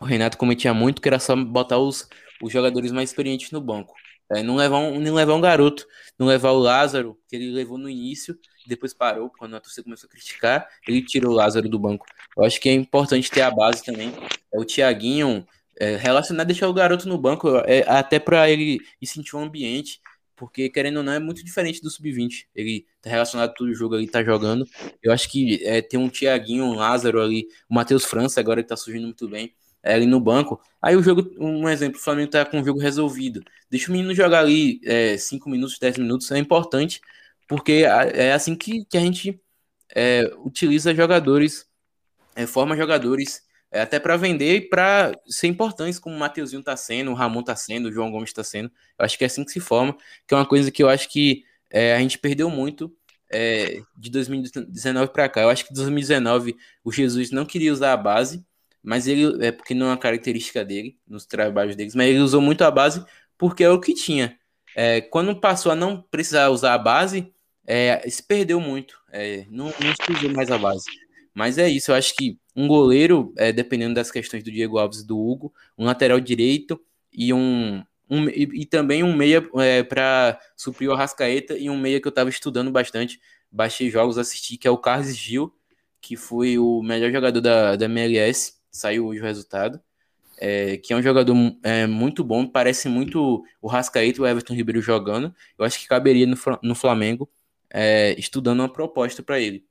o 0.00 0.04
Renato 0.04 0.38
cometia 0.38 0.74
muito, 0.74 1.00
que 1.00 1.08
era 1.08 1.18
só 1.18 1.36
botar 1.36 1.78
os, 1.78 2.08
os 2.42 2.52
jogadores 2.52 2.90
mais 2.90 3.10
experientes 3.10 3.50
no 3.52 3.60
banco. 3.60 3.94
É, 4.34 4.42
não, 4.42 4.56
levar 4.56 4.78
um, 4.78 4.98
não 4.98 5.14
levar 5.14 5.34
um 5.34 5.40
garoto, 5.40 5.86
não 6.18 6.26
levar 6.26 6.50
o 6.52 6.58
Lázaro, 6.58 7.18
que 7.28 7.36
ele 7.36 7.50
levou 7.50 7.76
no 7.76 7.88
início, 7.88 8.38
depois 8.66 8.94
parou, 8.94 9.30
quando 9.30 9.56
a 9.56 9.60
torcida 9.60 9.84
começou 9.84 10.06
a 10.06 10.10
criticar, 10.10 10.68
ele 10.86 11.02
tirou 11.02 11.32
o 11.32 11.34
Lázaro 11.34 11.68
do 11.68 11.78
banco. 11.78 12.06
Eu 12.36 12.44
acho 12.44 12.60
que 12.60 12.68
é 12.68 12.72
importante 12.72 13.30
ter 13.30 13.42
a 13.42 13.50
base 13.50 13.84
também. 13.84 14.12
É 14.52 14.58
o 14.58 14.64
Thiaguinho, 14.64 15.46
é, 15.78 15.96
relacionar, 15.96 16.44
deixar 16.44 16.68
o 16.68 16.72
garoto 16.72 17.08
no 17.08 17.18
banco, 17.18 17.48
é, 17.66 17.84
até 17.88 18.18
para 18.18 18.48
ele 18.48 18.80
sentir 19.04 19.36
o 19.36 19.40
ambiente, 19.40 20.00
porque 20.36 20.68
querendo 20.70 20.98
ou 20.98 21.02
não, 21.02 21.12
é 21.12 21.18
muito 21.18 21.44
diferente 21.44 21.82
do 21.82 21.90
sub-20. 21.90 22.46
Ele 22.54 22.86
tá 23.00 23.10
relacionado 23.10 23.54
todo 23.54 23.68
o 23.68 23.74
jogo 23.74 23.96
ali, 23.96 24.06
tá 24.08 24.24
jogando. 24.24 24.66
Eu 25.02 25.12
acho 25.12 25.28
que 25.30 25.62
é, 25.64 25.82
tem 25.82 25.98
um 25.98 26.08
Thiaguinho, 26.08 26.64
um 26.64 26.74
Lázaro 26.74 27.20
ali, 27.20 27.48
o 27.68 27.74
Matheus 27.74 28.04
França 28.04 28.40
agora 28.40 28.62
que 28.62 28.68
tá 28.68 28.76
surgindo 28.76 29.04
muito 29.04 29.28
bem 29.28 29.52
é, 29.82 29.94
ali 29.94 30.06
no 30.06 30.20
banco. 30.20 30.60
Aí 30.80 30.96
o 30.96 31.02
jogo, 31.02 31.30
um 31.38 31.68
exemplo, 31.68 31.98
o 31.98 32.02
Flamengo 32.02 32.30
tá 32.30 32.44
com 32.44 32.60
o 32.60 32.64
jogo 32.64 32.78
resolvido. 32.80 33.42
Deixa 33.70 33.88
o 33.88 33.92
menino 33.92 34.14
jogar 34.14 34.40
ali 34.40 34.80
5 35.18 35.48
é, 35.48 35.52
minutos, 35.52 35.78
10 35.78 35.98
minutos, 35.98 36.30
é 36.30 36.38
importante, 36.38 37.00
porque 37.48 37.84
é 38.14 38.32
assim 38.32 38.54
que, 38.54 38.84
que 38.84 38.96
a 38.96 39.00
gente 39.00 39.40
é, 39.94 40.30
utiliza 40.38 40.94
jogadores, 40.94 41.66
é, 42.34 42.46
forma 42.46 42.76
jogadores 42.76 43.42
é, 43.70 43.80
até 43.80 43.98
para 43.98 44.16
vender 44.16 44.56
e 44.56 44.60
para 44.60 45.12
ser 45.26 45.48
importantes, 45.48 45.98
como 45.98 46.16
o 46.16 46.18
Mateuzinho 46.18 46.62
tá 46.62 46.76
sendo, 46.76 47.10
o 47.10 47.14
Ramon 47.14 47.42
tá 47.42 47.56
sendo, 47.56 47.88
o 47.88 47.92
João 47.92 48.10
Gomes 48.10 48.32
tá 48.32 48.44
sendo. 48.44 48.70
Eu 48.98 49.04
acho 49.04 49.16
que 49.18 49.24
é 49.24 49.26
assim 49.26 49.44
que 49.44 49.52
se 49.52 49.60
forma, 49.60 49.96
que 50.26 50.34
é 50.34 50.36
uma 50.36 50.46
coisa 50.46 50.70
que 50.70 50.82
eu 50.82 50.88
acho 50.88 51.08
que 51.08 51.44
é, 51.70 51.94
a 51.94 51.98
gente 51.98 52.18
perdeu 52.18 52.50
muito 52.50 52.94
de 53.96 54.10
2019 54.10 55.10
para 55.10 55.26
cá. 55.26 55.40
Eu 55.40 55.48
acho 55.48 55.66
que 55.66 55.72
2019 55.72 56.54
o 56.84 56.92
Jesus 56.92 57.30
não 57.30 57.46
queria 57.46 57.72
usar 57.72 57.94
a 57.94 57.96
base, 57.96 58.44
mas 58.82 59.06
ele 59.06 59.44
é 59.44 59.52
porque 59.52 59.74
não 59.74 59.86
é 59.86 59.90
uma 59.90 59.98
característica 59.98 60.64
dele 60.64 60.98
nos 61.06 61.24
trabalhos 61.24 61.76
deles, 61.76 61.94
mas 61.94 62.08
ele 62.08 62.18
usou 62.18 62.40
muito 62.40 62.62
a 62.62 62.70
base 62.70 63.04
porque 63.38 63.62
é 63.62 63.70
o 63.70 63.80
que 63.80 63.94
tinha. 63.94 64.38
É, 64.74 65.00
quando 65.00 65.38
passou 65.38 65.70
a 65.70 65.76
não 65.76 66.00
precisar 66.00 66.48
usar 66.48 66.74
a 66.74 66.78
base, 66.78 67.32
é, 67.66 68.08
se 68.08 68.22
perdeu 68.22 68.60
muito, 68.60 68.98
é, 69.12 69.46
não, 69.50 69.66
não 69.66 69.72
se 69.72 70.12
usou 70.12 70.30
mais 70.30 70.50
a 70.50 70.58
base. 70.58 70.84
Mas 71.34 71.58
é 71.58 71.68
isso, 71.68 71.90
eu 71.90 71.94
acho 71.94 72.14
que 72.14 72.38
um 72.54 72.66
goleiro, 72.66 73.32
é, 73.36 73.52
dependendo 73.52 73.94
das 73.94 74.10
questões 74.10 74.42
do 74.42 74.50
Diego 74.50 74.78
Alves 74.78 75.00
e 75.00 75.06
do 75.06 75.18
Hugo, 75.18 75.52
um 75.78 75.86
lateral 75.86 76.20
direito 76.20 76.80
e 77.12 77.32
um, 77.32 77.82
um 78.10 78.28
e, 78.28 78.48
e, 78.52 78.66
também 78.66 79.02
um 79.02 79.16
meia 79.16 79.46
é, 79.56 79.82
para 79.82 80.38
suprir 80.56 80.90
o 80.90 80.92
Arrascaeta 80.92 81.56
e 81.56 81.70
um 81.70 81.78
meia 81.78 82.00
que 82.00 82.06
eu 82.06 82.10
estava 82.10 82.28
estudando 82.28 82.70
bastante, 82.70 83.20
baixei 83.50 83.90
jogos, 83.90 84.18
assisti, 84.18 84.56
que 84.58 84.68
é 84.68 84.70
o 84.70 84.76
Carlos 84.76 85.16
Gil, 85.16 85.54
que 86.00 86.16
foi 86.16 86.58
o 86.58 86.82
melhor 86.82 87.10
jogador 87.10 87.40
da, 87.40 87.76
da 87.76 87.84
MLS 87.86 88.61
saiu 88.72 89.06
hoje 89.06 89.20
o 89.20 89.24
resultado. 89.24 89.80
É, 90.44 90.76
que 90.78 90.92
é 90.92 90.96
um 90.96 91.02
jogador 91.02 91.36
é, 91.62 91.86
muito 91.86 92.24
bom, 92.24 92.44
parece 92.44 92.88
muito 92.88 93.44
o 93.60 93.68
Rascaeta 93.68 94.18
e 94.18 94.22
o 94.22 94.26
Everton 94.26 94.54
Ribeiro 94.54 94.80
jogando. 94.80 95.32
Eu 95.56 95.64
acho 95.64 95.78
que 95.78 95.86
caberia 95.86 96.26
no, 96.26 96.36
no 96.62 96.74
Flamengo 96.74 97.30
é, 97.70 98.14
estudando 98.18 98.60
uma 98.60 98.68
proposta 98.68 99.22
para 99.22 99.38
ele. 99.38 99.64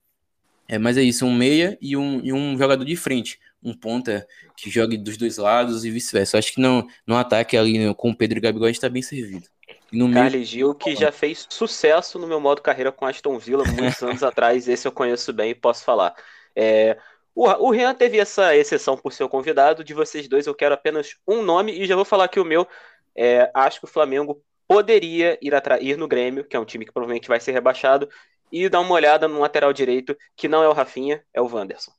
É, 0.68 0.78
mas 0.78 0.98
é 0.98 1.04
isso, 1.04 1.26
um 1.26 1.36
meia 1.36 1.78
e 1.82 1.98
um, 1.98 2.22
e 2.24 2.32
um 2.32 2.58
jogador 2.58 2.86
de 2.86 2.96
frente, 2.96 3.38
um 3.62 3.74
ponta 3.74 4.26
que 4.56 4.70
jogue 4.70 4.98
dos 4.98 5.18
dois 5.18 5.38
lados 5.38 5.84
e 5.84 5.92
vice-versa. 5.92 6.38
Acho 6.38 6.54
que 6.54 6.62
não, 6.62 6.88
no 7.06 7.18
ataque 7.18 7.58
ali 7.58 7.94
com 7.96 8.12
o 8.12 8.16
Pedro 8.16 8.38
e 8.38 8.42
Gabigol 8.42 8.70
está 8.70 8.88
bem 8.88 9.02
servido. 9.02 9.48
no 9.92 10.10
Carly 10.14 10.38
meio... 10.38 10.46
Gil, 10.46 10.74
que 10.74 10.96
já 10.96 11.12
fez 11.12 11.46
sucesso 11.50 12.18
no 12.18 12.26
meu 12.26 12.40
modo 12.40 12.62
carreira 12.62 12.90
com 12.90 13.06
Aston 13.06 13.38
Villa 13.38 13.66
muitos 13.66 14.02
anos 14.02 14.24
atrás, 14.24 14.70
esse 14.70 14.88
eu 14.88 14.92
conheço 14.94 15.34
bem 15.34 15.52
e 15.52 15.56
posso 15.56 15.84
falar. 15.84 16.16
É, 16.56 16.98
o, 17.36 17.48
o 17.48 17.72
Rian 17.72 17.94
teve 17.94 18.20
essa 18.20 18.56
exceção 18.56 18.98
por 18.98 19.14
ser 19.14 19.28
convidado. 19.28 19.84
De 19.84 19.94
vocês 19.94 20.28
dois, 20.28 20.48
eu 20.48 20.56
quero 20.56 20.74
apenas 20.74 21.16
um 21.28 21.42
nome 21.42 21.72
e 21.72 21.86
já 21.86 21.96
vou 21.96 22.06
falar 22.06 22.28
que 22.28 22.40
o 22.40 22.46
meu. 22.46 22.68
É, 23.16 23.52
acho 23.54 23.80
que 23.80 23.86
o 23.86 23.90
Flamengo 23.90 24.42
poderia 24.68 25.38
ir, 25.42 25.54
ir 25.82 25.98
no 25.98 26.08
Grêmio, 26.08 26.46
que 26.46 26.56
é 26.56 26.60
um 26.60 26.66
time 26.66 26.86
que 26.86 26.94
provavelmente 26.94 27.28
vai 27.28 27.40
ser 27.42 27.52
rebaixado, 27.52 28.08
e 28.52 28.70
dar 28.70 28.80
uma 28.80 28.94
olhada 28.94 29.28
no 29.28 29.40
lateral 29.40 29.74
direito, 29.74 30.16
que 30.36 30.48
não 30.48 30.64
é 30.64 30.68
o 30.70 30.74
Rafinha, 30.74 31.22
é 31.34 31.42
o 31.42 31.48
Wanderson. 31.48 31.92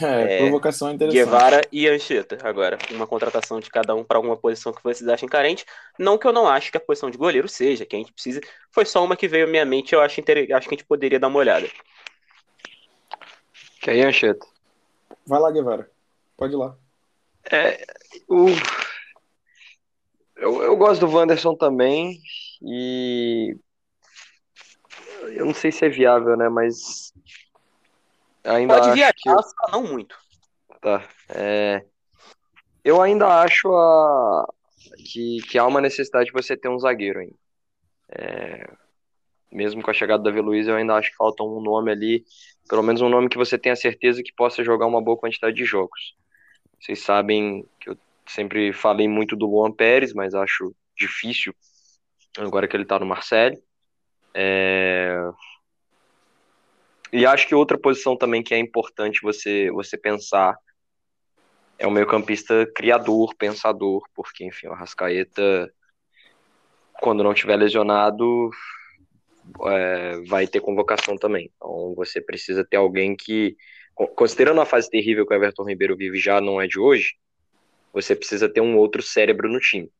É, 0.00 0.36
é 0.36 0.38
provocação 0.38 0.92
interessante. 0.92 1.24
Guevara 1.24 1.60
e 1.72 1.88
Anchieta, 1.88 2.38
agora. 2.42 2.78
Uma 2.92 3.06
contratação 3.06 3.58
de 3.58 3.68
cada 3.68 3.94
um 3.94 4.04
para 4.04 4.18
alguma 4.18 4.36
posição 4.36 4.72
que 4.72 4.82
vocês 4.82 5.08
achem 5.08 5.28
carente. 5.28 5.64
Não 5.98 6.16
que 6.16 6.26
eu 6.26 6.32
não 6.32 6.46
acho 6.46 6.70
que 6.70 6.76
a 6.76 6.80
posição 6.80 7.10
de 7.10 7.18
goleiro 7.18 7.48
seja, 7.48 7.84
que 7.84 7.96
a 7.96 7.98
gente 7.98 8.12
precisa. 8.12 8.40
Foi 8.70 8.84
só 8.84 9.04
uma 9.04 9.16
que 9.16 9.26
veio 9.26 9.46
à 9.46 9.48
minha 9.48 9.64
mente, 9.64 9.94
eu 9.94 10.00
acho, 10.00 10.20
inter... 10.20 10.46
acho 10.54 10.68
que 10.68 10.74
a 10.74 10.78
gente 10.78 10.86
poderia 10.86 11.18
dar 11.18 11.28
uma 11.28 11.38
olhada. 11.38 11.68
Que 13.80 13.90
aí, 13.90 14.02
Anchieta? 14.02 14.46
Vai 15.26 15.40
lá, 15.40 15.50
Guevara. 15.50 15.90
Pode 16.36 16.54
ir 16.54 16.56
lá. 16.56 16.76
É, 17.50 17.84
o... 18.28 18.46
eu, 20.36 20.62
eu 20.62 20.76
gosto 20.76 21.06
do 21.06 21.12
Wanderson 21.12 21.54
também. 21.54 22.20
E. 22.62 23.56
Eu 25.22 25.46
não 25.46 25.54
sei 25.54 25.70
se 25.70 25.84
é 25.84 25.88
viável, 25.88 26.36
né? 26.36 26.48
Mas. 26.48 27.12
Ainda 28.44 28.78
Pode 28.78 28.94
viajar, 28.94 29.14
que... 29.14 29.30
só 29.30 29.72
não 29.72 29.82
muito. 29.82 30.16
Tá. 30.80 31.06
É... 31.28 31.84
Eu 32.84 33.02
ainda 33.02 33.42
acho 33.42 33.68
a, 33.74 34.46
que, 35.12 35.38
que 35.48 35.58
há 35.58 35.66
uma 35.66 35.80
necessidade 35.80 36.26
de 36.26 36.32
você 36.32 36.56
ter 36.56 36.68
um 36.68 36.78
zagueiro 36.78 37.20
ainda. 37.20 37.36
É, 38.10 38.66
mesmo 39.50 39.82
com 39.82 39.90
a 39.90 39.94
chegada 39.94 40.22
Davi 40.22 40.40
Luiz, 40.40 40.66
eu 40.66 40.76
ainda 40.76 40.94
acho 40.94 41.10
que 41.10 41.16
falta 41.16 41.42
um 41.42 41.60
nome 41.60 41.90
ali, 41.90 42.24
pelo 42.68 42.82
menos 42.82 43.00
um 43.00 43.08
nome 43.08 43.28
que 43.28 43.38
você 43.38 43.58
tenha 43.58 43.76
certeza 43.76 44.22
que 44.22 44.32
possa 44.32 44.62
jogar 44.62 44.86
uma 44.86 45.02
boa 45.02 45.16
quantidade 45.16 45.56
de 45.56 45.64
jogos. 45.64 46.14
Vocês 46.78 47.00
sabem 47.00 47.64
que 47.80 47.90
eu 47.90 47.98
sempre 48.26 48.72
falei 48.72 49.08
muito 49.08 49.34
do 49.34 49.46
Luan 49.46 49.72
Pérez, 49.72 50.12
mas 50.12 50.34
acho 50.34 50.74
difícil 50.96 51.54
agora 52.36 52.68
que 52.68 52.76
ele 52.76 52.82
está 52.84 52.98
no 52.98 53.06
Marseille. 53.06 53.58
É... 54.34 55.16
E 57.12 57.24
acho 57.24 57.48
que 57.48 57.54
outra 57.54 57.78
posição 57.78 58.16
também 58.16 58.42
que 58.42 58.54
é 58.54 58.58
importante 58.58 59.22
você, 59.22 59.70
você 59.70 59.96
pensar 59.96 60.56
é 61.78 61.86
o 61.86 61.90
meio-campista 61.90 62.66
criador, 62.74 63.34
pensador, 63.36 64.02
porque, 64.14 64.44
enfim, 64.44 64.66
o 64.66 64.72
Arrascaeta, 64.72 65.72
quando 67.00 67.22
não 67.22 67.32
estiver 67.32 67.56
lesionado, 67.56 68.50
é, 69.66 70.20
vai 70.26 70.46
ter 70.46 70.60
convocação 70.60 71.16
também. 71.16 71.50
Então 71.56 71.94
você 71.94 72.20
precisa 72.20 72.64
ter 72.64 72.76
alguém 72.76 73.16
que, 73.16 73.56
considerando 74.14 74.60
a 74.60 74.66
fase 74.66 74.88
terrível 74.90 75.26
que 75.26 75.34
o 75.34 75.36
Everton 75.36 75.64
Ribeiro 75.64 75.96
vive 75.96 76.18
já 76.18 76.40
não 76.40 76.60
é 76.60 76.66
de 76.66 76.78
hoje, 76.78 77.14
você 77.92 78.14
precisa 78.14 78.48
ter 78.48 78.60
um 78.60 78.76
outro 78.76 79.02
cérebro 79.02 79.48
no 79.48 79.60
time. 79.60 79.90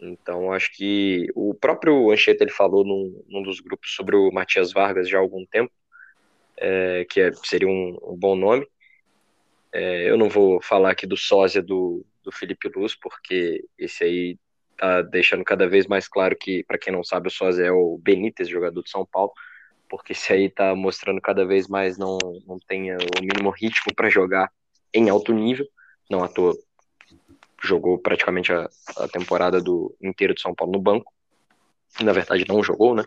Então 0.00 0.52
acho 0.52 0.72
que 0.72 1.28
o 1.34 1.54
próprio 1.54 2.10
Anchieta 2.10 2.44
ele 2.44 2.50
falou 2.50 2.84
num, 2.84 3.24
num 3.28 3.42
dos 3.42 3.60
grupos 3.60 3.94
sobre 3.94 4.16
o 4.16 4.30
Matias 4.30 4.72
Vargas 4.72 5.08
já 5.08 5.18
há 5.18 5.20
algum 5.20 5.44
tempo, 5.46 5.72
é, 6.56 7.06
que 7.08 7.20
é, 7.20 7.32
seria 7.32 7.68
um, 7.68 7.98
um, 8.02 8.16
bom 8.16 8.34
nome. 8.34 8.66
É, 9.72 10.08
eu 10.08 10.16
não 10.16 10.28
vou 10.28 10.60
falar 10.60 10.90
aqui 10.90 11.06
do 11.06 11.16
sósia 11.16 11.62
do, 11.62 12.04
do 12.22 12.30
Felipe 12.30 12.68
Luz, 12.74 12.94
porque 12.94 13.64
esse 13.78 14.04
aí 14.04 14.38
tá 14.76 15.02
deixando 15.02 15.44
cada 15.44 15.68
vez 15.68 15.86
mais 15.86 16.08
claro 16.08 16.36
que, 16.38 16.64
para 16.64 16.78
quem 16.78 16.92
não 16.92 17.04
sabe, 17.04 17.28
o 17.28 17.30
Sósia 17.30 17.64
é 17.64 17.72
o 17.72 17.98
Benítez, 18.02 18.48
jogador 18.48 18.82
de 18.82 18.90
São 18.90 19.06
Paulo, 19.06 19.32
porque 19.88 20.12
esse 20.12 20.32
aí 20.32 20.48
tá 20.48 20.74
mostrando 20.74 21.20
cada 21.20 21.44
vez 21.44 21.68
mais 21.68 21.96
não, 21.96 22.18
não 22.46 22.58
tem 22.66 22.92
o 22.92 22.98
mínimo 23.20 23.50
ritmo 23.50 23.94
para 23.94 24.10
jogar 24.10 24.50
em 24.92 25.08
alto 25.08 25.32
nível, 25.32 25.66
não 26.10 26.22
à 26.22 26.28
toa 26.28 26.54
jogou 27.62 27.98
praticamente 27.98 28.52
a, 28.52 28.68
a 28.98 29.08
temporada 29.08 29.60
do 29.60 29.94
inteiro 30.02 30.34
de 30.34 30.40
São 30.40 30.54
Paulo 30.54 30.72
no 30.72 30.80
banco, 30.80 31.12
na 32.00 32.12
verdade 32.12 32.44
não 32.48 32.62
jogou, 32.62 32.94
né? 32.94 33.04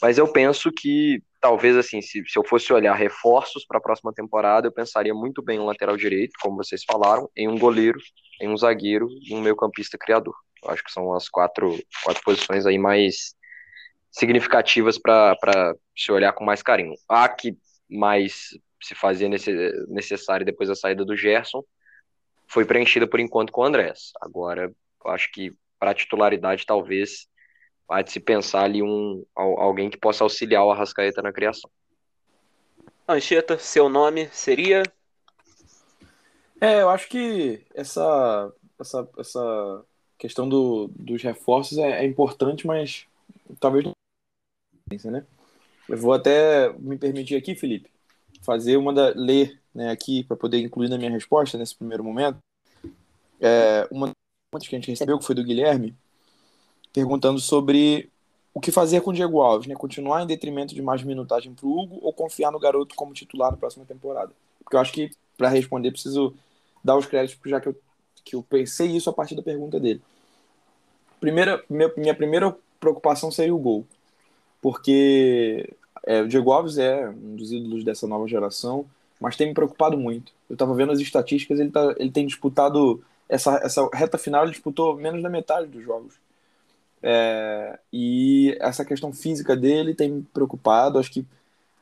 Mas 0.00 0.16
eu 0.16 0.26
penso 0.32 0.72
que 0.72 1.22
talvez 1.40 1.76
assim, 1.76 2.00
se, 2.00 2.22
se 2.26 2.38
eu 2.38 2.44
fosse 2.44 2.72
olhar 2.72 2.94
reforços 2.94 3.66
para 3.66 3.78
a 3.78 3.82
próxima 3.82 4.12
temporada, 4.12 4.66
eu 4.66 4.72
pensaria 4.72 5.14
muito 5.14 5.42
bem 5.42 5.58
um 5.58 5.66
lateral 5.66 5.96
direito, 5.96 6.32
como 6.40 6.56
vocês 6.56 6.84
falaram, 6.84 7.28
em 7.36 7.48
um 7.48 7.58
goleiro, 7.58 7.98
em 8.40 8.48
um 8.48 8.56
zagueiro 8.56 9.08
e 9.22 9.34
um 9.34 9.40
meio-campista 9.40 9.98
criador. 9.98 10.34
Eu 10.62 10.70
acho 10.70 10.84
que 10.84 10.92
são 10.92 11.12
as 11.14 11.28
quatro, 11.28 11.78
quatro 12.04 12.22
posições 12.22 12.66
aí 12.66 12.78
mais 12.78 13.34
significativas 14.10 14.98
para 14.98 15.74
se 15.96 16.10
olhar 16.10 16.32
com 16.32 16.44
mais 16.44 16.62
carinho. 16.62 16.94
A 17.08 17.28
que 17.28 17.56
mais 17.88 18.48
se 18.82 18.94
fazia 18.94 19.28
necessário 19.88 20.44
depois 20.46 20.68
da 20.68 20.74
saída 20.74 21.04
do 21.04 21.16
Gerson 21.16 21.62
foi 22.48 22.64
preenchida 22.64 23.06
por 23.06 23.20
enquanto 23.20 23.52
com 23.52 23.60
o 23.60 23.64
Andrés. 23.64 24.10
Agora, 24.20 24.72
eu 25.04 25.10
acho 25.10 25.30
que 25.32 25.52
para 25.78 25.94
titularidade 25.94 26.66
talvez 26.66 27.28
vai 27.88 28.06
se 28.06 28.20
pensar 28.20 28.64
ali 28.64 28.82
um 28.82 29.24
alguém 29.34 29.90
que 29.90 29.98
possa 29.98 30.24
auxiliar 30.24 30.64
o 30.64 30.70
Arrascaeta 30.70 31.22
na 31.22 31.32
criação. 31.32 31.70
Anchieta, 33.08 33.58
seu 33.58 33.88
nome 33.88 34.28
seria? 34.32 34.82
É, 36.60 36.82
eu 36.82 36.90
acho 36.90 37.08
que 37.08 37.66
essa 37.74 38.52
essa, 38.80 39.08
essa 39.18 39.84
questão 40.20 40.46
do, 40.46 40.88
dos 40.94 41.22
reforços 41.22 41.78
é, 41.78 42.02
é 42.02 42.06
importante, 42.06 42.66
mas 42.66 43.06
talvez 43.58 43.84
não. 43.84 43.92
Né? 45.10 45.24
Eu 45.88 45.96
vou 45.96 46.12
até 46.12 46.72
me 46.78 46.98
permitir 46.98 47.36
aqui, 47.36 47.54
Felipe, 47.54 47.88
fazer 48.42 48.76
uma 48.76 48.92
da. 48.92 49.12
ler 49.16 49.58
né, 49.74 49.90
aqui 49.90 50.24
para 50.24 50.36
poder 50.36 50.58
incluir 50.58 50.88
na 50.88 50.98
minha 50.98 51.10
resposta 51.10 51.56
nesse 51.56 51.74
primeiro 51.74 52.04
momento. 52.04 52.38
É, 53.40 53.88
uma 53.90 54.10
das 54.52 54.68
que 54.68 54.74
a 54.74 54.78
gente 54.78 54.90
recebeu, 54.90 55.18
que 55.18 55.24
foi 55.24 55.34
do 55.34 55.44
Guilherme, 55.44 55.96
perguntando 56.92 57.40
sobre 57.40 58.10
o 58.52 58.60
que 58.60 58.72
fazer 58.72 59.00
com 59.00 59.10
o 59.10 59.14
Diego 59.14 59.40
Alves, 59.40 59.68
né? 59.68 59.74
Continuar 59.74 60.22
em 60.22 60.26
detrimento 60.26 60.74
de 60.74 60.82
mais 60.82 61.02
minutagem 61.02 61.54
para 61.54 61.66
o 61.66 61.78
Hugo 61.78 61.98
ou 62.02 62.12
confiar 62.12 62.50
no 62.50 62.58
garoto 62.58 62.94
como 62.94 63.14
titular 63.14 63.52
na 63.52 63.56
próxima 63.56 63.86
temporada? 63.86 64.32
Porque 64.62 64.76
eu 64.76 64.80
acho 64.80 64.92
que, 64.92 65.10
para 65.38 65.48
responder, 65.48 65.92
preciso 65.92 66.34
dar 66.82 66.96
os 66.96 67.06
créditos, 67.06 67.38
já 67.48 67.60
que 67.60 67.68
eu 67.68 67.80
que 68.24 68.36
eu 68.36 68.42
pensei 68.42 68.88
isso 68.88 69.10
a 69.10 69.12
partir 69.12 69.34
da 69.34 69.42
pergunta 69.42 69.78
dele. 69.78 70.00
Primeira, 71.20 71.62
minha, 71.68 71.92
minha 71.96 72.14
primeira 72.14 72.56
preocupação 72.78 73.30
seria 73.30 73.54
o 73.54 73.58
gol, 73.58 73.86
porque 74.62 75.68
é, 76.06 76.22
o 76.22 76.28
Diego 76.28 76.50
Alves 76.50 76.78
é 76.78 77.08
um 77.08 77.36
dos 77.36 77.52
ídolos 77.52 77.84
dessa 77.84 78.06
nova 78.06 78.26
geração, 78.26 78.86
mas 79.20 79.36
tem 79.36 79.48
me 79.48 79.54
preocupado 79.54 79.98
muito. 79.98 80.32
Eu 80.48 80.54
estava 80.54 80.74
vendo 80.74 80.92
as 80.92 81.00
estatísticas, 81.00 81.60
ele, 81.60 81.70
tá, 81.70 81.94
ele 81.98 82.10
tem 82.10 82.26
disputado 82.26 83.02
essa, 83.28 83.56
essa 83.62 83.88
reta 83.92 84.16
final, 84.16 84.42
ele 84.42 84.52
disputou 84.52 84.96
menos 84.96 85.22
da 85.22 85.28
metade 85.28 85.68
dos 85.68 85.84
jogos. 85.84 86.14
É, 87.02 87.78
e 87.92 88.56
essa 88.60 88.84
questão 88.84 89.12
física 89.12 89.56
dele 89.56 89.94
tem 89.94 90.10
me 90.10 90.22
preocupado. 90.22 90.98
Acho 90.98 91.10
que 91.10 91.26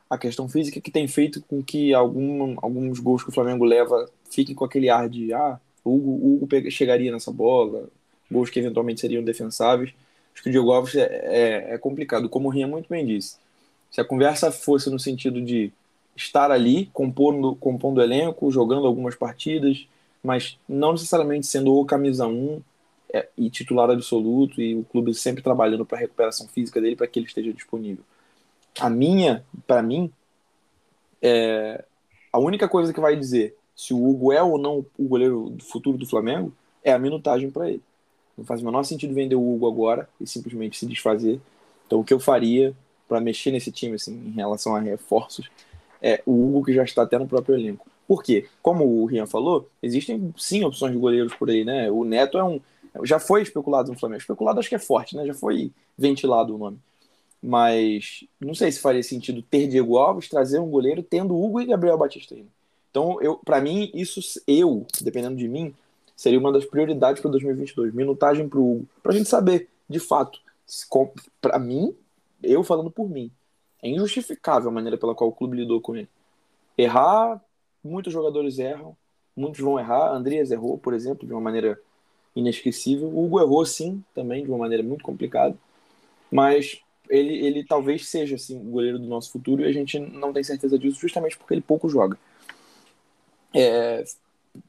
a 0.09 0.17
questão 0.17 0.47
física 0.49 0.81
que 0.81 0.91
tem 0.91 1.07
feito 1.07 1.41
com 1.41 1.63
que 1.63 1.93
algum, 1.93 2.55
alguns 2.61 2.99
gols 2.99 3.23
que 3.23 3.29
o 3.29 3.33
Flamengo 3.33 3.63
leva 3.63 4.09
fiquem 4.29 4.55
com 4.55 4.65
aquele 4.65 4.89
ar 4.89 5.09
de 5.09 5.33
ah, 5.33 5.59
o 5.89 5.95
Hugo, 5.95 6.45
Hugo 6.45 6.71
chegaria 6.71 7.11
nessa 7.11 7.31
bola, 7.31 7.89
gols 8.29 8.49
que 8.49 8.59
eventualmente 8.59 9.01
seriam 9.01 9.23
defensáveis. 9.23 9.93
Acho 10.33 10.43
que 10.43 10.49
o 10.49 10.51
Diego 10.51 10.71
Alves 10.71 10.95
é, 10.95 11.03
é, 11.03 11.73
é 11.73 11.77
complicado, 11.77 12.29
como 12.29 12.47
o 12.47 12.51
Rinha 12.51 12.67
muito 12.67 12.87
bem 12.89 13.05
disse. 13.05 13.37
Se 13.91 13.99
a 13.99 14.05
conversa 14.05 14.51
fosse 14.51 14.89
no 14.89 14.99
sentido 14.99 15.41
de 15.41 15.71
estar 16.15 16.51
ali, 16.51 16.89
compondo, 16.93 17.55
compondo 17.55 18.01
elenco, 18.01 18.51
jogando 18.51 18.85
algumas 18.85 19.15
partidas, 19.15 19.87
mas 20.23 20.57
não 20.67 20.91
necessariamente 20.91 21.47
sendo 21.47 21.73
o 21.73 21.85
camisa 21.85 22.27
1 22.27 22.61
é, 23.13 23.27
e 23.37 23.49
titular 23.49 23.89
absoluto, 23.89 24.61
e 24.61 24.75
o 24.75 24.83
clube 24.83 25.13
sempre 25.13 25.41
trabalhando 25.41 25.85
para 25.85 25.97
a 25.97 26.01
recuperação 26.01 26.47
física 26.47 26.79
dele 26.79 26.95
para 26.95 27.07
que 27.07 27.19
ele 27.19 27.25
esteja 27.25 27.51
disponível. 27.51 28.03
A 28.79 28.89
minha, 28.89 29.43
para 29.65 29.81
mim, 29.81 30.11
é, 31.21 31.83
a 32.31 32.39
única 32.39 32.67
coisa 32.67 32.93
que 32.93 32.99
vai 32.99 33.15
dizer 33.15 33.55
se 33.79 33.93
o 33.93 34.09
Hugo 34.09 34.33
é 34.33 34.43
ou 34.43 34.57
não 34.57 34.85
o 34.97 35.07
goleiro 35.07 35.51
do 35.51 35.63
futuro 35.63 35.97
do 35.97 36.05
Flamengo, 36.05 36.51
é 36.83 36.91
a 36.91 36.99
minutagem 36.99 37.49
para 37.49 37.69
ele. 37.69 37.81
Não 38.37 38.43
faz 38.43 38.61
o 38.61 38.65
menor 38.65 38.83
sentido 38.83 39.13
vender 39.13 39.35
o 39.35 39.53
Hugo 39.53 39.69
agora 39.69 40.09
e 40.19 40.27
simplesmente 40.27 40.77
se 40.77 40.85
desfazer. 40.85 41.39
Então, 41.87 42.01
o 42.01 42.03
que 42.03 42.13
eu 42.13 42.19
faria 42.19 42.75
para 43.07 43.21
mexer 43.21 43.51
nesse 43.51 43.71
time, 43.71 43.95
assim, 43.95 44.13
em 44.13 44.31
relação 44.31 44.75
a 44.75 44.81
reforços, 44.81 45.49
é 46.01 46.21
o 46.25 46.33
Hugo 46.33 46.65
que 46.65 46.73
já 46.73 46.83
está 46.83 47.03
até 47.03 47.17
no 47.17 47.25
próprio 47.25 47.55
elenco. 47.55 47.87
Por 48.05 48.21
quê? 48.21 48.47
Como 48.61 48.83
o 48.85 49.05
Rian 49.05 49.25
falou, 49.25 49.69
existem 49.81 50.33
sim 50.37 50.61
opções 50.65 50.91
de 50.91 50.99
goleiros 50.99 51.33
por 51.33 51.49
aí, 51.49 51.63
né? 51.63 51.89
O 51.89 52.03
Neto 52.03 52.37
é 52.37 52.43
um. 52.43 52.59
Já 53.05 53.17
foi 53.17 53.43
especulado 53.43 53.89
no 53.93 53.97
Flamengo. 53.97 54.19
Especulado 54.19 54.59
acho 54.59 54.67
que 54.67 54.75
é 54.75 54.79
forte, 54.79 55.15
né? 55.15 55.25
Já 55.25 55.33
foi 55.33 55.71
ventilado 55.97 56.53
o 56.53 56.57
nome. 56.57 56.77
Mas 57.41 58.25
não 58.41 58.53
sei 58.53 58.73
se 58.73 58.81
faria 58.81 59.03
sentido 59.03 59.41
ter 59.41 59.67
Diego 59.69 59.97
Alves, 59.97 60.27
trazer 60.27 60.59
um 60.59 60.69
goleiro, 60.69 61.01
tendo 61.01 61.41
Hugo 61.41 61.61
e 61.61 61.65
Gabriel 61.65 61.97
Batista 61.97 62.35
ainda. 62.35 62.58
Então, 62.89 63.21
eu, 63.21 63.37
para 63.37 63.61
mim, 63.61 63.91
isso, 63.93 64.19
eu, 64.47 64.85
dependendo 65.01 65.35
de 65.35 65.47
mim, 65.47 65.73
seria 66.15 66.39
uma 66.39 66.51
das 66.51 66.65
prioridades 66.65 67.21
para 67.21 67.31
2022. 67.31 67.93
Minutagem 67.93 68.47
para 68.49 68.59
o 68.59 68.77
Hugo. 68.77 68.87
Para 69.01 69.13
a 69.13 69.15
gente 69.15 69.29
saber, 69.29 69.69
de 69.87 69.99
fato, 69.99 70.39
para 71.41 71.59
mim, 71.59 71.95
eu 72.41 72.63
falando 72.63 72.91
por 72.91 73.09
mim, 73.09 73.31
é 73.81 73.89
injustificável 73.89 74.69
a 74.69 74.73
maneira 74.73 74.97
pela 74.97 75.15
qual 75.15 75.29
o 75.29 75.33
clube 75.33 75.57
lidou 75.57 75.79
com 75.79 75.95
ele. 75.95 76.09
Errar, 76.77 77.41
muitos 77.83 78.11
jogadores 78.11 78.59
erram, 78.59 78.95
muitos 79.35 79.61
vão 79.61 79.79
errar. 79.79 80.11
Andreas 80.11 80.51
errou, 80.51 80.77
por 80.77 80.93
exemplo, 80.93 81.25
de 81.25 81.33
uma 81.33 81.41
maneira 81.41 81.79
inesquecível. 82.35 83.07
O 83.07 83.25
Hugo 83.25 83.39
errou, 83.39 83.65
sim, 83.65 84.03
também, 84.13 84.43
de 84.43 84.49
uma 84.49 84.57
maneira 84.57 84.83
muito 84.83 85.03
complicada. 85.03 85.55
Mas 86.31 86.81
ele, 87.09 87.33
ele 87.45 87.63
talvez 87.63 88.07
seja 88.07 88.35
assim, 88.35 88.57
o 88.57 88.71
goleiro 88.71 88.99
do 88.99 89.07
nosso 89.07 89.31
futuro 89.31 89.61
e 89.61 89.65
a 89.65 89.71
gente 89.71 89.97
não 89.97 90.31
tem 90.31 90.43
certeza 90.43 90.77
disso 90.77 90.99
justamente 90.99 91.37
porque 91.37 91.53
ele 91.53 91.61
pouco 91.61 91.89
joga. 91.89 92.17
É, 93.53 94.03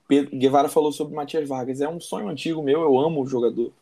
Pedro 0.08 0.36
Guevara 0.36 0.68
falou 0.68 0.92
sobre 0.92 1.14
Matias 1.14 1.48
Vargas. 1.48 1.80
É 1.80 1.88
um 1.88 2.00
sonho 2.00 2.28
antigo 2.28 2.62
meu, 2.62 2.82
eu 2.82 2.98
amo 2.98 3.22
o 3.22 3.26
jogador. 3.26 3.72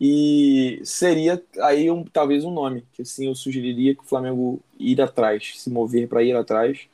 E 0.00 0.80
seria 0.84 1.42
aí 1.60 1.90
um, 1.90 2.04
talvez 2.04 2.44
um 2.44 2.50
nome, 2.50 2.84
que 2.92 3.02
assim 3.02 3.26
eu 3.26 3.34
sugeriria 3.34 3.94
que 3.94 4.02
o 4.02 4.06
Flamengo 4.06 4.60
ir 4.78 5.00
atrás, 5.00 5.54
se 5.56 5.70
mover 5.70 6.06
para 6.08 6.22
ir 6.22 6.36
atrás. 6.36 6.86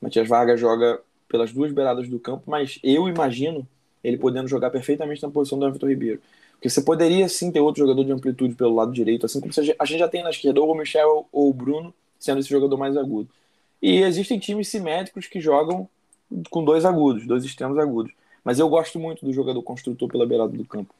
Matias 0.00 0.28
Vargas 0.28 0.58
joga 0.58 1.00
pelas 1.28 1.52
duas 1.52 1.72
beiradas 1.72 2.08
do 2.08 2.18
campo, 2.18 2.42
mas 2.46 2.80
eu 2.82 3.08
imagino 3.08 3.66
ele 4.02 4.18
podendo 4.18 4.48
jogar 4.48 4.70
perfeitamente 4.70 5.22
na 5.22 5.30
posição 5.30 5.58
do 5.58 5.66
Everton 5.66 5.88
Ribeiro. 5.88 6.20
Porque 6.54 6.68
você 6.68 6.82
poderia 6.82 7.28
sim 7.28 7.52
ter 7.52 7.60
outro 7.60 7.80
jogador 7.80 8.04
de 8.04 8.12
amplitude 8.12 8.54
pelo 8.54 8.74
lado 8.74 8.92
direito, 8.92 9.26
assim 9.26 9.40
como 9.40 9.52
a 9.78 9.84
gente 9.84 9.98
já 9.98 10.08
tem 10.08 10.22
na 10.22 10.30
esquerda 10.30 10.60
ou 10.60 10.72
o 10.72 10.74
Michel 10.74 11.26
ou 11.32 11.50
o 11.50 11.54
Bruno, 11.54 11.94
sendo 12.18 12.40
esse 12.40 12.50
jogador 12.50 12.76
mais 12.76 12.96
agudo. 12.96 13.28
E 13.80 14.02
existem 14.02 14.38
times 14.38 14.68
simétricos 14.68 15.26
que 15.26 15.40
jogam 15.40 15.88
com 16.50 16.64
dois 16.64 16.84
agudos, 16.84 17.26
dois 17.26 17.44
extremos 17.44 17.78
agudos. 17.78 18.12
Mas 18.44 18.58
eu 18.58 18.68
gosto 18.68 18.98
muito 18.98 19.24
do 19.24 19.32
jogador 19.32 19.62
construtor 19.62 20.08
pela 20.08 20.26
beirada 20.26 20.56
do 20.56 20.64
campo. 20.64 20.94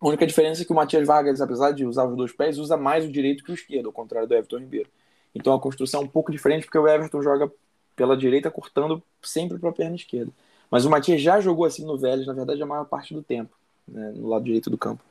A 0.00 0.08
única 0.08 0.26
diferença 0.26 0.62
é 0.62 0.64
que 0.64 0.72
o 0.72 0.74
Matias 0.74 1.06
Vargas, 1.06 1.40
apesar 1.40 1.70
de 1.70 1.86
usar 1.86 2.04
os 2.04 2.16
dois 2.16 2.32
pés, 2.32 2.58
usa 2.58 2.76
mais 2.76 3.04
o 3.04 3.08
direito 3.12 3.44
que 3.44 3.52
o 3.52 3.54
esquerdo, 3.54 3.86
ao 3.86 3.92
contrário 3.92 4.28
do 4.28 4.34
Everton 4.34 4.58
Ribeiro. 4.58 4.88
Então 5.34 5.54
a 5.54 5.60
construção 5.60 6.00
é 6.00 6.04
um 6.04 6.08
pouco 6.08 6.32
diferente, 6.32 6.64
porque 6.64 6.78
o 6.78 6.88
Everton 6.88 7.22
joga 7.22 7.50
pela 7.94 8.16
direita, 8.16 8.50
cortando 8.50 9.02
sempre 9.22 9.58
para 9.58 9.70
a 9.70 9.72
perna 9.72 9.94
esquerda. 9.94 10.32
Mas 10.70 10.84
o 10.84 10.90
Matias 10.90 11.20
já 11.20 11.40
jogou 11.40 11.64
assim 11.64 11.84
no 11.84 11.96
Vélez, 11.96 12.26
na 12.26 12.32
verdade, 12.32 12.62
a 12.62 12.66
maior 12.66 12.84
parte 12.84 13.14
do 13.14 13.22
tempo, 13.22 13.54
né, 13.86 14.12
no 14.16 14.28
lado 14.28 14.44
direito 14.44 14.70
do 14.70 14.78
campo. 14.78 15.04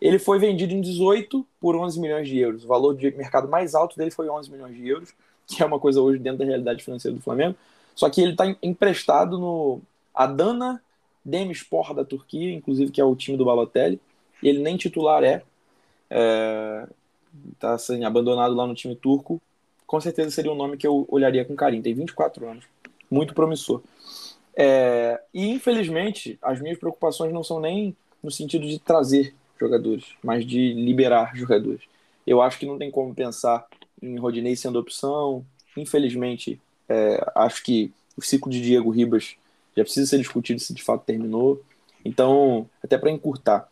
Ele 0.00 0.18
foi 0.18 0.38
vendido 0.38 0.74
em 0.74 0.80
18 0.80 1.44
por 1.60 1.74
11 1.74 1.98
milhões 1.98 2.28
de 2.28 2.38
euros. 2.38 2.64
O 2.64 2.68
valor 2.68 2.94
de 2.94 3.10
mercado 3.16 3.48
mais 3.48 3.74
alto 3.74 3.96
dele 3.96 4.10
foi 4.10 4.28
11 4.28 4.50
milhões 4.50 4.76
de 4.76 4.86
euros, 4.86 5.12
que 5.46 5.62
é 5.62 5.66
uma 5.66 5.80
coisa 5.80 6.00
hoje 6.00 6.18
dentro 6.18 6.40
da 6.40 6.44
realidade 6.44 6.84
financeira 6.84 7.16
do 7.16 7.22
Flamengo. 7.22 7.56
Só 7.96 8.10
que 8.10 8.20
ele 8.20 8.32
está 8.32 8.44
emprestado 8.62 9.38
no 9.38 9.80
Adana 10.14 10.82
Demirspor 11.24 11.94
da 11.94 12.04
Turquia, 12.04 12.52
inclusive 12.52 12.92
que 12.92 13.00
é 13.00 13.04
o 13.04 13.16
time 13.16 13.36
do 13.36 13.44
Balotelli. 13.46 13.98
Ele 14.42 14.60
nem 14.60 14.76
titular 14.76 15.24
é. 15.24 15.42
Está 17.52 17.70
é, 17.70 17.74
assim, 17.74 18.04
abandonado 18.04 18.54
lá 18.54 18.66
no 18.66 18.74
time 18.74 18.94
turco. 18.94 19.40
Com 19.86 20.00
certeza 20.00 20.30
seria 20.30 20.52
um 20.52 20.56
nome 20.56 20.76
que 20.76 20.86
eu 20.86 21.06
olharia 21.08 21.44
com 21.44 21.56
carinho. 21.56 21.82
Tem 21.82 21.94
24 21.94 22.46
anos. 22.48 22.64
Muito 23.10 23.34
promissor. 23.34 23.82
É, 24.54 25.20
e 25.32 25.48
infelizmente, 25.48 26.38
as 26.42 26.60
minhas 26.60 26.78
preocupações 26.78 27.32
não 27.32 27.42
são 27.42 27.58
nem 27.60 27.96
no 28.22 28.30
sentido 28.30 28.66
de 28.66 28.78
trazer 28.78 29.34
jogadores, 29.58 30.04
mas 30.22 30.44
de 30.44 30.74
liberar 30.74 31.34
jogadores. 31.34 31.82
Eu 32.26 32.42
acho 32.42 32.58
que 32.58 32.66
não 32.66 32.78
tem 32.78 32.90
como 32.90 33.14
pensar 33.14 33.66
em 34.02 34.18
Rodinei 34.18 34.54
sendo 34.54 34.78
opção. 34.78 35.44
Infelizmente, 35.76 36.60
é, 36.88 37.32
acho 37.34 37.62
que 37.62 37.92
o 38.16 38.22
ciclo 38.22 38.50
de 38.50 38.60
Diego 38.60 38.90
Ribas 38.90 39.36
já 39.76 39.82
precisa 39.82 40.06
ser 40.06 40.18
discutido 40.18 40.60
se 40.60 40.72
de 40.72 40.82
fato 40.82 41.04
terminou. 41.04 41.62
Então, 42.04 42.68
até 42.82 42.96
para 42.96 43.10
encurtar, 43.10 43.68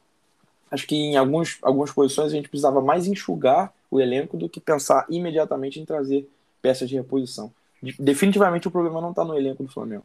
acho 0.71 0.87
que 0.87 0.95
em 0.95 1.17
alguns, 1.17 1.59
algumas 1.63 1.91
posições 1.93 2.33
a 2.33 2.37
gente 2.37 2.49
precisava 2.49 2.81
mais 2.81 3.07
enxugar 3.07 3.73
o 3.91 4.01
elenco 4.01 4.37
do 4.37 4.49
que 4.49 4.61
pensar 4.61 5.07
imediatamente 5.09 5.81
em 5.81 5.85
trazer 5.85 6.29
peças 6.61 6.89
de 6.89 6.97
reposição. 6.97 7.53
Definitivamente 7.99 8.67
o 8.67 8.71
problema 8.71 9.01
não 9.01 9.11
está 9.11 9.25
no 9.25 9.37
elenco 9.37 9.63
do 9.63 9.73
Flamengo. 9.73 10.05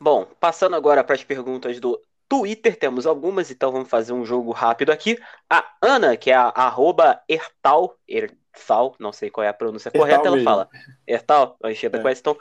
Bom, 0.00 0.26
passando 0.40 0.74
agora 0.76 1.04
para 1.04 1.14
as 1.14 1.24
perguntas 1.24 1.78
do 1.78 2.00
Twitter, 2.28 2.76
temos 2.76 3.06
algumas, 3.06 3.50
então 3.50 3.70
vamos 3.70 3.88
fazer 3.88 4.12
um 4.12 4.24
jogo 4.24 4.50
rápido 4.50 4.90
aqui. 4.90 5.18
A 5.48 5.64
Ana, 5.80 6.16
que 6.16 6.30
é 6.30 6.34
a 6.34 6.48
arroba 6.48 7.20
Ertal, 7.28 7.96
Ertal, 8.56 8.94
não 8.98 9.12
sei 9.12 9.30
qual 9.30 9.44
é 9.44 9.48
a 9.48 9.54
pronúncia 9.54 9.88
Ertal 9.88 10.00
correta, 10.00 10.30
mesmo. 10.30 10.36
ela 10.36 10.44
fala. 10.44 10.68
Ertal, 11.06 11.56
a 11.62 11.70
é. 11.70 11.74
conhece, 11.74 12.20
então. 12.20 12.36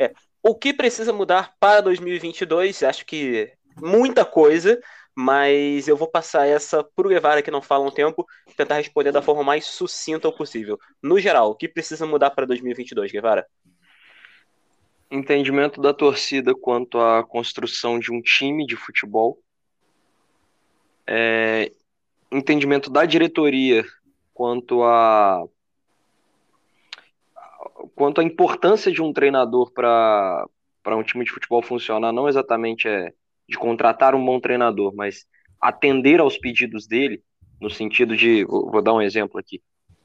É, 0.00 0.12
o 0.42 0.54
que 0.54 0.72
precisa 0.72 1.12
mudar 1.12 1.54
para 1.60 1.80
2022? 1.82 2.82
Acho 2.82 3.04
que 3.04 3.52
muita 3.76 4.24
coisa, 4.24 4.80
mas 5.14 5.88
eu 5.88 5.96
vou 5.96 6.08
passar 6.08 6.46
essa 6.46 6.82
para 6.82 7.06
o 7.06 7.10
Guevara, 7.10 7.42
que 7.42 7.50
não 7.50 7.60
fala 7.60 7.86
um 7.86 7.90
tempo, 7.90 8.26
tentar 8.56 8.76
responder 8.76 9.12
da 9.12 9.22
forma 9.22 9.42
mais 9.42 9.66
sucinta 9.66 10.30
possível. 10.32 10.78
No 11.02 11.18
geral, 11.18 11.50
o 11.50 11.54
que 11.54 11.68
precisa 11.68 12.06
mudar 12.06 12.30
para 12.30 12.46
2022, 12.46 13.12
Guevara? 13.12 13.46
Entendimento 15.10 15.80
da 15.80 15.92
torcida 15.92 16.54
quanto 16.54 17.00
à 17.00 17.24
construção 17.24 17.98
de 17.98 18.12
um 18.12 18.20
time 18.20 18.66
de 18.66 18.76
futebol. 18.76 19.38
É, 21.06 21.72
entendimento 22.30 22.90
da 22.90 23.06
diretoria 23.06 23.84
quanto 24.34 24.84
a 24.84 25.44
quanto 27.94 28.20
à 28.20 28.24
importância 28.24 28.90
de 28.90 29.02
um 29.02 29.12
treinador 29.12 29.72
para 29.72 30.46
um 30.86 31.02
time 31.02 31.24
de 31.24 31.30
futebol 31.30 31.62
funcionar, 31.62 32.12
não 32.12 32.28
exatamente 32.28 32.88
é 32.88 33.12
de 33.48 33.56
contratar 33.56 34.14
um 34.14 34.24
bom 34.24 34.38
treinador, 34.38 34.94
mas 34.94 35.24
atender 35.60 36.20
aos 36.20 36.36
pedidos 36.36 36.86
dele, 36.86 37.22
no 37.60 37.70
sentido 37.70 38.16
de, 38.16 38.44
vou 38.44 38.82
dar 38.82 38.92
um 38.92 39.00
exemplo 39.00 39.38
aqui, 39.38 39.62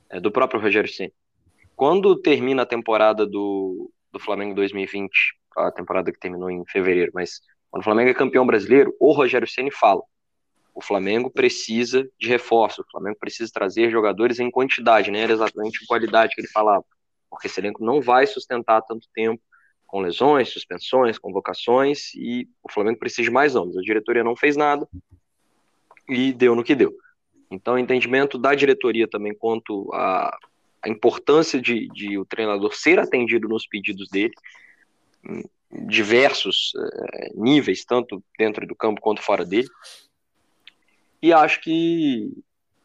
é, 0.09 0.19
do 0.19 0.32
próprio 0.32 0.61
Rogério 0.61 0.89
Senna. 0.89 1.11
Quando 1.76 2.15
termina 2.15 2.61
a 2.61 2.65
temporada 2.65 3.26
do, 3.26 3.91
do 4.11 4.19
Flamengo 4.19 4.55
2020, 4.55 5.09
a 5.57 5.71
temporada 5.71 6.11
que 6.11 6.19
terminou 6.19 6.49
em 6.49 6.63
fevereiro, 6.65 7.11
mas 7.13 7.41
quando 7.69 7.82
o 7.82 7.84
Flamengo 7.84 8.09
é 8.09 8.13
campeão 8.13 8.45
brasileiro, 8.45 8.95
o 8.99 9.11
Rogério 9.11 9.47
Ceni 9.47 9.71
fala: 9.71 10.01
o 10.74 10.82
Flamengo 10.82 11.30
precisa 11.30 12.07
de 12.19 12.28
reforço, 12.28 12.82
o 12.82 12.91
Flamengo 12.91 13.17
precisa 13.19 13.51
trazer 13.53 13.89
jogadores 13.89 14.39
em 14.39 14.49
quantidade, 14.49 15.11
não 15.11 15.19
era 15.19 15.34
exatamente 15.34 15.84
em 15.84 15.88
qualidade 15.88 16.34
que 16.36 16.41
ele 16.41 16.47
falava, 16.47 16.86
porque 17.34 17.47
esse 17.47 17.59
elenco 17.59 17.84
não 17.84 17.99
vai 17.99 18.27
sustentar 18.27 18.81
tanto 18.84 19.07
tempo 19.13 19.41
com 19.88 20.01
lesões, 20.01 20.49
suspensões, 20.49 21.17
convocações, 21.17 22.13
e 22.15 22.47
o 22.63 22.71
Flamengo 22.71 22.99
precisa 22.99 23.23
de 23.23 23.31
mais 23.31 23.53
nomes. 23.55 23.75
A 23.75 23.81
diretoria 23.81 24.23
não 24.23 24.36
fez 24.36 24.55
nada 24.55 24.88
e 26.07 26.31
deu 26.31 26.55
no 26.55 26.63
que 26.63 26.75
deu. 26.75 26.95
Então, 27.49 27.77
entendimento 27.77 28.38
da 28.38 28.53
diretoria 28.55 29.07
também 29.07 29.36
quanto 29.36 29.91
a, 29.93 30.36
a 30.84 30.89
importância 30.89 31.61
de, 31.61 31.88
de, 31.89 32.17
o 32.17 32.25
treinador 32.25 32.73
ser 32.75 32.99
atendido 32.99 33.47
nos 33.47 33.67
pedidos 33.67 34.09
dele, 34.09 34.34
diversos 35.71 36.71
é, 37.13 37.31
níveis, 37.36 37.84
tanto 37.84 38.23
dentro 38.38 38.65
do 38.67 38.75
campo 38.75 39.01
quanto 39.01 39.21
fora 39.21 39.45
dele. 39.45 39.67
E 41.21 41.31
acho 41.34 41.61
que 41.61 42.31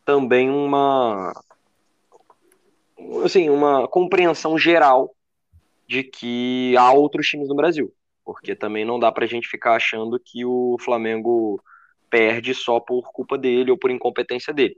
também 0.04 0.48
uma 0.48 1.32
assim, 3.24 3.48
uma 3.48 3.86
compreensão 3.88 4.58
geral 4.58 5.14
de 5.86 6.02
que 6.02 6.76
há 6.76 6.92
outros 6.92 7.26
times 7.26 7.48
no 7.48 7.54
Brasil, 7.54 7.92
porque 8.24 8.54
também 8.54 8.84
não 8.84 8.98
dá 8.98 9.10
para 9.10 9.24
a 9.24 9.28
gente 9.28 9.48
ficar 9.48 9.74
achando 9.74 10.20
que 10.20 10.44
o 10.44 10.76
Flamengo 10.80 11.62
perde 12.10 12.54
só 12.54 12.80
por 12.80 13.10
culpa 13.12 13.38
dele 13.38 13.70
ou 13.70 13.78
por 13.78 13.90
incompetência 13.90 14.52
dele. 14.52 14.76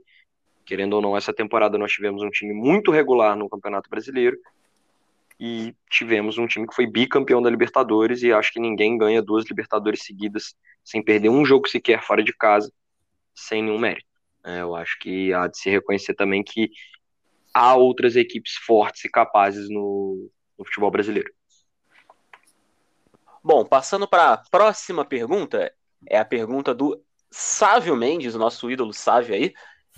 Querendo 0.65 0.93
ou 0.93 1.01
não, 1.01 1.17
essa 1.17 1.33
temporada 1.33 1.77
nós 1.77 1.91
tivemos 1.91 2.21
um 2.21 2.29
time 2.29 2.53
muito 2.53 2.91
regular 2.91 3.35
no 3.35 3.49
Campeonato 3.49 3.89
Brasileiro 3.89 4.37
e 5.39 5.75
tivemos 5.89 6.37
um 6.37 6.45
time 6.45 6.67
que 6.67 6.75
foi 6.75 6.85
bicampeão 6.85 7.41
da 7.41 7.49
Libertadores 7.49 8.21
e 8.21 8.31
acho 8.31 8.53
que 8.53 8.59
ninguém 8.59 8.97
ganha 8.97 9.21
duas 9.21 9.45
Libertadores 9.49 10.03
seguidas 10.03 10.55
sem 10.83 11.03
perder 11.03 11.29
um 11.29 11.43
jogo 11.43 11.67
sequer 11.67 12.03
fora 12.03 12.23
de 12.23 12.33
casa, 12.33 12.71
sem 13.33 13.63
nenhum 13.63 13.79
mérito. 13.79 14.05
É, 14.43 14.61
eu 14.61 14.75
acho 14.75 14.97
que 14.99 15.33
há 15.33 15.47
de 15.47 15.57
se 15.57 15.69
reconhecer 15.69 16.13
também 16.13 16.43
que 16.43 16.69
há 17.53 17.75
outras 17.75 18.15
equipes 18.15 18.53
fortes 18.65 19.05
e 19.05 19.09
capazes 19.09 19.69
no, 19.69 20.29
no 20.57 20.65
futebol 20.65 20.91
brasileiro. 20.91 21.31
Bom, 23.43 23.65
passando 23.65 24.07
para 24.07 24.33
a 24.33 24.37
próxima 24.37 25.03
pergunta, 25.03 25.73
é 26.07 26.17
a 26.17 26.25
pergunta 26.25 26.73
do 26.73 27.03
Sávio 27.31 27.95
Mendes, 27.95 28.35
nosso 28.35 28.69
ídolo 28.69 28.93
Sávio 28.93 29.33
aí. 29.33 29.53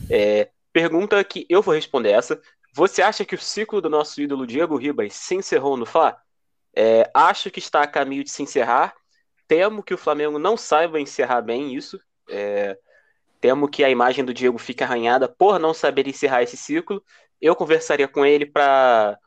É, 0.10 0.50
pergunta 0.72 1.22
que 1.24 1.46
eu 1.50 1.62
vou 1.62 1.74
responder 1.74 2.12
essa. 2.12 2.42
Você 2.74 3.02
acha 3.02 3.26
que 3.26 3.36
o 3.36 3.40
ciclo 3.40 3.82
do 3.82 3.90
nosso 3.90 4.22
ídolo 4.22 4.48
Diego 4.48 4.78
Ribas 4.78 5.14
se 5.14 5.36
encerrou 5.36 5.76
no 5.76 5.86
Fla? 5.86 6.18
É, 6.76 7.10
acho 7.14 7.52
que 7.52 7.60
está 7.60 7.84
a 7.84 7.88
caminho 7.88 8.24
de 8.24 8.32
se 8.32 8.42
encerrar. 8.42 8.96
Temo 9.48 9.84
que 9.84 9.94
o 9.94 9.98
Flamengo 9.98 10.40
não 10.40 10.56
saiba 10.56 11.00
encerrar 11.00 11.42
bem 11.42 11.76
isso. 11.76 12.00
É, 12.30 12.78
temo 13.42 13.68
que 13.68 13.84
a 13.84 13.90
imagem 13.90 14.24
do 14.24 14.34
Diego 14.34 14.58
fique 14.58 14.84
arranhada 14.84 15.28
por 15.28 15.60
não 15.60 15.74
saber 15.74 16.08
encerrar 16.08 16.44
esse 16.44 16.58
ciclo. 16.58 17.04
Eu 17.44 17.58
conversaria 17.58 18.08
com 18.08 18.26
ele 18.26 18.46
para 18.46 19.20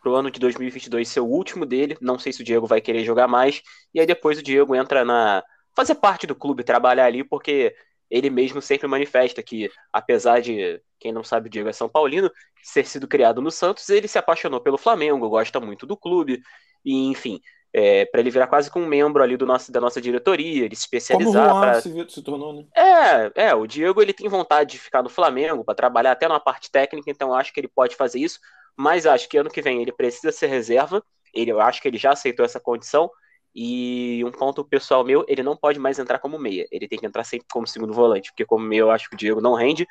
pro 0.00 0.14
ano 0.14 0.30
de 0.30 0.38
2022 0.38 1.08
ser 1.08 1.20
o 1.20 1.26
último 1.26 1.66
dele. 1.66 1.96
Não 2.00 2.18
sei 2.20 2.32
se 2.32 2.40
o 2.40 2.44
Diego 2.44 2.68
vai 2.68 2.80
querer 2.80 3.04
jogar 3.04 3.26
mais. 3.26 3.62
E 3.92 3.98
aí 3.98 4.06
depois 4.06 4.38
o 4.38 4.42
Diego 4.42 4.76
entra 4.76 5.04
na. 5.04 5.42
fazer 5.74 5.96
parte 5.96 6.24
do 6.24 6.36
clube, 6.36 6.62
trabalhar 6.62 7.06
ali, 7.06 7.24
porque 7.24 7.74
ele 8.08 8.30
mesmo 8.30 8.62
sempre 8.62 8.86
manifesta 8.86 9.42
que, 9.42 9.68
apesar 9.92 10.40
de, 10.40 10.80
quem 11.00 11.12
não 11.12 11.24
sabe, 11.24 11.48
o 11.48 11.50
Diego 11.50 11.68
é 11.68 11.72
São 11.72 11.88
Paulino, 11.88 12.30
ser 12.62 12.86
sido 12.86 13.08
criado 13.08 13.42
no 13.42 13.50
Santos, 13.50 13.88
ele 13.88 14.06
se 14.06 14.18
apaixonou 14.18 14.60
pelo 14.60 14.78
Flamengo, 14.78 15.28
gosta 15.28 15.58
muito 15.58 15.84
do 15.84 15.96
clube, 15.96 16.40
e 16.84 17.08
enfim, 17.08 17.40
é, 17.74 18.06
para 18.06 18.20
ele 18.20 18.30
virar 18.30 18.46
quase 18.46 18.70
que 18.70 18.78
um 18.78 18.86
membro 18.86 19.22
ali 19.22 19.36
do 19.36 19.44
nosso, 19.44 19.70
da 19.70 19.80
nossa 19.80 20.00
diretoria, 20.00 20.64
ele 20.64 20.76
se 20.76 20.82
especializar. 20.82 21.48
Como 21.48 21.58
o 21.58 21.60
pra... 21.60 21.80
se, 21.80 22.06
se 22.08 22.22
tornou, 22.22 22.52
né? 22.52 22.64
É, 22.74 23.48
é, 23.48 23.54
o 23.54 23.66
Diego 23.66 24.00
ele 24.00 24.12
tem 24.12 24.28
vontade 24.28 24.72
de 24.72 24.78
ficar 24.78 25.02
no 25.02 25.08
Flamengo, 25.10 25.64
para 25.64 25.74
trabalhar 25.74 26.12
até 26.12 26.28
na 26.28 26.40
parte 26.40 26.70
técnica, 26.70 27.10
então 27.10 27.34
acho 27.34 27.52
que 27.52 27.60
ele 27.60 27.68
pode 27.68 27.96
fazer 27.96 28.20
isso 28.20 28.38
mas 28.76 29.06
acho 29.06 29.28
que 29.28 29.36
ano 29.36 29.50
que 29.50 29.62
vem 29.62 29.80
ele 29.80 29.92
precisa 29.92 30.32
ser 30.32 30.46
reserva. 30.46 31.02
Ele, 31.32 31.50
eu 31.50 31.60
acho 31.60 31.80
que 31.80 31.88
ele 31.88 31.98
já 31.98 32.12
aceitou 32.12 32.44
essa 32.44 32.60
condição. 32.60 33.10
E 33.54 34.24
um 34.24 34.32
ponto 34.32 34.64
pessoal 34.64 35.04
meu, 35.04 35.24
ele 35.28 35.42
não 35.42 35.56
pode 35.56 35.78
mais 35.78 35.98
entrar 35.98 36.18
como 36.18 36.38
meia. 36.38 36.66
Ele 36.72 36.88
tem 36.88 36.98
que 36.98 37.06
entrar 37.06 37.22
sempre 37.22 37.46
como 37.52 37.66
segundo 37.66 37.92
volante, 37.92 38.30
porque 38.30 38.44
como 38.44 38.64
meia 38.64 38.80
eu 38.80 38.90
acho 38.90 39.08
que 39.08 39.14
o 39.14 39.18
Diego 39.18 39.40
não 39.40 39.54
rende. 39.54 39.86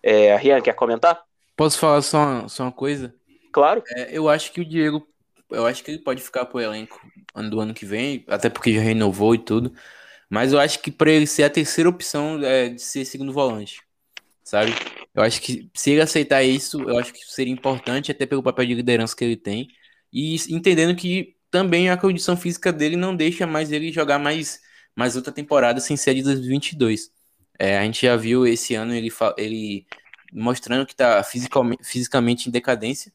É, 0.00 0.36
Rian, 0.36 0.60
quer 0.60 0.74
comentar? 0.74 1.24
Posso 1.56 1.78
falar 1.78 2.02
só 2.02 2.18
uma, 2.18 2.48
só 2.48 2.62
uma 2.64 2.72
coisa? 2.72 3.12
Claro. 3.52 3.82
É, 3.88 4.16
eu 4.16 4.28
acho 4.28 4.52
que 4.52 4.60
o 4.60 4.64
Diego, 4.64 5.04
eu 5.50 5.66
acho 5.66 5.82
que 5.82 5.90
ele 5.90 5.98
pode 5.98 6.22
ficar 6.22 6.46
pro 6.46 6.60
elenco 6.60 7.00
do 7.50 7.60
ano 7.60 7.74
que 7.74 7.84
vem, 7.84 8.24
até 8.28 8.48
porque 8.48 8.72
já 8.72 8.80
renovou 8.80 9.34
e 9.34 9.38
tudo. 9.38 9.72
Mas 10.28 10.52
eu 10.52 10.58
acho 10.58 10.80
que 10.80 10.90
para 10.90 11.10
ele 11.10 11.26
ser 11.26 11.44
a 11.44 11.50
terceira 11.50 11.88
opção 11.88 12.42
é 12.42 12.70
de 12.70 12.82
ser 12.82 13.04
segundo 13.04 13.32
volante, 13.32 13.82
sabe? 14.42 14.72
Eu 15.14 15.22
acho 15.22 15.40
que 15.40 15.70
se 15.74 15.92
ele 15.92 16.00
aceitar 16.00 16.42
isso, 16.42 16.80
eu 16.82 16.98
acho 16.98 17.12
que 17.12 17.20
seria 17.24 17.52
importante, 17.52 18.10
até 18.10 18.26
pelo 18.26 18.42
papel 18.42 18.66
de 18.66 18.74
liderança 18.74 19.16
que 19.16 19.24
ele 19.24 19.36
tem. 19.36 19.68
E 20.12 20.36
entendendo 20.50 20.96
que 20.96 21.36
também 21.50 21.90
a 21.90 21.96
condição 21.96 22.36
física 22.36 22.72
dele 22.72 22.96
não 22.96 23.14
deixa 23.16 23.46
mais 23.46 23.72
ele 23.72 23.92
jogar 23.92 24.18
mais, 24.18 24.60
mais 24.94 25.16
outra 25.16 25.32
temporada 25.32 25.80
sem 25.80 25.96
ser 25.96 26.14
de 26.14 26.22
2022. 26.22 27.10
É, 27.58 27.78
a 27.78 27.84
gente 27.84 28.04
já 28.04 28.16
viu 28.16 28.46
esse 28.46 28.74
ano 28.74 28.94
ele, 28.94 29.10
ele 29.38 29.86
mostrando 30.32 30.86
que 30.86 30.92
está 30.92 31.22
fisicamente, 31.22 31.84
fisicamente 31.84 32.48
em 32.48 32.52
decadência. 32.52 33.12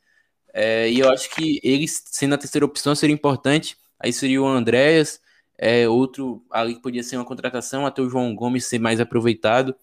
É, 0.54 0.90
e 0.90 1.00
eu 1.00 1.10
acho 1.10 1.30
que 1.30 1.60
ele 1.64 1.88
sendo 1.88 2.36
a 2.36 2.38
terceira 2.38 2.66
opção 2.66 2.96
seria 2.96 3.14
importante. 3.14 3.78
Aí 4.00 4.12
seria 4.12 4.42
o 4.42 4.48
Andréas, 4.48 5.22
é, 5.58 5.88
outro 5.88 6.44
ali 6.50 6.76
que 6.76 6.82
podia 6.82 7.04
ser 7.04 7.18
uma 7.18 7.26
contratação, 7.26 7.86
até 7.86 8.02
o 8.02 8.10
João 8.10 8.36
Gomes 8.36 8.66
ser 8.66 8.80
mais 8.80 9.00
aproveitado. 9.00 9.76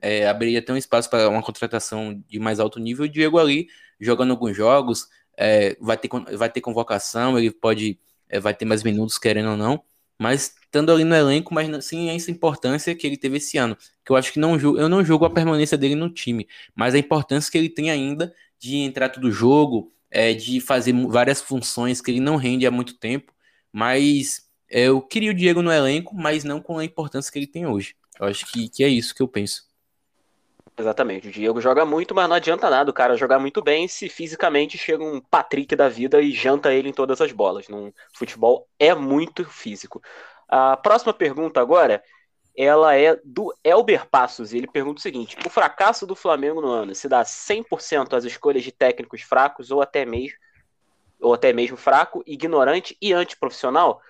É, 0.00 0.28
abriria 0.28 0.58
até 0.58 0.72
um 0.72 0.76
espaço 0.76 1.08
para 1.08 1.28
uma 1.28 1.42
contratação 1.42 2.22
de 2.28 2.38
mais 2.38 2.60
alto 2.60 2.78
nível. 2.80 3.04
O 3.04 3.08
Diego 3.08 3.38
ali 3.38 3.68
jogando 4.00 4.30
alguns 4.32 4.56
jogos, 4.56 5.08
é, 5.36 5.76
vai, 5.80 5.96
ter, 5.96 6.08
vai 6.36 6.50
ter 6.50 6.60
convocação, 6.60 7.38
ele 7.38 7.50
pode 7.50 7.98
é, 8.28 8.40
vai 8.40 8.54
ter 8.54 8.64
mais 8.64 8.82
minutos, 8.82 9.18
querendo 9.18 9.50
ou 9.50 9.56
não, 9.56 9.82
mas 10.18 10.54
estando 10.62 10.90
ali 10.92 11.04
no 11.04 11.14
elenco, 11.14 11.54
mas 11.54 11.84
sim 11.84 12.10
essa 12.10 12.30
importância 12.30 12.94
que 12.94 13.06
ele 13.06 13.16
teve 13.16 13.36
esse 13.36 13.58
ano. 13.58 13.76
Que 14.04 14.12
eu 14.12 14.16
acho 14.16 14.32
que 14.32 14.38
não 14.38 14.56
eu 14.58 14.88
não 14.88 15.04
jogo 15.04 15.24
a 15.24 15.30
permanência 15.30 15.76
dele 15.78 15.94
no 15.94 16.10
time, 16.10 16.48
mas 16.74 16.94
a 16.94 16.98
importância 16.98 17.50
que 17.50 17.58
ele 17.58 17.68
tem 17.68 17.90
ainda 17.90 18.34
de 18.58 18.76
entrar 18.78 19.08
todo 19.10 19.30
jogo, 19.30 19.92
é, 20.10 20.32
de 20.32 20.60
fazer 20.60 20.92
várias 21.08 21.40
funções 21.40 22.00
que 22.00 22.10
ele 22.10 22.20
não 22.20 22.36
rende 22.36 22.66
há 22.66 22.70
muito 22.70 22.98
tempo. 22.98 23.32
Mas 23.72 24.46
é, 24.70 24.84
eu 24.84 25.00
queria 25.00 25.30
o 25.30 25.34
Diego 25.34 25.62
no 25.62 25.72
elenco, 25.72 26.14
mas 26.14 26.44
não 26.44 26.60
com 26.60 26.78
a 26.78 26.84
importância 26.84 27.30
que 27.30 27.38
ele 27.38 27.46
tem 27.46 27.66
hoje. 27.66 27.94
Eu 28.18 28.26
acho 28.26 28.46
que, 28.46 28.68
que 28.68 28.82
é 28.82 28.88
isso 28.88 29.14
que 29.14 29.22
eu 29.22 29.28
penso. 29.28 29.66
Exatamente. 30.78 31.28
O 31.28 31.30
Diego 31.30 31.60
joga 31.60 31.86
muito, 31.86 32.14
mas 32.14 32.28
não 32.28 32.36
adianta 32.36 32.68
nada 32.68 32.90
o 32.90 32.94
cara 32.94 33.16
jogar 33.16 33.38
muito 33.38 33.62
bem 33.62 33.88
se 33.88 34.08
fisicamente 34.08 34.76
chega 34.76 35.02
um 35.02 35.20
Patrick 35.20 35.74
da 35.74 35.88
vida 35.88 36.20
e 36.20 36.32
janta 36.32 36.72
ele 36.72 36.90
em 36.90 36.92
todas 36.92 37.20
as 37.20 37.32
bolas. 37.32 37.68
Num 37.68 37.92
futebol 38.12 38.68
é 38.78 38.94
muito 38.94 39.44
físico. 39.44 40.02
A 40.48 40.76
próxima 40.76 41.14
pergunta 41.14 41.60
agora, 41.60 42.02
ela 42.56 42.96
é 42.96 43.20
do 43.22 43.54
Elber 43.62 44.08
Passos. 44.08 44.52
E 44.52 44.58
ele 44.58 44.66
pergunta 44.66 44.98
o 44.98 45.02
seguinte: 45.02 45.36
o 45.44 45.50
fracasso 45.50 46.06
do 46.06 46.16
Flamengo 46.16 46.60
no 46.60 46.68
ano 46.68 46.94
se 46.94 47.08
dá 47.08 47.24
100% 47.24 48.14
às 48.14 48.24
escolhas 48.24 48.64
de 48.64 48.72
técnicos 48.72 49.22
fracos 49.22 49.70
ou 49.70 49.82
até 49.82 50.04
mesmo 50.04 50.38
ou 51.20 51.32
até 51.32 51.52
mesmo 51.52 51.76
fraco, 51.76 52.22
ignorante 52.26 52.96
e 53.00 53.12
antiprofissional? 53.12 54.00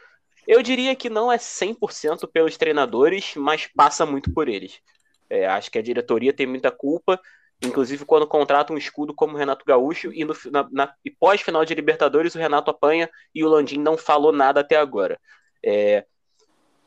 Eu 0.47 0.63
diria 0.63 0.95
que 0.95 1.11
não 1.11 1.31
é 1.31 1.39
100% 1.39 2.29
pelos 2.29 2.57
treinadores, 2.57 3.35
mas 3.37 3.67
passa 3.67 4.07
muito 4.07 4.33
por 4.33 4.49
eles. 4.49 4.81
É, 5.29 5.47
acho 5.47 5.71
que 5.71 5.79
a 5.79 5.83
diretoria 5.83 6.33
tem 6.33 6.47
muita 6.47 6.71
culpa, 6.71 7.21
inclusive 7.63 8.05
quando 8.05 8.27
contrata 8.29 8.73
um 8.73 8.79
escudo 8.79 9.13
como 9.13 9.35
o 9.35 9.37
Renato 9.37 9.65
Gaúcho 9.65 10.13
e, 10.13 10.25
no, 10.25 10.35
e 11.05 11.11
pós-final 11.11 11.65
de 11.65 11.75
Libertadores 11.75 12.35
o 12.35 12.39
Renato 12.39 12.71
apanha 12.71 13.11
e 13.35 13.43
o 13.43 13.49
Landim 13.49 13.79
não 13.79 13.97
falou 13.97 14.31
nada 14.31 14.61
até 14.61 14.77
agora. 14.77 15.19
É, 15.65 16.05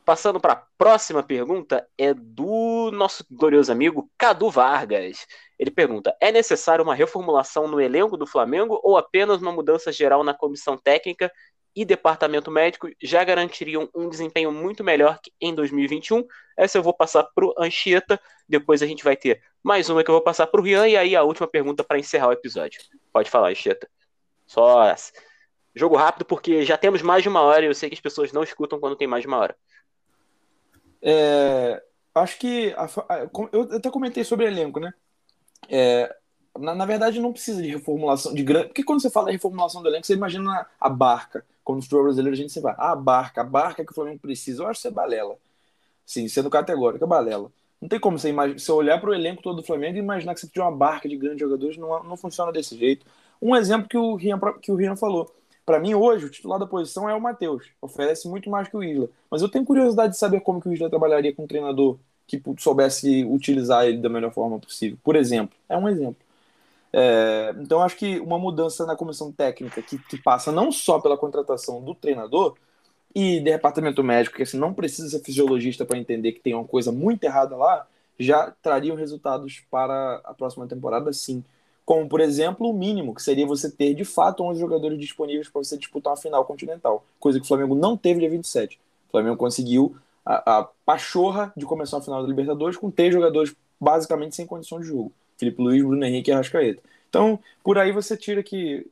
passando 0.09 0.39
para 0.39 0.53
a 0.53 0.63
próxima 0.75 1.21
pergunta, 1.21 1.87
é 1.95 2.15
do 2.15 2.89
nosso 2.91 3.23
glorioso 3.29 3.71
amigo 3.71 4.09
Cadu 4.17 4.49
Vargas. 4.49 5.27
Ele 5.59 5.69
pergunta: 5.69 6.17
é 6.19 6.31
necessário 6.31 6.83
uma 6.83 6.95
reformulação 6.95 7.67
no 7.67 7.79
elenco 7.79 8.17
do 8.17 8.25
Flamengo 8.25 8.79
ou 8.81 8.97
apenas 8.97 9.39
uma 9.39 9.51
mudança 9.51 9.91
geral 9.91 10.23
na 10.23 10.33
comissão 10.33 10.75
técnica 10.75 11.31
e 11.75 11.85
departamento 11.85 12.49
médico 12.49 12.89
já 12.99 13.23
garantiriam 13.23 13.87
um 13.93 14.09
desempenho 14.09 14.51
muito 14.51 14.83
melhor 14.83 15.19
que 15.21 15.31
em 15.39 15.53
2021. 15.53 16.25
Essa 16.57 16.79
eu 16.79 16.81
vou 16.81 16.91
passar 16.91 17.25
para 17.25 17.45
o 17.45 17.53
Anchieta, 17.59 18.19
depois 18.47 18.81
a 18.81 18.87
gente 18.87 19.03
vai 19.03 19.15
ter 19.15 19.43
mais 19.61 19.91
uma 19.91 20.03
que 20.03 20.09
eu 20.09 20.15
vou 20.15 20.23
passar 20.23 20.47
para 20.47 20.59
o 20.59 20.63
Rian, 20.63 20.87
e 20.87 20.97
aí 20.97 21.15
a 21.15 21.21
última 21.21 21.47
pergunta 21.47 21.83
para 21.83 21.99
encerrar 21.99 22.29
o 22.29 22.33
episódio. 22.33 22.81
Pode 23.13 23.29
falar, 23.29 23.51
Anchieta. 23.51 23.87
Só 24.47 24.91
jogo 25.75 25.95
rápido, 25.95 26.25
porque 26.25 26.63
já 26.63 26.77
temos 26.77 27.03
mais 27.03 27.21
de 27.21 27.29
uma 27.29 27.41
hora 27.41 27.63
e 27.63 27.67
eu 27.67 27.75
sei 27.75 27.89
que 27.89 27.95
as 27.95 28.01
pessoas 28.01 28.31
não 28.31 28.41
escutam 28.41 28.79
quando 28.79 28.95
tem 28.95 29.07
mais 29.07 29.21
de 29.21 29.27
uma 29.27 29.37
hora. 29.37 29.55
É, 31.01 31.81
acho 32.15 32.37
que. 32.39 32.73
A, 32.73 32.85
a, 32.85 33.29
eu 33.51 33.61
até 33.75 33.89
comentei 33.89 34.23
sobre 34.23 34.45
elenco, 34.45 34.79
né? 34.79 34.93
É, 35.69 36.15
na, 36.57 36.75
na, 36.75 36.85
verdade, 36.85 37.19
não 37.19 37.31
precisa 37.31 37.61
de 37.61 37.69
reformulação 37.69 38.33
de 38.33 38.43
grande. 38.43 38.67
Porque 38.67 38.83
quando 38.83 39.01
você 39.01 39.09
fala 39.09 39.31
reformulação 39.31 39.81
do 39.81 39.89
elenco, 39.89 40.05
você 40.05 40.13
imagina 40.13 40.65
a 40.79 40.89
barca. 40.89 41.45
No 41.67 41.81
futebol 41.81 42.05
brasileiro, 42.05 42.33
a 42.33 42.37
gente 42.37 42.59
vai, 42.59 42.73
ah, 42.79 42.93
a 42.93 42.95
barca, 42.95 43.41
a 43.41 43.43
barca 43.43 43.85
que 43.85 43.91
o 43.91 43.95
Flamengo 43.95 44.19
precisa. 44.19 44.63
Eu 44.63 44.67
acho 44.67 44.81
que 44.81 44.87
isso 44.87 44.87
é 44.87 44.91
balela. 44.91 45.37
Sim, 46.05 46.27
sendo 46.27 46.49
categórico, 46.49 47.03
é 47.05 47.07
balela. 47.07 47.51
Não 47.79 47.87
tem 47.87 47.99
como 47.99 48.17
você, 48.17 48.29
imag... 48.29 48.59
você 48.59 48.71
olhar 48.71 48.99
para 48.99 49.11
o 49.11 49.13
elenco 49.13 49.43
todo 49.43 49.57
do 49.57 49.63
Flamengo 49.63 49.97
e 49.97 49.99
imaginar 49.99 50.33
que 50.33 50.41
você 50.41 50.47
de 50.47 50.59
uma 50.59 50.71
barca 50.71 51.07
de 51.07 51.15
grandes 51.15 51.39
jogadores. 51.39 51.77
Não, 51.77 52.03
não 52.03 52.17
funciona 52.17 52.51
desse 52.51 52.75
jeito. 52.75 53.05
Um 53.41 53.55
exemplo 53.55 53.87
que 53.87 53.97
o 53.97 54.15
Rian, 54.15 54.39
que 54.61 54.71
o 54.71 54.75
Rian 54.75 54.95
falou. 54.95 55.31
Para 55.69 55.79
mim, 55.79 55.93
hoje, 55.93 56.25
o 56.25 56.29
titular 56.31 56.57
da 56.57 56.65
posição 56.65 57.07
é 57.07 57.13
o 57.13 57.21
Matheus. 57.21 57.67
Oferece 57.79 58.27
muito 58.27 58.49
mais 58.49 58.67
que 58.67 58.75
o 58.75 58.83
Isla. 58.83 59.07
Mas 59.29 59.43
eu 59.43 59.47
tenho 59.47 59.63
curiosidade 59.63 60.13
de 60.13 60.17
saber 60.17 60.39
como 60.39 60.59
que 60.59 60.67
o 60.67 60.73
Isla 60.73 60.89
trabalharia 60.89 61.31
com 61.31 61.43
um 61.43 61.47
treinador 61.47 61.99
que 62.25 62.41
soubesse 62.57 63.23
utilizar 63.23 63.85
ele 63.85 63.99
da 63.99 64.09
melhor 64.09 64.31
forma 64.33 64.57
possível. 64.57 64.97
Por 65.03 65.15
exemplo, 65.15 65.55
é 65.69 65.77
um 65.77 65.87
exemplo. 65.87 66.25
É, 66.91 67.53
então, 67.59 67.83
acho 67.83 67.95
que 67.97 68.19
uma 68.19 68.39
mudança 68.39 68.83
na 68.83 68.95
comissão 68.95 69.31
técnica 69.31 69.79
que, 69.83 69.99
que, 69.99 70.17
passa 70.17 70.51
não 70.51 70.71
só 70.71 70.99
pela 70.99 71.15
contratação 71.15 71.79
do 71.83 71.93
treinador 71.93 72.55
e 73.13 73.37
do 73.37 73.43
departamento 73.43 74.03
médico, 74.03 74.37
que 74.37 74.41
assim, 74.41 74.57
não 74.57 74.73
precisa 74.73 75.07
ser 75.07 75.23
fisiologista 75.23 75.85
para 75.85 75.99
entender 75.99 76.31
que 76.31 76.39
tem 76.39 76.55
uma 76.55 76.65
coisa 76.65 76.91
muito 76.91 77.23
errada 77.25 77.55
lá, 77.55 77.85
já 78.17 78.51
trariam 78.63 78.95
resultados 78.95 79.61
para 79.69 80.19
a 80.23 80.33
próxima 80.33 80.65
temporada, 80.65 81.13
sim. 81.13 81.43
Como, 81.89 82.07
por 82.07 82.21
exemplo, 82.21 82.69
o 82.69 82.71
mínimo, 82.71 83.15
que 83.15 83.23
seria 83.23 83.47
você 83.47 83.67
ter 83.67 83.95
de 83.95 84.05
fato 84.05 84.43
11 84.43 84.59
jogadores 84.59 84.99
disponíveis 84.99 85.49
para 85.49 85.63
você 85.63 85.75
disputar 85.75 86.13
uma 86.13 86.17
final 86.17 86.45
continental, 86.45 87.03
coisa 87.19 87.39
que 87.39 87.45
o 87.45 87.47
Flamengo 87.47 87.73
não 87.73 87.97
teve 87.97 88.19
dia 88.19 88.29
27. 88.29 88.79
O 89.07 89.11
Flamengo 89.11 89.35
conseguiu 89.35 89.95
a, 90.23 90.59
a 90.59 90.63
pachorra 90.85 91.51
de 91.57 91.65
começar 91.65 91.97
a 91.97 92.01
final 92.01 92.21
da 92.21 92.27
Libertadores 92.27 92.77
com 92.77 92.91
três 92.91 93.11
jogadores 93.11 93.55
basicamente 93.81 94.35
sem 94.35 94.45
condição 94.45 94.79
de 94.79 94.85
jogo. 94.85 95.11
Felipe 95.35 95.59
Luiz, 95.59 95.81
Bruno 95.83 96.05
Henrique 96.05 96.29
e 96.29 96.31
Arrascaeta. 96.31 96.79
Então, 97.09 97.39
por 97.63 97.79
aí 97.79 97.91
você 97.91 98.15
tira 98.15 98.43
que 98.43 98.85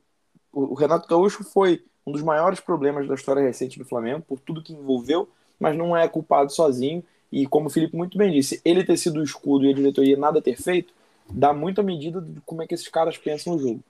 o 0.52 0.74
Renato 0.74 1.06
Gaúcho 1.06 1.44
foi 1.44 1.84
um 2.04 2.10
dos 2.10 2.22
maiores 2.22 2.58
problemas 2.58 3.06
da 3.06 3.14
história 3.14 3.40
recente 3.40 3.78
do 3.78 3.84
Flamengo, 3.84 4.24
por 4.26 4.40
tudo 4.40 4.60
que 4.60 4.72
envolveu, 4.72 5.28
mas 5.60 5.78
não 5.78 5.96
é 5.96 6.08
culpado 6.08 6.50
sozinho. 6.50 7.04
E 7.30 7.46
como 7.46 7.68
o 7.68 7.70
Felipe 7.70 7.96
muito 7.96 8.18
bem 8.18 8.32
disse, 8.32 8.60
ele 8.64 8.82
ter 8.82 8.96
sido 8.96 9.20
o 9.20 9.22
escudo 9.22 9.66
e 9.66 9.70
a 9.70 9.74
diretoria 9.74 10.16
nada 10.16 10.42
ter 10.42 10.60
feito, 10.60 10.92
dá 11.30 11.52
muita 11.52 11.82
medida 11.82 12.20
de 12.20 12.40
como 12.42 12.62
é 12.62 12.66
que 12.66 12.74
esses 12.74 12.88
caras 12.88 13.16
pensam 13.16 13.54
no 13.54 13.58
jogo. 13.58 13.80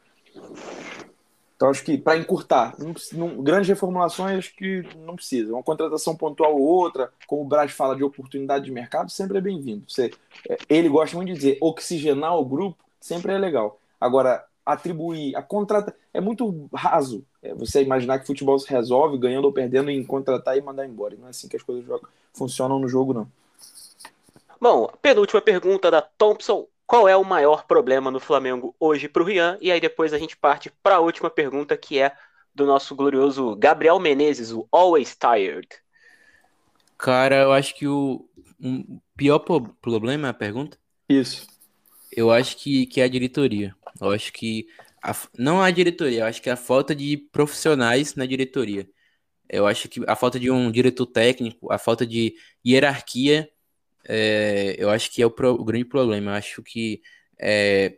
Então 1.59 1.70
acho 1.70 1.85
que 1.85 1.98
para 1.98 2.16
encurtar, 2.16 2.77
não, 2.78 2.94
não, 3.15 3.43
grandes 3.43 3.69
reformulações 3.69 4.39
acho 4.39 4.55
que 4.55 4.85
não 5.05 5.16
precisa. 5.16 5.52
Uma 5.52 5.62
contratação 5.62 6.15
pontual 6.15 6.55
ou 6.55 6.62
outra, 6.62 7.12
como 7.27 7.43
o 7.43 7.44
Braz 7.44 7.73
fala 7.73 7.97
de 7.97 8.05
oportunidade 8.05 8.65
de 8.65 8.70
mercado, 8.70 9.10
sempre 9.10 9.39
é 9.39 9.40
bem-vindo. 9.40 9.85
É, 10.48 10.56
ele 10.69 10.89
gosta 10.89 11.16
muito 11.16 11.31
de 11.31 11.35
dizer 11.35 11.59
oxigenar 11.60 12.39
o 12.39 12.44
grupo, 12.44 12.78
sempre 13.01 13.32
é 13.32 13.39
legal. 13.39 13.81
Agora, 14.01 14.44
atribuir 14.65 15.35
a 15.35 15.43
contrata 15.43 15.93
é 16.15 16.20
muito 16.20 16.69
raso. 16.73 17.24
É 17.43 17.52
você 17.52 17.82
imaginar 17.82 18.20
que 18.20 18.27
futebol 18.27 18.56
se 18.60 18.70
resolve 18.70 19.19
ganhando 19.19 19.47
ou 19.47 19.52
perdendo 19.52 19.90
em 19.90 20.05
contratar 20.05 20.56
e 20.56 20.60
mandar 20.60 20.86
embora. 20.86 21.16
Não 21.19 21.27
é 21.27 21.31
assim 21.31 21.48
que 21.48 21.56
as 21.56 21.62
coisas 21.65 21.85
funcionam 22.32 22.78
no 22.78 22.86
jogo, 22.86 23.12
não. 23.12 23.27
Bom, 24.60 24.89
penúltima 25.02 25.40
pergunta 25.40 25.90
da 25.90 26.02
Thompson 26.02 26.66
qual 26.89 27.06
é 27.06 27.15
o 27.15 27.23
maior 27.23 27.66
problema 27.66 28.10
no 28.10 28.19
Flamengo 28.19 28.74
hoje 28.81 29.10
para 29.10 29.23
o 29.23 29.27
Rian? 29.27 29.59
E 29.60 29.70
aí 29.70 29.78
depois 29.78 30.15
a 30.15 30.19
gente 30.19 30.35
parte 30.35 30.73
para 30.82 30.97
a 30.97 31.01
última 31.01 31.28
pergunta, 31.28 31.77
que 31.77 31.98
é 31.98 32.16
do 32.55 32.65
nosso 32.65 32.97
glorioso 32.97 33.55
Gabriel 33.56 34.01
Menezes, 34.01 34.51
o 34.51 34.66
Always 34.73 35.15
Tired. 35.15 35.69
Cara, 36.97 37.43
eu 37.43 37.52
acho 37.52 37.74
que 37.74 37.86
o 37.86 38.27
um 38.59 38.98
pior 39.15 39.39
problema 39.39 40.28
é 40.28 40.31
a 40.31 40.35
pergunta? 40.35 40.78
Isso. 41.06 41.47
Eu 42.10 42.31
acho 42.31 42.56
que, 42.56 42.86
que 42.86 43.02
é 43.02 43.05
a 43.05 43.09
diretoria. 43.09 43.77
Eu 44.01 44.10
acho 44.10 44.32
que. 44.32 44.66
A, 45.05 45.15
não 45.39 45.60
a 45.60 45.70
diretoria, 45.70 46.20
eu 46.20 46.27
acho 46.27 46.40
que 46.40 46.48
é 46.48 46.52
a 46.52 46.56
falta 46.56 46.94
de 46.94 47.19
profissionais 47.31 48.15
na 48.15 48.24
diretoria. 48.24 48.89
Eu 49.47 49.66
acho 49.66 49.90
que 49.90 50.01
a 50.06 50.16
falta 50.16 50.40
de 50.40 50.51
um 50.51 50.70
diretor 50.70 51.06
técnico, 51.06 51.70
a 51.70 51.78
falta 51.78 52.06
de 52.06 52.35
hierarquia 52.66 53.48
é, 54.09 54.74
eu 54.78 54.90
acho 54.90 55.10
que 55.12 55.22
é 55.22 55.26
o, 55.26 55.30
pro, 55.30 55.52
o, 55.52 55.64
grande 55.64 55.85
problema. 55.85 56.32
Eu 56.32 56.35
acho 56.36 56.62
que 56.62 57.02
é, 57.39 57.97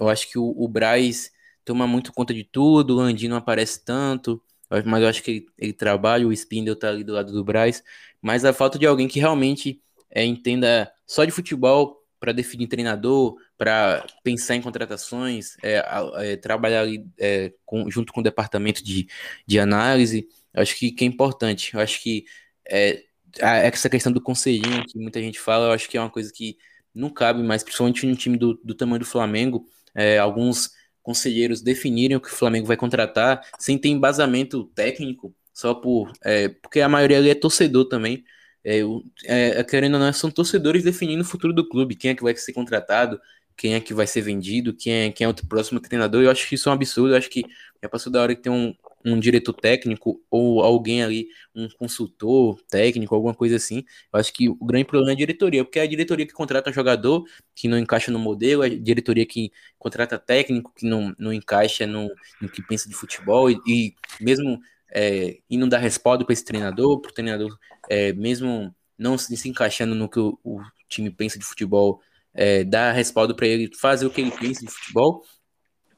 eu 0.00 0.08
acho 0.08 0.28
que 0.28 0.38
o, 0.38 0.54
o 0.56 0.66
Braz 0.66 1.30
toma 1.64 1.86
muito 1.86 2.12
conta 2.12 2.34
de 2.34 2.44
tudo, 2.44 2.94
o 2.94 2.96
Landim 2.96 3.28
não 3.28 3.36
aparece 3.36 3.84
tanto, 3.84 4.42
mas 4.86 5.02
eu 5.02 5.08
acho 5.08 5.22
que 5.22 5.30
ele, 5.30 5.46
ele 5.58 5.72
trabalha, 5.72 6.26
o 6.26 6.32
Spindle 6.32 6.74
tá 6.74 6.88
ali 6.88 7.04
do 7.04 7.12
lado 7.12 7.32
do 7.32 7.44
Braz, 7.44 7.84
mas 8.20 8.44
a 8.44 8.52
falta 8.52 8.78
de 8.78 8.86
alguém 8.86 9.06
que 9.06 9.20
realmente 9.20 9.80
é, 10.10 10.24
entenda 10.24 10.90
só 11.06 11.24
de 11.24 11.30
futebol 11.30 12.02
para 12.18 12.32
definir 12.32 12.68
treinador, 12.68 13.36
para 13.58 14.06
pensar 14.22 14.54
em 14.54 14.62
contratações, 14.62 15.56
é, 15.62 15.84
é, 16.16 16.36
trabalhar 16.36 16.82
ali 16.82 17.04
é, 17.18 17.52
com, 17.64 17.90
junto 17.90 18.12
com 18.12 18.20
o 18.20 18.22
departamento 18.22 18.82
de, 18.82 19.08
de 19.46 19.58
análise, 19.58 20.28
eu 20.54 20.62
acho 20.62 20.76
que, 20.76 20.92
que 20.92 21.04
é 21.04 21.06
importante. 21.06 21.74
Eu 21.74 21.80
acho 21.80 22.00
que 22.02 22.24
é, 22.68 23.02
essa 23.38 23.88
questão 23.88 24.12
do 24.12 24.20
conselhinho 24.20 24.84
que 24.86 24.98
muita 24.98 25.20
gente 25.20 25.38
fala, 25.38 25.66
eu 25.66 25.72
acho 25.72 25.88
que 25.88 25.96
é 25.96 26.00
uma 26.00 26.10
coisa 26.10 26.32
que 26.32 26.56
não 26.94 27.10
cabe 27.10 27.42
mais, 27.42 27.62
principalmente 27.62 28.06
num 28.06 28.14
time 28.14 28.36
do, 28.36 28.54
do 28.62 28.74
tamanho 28.74 29.00
do 29.00 29.06
Flamengo. 29.06 29.64
É, 29.94 30.18
alguns 30.18 30.70
conselheiros 31.02 31.60
definirem 31.60 32.16
o 32.16 32.20
que 32.20 32.28
o 32.28 32.34
Flamengo 32.34 32.66
vai 32.66 32.76
contratar 32.76 33.44
sem 33.58 33.76
ter 33.78 33.88
embasamento 33.88 34.64
técnico, 34.74 35.34
só 35.52 35.74
por. 35.74 36.12
É, 36.24 36.48
porque 36.48 36.80
a 36.80 36.88
maioria 36.88 37.18
ali 37.18 37.30
é 37.30 37.34
torcedor 37.34 37.86
também. 37.86 38.24
É, 38.64 38.80
é, 39.24 39.64
querendo 39.64 39.94
ou 39.94 40.00
não, 40.00 40.12
são 40.12 40.30
torcedores 40.30 40.84
definindo 40.84 41.22
o 41.22 41.24
futuro 41.26 41.52
do 41.52 41.68
clube, 41.68 41.96
quem 41.96 42.12
é 42.12 42.14
que 42.14 42.22
vai 42.22 42.34
ser 42.36 42.52
contratado, 42.52 43.20
quem 43.56 43.74
é 43.74 43.80
que 43.80 43.92
vai 43.92 44.06
ser 44.06 44.20
vendido, 44.22 44.74
quem 44.74 44.92
é, 44.92 45.10
quem 45.12 45.24
é 45.24 45.28
o 45.28 45.34
próximo 45.34 45.80
treinador. 45.80 46.22
Eu 46.22 46.30
acho 46.30 46.48
que 46.48 46.54
isso 46.54 46.68
é 46.68 46.72
um 46.72 46.74
absurdo. 46.74 47.14
Eu 47.14 47.18
acho 47.18 47.30
que 47.30 47.44
já 47.82 47.88
passou 47.88 48.12
da 48.12 48.22
hora 48.22 48.34
que 48.34 48.42
tem 48.42 48.52
um, 48.52 48.74
um 49.04 49.18
diretor 49.18 49.52
técnico 49.54 50.22
ou 50.30 50.62
alguém 50.62 51.02
ali, 51.02 51.28
um 51.54 51.68
consultor 51.68 52.60
técnico, 52.68 53.14
alguma 53.14 53.34
coisa 53.34 53.56
assim. 53.56 53.84
Eu 54.12 54.20
acho 54.20 54.32
que 54.32 54.48
o 54.48 54.64
grande 54.64 54.84
problema 54.84 55.12
é 55.12 55.14
a 55.14 55.16
diretoria, 55.16 55.64
porque 55.64 55.78
é 55.78 55.82
a 55.82 55.86
diretoria 55.86 56.26
que 56.26 56.32
contrata 56.32 56.72
jogador 56.72 57.24
que 57.54 57.68
não 57.68 57.78
encaixa 57.78 58.10
no 58.10 58.18
modelo, 58.18 58.62
é 58.62 58.66
a 58.66 58.78
diretoria 58.78 59.26
que 59.26 59.52
contrata 59.78 60.18
técnico 60.18 60.72
que 60.74 60.86
não, 60.86 61.14
não 61.18 61.32
encaixa 61.32 61.86
no, 61.86 62.08
no 62.40 62.48
que 62.48 62.62
pensa 62.62 62.88
de 62.88 62.94
futebol 62.94 63.50
e, 63.50 63.60
e 63.66 63.94
mesmo 64.20 64.60
é, 64.94 65.38
e 65.48 65.56
não 65.56 65.68
dá 65.68 65.78
respaldo 65.78 66.24
para 66.24 66.34
esse 66.34 66.44
treinador, 66.44 67.00
para 67.00 67.10
o 67.10 67.14
treinador, 67.14 67.58
é, 67.88 68.12
mesmo 68.12 68.74
não 68.98 69.16
se, 69.16 69.34
se, 69.36 69.48
encaixando 69.48 69.94
no 69.94 70.08
que 70.08 70.20
o, 70.20 70.38
o 70.44 70.60
time 70.88 71.10
pensa 71.10 71.38
de 71.38 71.44
futebol, 71.44 72.00
é, 72.34 72.62
dá 72.64 72.92
respaldo 72.92 73.34
para 73.34 73.46
ele 73.46 73.70
fazer 73.76 74.06
o 74.06 74.10
que 74.10 74.20
ele 74.20 74.30
pensa 74.30 74.64
de 74.64 74.70
futebol. 74.70 75.24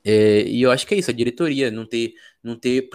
É, 0.04 0.42
e 0.42 0.60
eu 0.62 0.70
acho 0.70 0.86
que 0.86 0.94
é 0.94 0.98
isso, 0.98 1.10
a 1.10 1.14
diretoria, 1.14 1.70
não 1.70 1.86
ter, 1.86 2.14
não 2.42 2.56
ter 2.56 2.90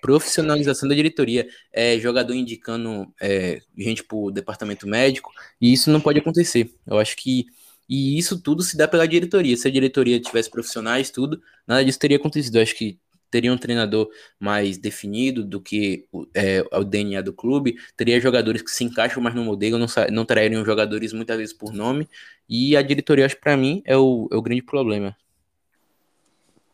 profissionalização 0.00 0.88
da 0.88 0.94
diretoria, 0.94 1.48
é, 1.72 1.98
jogador 1.98 2.34
indicando 2.34 3.12
é, 3.20 3.60
gente 3.76 4.04
para 4.04 4.16
o 4.16 4.30
departamento 4.30 4.86
médico, 4.86 5.32
e 5.60 5.72
isso 5.72 5.90
não 5.90 6.00
pode 6.00 6.18
acontecer. 6.18 6.70
Eu 6.86 6.98
acho 6.98 7.16
que. 7.16 7.46
E 7.88 8.18
isso 8.18 8.40
tudo 8.40 8.62
se 8.62 8.76
dá 8.76 8.88
pela 8.88 9.06
diretoria. 9.08 9.56
Se 9.56 9.68
a 9.68 9.70
diretoria 9.70 10.20
tivesse 10.20 10.50
profissionais, 10.50 11.10
tudo, 11.10 11.42
nada 11.66 11.84
disso 11.84 11.98
teria 11.98 12.16
acontecido. 12.16 12.56
Eu 12.56 12.62
acho 12.62 12.74
que 12.74 12.98
teria 13.30 13.52
um 13.52 13.56
treinador 13.58 14.10
mais 14.38 14.78
definido 14.78 15.42
do 15.42 15.60
que 15.60 16.06
é, 16.34 16.62
o 16.72 16.84
DNA 16.84 17.22
do 17.22 17.32
clube, 17.32 17.76
teria 17.96 18.20
jogadores 18.20 18.62
que 18.62 18.70
se 18.70 18.84
encaixam 18.84 19.22
mais 19.22 19.34
no 19.34 19.42
modelo, 19.44 19.78
não, 19.78 19.86
não 20.10 20.24
trariam 20.26 20.64
jogadores 20.64 21.12
muitas 21.14 21.38
vezes 21.38 21.54
por 21.54 21.72
nome, 21.72 22.06
e 22.48 22.76
a 22.76 22.82
diretoria, 22.82 23.24
acho 23.26 23.40
para 23.40 23.56
mim, 23.56 23.82
é 23.86 23.96
o, 23.96 24.28
é 24.30 24.36
o 24.36 24.42
grande 24.42 24.62
problema. 24.62 25.16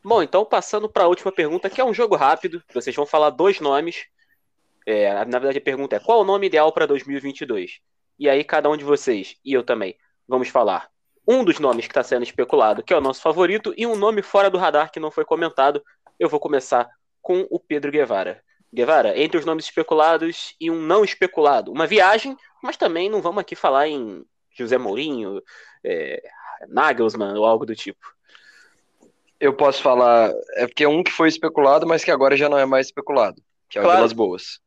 Bom, 0.09 0.22
então 0.22 0.43
passando 0.43 0.89
para 0.89 1.05
a 1.05 1.06
última 1.06 1.30
pergunta, 1.30 1.68
que 1.68 1.82
é 1.82 1.85
um 1.85 1.93
jogo 1.93 2.16
rápido. 2.16 2.62
Vocês 2.72 2.97
vão 2.97 3.05
falar 3.05 3.28
dois 3.28 3.60
nomes. 3.60 4.06
É, 4.86 5.12
na 5.26 5.39
verdade, 5.39 5.59
a 5.59 5.60
pergunta 5.60 5.97
é: 5.97 6.01
qual 6.01 6.22
o 6.22 6.24
nome 6.24 6.47
ideal 6.47 6.72
para 6.72 6.86
2022? 6.86 7.80
E 8.18 8.26
aí, 8.26 8.43
cada 8.43 8.70
um 8.70 8.76
de 8.76 8.85
vocês, 8.85 9.36
e 9.44 9.52
eu 9.52 9.62
também, 9.62 9.98
vamos 10.26 10.48
falar 10.48 10.89
um 11.26 11.44
dos 11.44 11.59
nomes 11.59 11.86
que 11.86 11.90
está 11.90 12.02
sendo 12.02 12.22
especulado, 12.22 12.82
que 12.82 12.94
é 12.94 12.97
o 12.97 13.02
nosso 13.02 13.20
favorito, 13.20 13.74
e 13.76 13.86
um 13.86 13.97
nome 13.97 14.22
fora 14.22 14.48
do 14.48 14.56
radar 14.56 14.90
que 14.90 14.98
não 14.98 15.10
foi 15.10 15.26
comentado. 15.26 15.85
Eu 16.18 16.30
vou 16.30 16.40
começar 16.40 16.89
com 17.20 17.47
o 17.51 17.60
Pedro 17.60 17.93
Guevara. 17.93 18.43
Guevara, 18.72 19.14
entre 19.14 19.36
os 19.36 19.44
nomes 19.44 19.66
especulados 19.66 20.56
e 20.59 20.70
um 20.70 20.80
não 20.80 21.05
especulado. 21.05 21.70
Uma 21.70 21.86
viagem, 21.86 22.35
mas 22.62 22.78
também 22.78 23.10
não 23.10 23.20
vamos 23.20 23.43
aqui 23.43 23.55
falar 23.55 23.89
em 23.89 24.24
José 24.56 24.78
Mourinho, 24.78 25.43
é, 25.85 26.22
Nagelsmann 26.66 27.36
ou 27.36 27.44
algo 27.44 27.66
do 27.66 27.76
tipo 27.76 28.18
eu 29.40 29.52
posso 29.55 29.82
falar. 29.82 30.32
É 30.55 30.66
porque 30.66 30.85
é 30.85 30.89
um 30.89 31.02
que 31.02 31.10
foi 31.10 31.28
especulado, 31.28 31.86
mas 31.86 32.05
que 32.05 32.10
agora 32.10 32.36
já 32.36 32.48
não 32.48 32.59
é 32.59 32.66
mais 32.66 32.86
especulado, 32.86 33.40
que 33.69 33.78
é 33.78 33.81
o 33.81 33.85
claro. 33.85 33.98
Vilas 33.98 34.12
Boas. 34.12 34.60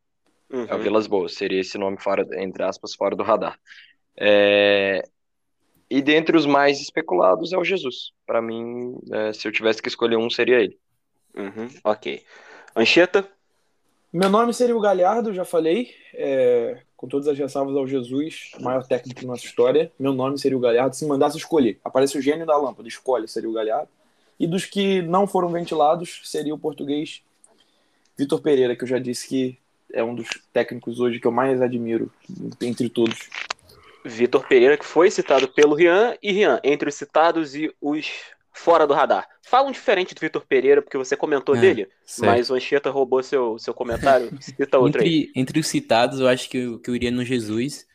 Uhum. 0.52 0.66
É 0.68 0.76
o 0.76 0.80
Vilas 0.80 1.08
Boas, 1.08 1.34
seria 1.34 1.62
esse 1.62 1.78
nome 1.78 1.98
fora, 2.00 2.28
entre 2.42 2.64
aspas, 2.64 2.94
fora 2.94 3.16
do 3.16 3.24
radar. 3.24 3.58
É... 4.18 5.02
E 5.90 6.02
dentre 6.02 6.38
os 6.38 6.46
mais 6.46 6.80
especulados 6.80 7.52
é 7.52 7.58
o 7.58 7.66
Jesus. 7.66 8.14
Para 8.26 8.42
mim, 8.42 8.98
é, 9.12 9.34
se 9.34 9.46
eu 9.46 9.52
tivesse 9.52 9.82
que 9.82 9.90
escolher 9.90 10.16
um, 10.16 10.30
seria 10.30 10.62
ele. 10.62 10.78
Uhum. 11.36 11.68
Ok. 11.84 12.24
Ancheta? 12.74 13.28
Meu 14.12 14.30
nome 14.30 14.54
seria 14.54 14.76
o 14.76 14.80
Galhardo, 14.80 15.34
já 15.34 15.44
falei. 15.44 15.94
É, 16.14 16.82
com 16.96 17.10
todas 17.10 17.28
as 17.28 17.38
ressalvas 17.38 17.76
ao 17.76 17.86
Jesus, 17.86 18.52
maior 18.62 18.86
técnico 18.86 19.22
da 19.22 19.28
nossa 19.28 19.46
história. 19.46 19.92
Meu 20.00 20.14
nome 20.14 20.38
seria 20.38 20.58
o 20.58 20.62
Galhardo. 20.62 20.96
Se 20.96 21.06
mandasse 21.06 21.38
escolher, 21.38 21.80
aparece 21.84 22.18
o 22.18 22.22
gênio 22.22 22.46
da 22.46 22.56
lâmpada, 22.56 22.88
escolhe, 22.88 23.28
seria 23.28 23.50
o 23.50 23.54
Galhardo. 23.54 23.90
E 24.42 24.48
dos 24.48 24.66
que 24.66 25.04
não 25.04 25.28
foram 25.28 25.50
ventilados, 25.50 26.20
seria 26.24 26.56
o 26.56 26.58
português 26.58 27.22
Vitor 28.18 28.42
Pereira, 28.42 28.76
que 28.76 28.84
eu 28.84 28.88
já 28.88 28.98
disse 28.98 29.28
que 29.28 29.56
é 29.94 30.04
um 30.04 30.16
dos 30.16 30.28
técnicos 30.52 31.00
hoje 31.00 31.20
que 31.20 31.28
eu 31.28 31.32
mais 31.32 31.62
admiro 31.62 32.12
entre 32.60 32.90
todos. 32.90 33.30
Vitor 34.04 34.48
Pereira, 34.48 34.78
que 34.78 34.86
foi 34.86 35.12
citado 35.12 35.48
pelo 35.48 35.76
Rian, 35.76 36.18
e 36.24 36.32
Rian, 36.32 36.60
entre 36.64 36.90
os 36.90 36.96
citados 36.96 37.54
e 37.56 37.72
os 37.80 38.10
fora 38.52 38.88
do 38.88 38.96
radar. 38.96 39.28
Fala 39.44 39.68
um 39.68 39.72
diferente 39.72 40.16
do 40.16 40.20
Vitor 40.20 40.44
Pereira, 40.44 40.82
porque 40.82 40.98
você 40.98 41.16
comentou 41.16 41.56
é, 41.56 41.62
dele, 41.62 41.88
certo. 42.04 42.26
mas 42.28 42.50
o 42.50 42.56
Anchieta 42.56 42.90
roubou 42.90 43.22
seu, 43.22 43.60
seu 43.60 43.76
comentário. 43.76 44.32
Cita 44.42 44.80
outro 44.80 45.04
entre, 45.04 45.08
aí. 45.08 45.32
Entre 45.36 45.60
os 45.60 45.68
citados, 45.68 46.20
eu 46.20 46.28
acho 46.28 46.50
que 46.50 46.58
eu, 46.58 46.80
que 46.80 46.90
eu 46.90 46.96
iria 46.96 47.12
no 47.12 47.24
Jesus, 47.24 47.86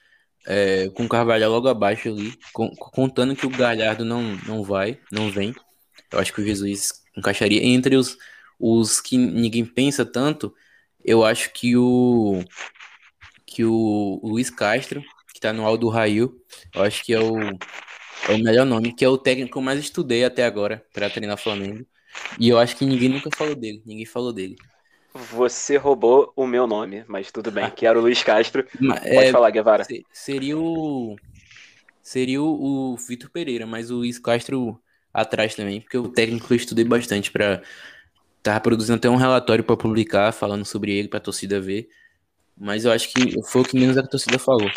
é, 0.47 0.89
com 0.91 1.07
o 1.07 1.09
Carvalho 1.09 1.51
logo 1.51 1.67
abaixo 1.67 2.09
ali, 2.09 2.39
com, 2.53 2.71
contando 2.77 3.35
que 3.35 3.47
o 3.47 3.51
Galhardo 3.51 4.05
não, 4.05 4.23
não 4.47 4.63
vai, 4.63 5.01
não 5.11 5.29
vem. 5.29 5.53
Eu 6.13 6.19
acho 6.19 6.33
que 6.33 6.41
o 6.41 6.45
Jesus 6.45 7.03
encaixaria 7.17 7.65
entre 7.65 7.97
os, 7.97 8.17
os 8.59 9.01
que 9.01 9.17
ninguém 9.17 9.65
pensa 9.65 10.05
tanto. 10.05 10.55
Eu 11.05 11.25
acho 11.25 11.53
que 11.53 11.77
o 11.77 12.43
que 13.47 13.65
o, 13.65 14.21
Luiz 14.23 14.51
Castro, 14.51 15.03
que 15.33 15.41
tá 15.41 15.53
no 15.53 15.65
Aldo 15.65 15.89
Raio, 15.89 16.39
eu 16.75 16.83
acho 16.83 17.03
que 17.05 17.15
é 17.15 17.21
o, 17.21 17.39
é 18.29 18.33
o 18.33 18.39
melhor 18.39 18.67
nome, 18.67 18.93
que 18.93 19.05
é 19.05 19.09
o 19.09 19.17
técnico 19.17 19.53
que 19.53 19.59
eu 19.59 19.63
mais 19.63 19.79
estudei 19.79 20.25
até 20.25 20.45
agora 20.45 20.85
para 20.93 21.09
treinar 21.09 21.39
Flamengo. 21.39 21.87
E 22.39 22.49
eu 22.49 22.59
acho 22.59 22.77
que 22.77 22.85
ninguém 22.85 23.09
nunca 23.09 23.31
falou 23.35 23.55
dele, 23.55 23.83
ninguém 23.87 24.05
falou 24.05 24.33
dele. 24.33 24.57
Você 25.15 25.79
roubou 25.79 26.33
o 26.37 26.47
meu 26.47 26.67
nome, 26.67 27.05
mas 27.09 27.33
tudo 27.33 27.51
bem, 27.51 27.71
que 27.71 27.87
era 27.87 27.99
o 27.99 28.03
Luiz 28.03 28.23
Castro. 28.23 28.67
Mas, 28.79 29.01
Pode 29.01 29.15
é, 29.15 29.33
falar, 29.33 29.51
Guevara. 29.51 29.87
Seria 30.13 30.59
o. 30.59 31.17
Seria 32.03 32.43
o, 32.43 32.93
o 32.93 32.97
Vitor 32.97 33.31
Pereira, 33.31 33.67
mas 33.67 33.91
o 33.91 33.97
Luiz 33.97 34.19
Castro 34.19 34.81
atrás 35.17 35.55
também, 35.55 35.81
porque 35.81 35.97
o 35.97 36.09
técnico 36.09 36.53
eu 36.53 36.57
estudei 36.57 36.85
bastante 36.85 37.31
para 37.31 37.63
tava 38.43 38.61
produzindo 38.61 38.97
até 38.97 39.09
um 39.09 39.17
relatório 39.17 39.65
para 39.65 39.77
publicar 39.77 40.33
falando 40.33 40.65
sobre 40.65 40.93
ele 40.93 41.09
para 41.09 41.19
a 41.19 41.23
torcida 41.23 41.61
ver. 41.61 41.89
Mas 42.57 42.85
eu 42.85 42.93
acho 42.93 43.13
que 43.13 43.43
foi 43.43 43.63
o 43.63 43.65
que 43.65 43.79
menos 43.79 43.99
a 43.99 44.07
torcida 44.07 44.39
falou. 44.39 44.71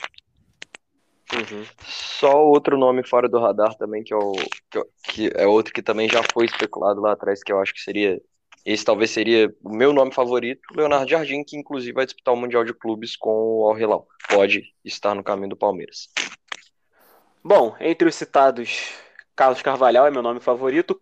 Uhum. 1.31 1.63
Só 1.85 2.43
outro 2.43 2.77
nome 2.77 3.05
fora 3.07 3.29
do 3.29 3.39
radar 3.39 3.75
também, 3.75 4.03
que 4.03 4.13
é, 4.13 4.17
o, 4.17 4.31
que, 4.31 4.83
que 5.03 5.31
é 5.35 5.45
outro 5.45 5.71
que 5.71 5.81
também 5.81 6.09
já 6.09 6.21
foi 6.33 6.45
especulado 6.45 6.99
lá 6.99 7.11
atrás, 7.11 7.43
que 7.43 7.51
eu 7.51 7.59
acho 7.59 7.73
que 7.73 7.81
seria. 7.81 8.19
Esse 8.65 8.83
talvez 8.83 9.11
seria 9.11 9.53
o 9.63 9.69
meu 9.69 9.93
nome 9.93 10.13
favorito, 10.13 10.61
Leonardo 10.75 11.09
Jardim, 11.09 11.43
que 11.43 11.55
inclusive 11.55 11.93
vai 11.93 12.05
disputar 12.05 12.33
o 12.33 12.37
Mundial 12.37 12.65
de 12.65 12.73
Clubes 12.73 13.15
com 13.15 13.29
o 13.29 13.69
Al 13.69 13.79
Hilal. 13.79 14.07
Pode 14.27 14.63
estar 14.83 15.15
no 15.15 15.23
caminho 15.23 15.49
do 15.49 15.55
Palmeiras. 15.55 16.09
Bom, 17.43 17.75
entre 17.79 18.09
os 18.09 18.15
citados 18.15 18.91
Carlos 19.39 19.61
Carvalhal 19.61 20.05
é 20.05 20.11
meu 20.11 20.21
nome 20.21 20.41
favorito. 20.41 20.99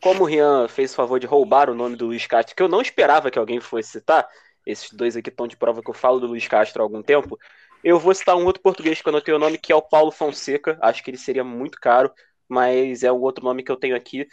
Como 0.00 0.22
o 0.22 0.24
Rian 0.24 0.68
fez 0.68 0.92
o 0.92 0.94
favor 0.94 1.18
de 1.18 1.26
roubar 1.26 1.68
o 1.68 1.74
nome 1.74 1.96
do 1.96 2.06
Luiz 2.06 2.24
Castro, 2.28 2.54
que 2.54 2.62
eu 2.62 2.68
não 2.68 2.80
esperava 2.80 3.28
que 3.28 3.36
alguém 3.36 3.58
fosse 3.58 3.90
citar, 3.90 4.28
esses 4.64 4.92
dois 4.92 5.16
aqui 5.16 5.30
estão 5.30 5.48
de 5.48 5.56
prova 5.56 5.82
que 5.82 5.90
eu 5.90 5.94
falo 5.94 6.20
do 6.20 6.28
Luiz 6.28 6.46
Castro 6.46 6.80
há 6.80 6.84
algum 6.84 7.02
tempo, 7.02 7.36
eu 7.82 7.98
vou 7.98 8.14
citar 8.14 8.36
um 8.36 8.44
outro 8.44 8.62
português 8.62 9.02
que 9.02 9.08
eu 9.08 9.10
anotei 9.10 9.34
o 9.34 9.38
nome, 9.38 9.58
que 9.58 9.72
é 9.72 9.74
o 9.74 9.82
Paulo 9.82 10.12
Fonseca. 10.12 10.78
Acho 10.80 11.02
que 11.02 11.10
ele 11.10 11.18
seria 11.18 11.42
muito 11.42 11.76
caro, 11.80 12.12
mas 12.48 13.02
é 13.02 13.10
o 13.10 13.20
outro 13.20 13.44
nome 13.44 13.64
que 13.64 13.72
eu 13.72 13.76
tenho 13.76 13.96
aqui. 13.96 14.28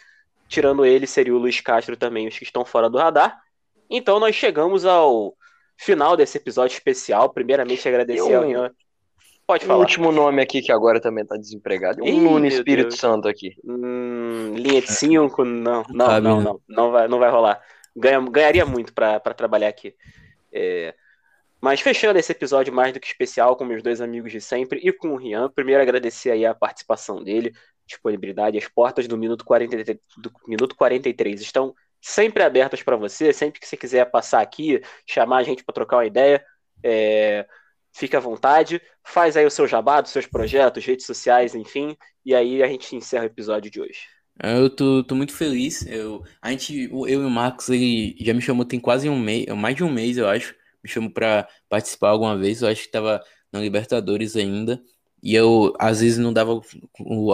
Tirando 0.46 0.86
ele, 0.86 1.04
seria 1.04 1.34
o 1.34 1.38
Luiz 1.38 1.60
Castro 1.60 1.96
também, 1.96 2.28
os 2.28 2.38
que 2.38 2.44
estão 2.44 2.64
fora 2.64 2.88
do 2.88 2.98
radar. 2.98 3.36
Então 3.90 4.20
nós 4.20 4.36
chegamos 4.36 4.84
ao 4.84 5.34
final 5.76 6.16
desse 6.16 6.38
episódio 6.38 6.74
especial. 6.74 7.28
Primeiramente, 7.30 7.88
agradecer 7.88 8.30
eu... 8.30 8.38
ao 8.38 8.46
Rian 8.46 8.70
Pode 9.50 9.66
falar. 9.66 9.78
O 9.78 9.80
último 9.80 10.12
nome 10.12 10.40
aqui 10.40 10.62
que 10.62 10.70
agora 10.70 11.00
também 11.00 11.26
tá 11.26 11.36
desempregado. 11.36 12.04
Um 12.04 12.06
Ih, 12.06 12.20
Nuno 12.20 12.46
Espírito 12.46 12.90
Deus. 12.90 13.00
Santo 13.00 13.26
aqui. 13.26 13.56
Hum, 13.64 14.54
linha 14.54 14.80
de 14.80 14.92
5, 14.92 15.44
não, 15.44 15.82
não, 15.90 16.20
não, 16.20 16.40
não, 16.40 16.60
não, 16.68 16.92
vai, 16.92 17.08
não 17.08 17.18
vai 17.18 17.30
rolar. 17.32 17.60
Ganha, 17.96 18.20
ganharia 18.20 18.64
muito 18.64 18.94
para 18.94 19.18
trabalhar 19.34 19.66
aqui. 19.66 19.92
É... 20.52 20.94
Mas 21.60 21.80
fechando 21.80 22.16
esse 22.16 22.30
episódio 22.30 22.72
mais 22.72 22.92
do 22.92 23.00
que 23.00 23.08
especial 23.08 23.56
com 23.56 23.64
meus 23.64 23.82
dois 23.82 24.00
amigos 24.00 24.30
de 24.30 24.40
sempre 24.40 24.78
e 24.84 24.92
com 24.92 25.14
o 25.14 25.16
Rian, 25.16 25.50
primeiro 25.50 25.82
agradecer 25.82 26.30
aí 26.30 26.46
a 26.46 26.54
participação 26.54 27.20
dele, 27.20 27.52
disponibilidade, 27.84 28.56
as 28.56 28.68
portas 28.68 29.08
do 29.08 29.18
minuto 29.18 29.44
43, 29.44 29.98
do 30.16 30.32
minuto 30.46 30.76
43 30.76 31.40
estão 31.40 31.74
sempre 32.00 32.44
abertas 32.44 32.84
para 32.84 32.94
você, 32.94 33.32
sempre 33.32 33.58
que 33.58 33.66
você 33.66 33.76
quiser 33.76 34.04
passar 34.12 34.42
aqui, 34.42 34.80
chamar 35.04 35.38
a 35.38 35.42
gente 35.42 35.64
para 35.64 35.74
trocar 35.74 35.96
uma 35.96 36.06
ideia, 36.06 36.40
é, 36.84 37.44
fique 37.92 38.16
à 38.16 38.20
vontade, 38.20 38.80
faz 39.04 39.36
aí 39.36 39.46
o 39.46 39.50
seu 39.50 39.66
jabá 39.66 40.04
seus 40.04 40.26
projetos, 40.26 40.84
redes 40.84 41.06
sociais, 41.06 41.54
enfim, 41.54 41.96
e 42.24 42.34
aí 42.34 42.62
a 42.62 42.68
gente 42.68 42.94
encerra 42.94 43.24
o 43.24 43.26
episódio 43.26 43.70
de 43.70 43.80
hoje. 43.80 44.00
Eu 44.42 44.70
tô, 44.70 45.04
tô 45.04 45.14
muito 45.14 45.34
feliz. 45.34 45.84
Eu, 45.86 46.24
a 46.40 46.50
gente, 46.50 46.84
eu 46.90 47.06
e 47.08 47.16
o 47.16 47.30
Marcos, 47.30 47.68
ele 47.68 48.16
já 48.20 48.32
me 48.32 48.40
chamou 48.40 48.64
tem 48.64 48.80
quase 48.80 49.08
um 49.08 49.18
mês, 49.18 49.46
mais 49.54 49.76
de 49.76 49.84
um 49.84 49.92
mês, 49.92 50.16
eu 50.16 50.28
acho. 50.28 50.54
Me 50.82 50.88
chamou 50.88 51.10
para 51.10 51.46
participar 51.68 52.08
alguma 52.10 52.36
vez. 52.38 52.62
Eu 52.62 52.68
acho 52.68 52.82
que 52.84 52.90
tava 52.90 53.22
na 53.52 53.60
Libertadores 53.60 54.36
ainda. 54.36 54.82
E 55.22 55.34
eu, 55.34 55.74
às 55.78 56.00
vezes, 56.00 56.16
não 56.18 56.32
dava 56.32 56.58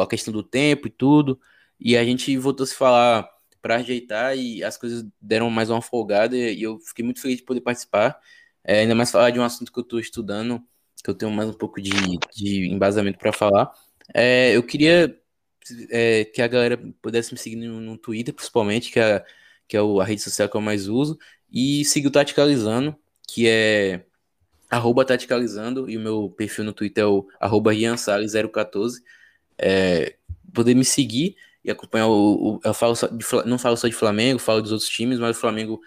a 0.02 0.06
questão 0.08 0.32
do 0.32 0.42
tempo 0.42 0.88
e 0.88 0.90
tudo. 0.90 1.40
E 1.78 1.96
a 1.96 2.04
gente 2.04 2.36
voltou 2.38 2.64
a 2.64 2.66
se 2.66 2.74
falar 2.74 3.28
para 3.62 3.76
ajeitar 3.76 4.36
e 4.36 4.64
as 4.64 4.76
coisas 4.76 5.04
deram 5.20 5.48
mais 5.50 5.70
uma 5.70 5.80
folgada. 5.82 6.36
E 6.36 6.60
eu 6.62 6.78
fiquei 6.80 7.04
muito 7.04 7.20
feliz 7.20 7.36
de 7.38 7.44
poder 7.44 7.60
participar. 7.60 8.18
É, 8.66 8.80
ainda 8.80 8.94
mais 8.94 9.10
falar 9.10 9.30
de 9.30 9.38
um 9.38 9.44
assunto 9.44 9.72
que 9.72 9.78
eu 9.78 9.82
estou 9.82 10.00
estudando 10.00 10.62
que 11.06 11.10
eu 11.10 11.14
tenho 11.14 11.30
mais 11.30 11.48
um 11.48 11.52
pouco 11.52 11.80
de, 11.80 11.90
de 12.34 12.68
embasamento 12.68 13.18
para 13.18 13.32
falar. 13.32 13.72
É, 14.12 14.56
eu 14.56 14.62
queria 14.62 15.16
é, 15.90 16.24
que 16.24 16.42
a 16.42 16.48
galera 16.48 16.76
pudesse 17.00 17.32
me 17.32 17.38
seguir 17.38 17.56
no, 17.56 17.80
no 17.80 17.96
Twitter, 17.96 18.34
principalmente, 18.34 18.90
que 18.90 18.98
é, 18.98 19.24
que 19.68 19.76
é 19.76 19.80
a 19.80 20.04
rede 20.04 20.20
social 20.20 20.48
que 20.48 20.56
eu 20.56 20.60
mais 20.60 20.88
uso, 20.88 21.16
e 21.50 21.84
seguir 21.84 22.08
o 22.08 22.10
Taticalizando, 22.10 22.96
que 23.28 23.46
é 23.46 24.04
arroba 24.68 25.04
Taticalizando, 25.04 25.88
e 25.88 25.96
o 25.96 26.00
meu 26.00 26.28
perfil 26.36 26.64
no 26.64 26.72
Twitter 26.72 27.04
é 27.04 27.06
o 27.06 27.28
arroba 27.38 27.70
014 27.72 29.02
É, 29.58 30.16
poder 30.52 30.74
me 30.74 30.84
seguir 30.84 31.36
e 31.64 31.70
acompanhar 31.70 32.08
o. 32.08 32.56
o 32.56 32.60
eu 32.64 32.74
falo 32.74 32.94
de, 32.94 33.26
não 33.46 33.58
falo 33.58 33.76
só 33.76 33.86
de 33.86 33.94
Flamengo, 33.94 34.40
falo 34.40 34.60
dos 34.60 34.72
outros 34.72 34.88
times, 34.88 35.20
mas 35.20 35.36
o 35.36 35.40
Flamengo 35.40 35.80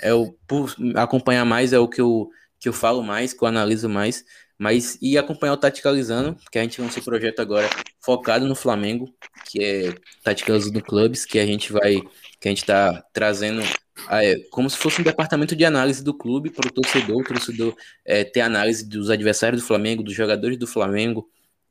é 0.00 0.12
o. 0.12 0.32
Por 0.46 0.74
acompanhar 0.96 1.44
mais 1.44 1.72
é 1.72 1.78
o 1.78 1.88
que 1.88 2.00
eu, 2.00 2.30
que 2.58 2.68
eu 2.68 2.72
falo 2.72 3.02
mais, 3.02 3.32
que 3.32 3.42
eu 3.42 3.48
analiso 3.48 3.88
mais. 3.88 4.24
Mas 4.58 4.98
e 5.00 5.16
acompanhar 5.16 5.52
o 5.52 5.56
Taticalizando, 5.56 6.36
que 6.50 6.58
a 6.58 6.62
gente 6.62 6.80
lançou 6.80 7.00
um 7.00 7.04
projeto 7.04 7.40
agora 7.40 7.68
focado 8.00 8.46
no 8.46 8.56
Flamengo, 8.56 9.14
que 9.46 9.62
é 9.62 9.94
Taticalizando 10.24 10.82
Clubes, 10.82 11.24
que 11.24 11.38
a 11.38 11.46
gente 11.46 11.72
vai, 11.72 12.00
que 12.40 12.48
a 12.48 12.50
gente 12.50 12.62
está 12.62 13.04
trazendo 13.12 13.62
é, 14.10 14.36
como 14.50 14.68
se 14.70 14.76
fosse 14.76 15.00
um 15.00 15.04
departamento 15.04 15.56
de 15.56 15.64
análise 15.64 16.02
do 16.02 16.14
clube 16.14 16.50
para 16.50 16.68
o 16.68 16.72
torcedor, 16.72 17.20
o 17.20 17.24
torcedor 17.24 17.74
é, 18.04 18.24
ter 18.24 18.40
análise 18.40 18.88
dos 18.88 19.10
adversários 19.10 19.62
do 19.62 19.66
Flamengo, 19.66 20.02
dos 20.02 20.14
jogadores 20.14 20.56
do 20.56 20.66
Flamengo, 20.66 21.28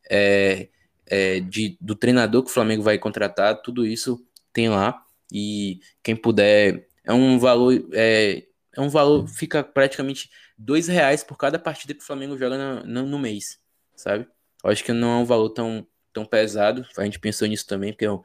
é, 0.09 0.69
é, 1.05 1.39
de, 1.39 1.77
do 1.79 1.95
treinador 1.95 2.43
que 2.43 2.49
o 2.49 2.53
Flamengo 2.53 2.83
vai 2.83 2.97
contratar, 2.97 3.61
tudo 3.61 3.85
isso 3.85 4.19
tem 4.51 4.69
lá. 4.69 5.01
E 5.31 5.79
quem 6.03 6.15
puder, 6.15 6.87
é 7.07 7.13
um 7.13 7.39
valor, 7.39 7.73
é, 7.93 8.43
é 8.75 8.81
um 8.81 8.89
valor, 8.89 9.27
fica 9.27 9.63
praticamente 9.63 10.29
dois 10.57 10.87
reais 10.87 11.23
por 11.23 11.37
cada 11.37 11.57
partida 11.57 11.93
que 11.93 12.01
o 12.01 12.05
Flamengo 12.05 12.37
joga 12.37 12.57
no, 12.57 12.85
no, 12.85 13.05
no 13.07 13.19
mês, 13.19 13.59
sabe? 13.95 14.27
Eu 14.63 14.69
acho 14.69 14.83
que 14.83 14.91
não 14.91 15.19
é 15.19 15.21
um 15.21 15.25
valor 15.25 15.49
tão, 15.49 15.87
tão 16.11 16.25
pesado. 16.25 16.85
A 16.97 17.05
gente 17.05 17.19
pensou 17.19 17.47
nisso 17.47 17.65
também, 17.65 17.93
porque 17.93 18.05
é, 18.05 18.11
um, 18.11 18.21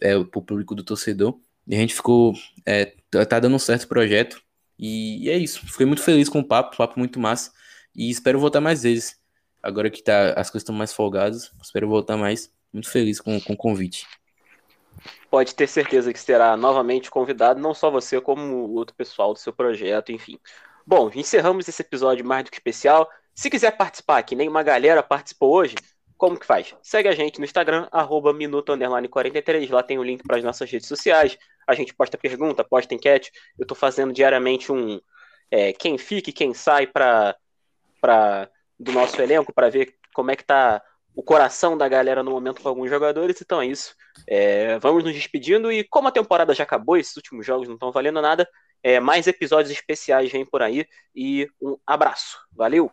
é 0.00 0.16
o 0.16 0.24
público 0.24 0.74
do 0.74 0.82
torcedor. 0.82 1.38
E 1.66 1.74
a 1.74 1.78
gente 1.78 1.94
ficou. 1.94 2.34
É, 2.64 2.94
tá, 3.10 3.24
tá 3.24 3.40
dando 3.40 3.54
um 3.54 3.58
certo 3.58 3.86
projeto. 3.86 4.42
E, 4.78 5.24
e, 5.24 5.30
é 5.30 5.36
isso. 5.36 5.64
Fiquei 5.66 5.86
muito 5.86 6.02
feliz 6.02 6.28
com 6.28 6.40
o 6.40 6.44
papo, 6.44 6.76
papo 6.76 6.98
muito 6.98 7.20
massa. 7.20 7.52
E 7.94 8.10
espero 8.10 8.40
voltar 8.40 8.60
mais 8.60 8.82
vezes. 8.82 9.16
Agora 9.62 9.90
que 9.90 10.02
tá, 10.02 10.30
as 10.30 10.50
coisas 10.50 10.62
estão 10.62 10.74
mais 10.74 10.92
folgadas, 10.92 11.50
espero 11.62 11.88
voltar 11.88 12.16
mais. 12.16 12.50
Muito 12.72 12.90
feliz 12.90 13.20
com, 13.20 13.40
com 13.40 13.52
o 13.52 13.56
convite. 13.56 14.06
Pode 15.36 15.54
ter 15.54 15.66
certeza 15.66 16.14
que 16.14 16.18
será 16.18 16.56
novamente 16.56 17.10
convidado, 17.10 17.60
não 17.60 17.74
só 17.74 17.90
você, 17.90 18.18
como 18.22 18.72
outro 18.72 18.96
pessoal 18.96 19.34
do 19.34 19.38
seu 19.38 19.52
projeto, 19.52 20.10
enfim. 20.10 20.38
Bom, 20.86 21.10
encerramos 21.14 21.68
esse 21.68 21.82
episódio 21.82 22.24
mais 22.24 22.42
do 22.42 22.50
que 22.50 22.56
especial. 22.56 23.06
Se 23.34 23.50
quiser 23.50 23.76
participar, 23.76 24.22
que 24.22 24.34
nem 24.34 24.48
uma 24.48 24.62
galera 24.62 25.02
participou 25.02 25.54
hoje, 25.54 25.74
como 26.16 26.40
que 26.40 26.46
faz? 26.46 26.74
Segue 26.80 27.10
a 27.10 27.14
gente 27.14 27.38
no 27.38 27.44
Instagram, 27.44 27.86
arroba 27.92 28.32
minuto 28.32 28.72
43, 29.10 29.68
lá 29.68 29.82
tem 29.82 29.98
o 29.98 30.02
link 30.02 30.22
para 30.22 30.38
as 30.38 30.42
nossas 30.42 30.70
redes 30.70 30.88
sociais. 30.88 31.36
A 31.66 31.74
gente 31.74 31.92
posta 31.92 32.16
pergunta, 32.16 32.64
posta 32.64 32.94
enquete. 32.94 33.30
Eu 33.58 33.64
estou 33.64 33.76
fazendo 33.76 34.14
diariamente 34.14 34.72
um 34.72 34.98
é, 35.50 35.70
quem 35.74 35.98
fica 35.98 36.30
e 36.30 36.32
quem 36.32 36.54
sai 36.54 36.86
para 36.86 37.36
do 38.80 38.90
nosso 38.90 39.20
elenco 39.20 39.52
para 39.52 39.68
ver 39.68 39.98
como 40.14 40.30
é 40.30 40.34
que 40.34 40.44
tá 40.44 40.82
o 41.16 41.22
coração 41.22 41.78
da 41.78 41.88
galera 41.88 42.22
no 42.22 42.30
momento 42.30 42.60
com 42.62 42.68
alguns 42.68 42.90
jogadores. 42.90 43.40
Então 43.40 43.60
é 43.62 43.66
isso. 43.66 43.94
É, 44.28 44.78
vamos 44.78 45.02
nos 45.02 45.14
despedindo 45.14 45.72
e 45.72 45.82
como 45.82 46.08
a 46.08 46.12
temporada 46.12 46.54
já 46.54 46.62
acabou, 46.64 46.96
esses 46.96 47.16
últimos 47.16 47.46
jogos 47.46 47.66
não 47.66 47.74
estão 47.74 47.90
valendo 47.90 48.20
nada, 48.20 48.46
é, 48.82 49.00
mais 49.00 49.26
episódios 49.26 49.70
especiais 49.72 50.30
vêm 50.30 50.44
por 50.44 50.62
aí 50.62 50.86
e 51.14 51.48
um 51.60 51.78
abraço. 51.86 52.38
Valeu! 52.52 52.92